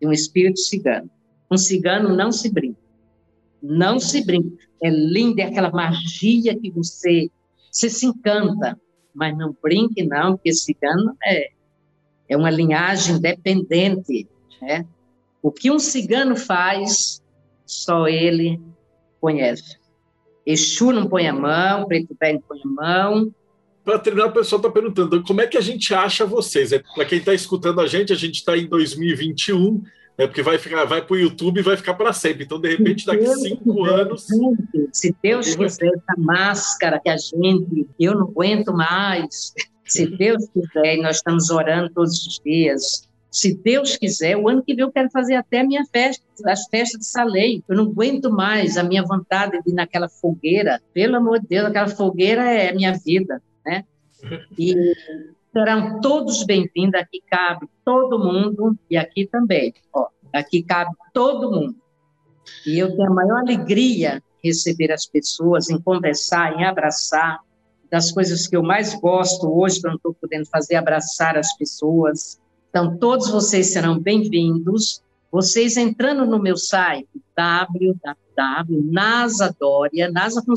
de 0.00 0.06
um 0.06 0.12
espírito 0.12 0.58
cigano. 0.58 1.10
Um 1.50 1.58
cigano 1.58 2.14
não 2.14 2.32
se 2.32 2.50
brinca. 2.50 2.80
Não 3.62 3.98
se 4.00 4.24
brinca. 4.24 4.56
É 4.82 4.88
linda, 4.88 5.42
é 5.42 5.44
aquela 5.46 5.70
magia 5.70 6.58
que 6.58 6.70
você 6.70 7.30
você 7.70 7.88
se 7.88 8.06
encanta, 8.06 8.78
mas 9.14 9.36
não 9.36 9.56
brinque 9.62 10.02
não, 10.02 10.36
porque 10.36 10.52
cigano 10.52 11.16
é, 11.24 11.50
é 12.28 12.36
uma 12.36 12.50
linhagem 12.50 13.20
dependente, 13.20 14.28
né? 14.60 14.84
O 15.42 15.52
que 15.52 15.70
um 15.70 15.78
cigano 15.78 16.36
faz, 16.36 17.22
só 17.64 18.08
ele 18.08 18.60
conhece. 19.20 19.78
Exu 20.44 20.92
não 20.92 21.08
põe 21.08 21.28
a 21.28 21.32
mão, 21.32 21.86
Preto 21.86 22.16
Velho 22.20 22.40
não 22.40 22.42
põe 22.48 22.60
a 22.64 22.68
mão. 22.68 23.34
Para 23.90 23.98
terminar, 23.98 24.26
o 24.26 24.32
pessoal 24.32 24.60
está 24.60 24.70
perguntando 24.70 25.20
como 25.24 25.40
é 25.40 25.48
que 25.48 25.58
a 25.58 25.60
gente 25.60 25.92
acha 25.92 26.24
vocês. 26.24 26.70
É, 26.70 26.80
Para 26.94 27.04
quem 27.04 27.18
está 27.18 27.34
escutando 27.34 27.80
a 27.80 27.88
gente, 27.88 28.12
a 28.12 28.16
gente 28.16 28.36
está 28.36 28.56
em 28.56 28.64
2021, 28.68 29.82
é 30.16 30.28
porque 30.28 30.44
vai 30.44 30.58
ficar, 30.58 30.84
vai 30.84 31.04
para 31.04 31.12
o 31.12 31.18
YouTube 31.18 31.58
e 31.58 31.62
vai 31.64 31.76
ficar 31.76 31.94
para 31.94 32.12
sempre. 32.12 32.44
Então, 32.44 32.60
de 32.60 32.68
repente, 32.68 33.04
daqui 33.04 33.26
a 33.26 33.34
cinco 33.34 33.84
anos. 33.84 34.28
Se 34.92 35.12
Deus 35.20 35.56
quiser, 35.56 35.88
essa 35.88 36.14
máscara 36.16 37.00
que 37.00 37.08
a 37.08 37.16
gente, 37.16 37.88
eu 37.98 38.14
não 38.14 38.28
aguento 38.28 38.72
mais. 38.72 39.52
Se 39.84 40.06
Deus 40.06 40.46
quiser, 40.54 40.98
e 40.98 41.02
nós 41.02 41.16
estamos 41.16 41.50
orando 41.50 41.92
todos 41.92 42.12
os 42.12 42.40
dias. 42.44 43.08
Se 43.28 43.56
Deus 43.56 43.96
quiser, 43.96 44.36
o 44.36 44.48
ano 44.48 44.62
que 44.62 44.72
vem 44.72 44.84
eu 44.84 44.92
quero 44.92 45.10
fazer 45.10 45.34
até 45.34 45.62
a 45.62 45.66
minha 45.66 45.84
festa, 45.92 46.22
as 46.46 46.64
festas 46.68 47.00
de 47.00 47.06
Salei. 47.06 47.64
Eu 47.68 47.74
não 47.74 47.86
aguento 47.86 48.30
mais 48.30 48.76
a 48.76 48.84
minha 48.84 49.02
vontade 49.02 49.60
de 49.64 49.72
ir 49.72 49.74
naquela 49.74 50.08
fogueira. 50.08 50.80
Pelo 50.94 51.16
amor 51.16 51.40
de 51.40 51.48
Deus, 51.48 51.66
aquela 51.66 51.88
fogueira 51.88 52.42
é 52.44 52.70
a 52.70 52.74
minha 52.74 52.92
vida, 52.92 53.34
né? 53.34 53.49
E 54.58 54.74
serão 55.52 56.00
todos 56.00 56.44
bem-vindos, 56.44 57.00
aqui 57.00 57.22
cabe 57.28 57.68
todo 57.84 58.18
mundo, 58.18 58.76
e 58.88 58.96
aqui 58.96 59.26
também, 59.26 59.74
ó, 59.92 60.06
aqui 60.32 60.62
cabe 60.62 60.90
todo 61.12 61.50
mundo. 61.50 61.76
E 62.66 62.78
eu 62.78 62.96
tenho 62.96 63.10
a 63.10 63.14
maior 63.14 63.38
alegria 63.38 64.22
receber 64.42 64.92
as 64.92 65.06
pessoas, 65.06 65.70
em 65.70 65.80
conversar, 65.80 66.58
em 66.58 66.64
abraçar, 66.64 67.40
das 67.90 68.12
coisas 68.12 68.46
que 68.46 68.56
eu 68.56 68.62
mais 68.62 68.94
gosto 68.94 69.52
hoje, 69.52 69.80
que 69.80 69.86
eu 69.86 69.90
não 69.90 69.96
estou 69.96 70.14
podendo 70.14 70.46
fazer, 70.46 70.76
abraçar 70.76 71.36
as 71.36 71.52
pessoas. 71.56 72.40
Então, 72.68 72.96
todos 72.96 73.28
vocês 73.28 73.72
serão 73.72 73.98
bem-vindos, 73.98 75.02
Vocês 75.30 75.76
entrando 75.76 76.26
no 76.26 76.42
meu 76.42 76.56
site, 76.56 77.06
www.nasadoria, 77.36 80.10
nasa 80.10 80.42
com 80.44 80.56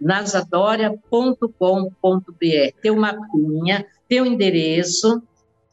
nasadoria.com.br. 0.00 2.80
Tem 2.80 2.90
uma 2.90 3.12
mapinha, 3.12 3.86
tem 4.08 4.20
o 4.20 4.26
endereço, 4.26 5.22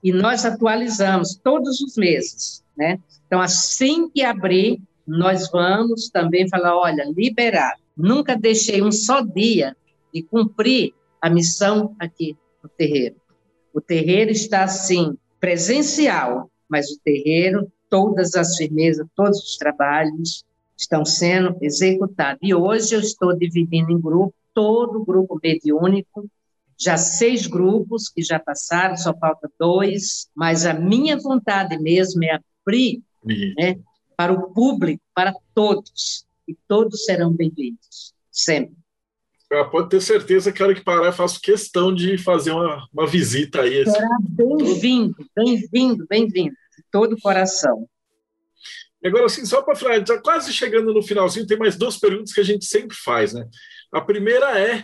e 0.03 0.11
nós 0.11 0.45
atualizamos 0.45 1.35
todos 1.35 1.81
os 1.81 1.97
meses, 1.97 2.64
né? 2.77 2.99
Então, 3.26 3.41
assim 3.41 4.10
que 4.10 4.23
abrir, 4.23 4.80
nós 5.07 5.49
vamos 5.49 6.10
também 6.10 6.47
falar, 6.47 6.77
olha, 6.77 7.06
liberar. 7.15 7.73
Nunca 7.97 8.35
deixei 8.35 8.81
um 8.81 8.91
só 8.91 9.22
dia 9.22 9.76
de 10.14 10.22
cumprir 10.22 10.93
a 11.22 11.30
missão 11.30 11.95
aqui 11.99 12.38
no 12.61 12.69
terreiro. 12.69 13.15
O 13.73 13.81
terreiro 13.81 14.31
está, 14.31 14.64
assim, 14.64 15.18
presencial, 15.39 16.49
mas 16.69 16.89
o 16.89 16.99
terreiro, 17.03 17.72
todas 17.89 18.35
as 18.35 18.57
firmezas, 18.57 19.07
todos 19.15 19.39
os 19.39 19.57
trabalhos 19.57 20.45
estão 20.77 21.06
sendo 21.06 21.57
executados. 21.61 22.39
E 22.41 22.53
hoje 22.53 22.95
eu 22.95 22.99
estou 22.99 23.35
dividindo 23.35 23.91
em 23.91 23.99
grupo, 23.99 24.34
todo 24.53 25.02
o 25.02 25.06
grupo 25.06 25.39
mediúnico, 25.41 26.30
já 26.77 26.97
seis 26.97 27.47
grupos 27.47 28.10
que 28.10 28.22
já 28.22 28.39
passaram, 28.39 28.97
só 28.97 29.14
falta 29.18 29.49
dois, 29.60 30.30
mas 30.35 30.65
a 30.65 30.73
minha 30.73 31.18
vontade 31.18 31.77
mesmo 31.77 32.23
é 32.23 32.39
abrir 32.61 33.02
né, 33.23 33.80
para 34.15 34.34
o 34.34 34.53
público, 34.53 35.02
para 35.14 35.34
todos, 35.53 36.26
e 36.47 36.56
todos 36.68 37.06
serão 37.06 37.31
bem-vindos, 37.31 38.14
sempre. 38.31 38.76
Ah, 39.52 39.64
pode 39.64 39.89
ter 39.89 40.02
certeza 40.02 40.52
que 40.52 40.61
a 40.61 40.65
hora 40.65 40.76
que 40.76 40.84
parar 40.84 41.06
eu 41.06 41.14
faço 41.14 41.39
questão 41.39 41.93
de 41.93 42.18
fazer 42.18 42.52
uma, 42.52 42.88
uma 42.91 43.07
visita 43.07 43.61
aí. 43.61 43.85
Será 43.85 44.18
bem-vindo, 44.22 45.15
bem-vindo, 45.35 46.06
bem-vindo, 46.10 46.56
de 46.76 46.84
todo 46.91 47.14
o 47.14 47.22
coração. 47.22 47.88
Agora, 49.06 49.26
assim, 49.26 49.45
só 49.45 49.61
para 49.61 49.76
falar, 49.76 50.06
já 50.06 50.18
quase 50.19 50.52
chegando 50.52 50.94
no 50.94 51.03
finalzinho, 51.03 51.45
tem 51.45 51.57
mais 51.57 51.77
duas 51.77 51.98
perguntas 51.98 52.34
que 52.34 52.41
a 52.41 52.45
gente 52.45 52.65
sempre 52.65 52.95
faz, 52.95 53.34
né? 53.34 53.48
A 53.91 54.02
primeira 54.02 54.60
é 54.60 54.84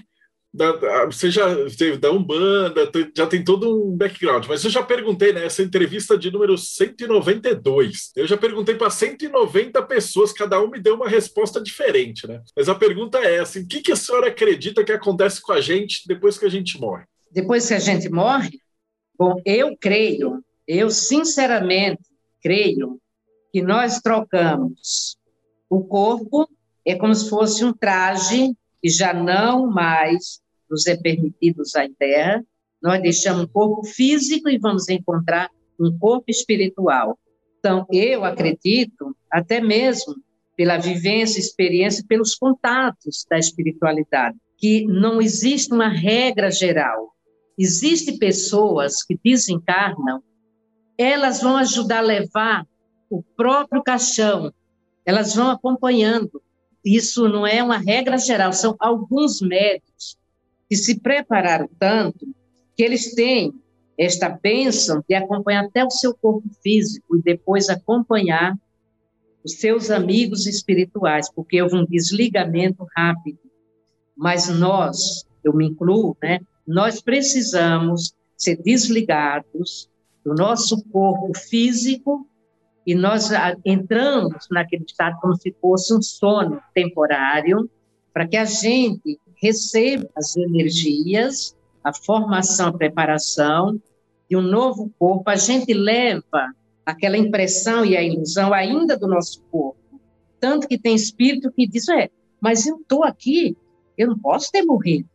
da, 0.53 1.05
você 1.05 1.31
já 1.31 1.47
teve 1.77 1.97
da 1.97 2.11
Umbanda, 2.11 2.91
já 3.15 3.25
tem 3.25 3.43
todo 3.43 3.87
um 3.87 3.95
background, 3.95 4.45
mas 4.47 4.63
eu 4.63 4.69
já 4.69 4.83
perguntei 4.83 5.31
nessa 5.31 5.61
né, 5.61 5.67
entrevista 5.67 6.17
de 6.17 6.29
número 6.29 6.57
192. 6.57 8.11
Eu 8.15 8.27
já 8.27 8.35
perguntei 8.35 8.75
para 8.75 8.89
190 8.89 9.81
pessoas, 9.83 10.33
cada 10.33 10.61
um 10.61 10.69
me 10.69 10.79
deu 10.79 10.95
uma 10.95 11.07
resposta 11.07 11.61
diferente, 11.61 12.27
né? 12.27 12.41
Mas 12.55 12.67
a 12.67 12.75
pergunta 12.75 13.17
é 13.19 13.39
assim: 13.39 13.61
o 13.61 13.67
que, 13.67 13.81
que 13.81 13.91
a 13.91 13.95
senhora 13.95 14.27
acredita 14.27 14.83
que 14.83 14.91
acontece 14.91 15.41
com 15.41 15.53
a 15.53 15.61
gente 15.61 16.05
depois 16.05 16.37
que 16.37 16.45
a 16.45 16.49
gente 16.49 16.79
morre? 16.79 17.05
Depois 17.31 17.67
que 17.67 17.73
a 17.73 17.79
gente 17.79 18.09
morre? 18.09 18.59
Bom, 19.17 19.41
eu 19.45 19.75
creio, 19.79 20.43
eu 20.67 20.89
sinceramente 20.89 22.01
creio 22.41 23.00
que 23.51 23.61
nós 23.61 23.99
trocamos 23.99 25.17
o 25.69 25.83
corpo, 25.83 26.49
é 26.85 26.95
como 26.95 27.13
se 27.13 27.29
fosse 27.29 27.63
um 27.63 27.73
traje 27.73 28.55
que 28.81 28.89
já 28.89 29.13
não 29.13 29.67
mais 29.67 30.41
nos 30.69 30.87
é 30.87 30.95
permitido 30.95 31.61
usar 31.61 31.85
em 31.85 31.93
terra, 31.93 32.43
nós 32.81 33.01
deixamos 33.01 33.43
um 33.43 33.47
corpo 33.47 33.83
físico 33.85 34.49
e 34.49 34.57
vamos 34.57 34.87
encontrar 34.89 35.49
um 35.79 35.95
corpo 35.99 36.25
espiritual. 36.29 37.19
Então, 37.59 37.85
eu 37.91 38.23
acredito, 38.23 39.15
até 39.29 39.61
mesmo 39.61 40.15
pela 40.55 40.77
vivência, 40.77 41.39
experiência, 41.39 42.03
pelos 42.07 42.35
contatos 42.35 43.25
da 43.29 43.37
espiritualidade, 43.37 44.37
que 44.57 44.85
não 44.85 45.21
existe 45.21 45.73
uma 45.73 45.89
regra 45.89 46.49
geral. 46.49 47.11
Existem 47.57 48.17
pessoas 48.17 49.03
que 49.03 49.19
desencarnam, 49.23 50.23
elas 50.97 51.41
vão 51.41 51.57
ajudar 51.57 51.99
a 51.99 52.01
levar 52.01 52.65
o 53.11 53.21
próprio 53.35 53.83
caixão, 53.83 54.53
elas 55.05 55.35
vão 55.35 55.49
acompanhando, 55.49 56.41
isso 56.83 57.27
não 57.27 57.45
é 57.45 57.61
uma 57.61 57.77
regra 57.77 58.17
geral, 58.17 58.53
são 58.53 58.75
alguns 58.79 59.41
médicos 59.41 60.17
que 60.69 60.77
se 60.77 60.99
prepararam 60.99 61.69
tanto 61.77 62.25
que 62.75 62.81
eles 62.81 63.13
têm 63.13 63.53
esta 63.97 64.29
bênção 64.29 65.03
de 65.07 65.13
acompanhar 65.13 65.65
até 65.65 65.83
o 65.83 65.91
seu 65.91 66.15
corpo 66.15 66.49
físico 66.63 67.17
e 67.17 67.21
depois 67.21 67.69
acompanhar 67.69 68.57
os 69.43 69.59
seus 69.59 69.91
amigos 69.91 70.47
espirituais, 70.47 71.29
porque 71.31 71.61
houve 71.61 71.75
um 71.75 71.85
desligamento 71.85 72.87
rápido. 72.95 73.39
Mas 74.15 74.47
nós, 74.47 75.25
eu 75.43 75.53
me 75.53 75.67
incluo, 75.67 76.15
né? 76.21 76.39
Nós 76.65 77.01
precisamos 77.01 78.13
ser 78.37 78.55
desligados 78.63 79.89
do 80.23 80.33
nosso 80.33 80.81
corpo 80.85 81.37
físico 81.37 82.27
e 82.85 82.95
nós 82.95 83.31
ah, 83.31 83.55
entramos 83.63 84.47
naquele 84.49 84.83
estado 84.85 85.19
como 85.21 85.35
se 85.35 85.55
fosse 85.61 85.93
um 85.93 86.01
sono 86.01 86.61
temporário, 86.73 87.69
para 88.13 88.27
que 88.27 88.35
a 88.35 88.45
gente 88.45 89.19
receba 89.41 90.09
as 90.15 90.35
energias, 90.35 91.55
a 91.83 91.93
formação, 91.93 92.69
a 92.69 92.77
preparação 92.77 93.79
de 94.29 94.35
um 94.35 94.41
novo 94.41 94.91
corpo. 94.97 95.29
A 95.29 95.35
gente 95.35 95.73
leva 95.73 96.53
aquela 96.85 97.17
impressão 97.17 97.85
e 97.85 97.95
a 97.95 98.03
ilusão 98.03 98.53
ainda 98.53 98.97
do 98.97 99.07
nosso 99.07 99.41
corpo. 99.51 99.79
Tanto 100.39 100.67
que 100.67 100.77
tem 100.77 100.95
espírito 100.95 101.51
que 101.51 101.67
diz: 101.67 101.87
é, 101.89 102.09
mas 102.39 102.65
eu 102.65 102.77
estou 102.77 103.03
aqui, 103.03 103.55
eu 103.97 104.07
não 104.07 104.17
posso 104.17 104.51
ter 104.51 104.63
morrido. 104.63 105.07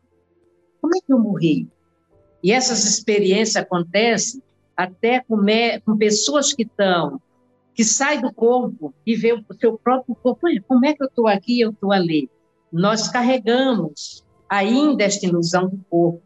Como 0.80 0.96
é 0.96 1.00
que 1.04 1.12
eu 1.12 1.18
morri? 1.18 1.68
E 2.42 2.52
essas 2.52 2.84
experiências 2.84 3.56
acontecem 3.56 4.40
até 4.76 5.20
com, 5.20 5.38
com 5.84 5.96
pessoas 5.96 6.52
que 6.52 6.62
estão 6.62 7.20
que 7.76 7.84
sai 7.84 8.18
do 8.22 8.32
corpo 8.32 8.94
e 9.06 9.14
vê 9.14 9.34
o 9.34 9.44
seu 9.60 9.76
próprio 9.76 10.14
corpo. 10.14 10.46
Como 10.66 10.86
é 10.86 10.94
que 10.94 11.02
eu 11.02 11.08
estou 11.08 11.28
aqui 11.28 11.60
eu 11.60 11.70
estou 11.70 11.92
ali? 11.92 12.30
Nós 12.72 13.06
carregamos 13.06 14.24
ainda 14.48 15.04
esta 15.04 15.26
ilusão 15.26 15.68
do 15.68 15.78
corpo. 15.90 16.22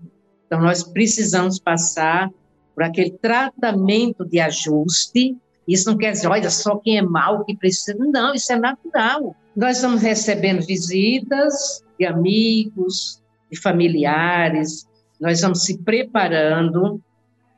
Então, 0.47 0.61
nós 0.61 0.85
precisamos 0.85 1.59
passar 1.59 2.31
por 2.73 2.85
aquele 2.85 3.11
tratamento 3.11 4.25
de 4.25 4.39
ajuste. 4.39 5.37
Isso 5.67 5.91
não 5.91 5.99
quer 5.99 6.13
dizer, 6.13 6.29
olha, 6.29 6.51
só 6.51 6.77
quem 6.77 6.99
é 6.99 7.03
mal 7.03 7.45
que 7.45 7.57
precisa. 7.57 7.97
Não, 7.99 8.33
isso 8.33 8.53
é 8.53 8.57
natural. 8.57 9.35
Nós 9.57 9.77
estamos 9.77 10.03
recebendo 10.03 10.65
visitas 10.65 11.85
de 11.99 12.07
amigos, 12.07 13.21
de 13.51 13.61
familiares, 13.61 14.89
nós 15.21 15.41
vamos 15.41 15.65
se 15.65 15.79
preparando 15.79 17.03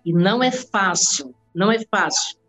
e 0.05 0.15
não 0.15 0.43
é 0.43 0.51
fácil, 0.51 1.35
não 1.55 1.71
é 1.71 1.79
fácil 1.91 2.42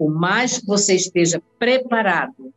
por 0.00 0.10
mais 0.10 0.56
que 0.56 0.66
você 0.66 0.94
esteja 0.94 1.42
preparado, 1.58 2.54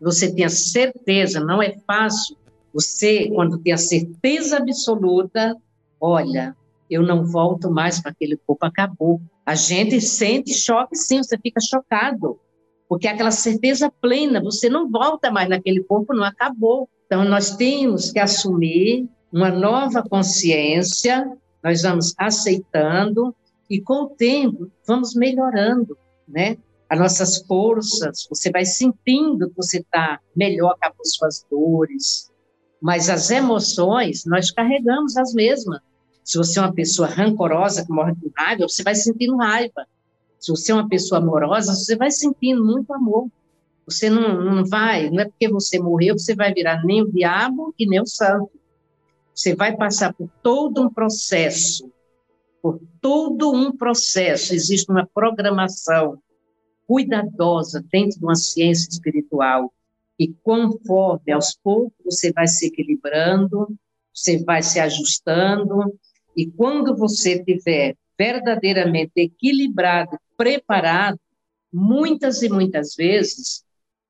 você 0.00 0.32
tenha 0.32 0.48
certeza, 0.48 1.40
não 1.40 1.60
é 1.60 1.76
fácil. 1.84 2.36
Você, 2.72 3.28
quando 3.34 3.58
tem 3.58 3.72
a 3.72 3.76
certeza 3.76 4.58
absoluta, 4.58 5.56
olha, 6.00 6.56
eu 6.88 7.02
não 7.02 7.26
volto 7.26 7.68
mais 7.68 8.00
para 8.00 8.12
aquele 8.12 8.36
corpo, 8.36 8.64
acabou. 8.64 9.20
A 9.44 9.56
gente 9.56 10.00
sente 10.00 10.54
choque, 10.54 10.94
sim, 10.94 11.20
você 11.20 11.36
fica 11.36 11.60
chocado, 11.60 12.38
porque 12.88 13.08
aquela 13.08 13.32
certeza 13.32 13.92
plena, 14.00 14.40
você 14.40 14.68
não 14.68 14.88
volta 14.88 15.32
mais 15.32 15.48
naquele 15.48 15.82
corpo, 15.82 16.14
não 16.14 16.22
acabou. 16.22 16.88
Então, 17.06 17.24
nós 17.24 17.56
temos 17.56 18.12
que 18.12 18.20
assumir 18.20 19.08
uma 19.32 19.50
nova 19.50 20.00
consciência, 20.00 21.28
nós 21.60 21.82
vamos 21.82 22.14
aceitando 22.16 23.34
e, 23.68 23.80
com 23.80 24.04
o 24.04 24.10
tempo, 24.10 24.70
vamos 24.86 25.12
melhorando, 25.16 25.98
né? 26.28 26.56
As 26.94 27.00
nossas 27.00 27.38
forças, 27.46 28.26
você 28.28 28.50
vai 28.50 28.64
sentindo 28.64 29.48
que 29.50 29.56
você 29.56 29.78
está 29.78 30.20
melhor 30.34 30.76
com 30.80 31.02
as 31.02 31.14
suas 31.14 31.46
dores, 31.50 32.30
mas 32.80 33.10
as 33.10 33.30
emoções, 33.30 34.24
nós 34.24 34.50
carregamos 34.50 35.16
as 35.16 35.34
mesmas. 35.34 35.80
Se 36.22 36.38
você 36.38 36.58
é 36.58 36.62
uma 36.62 36.72
pessoa 36.72 37.08
rancorosa 37.08 37.84
que 37.84 37.92
morre 37.92 38.14
com 38.14 38.30
raiva, 38.36 38.68
você 38.68 38.82
vai 38.82 38.94
sentindo 38.94 39.36
raiva. 39.36 39.86
Se 40.38 40.50
você 40.50 40.72
é 40.72 40.74
uma 40.74 40.88
pessoa 40.88 41.20
amorosa, 41.20 41.74
você 41.74 41.96
vai 41.96 42.10
sentindo 42.10 42.64
muito 42.64 42.92
amor. 42.94 43.28
Você 43.86 44.08
não, 44.08 44.42
não 44.42 44.64
vai, 44.64 45.10
não 45.10 45.20
é 45.20 45.24
porque 45.24 45.48
você 45.48 45.78
morreu, 45.78 46.16
você 46.16 46.34
vai 46.34 46.54
virar 46.54 46.84
nem 46.84 47.02
o 47.02 47.10
diabo 47.10 47.74
e 47.78 47.86
nem 47.86 48.00
o 48.00 48.06
santo. 48.06 48.50
Você 49.34 49.54
vai 49.54 49.76
passar 49.76 50.14
por 50.14 50.28
todo 50.42 50.80
um 50.82 50.88
processo, 50.88 51.90
por 52.62 52.80
todo 53.00 53.52
um 53.52 53.76
processo. 53.76 54.54
Existe 54.54 54.90
uma 54.90 55.06
programação 55.12 56.18
cuidadosa 56.86 57.84
dentro 57.90 58.18
de 58.18 58.24
uma 58.24 58.34
ciência 58.34 58.88
espiritual. 58.88 59.72
E 60.18 60.28
conforme 60.42 61.32
aos 61.32 61.56
poucos 61.62 61.92
você 62.04 62.32
vai 62.32 62.46
se 62.46 62.66
equilibrando, 62.66 63.74
você 64.14 64.42
vai 64.44 64.62
se 64.62 64.78
ajustando, 64.78 65.98
e 66.36 66.50
quando 66.50 66.96
você 66.96 67.34
estiver 67.34 67.96
verdadeiramente 68.16 69.12
equilibrado, 69.16 70.18
preparado, 70.36 71.18
muitas 71.72 72.42
e 72.42 72.48
muitas 72.48 72.94
vezes, 72.94 73.64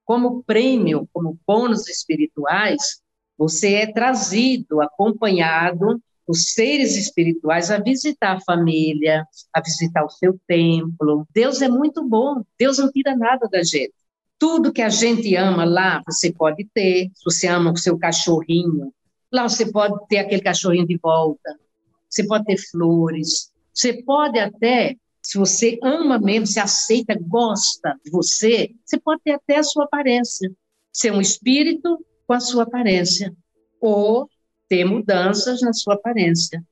como 0.05 0.43
prêmio, 0.43 1.09
como 1.13 1.39
bônus 1.47 1.89
espirituais, 1.89 3.01
você 3.37 3.75
é 3.75 3.93
trazido, 3.93 4.83
acompanhado 4.83 6.01
os 6.27 6.53
seres 6.53 6.97
espirituais 6.97 7.71
a 7.71 7.79
visitar 7.79 8.37
a 8.37 8.41
família, 8.41 9.27
a 9.53 9.61
visitar 9.61 10.05
o 10.05 10.11
seu 10.11 10.39
templo. 10.47 11.27
Deus 11.33 11.61
é 11.63 11.69
muito 11.69 12.07
bom, 12.07 12.43
Deus 12.59 12.79
não 12.79 12.91
tira 12.91 13.17
nada 13.17 13.49
da 13.49 13.63
gente. 13.63 13.93
Tudo 14.39 14.73
que 14.73 14.83
a 14.83 14.89
gente 14.89 15.35
ama 15.37 15.65
lá, 15.65 16.03
você 16.07 16.33
pode 16.33 16.67
ter. 16.75 17.11
Se 17.15 17.25
você 17.25 17.47
ama 17.47 17.73
o 17.73 17.77
seu 17.77 17.99
cachorrinho, 17.99 18.93
lá 19.33 19.49
você 19.49 19.71
pode 19.71 19.95
ter 20.09 20.19
aquele 20.19 20.43
cachorrinho 20.43 20.87
de 20.87 20.99
volta. 20.99 21.59
Você 22.09 22.27
pode 22.27 22.45
ter 22.45 22.59
flores. 22.59 23.53
Você 23.73 24.03
pode 24.03 24.39
até, 24.39 24.97
se 25.23 25.39
você 25.39 25.79
ama 25.83 26.19
mesmo, 26.19 26.47
se 26.47 26.61
aceita, 26.61 27.17
gosta 27.21 27.99
de 28.05 28.11
você, 28.11 28.71
você 28.85 28.99
pode 28.99 29.21
ter 29.25 29.33
até 29.33 29.57
a 29.57 29.63
sua 29.63 29.85
aparência. 29.85 30.51
Ser 30.93 31.13
um 31.13 31.21
espírito 31.21 32.05
com 32.27 32.35
a 32.35 32.41
sua 32.41 32.65
aparência. 32.65 33.35
Ou 33.81 34.29
ter 34.69 34.85
mudanças 34.85 35.61
na 35.61 35.73
sua 35.73 35.95
aparência. 35.95 36.63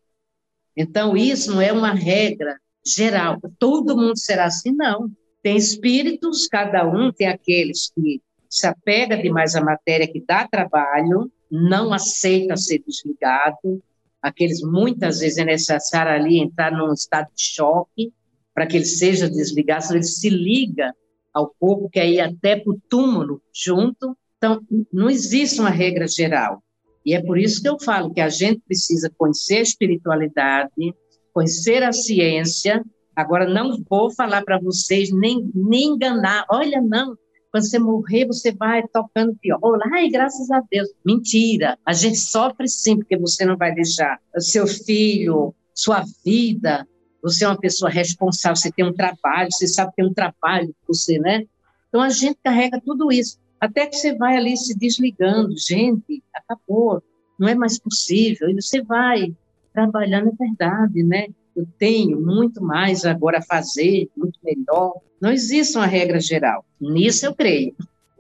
Então, 0.77 1.17
isso 1.17 1.53
não 1.53 1.61
é 1.61 1.73
uma 1.73 1.93
regra 1.93 2.59
geral. 2.85 3.39
Todo 3.59 3.97
mundo 3.97 4.19
será 4.19 4.47
assim, 4.47 4.73
não. 4.73 5.11
Tem 5.43 5.57
espíritos, 5.57 6.47
cada 6.47 6.87
um 6.87 7.13
tem 7.13 7.27
aqueles 7.29 7.91
que 7.95 8.23
se 8.49 8.67
apega 8.67 9.17
demais 9.17 9.55
à 9.55 9.63
matéria, 9.63 10.07
que 10.07 10.25
dá 10.27 10.47
trabalho, 10.47 11.31
não 11.51 11.93
aceita 11.93 12.57
ser 12.57 12.83
desligado. 12.87 13.83
Aqueles, 14.21 14.63
muitas 14.63 15.21
vezes, 15.21 15.39
é 15.39 15.45
necessário 15.45 16.13
ali 16.13 16.39
entrar 16.39 16.71
num 16.71 16.93
estado 16.93 17.29
de 17.35 17.43
choque 17.43 18.13
para 18.55 18.67
que 18.67 18.77
ele 18.77 18.85
seja 18.85 19.29
desligado, 19.29 19.85
senão 19.85 19.97
ele 19.97 20.05
se 20.05 20.29
liga 20.29 20.95
ao 21.33 21.49
corpo, 21.59 21.89
que 21.89 21.99
aí 21.99 22.21
até 22.21 22.57
para 22.57 22.73
o 22.73 22.81
túmulo 22.89 23.43
junto. 23.55 24.17
Então, 24.37 24.61
não 24.93 25.09
existe 25.09 25.61
uma 25.61 25.71
regra 25.71 26.07
geral. 26.07 26.63
E 27.05 27.15
é 27.15 27.23
por 27.23 27.39
isso 27.39 27.61
que 27.61 27.69
eu 27.69 27.79
falo 27.81 28.13
que 28.13 28.21
a 28.21 28.29
gente 28.29 28.61
precisa 28.67 29.11
conhecer 29.17 29.59
a 29.59 29.63
espiritualidade, 29.63 30.95
conhecer 31.33 31.83
a 31.83 31.93
ciência, 31.93 32.83
Agora, 33.15 33.47
não 33.47 33.83
vou 33.89 34.11
falar 34.11 34.43
para 34.43 34.59
vocês, 34.59 35.13
nem, 35.13 35.51
nem 35.55 35.91
enganar. 35.91 36.47
Olha, 36.51 36.81
não, 36.81 37.17
quando 37.51 37.69
você 37.69 37.79
morrer, 37.79 38.27
você 38.27 38.53
vai 38.53 38.83
tocando 38.89 39.37
viola. 39.43 39.85
Ai, 39.93 40.09
graças 40.09 40.51
a 40.51 40.63
Deus. 40.71 40.89
Mentira. 41.05 41.79
A 41.85 41.93
gente 41.93 42.17
sofre 42.17 42.67
sim, 42.67 42.97
porque 42.97 43.17
você 43.19 43.45
não 43.45 43.57
vai 43.57 43.75
deixar 43.75 44.19
seu 44.39 44.67
filho, 44.67 45.55
sua 45.75 46.05
vida. 46.25 46.89
Você 47.23 47.45
é 47.45 47.49
uma 47.49 47.59
pessoa 47.59 47.91
responsável, 47.91 48.57
você 48.57 48.73
tem 48.73 48.85
um 48.85 48.95
trabalho, 48.95 49.53
você 49.53 49.69
sabe 49.69 49.91
que 49.91 49.97
tem 49.97 50.07
um 50.07 50.15
trabalho 50.15 50.75
você, 50.89 51.19
né? 51.19 51.45
Então 51.89 52.01
a 52.01 52.09
gente 52.09 52.39
carrega 52.43 52.81
tudo 52.85 53.13
isso. 53.13 53.39
Até 53.63 53.87
que 53.87 53.95
você 53.95 54.13
vai 54.17 54.37
ali 54.37 54.57
se 54.57 54.77
desligando. 54.77 55.57
Gente, 55.57 56.21
acabou. 56.35 57.01
Não 57.39 57.47
é 57.47 57.55
mais 57.55 57.79
possível. 57.79 58.51
E 58.51 58.55
você 58.55 58.83
vai 58.83 59.33
trabalhando, 59.73 60.31
é 60.31 60.47
verdade, 60.47 61.03
né? 61.05 61.27
eu 61.55 61.67
tenho 61.79 62.21
muito 62.21 62.63
mais 62.63 63.05
agora 63.05 63.39
a 63.39 63.43
fazer, 63.43 64.09
muito 64.17 64.39
melhor. 64.43 64.95
Não 65.21 65.31
existe 65.31 65.77
uma 65.77 65.87
regra 65.87 66.19
geral. 66.19 66.65
Nisso 66.81 67.27
eu 67.27 67.35
creio. 67.35 67.75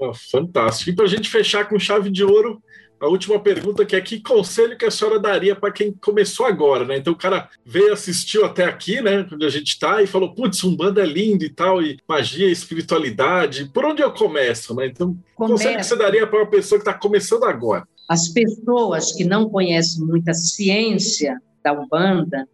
Oh, 0.05 0.13
fantástico. 0.13 0.91
E 0.91 0.95
para 0.95 1.05
a 1.05 1.09
gente 1.09 1.31
fechar 1.31 1.69
com 1.69 1.79
chave 1.79 2.11
de 2.11 2.25
ouro, 2.25 2.61
a 3.01 3.07
última 3.07 3.39
pergunta 3.39 3.87
que 3.87 3.95
é 3.95 4.01
que 4.01 4.21
conselho 4.21 4.77
que 4.77 4.85
a 4.85 4.91
senhora 4.91 5.21
daria 5.21 5.55
para 5.55 5.71
quem 5.71 5.93
começou 5.93 6.45
agora, 6.45 6.85
né? 6.85 6.97
Então 6.97 7.13
o 7.13 7.17
cara 7.17 7.49
veio, 7.65 7.93
assistiu 7.93 8.45
até 8.45 8.65
aqui, 8.65 9.01
né? 9.01 9.25
Onde 9.33 9.47
a 9.47 9.49
gente 9.49 9.69
está, 9.69 10.03
e 10.03 10.09
falou, 10.09 10.35
putz, 10.35 10.65
um 10.65 10.75
banda 10.75 11.03
é 11.03 11.07
lindo 11.07 11.45
e 11.45 11.51
tal, 11.51 11.81
e 11.81 11.99
magia, 12.09 12.51
espiritualidade. 12.51 13.71
Por 13.73 13.85
onde 13.85 14.03
eu 14.03 14.13
começo, 14.13 14.75
né? 14.75 14.87
Então, 14.87 15.17
Começa. 15.37 15.53
conselho 15.53 15.79
que 15.79 15.87
você 15.87 15.97
daria 15.97 16.27
para 16.27 16.41
uma 16.41 16.51
pessoa 16.51 16.81
que 16.81 16.89
está 16.89 16.99
começando 16.99 17.45
agora? 17.45 17.87
As 18.09 18.29
pessoas 18.29 19.13
que 19.13 19.25
não 19.25 19.49
conhecem 19.49 20.05
muita 20.05 20.35
ciência 20.35 21.41
da 21.63 21.73
Umbanda, 21.73 22.49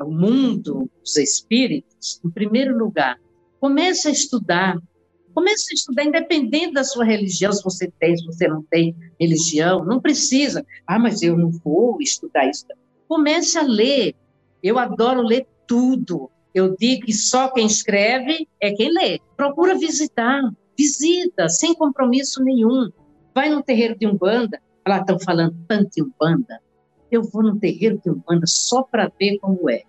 o 0.00 0.10
mundo 0.10 0.90
dos 1.00 1.16
espíritos, 1.16 2.20
em 2.24 2.30
primeiro 2.30 2.76
lugar, 2.76 3.18
comece 3.60 4.08
a 4.08 4.10
estudar. 4.10 4.76
Comece 5.34 5.72
a 5.72 5.74
estudar, 5.74 6.04
independente 6.04 6.74
da 6.74 6.84
sua 6.84 7.04
religião, 7.04 7.52
se 7.52 7.62
você 7.62 7.90
tem, 7.98 8.16
se 8.16 8.24
você 8.24 8.46
não 8.46 8.62
tem 8.62 8.94
religião, 9.20 9.84
não 9.84 10.00
precisa. 10.00 10.64
Ah, 10.86 10.98
mas 10.98 11.22
eu 11.22 11.36
não 11.36 11.50
vou 11.50 12.00
estudar 12.00 12.48
isso. 12.48 12.64
Comece 13.08 13.58
a 13.58 13.62
ler. 13.62 14.14
Eu 14.62 14.78
adoro 14.78 15.22
ler 15.22 15.46
tudo. 15.66 16.30
Eu 16.54 16.76
digo 16.76 17.06
que 17.06 17.12
só 17.12 17.48
quem 17.48 17.66
escreve 17.66 18.48
é 18.60 18.70
quem 18.72 18.92
lê. 18.92 19.20
Procura 19.36 19.76
visitar, 19.76 20.40
visita, 20.78 21.48
sem 21.48 21.74
compromisso 21.74 22.42
nenhum. 22.42 22.90
Vai 23.34 23.50
no 23.50 23.62
terreiro 23.62 23.98
de 23.98 24.06
Umbanda, 24.06 24.62
lá 24.86 25.00
estão 25.00 25.18
falando 25.18 25.56
tanto 25.66 25.90
de 25.90 26.02
Umbanda, 26.02 26.60
eu 27.10 27.22
vou 27.22 27.42
no 27.42 27.58
terreiro 27.58 28.00
de 28.02 28.10
Umbanda 28.10 28.46
só 28.46 28.82
para 28.82 29.10
ver 29.18 29.38
como 29.38 29.68
é. 29.68 29.82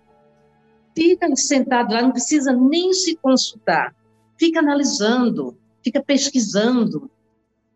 Fica 0.96 1.28
sentado 1.36 1.92
lá, 1.92 2.02
não 2.02 2.12
precisa 2.12 2.52
nem 2.52 2.92
se 2.92 3.16
consultar. 3.16 3.94
Fica 4.38 4.60
analisando, 4.60 5.58
fica 5.82 6.02
pesquisando, 6.02 7.10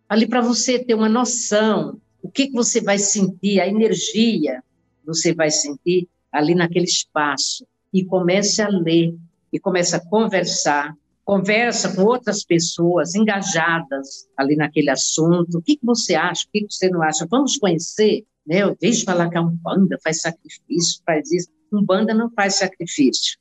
ali 0.08 0.26
para 0.26 0.40
você 0.40 0.78
ter 0.78 0.94
uma 0.94 1.08
noção, 1.08 2.00
o 2.22 2.30
que, 2.30 2.48
que 2.48 2.52
você 2.52 2.80
vai 2.80 2.98
sentir, 2.98 3.60
a 3.60 3.66
energia 3.66 4.62
você 5.04 5.34
vai 5.34 5.50
sentir 5.50 6.08
ali 6.30 6.54
naquele 6.54 6.84
espaço. 6.84 7.66
E 7.92 8.04
comece 8.04 8.62
a 8.62 8.68
ler, 8.68 9.16
e 9.52 9.58
comece 9.58 9.96
a 9.96 10.00
conversar, 10.00 10.94
conversa 11.24 11.94
com 11.94 12.02
outras 12.02 12.44
pessoas 12.44 13.14
engajadas 13.14 14.28
ali 14.36 14.54
naquele 14.54 14.90
assunto. 14.90 15.58
O 15.58 15.62
que, 15.62 15.76
que 15.76 15.84
você 15.84 16.14
acha, 16.14 16.46
o 16.46 16.50
que, 16.52 16.60
que 16.60 16.72
você 16.72 16.88
não 16.88 17.02
acha? 17.02 17.26
Vamos 17.28 17.56
conhecer 17.56 18.24
né? 18.46 18.62
Eu 18.62 18.76
vejo 18.80 19.04
falar 19.04 19.30
que 19.30 19.38
a 19.38 19.42
Umbanda 19.42 19.98
faz 20.02 20.20
sacrifício, 20.22 21.00
faz 21.04 21.30
isso. 21.30 21.48
Umbanda 21.72 22.12
não 22.12 22.30
faz 22.30 22.56
sacrifício. 22.56 23.38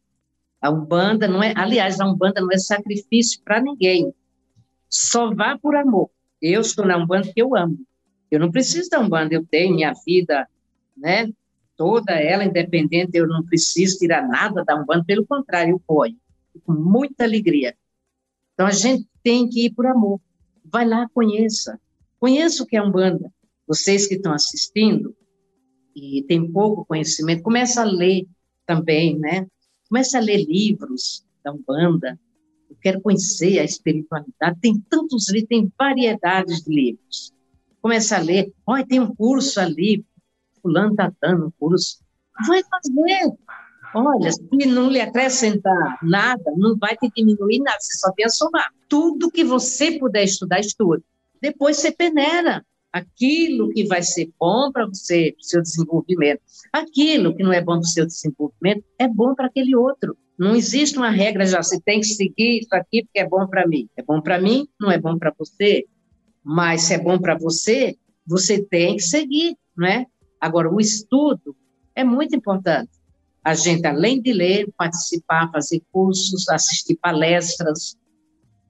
A 0.62 0.70
Umbanda 0.70 1.28
não 1.28 1.42
é, 1.42 1.54
aliás, 1.56 2.00
a 2.00 2.06
Umbanda 2.06 2.42
não 2.42 2.52
é 2.52 2.58
sacrifício 2.58 3.42
para 3.44 3.62
ninguém. 3.62 4.14
Só 4.90 5.34
vá 5.34 5.58
por 5.58 5.76
amor. 5.76 6.10
Eu 6.42 6.62
estou 6.62 6.86
na 6.86 6.98
Umbanda 6.98 7.28
porque 7.28 7.42
eu 7.42 7.56
amo. 7.56 7.78
Eu 8.30 8.40
não 8.40 8.52
preciso 8.52 8.90
da 8.90 9.00
Umbanda, 9.00 9.34
eu 9.34 9.46
tenho 9.46 9.76
minha 9.76 9.94
vida, 10.06 10.48
né? 10.96 11.32
Toda 11.76 12.14
ela 12.14 12.44
independente, 12.44 13.12
eu 13.14 13.28
não 13.28 13.44
preciso 13.44 13.98
tirar 13.98 14.28
nada 14.28 14.64
da 14.64 14.76
Umbanda, 14.76 15.04
pelo 15.06 15.26
contrário, 15.26 15.72
eu 15.72 15.80
ponho 15.80 16.18
com 16.66 16.74
muita 16.74 17.24
alegria. 17.24 17.76
Então 18.54 18.68
a 18.68 18.72
gente 18.72 19.08
tem 19.24 19.48
que 19.48 19.66
ir 19.66 19.74
por 19.74 19.86
amor. 19.86 20.20
Vai 20.66 20.86
lá, 20.86 21.08
conheça. 21.14 21.80
Conheça 22.20 22.64
o 22.64 22.66
que 22.66 22.76
é 22.76 22.82
Umbanda 22.82 23.32
vocês 23.70 24.08
que 24.08 24.16
estão 24.16 24.34
assistindo 24.34 25.16
e 25.96 26.24
têm 26.28 26.52
pouco 26.52 26.84
conhecimento, 26.84 27.44
começa 27.44 27.82
a 27.82 27.86
ler 27.86 28.28
também, 28.66 29.20
né? 29.20 29.46
Começa 29.90 30.20
a 30.20 30.22
ler 30.22 30.46
livros 30.46 31.26
da 31.44 31.52
Umbanda. 31.52 32.20
Eu 32.70 32.78
quero 32.80 33.02
conhecer 33.02 33.58
a 33.58 33.64
espiritualidade. 33.64 34.60
Tem 34.62 34.80
tantos 34.88 35.28
livros, 35.30 35.50
tem 35.50 35.74
variedades 35.78 36.64
de 36.64 36.74
livros. 36.74 37.34
Começa 37.82 38.18
a 38.18 38.20
ler. 38.20 38.54
Olha, 38.68 38.86
tem 38.86 39.00
um 39.00 39.14
curso 39.16 39.60
ali. 39.60 40.06
Fulano 40.62 40.92
está 40.92 41.12
dando 41.20 41.48
um 41.48 41.52
curso. 41.60 42.00
Vai 42.48 42.62
fazer. 42.64 43.34
Olha, 43.96 44.32
se 44.32 44.68
não 44.68 44.92
lhe 44.92 45.02
acrescentar 45.02 45.98
nada, 46.04 46.52
não 46.56 46.78
vai 46.78 46.96
te 46.96 47.10
diminuir 47.16 47.60
nada, 47.60 47.80
você 47.80 47.98
só 47.98 48.12
tem 48.12 48.26
a 48.26 48.30
somar. 48.30 48.72
Tudo 48.88 49.32
que 49.32 49.44
você 49.44 49.98
puder 49.98 50.24
estudar, 50.24 50.60
estude. 50.60 51.04
Depois 51.42 51.78
você 51.78 51.92
peneira 51.92 52.64
aquilo 52.92 53.70
que 53.70 53.86
vai 53.86 54.02
ser 54.02 54.32
bom 54.40 54.72
para 54.72 54.86
você, 54.86 55.32
para 55.34 55.42
o 55.42 55.44
seu 55.44 55.62
desenvolvimento. 55.62 56.42
Aquilo 56.74 57.36
que 57.36 57.44
não 57.44 57.54
é 57.54 57.62
bom 57.62 57.74
para 57.74 57.82
o 57.82 57.86
seu 57.86 58.06
desenvolvimento 58.06 58.84
é 58.98 59.08
bom 59.08 59.36
para 59.36 59.48
aquele 59.48 59.76
outro. 59.76 60.18
Não 60.38 60.56
existe 60.56 60.98
uma 60.98 61.10
regra 61.10 61.46
já, 61.46 61.62
você 61.62 61.80
tem 61.82 62.00
que 62.00 62.08
seguir 62.08 62.60
isso 62.60 62.74
aqui 62.74 63.04
porque 63.04 63.20
é 63.20 63.28
bom 63.28 63.46
para 63.48 63.68
mim. 63.68 63.90
É 63.98 64.02
bom 64.02 64.22
para 64.22 64.40
mim, 64.40 64.68
não 64.80 64.90
é 64.90 64.98
bom 64.98 65.18
para 65.18 65.34
você. 65.38 65.86
Mas 66.44 66.84
se 66.84 66.94
é 66.94 66.98
bom 66.98 67.20
para 67.20 67.38
você, 67.38 67.98
você 68.26 68.64
tem 68.64 68.96
que 68.96 69.04
seguir, 69.04 69.58
não 69.76 69.88
é? 69.88 70.06
Agora, 70.40 70.74
o 70.74 70.80
estudo 70.80 71.56
é 71.94 72.04
muito 72.04 72.36
importante. 72.36 72.92
A 73.44 73.54
gente, 73.54 73.86
além 73.86 74.22
de 74.22 74.32
ler, 74.32 74.72
participar, 74.78 75.52
fazer 75.52 75.82
cursos, 75.92 76.48
assistir 76.50 76.96
palestras 76.96 77.98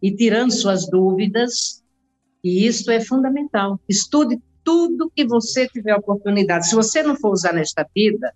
e 0.02 0.12
tirando 0.16 0.52
suas 0.52 0.90
dúvidas, 0.90 1.84
e 2.44 2.66
isso 2.66 2.90
é 2.92 3.00
fundamental. 3.00 3.80
Estude 3.88 4.40
tudo 4.64 5.12
que 5.16 5.26
você 5.26 5.68
tiver 5.68 5.96
oportunidade. 5.96 6.68
Se 6.68 6.76
você 6.76 7.02
não 7.04 7.16
for 7.16 7.32
usar 7.32 7.54
nesta 7.54 7.86
vida, 7.96 8.34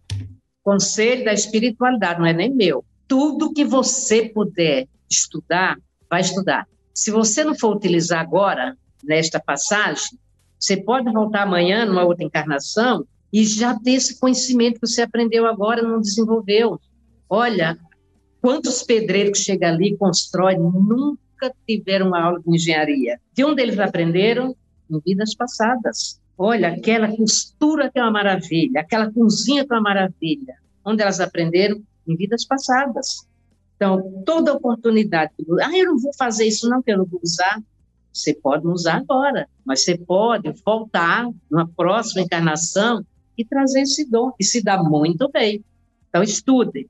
conselho 0.63 1.25
da 1.25 1.33
espiritualidade, 1.33 2.19
não 2.19 2.27
é 2.27 2.33
nem 2.33 2.53
meu. 2.53 2.83
Tudo 3.07 3.53
que 3.53 3.63
você 3.63 4.29
puder 4.29 4.87
estudar, 5.09 5.77
vai 6.09 6.21
estudar. 6.21 6.67
Se 6.93 7.11
você 7.11 7.43
não 7.43 7.55
for 7.55 7.75
utilizar 7.75 8.19
agora, 8.19 8.77
nesta 9.03 9.39
passagem, 9.39 10.17
você 10.59 10.77
pode 10.77 11.11
voltar 11.11 11.43
amanhã, 11.43 11.85
numa 11.85 12.03
outra 12.03 12.23
encarnação, 12.23 13.05
e 13.31 13.43
já 13.45 13.77
ter 13.77 13.91
esse 13.91 14.19
conhecimento 14.19 14.79
que 14.79 14.87
você 14.87 15.01
aprendeu 15.01 15.45
agora 15.45 15.81
não 15.81 15.99
desenvolveu. 15.99 16.79
Olha, 17.29 17.77
quantos 18.41 18.83
pedreiros 18.83 19.39
chegam 19.39 19.69
ali 19.69 19.97
constroem, 19.97 20.59
nunca 20.59 21.22
nunca 21.43 21.55
tiveram 21.67 22.07
uma 22.07 22.21
aula 22.21 22.39
de 22.39 22.55
engenharia. 22.55 23.19
De 23.33 23.43
onde 23.43 23.61
eles 23.61 23.79
aprenderam? 23.79 24.55
Em 24.89 24.99
vidas 25.05 25.35
passadas. 25.35 26.21
Olha, 26.37 26.69
aquela 26.69 27.07
costura 27.15 27.91
que 27.91 27.99
é 27.99 28.01
uma 28.01 28.11
maravilha, 28.11 28.81
aquela 28.81 29.11
cozinha 29.11 29.65
que 29.65 29.73
é 29.73 29.75
uma 29.75 29.81
maravilha. 29.81 30.55
Onde 30.85 31.01
elas 31.01 31.19
aprenderam? 31.19 31.81
Em 32.07 32.15
vidas 32.15 32.45
passadas. 32.45 33.27
Então, 33.75 34.23
toda 34.25 34.53
oportunidade, 34.53 35.31
ah, 35.61 35.77
eu 35.77 35.85
não 35.87 35.99
vou 35.99 36.13
fazer 36.13 36.45
isso 36.45 36.69
não, 36.69 36.81
que 36.81 36.91
eu 36.91 36.97
não 36.97 37.05
vou 37.05 37.19
usar, 37.23 37.61
você 38.13 38.33
pode 38.33 38.67
usar 38.67 38.97
agora, 38.97 39.47
mas 39.65 39.83
você 39.83 39.97
pode 39.97 40.53
voltar 40.65 41.27
numa 41.49 41.67
próxima 41.67 42.21
encarnação 42.21 43.03
e 43.37 43.43
trazer 43.43 43.81
esse 43.81 44.09
dom, 44.09 44.31
que 44.31 44.43
se 44.43 44.61
dá 44.61 44.81
muito 44.81 45.29
bem. 45.29 45.63
Então, 46.07 46.21
estude, 46.21 46.87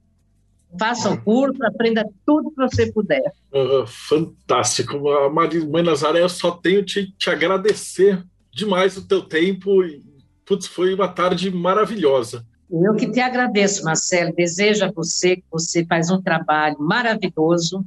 faça 0.80 1.10
um 1.10 1.18
curso, 1.18 1.64
aprenda 1.66 2.08
tudo 2.26 2.50
que 2.52 2.58
você 2.58 2.92
puder. 2.92 3.24
Uh, 3.54 3.86
fantástico. 3.86 5.00
Mãe 5.32 5.84
Nazaré, 5.84 6.22
eu 6.22 6.30
só 6.30 6.52
tenho 6.52 6.84
te, 6.84 7.12
te 7.18 7.30
agradecer 7.30 8.24
demais 8.52 8.98
o 8.98 9.08
teu 9.08 9.22
tempo. 9.22 9.84
E, 9.84 10.02
putz, 10.46 10.68
foi 10.68 10.94
uma 10.94 11.08
tarde 11.08 11.50
maravilhosa. 11.52 12.46
Eu 12.72 12.96
que 12.96 13.12
te 13.12 13.20
agradeço, 13.20 13.84
Marcelo. 13.84 14.34
Desejo 14.36 14.86
a 14.86 14.92
você 14.92 15.36
que 15.36 15.44
você 15.52 15.86
faz 15.86 16.10
um 16.10 16.22
trabalho 16.22 16.78
maravilhoso. 16.80 17.86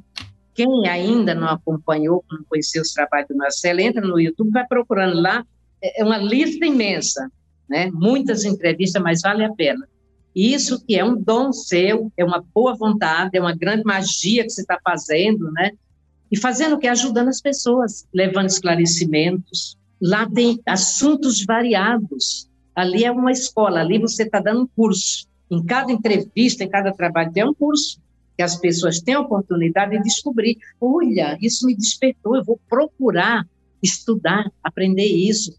Quem 0.53 0.87
ainda 0.87 1.35
não 1.35 1.47
acompanhou, 1.47 2.23
não 2.31 2.43
conheceu 2.49 2.81
os 2.81 2.93
trabalhos 2.93 3.27
do 3.27 3.35
Marcelo, 3.35 3.79
entra 3.79 4.01
no 4.01 4.19
YouTube, 4.19 4.49
vai 4.49 4.65
procurando 4.65 5.21
lá. 5.21 5.45
É, 5.81 6.01
é 6.01 6.05
uma 6.05 6.17
lista 6.17 6.65
imensa, 6.65 7.29
né? 7.69 7.91
Muitas 7.93 8.43
entrevistas, 8.43 9.01
mas 9.01 9.21
vale 9.21 9.43
a 9.43 9.53
pena. 9.53 9.87
Isso 10.37 10.79
que 10.85 10.95
é 10.95 11.03
um 11.03 11.19
dom 11.19 11.51
seu, 11.51 12.11
é 12.15 12.23
uma 12.23 12.45
boa 12.53 12.75
vontade, 12.75 13.35
é 13.35 13.41
uma 13.41 13.55
grande 13.55 13.83
magia 13.83 14.43
que 14.43 14.51
você 14.51 14.61
está 14.61 14.77
fazendo, 14.83 15.51
né? 15.51 15.71
E 16.31 16.37
fazendo 16.37 16.75
o 16.75 16.77
que? 16.77 16.87
Ajudando 16.87 17.29
as 17.29 17.41
pessoas, 17.41 18.07
levando 18.13 18.45
esclarecimentos. 18.45 19.75
Lá 19.99 20.29
tem 20.29 20.61
assuntos 20.63 21.43
variados. 21.43 22.47
Ali 22.75 23.03
é 23.03 23.11
uma 23.11 23.31
escola, 23.31 23.79
ali 23.79 23.97
você 23.97 24.23
está 24.23 24.39
dando 24.39 24.61
um 24.61 24.67
curso. 24.67 25.25
Em 25.49 25.65
cada 25.65 25.91
entrevista, 25.91 26.63
em 26.63 26.69
cada 26.69 26.93
trabalho, 26.93 27.33
tem 27.33 27.43
um 27.43 27.53
curso 27.55 27.99
que 28.35 28.43
as 28.43 28.57
pessoas 28.57 29.01
têm 29.01 29.15
a 29.15 29.21
oportunidade 29.21 29.97
de 29.97 30.03
descobrir. 30.03 30.55
Olha, 30.79 31.35
isso 31.41 31.65
me 31.65 31.75
despertou, 31.75 32.35
eu 32.35 32.43
vou 32.43 32.59
procurar 32.69 33.43
estudar, 33.81 34.51
aprender 34.63 35.07
isso. 35.07 35.57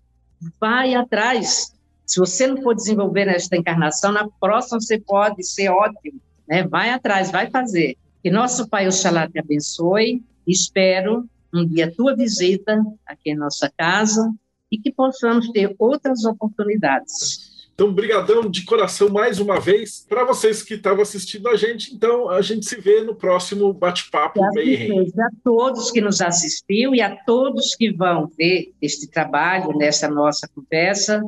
Vai 0.60 0.94
atrás. 0.94 1.72
Se 2.09 2.18
você 2.18 2.47
não 2.47 2.62
for 2.62 2.74
desenvolver 2.74 3.26
nesta 3.26 3.55
encarnação, 3.55 4.10
na 4.10 4.26
próxima 4.40 4.80
você 4.80 4.98
pode 4.98 5.44
ser 5.44 5.68
ótimo. 5.68 6.18
Né? 6.48 6.66
Vai 6.66 6.89
atrás, 6.89 7.30
vai 7.30 7.51
fazer. 7.51 7.98
Que 8.22 8.30
nosso 8.30 8.66
Pai 8.66 8.89
Oxalá 8.89 9.28
te 9.28 9.39
abençoe. 9.39 10.22
Espero 10.47 11.28
um 11.52 11.66
dia 11.66 11.86
a 11.86 11.90
tua 11.90 12.16
visita 12.16 12.82
aqui 13.06 13.32
em 13.32 13.36
nossa 13.36 13.70
casa 13.76 14.32
e 14.72 14.78
que 14.78 14.90
possamos 14.90 15.51
ter 15.51 15.76
outras 15.78 16.24
oportunidades. 16.24 17.68
Então, 17.74 17.93
brigadão 17.93 18.51
de 18.51 18.64
coração 18.64 19.10
mais 19.10 19.39
uma 19.39 19.60
vez 19.60 20.05
para 20.09 20.24
vocês 20.24 20.62
que 20.62 20.74
estavam 20.74 21.02
assistindo 21.02 21.47
a 21.47 21.56
gente. 21.56 21.94
Então, 21.94 22.28
a 22.30 22.40
gente 22.40 22.66
se 22.66 22.80
vê 22.80 23.02
no 23.02 23.14
próximo 23.14 23.72
bate-papo 23.72 24.40
Mayhem. 24.55 25.12
A 25.20 25.30
todos 25.44 25.90
que 25.90 26.01
nos 26.01 26.22
assistiu 26.22 26.94
e 26.94 27.02
a 27.02 27.14
todos 27.24 27.76
que 27.76 27.93
vão 27.93 28.26
ver 28.36 28.72
este 28.80 29.06
trabalho 29.06 29.76
nessa 29.76 30.09
nossa 30.09 30.48
conversa. 30.48 31.22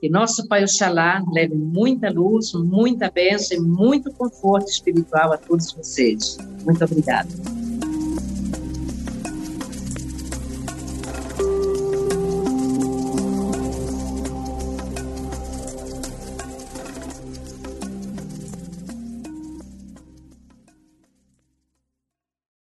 Que 0.00 0.10
nosso 0.10 0.46
Pai 0.46 0.62
Oxalá 0.62 1.22
leve 1.32 1.54
muita 1.54 2.10
luz, 2.10 2.52
muita 2.52 3.10
bênção 3.10 3.56
e 3.56 3.60
muito 3.60 4.12
conforto 4.12 4.68
espiritual 4.68 5.32
a 5.32 5.38
todos 5.38 5.72
vocês. 5.72 6.36
Muito 6.64 6.84
obrigada. 6.84 7.55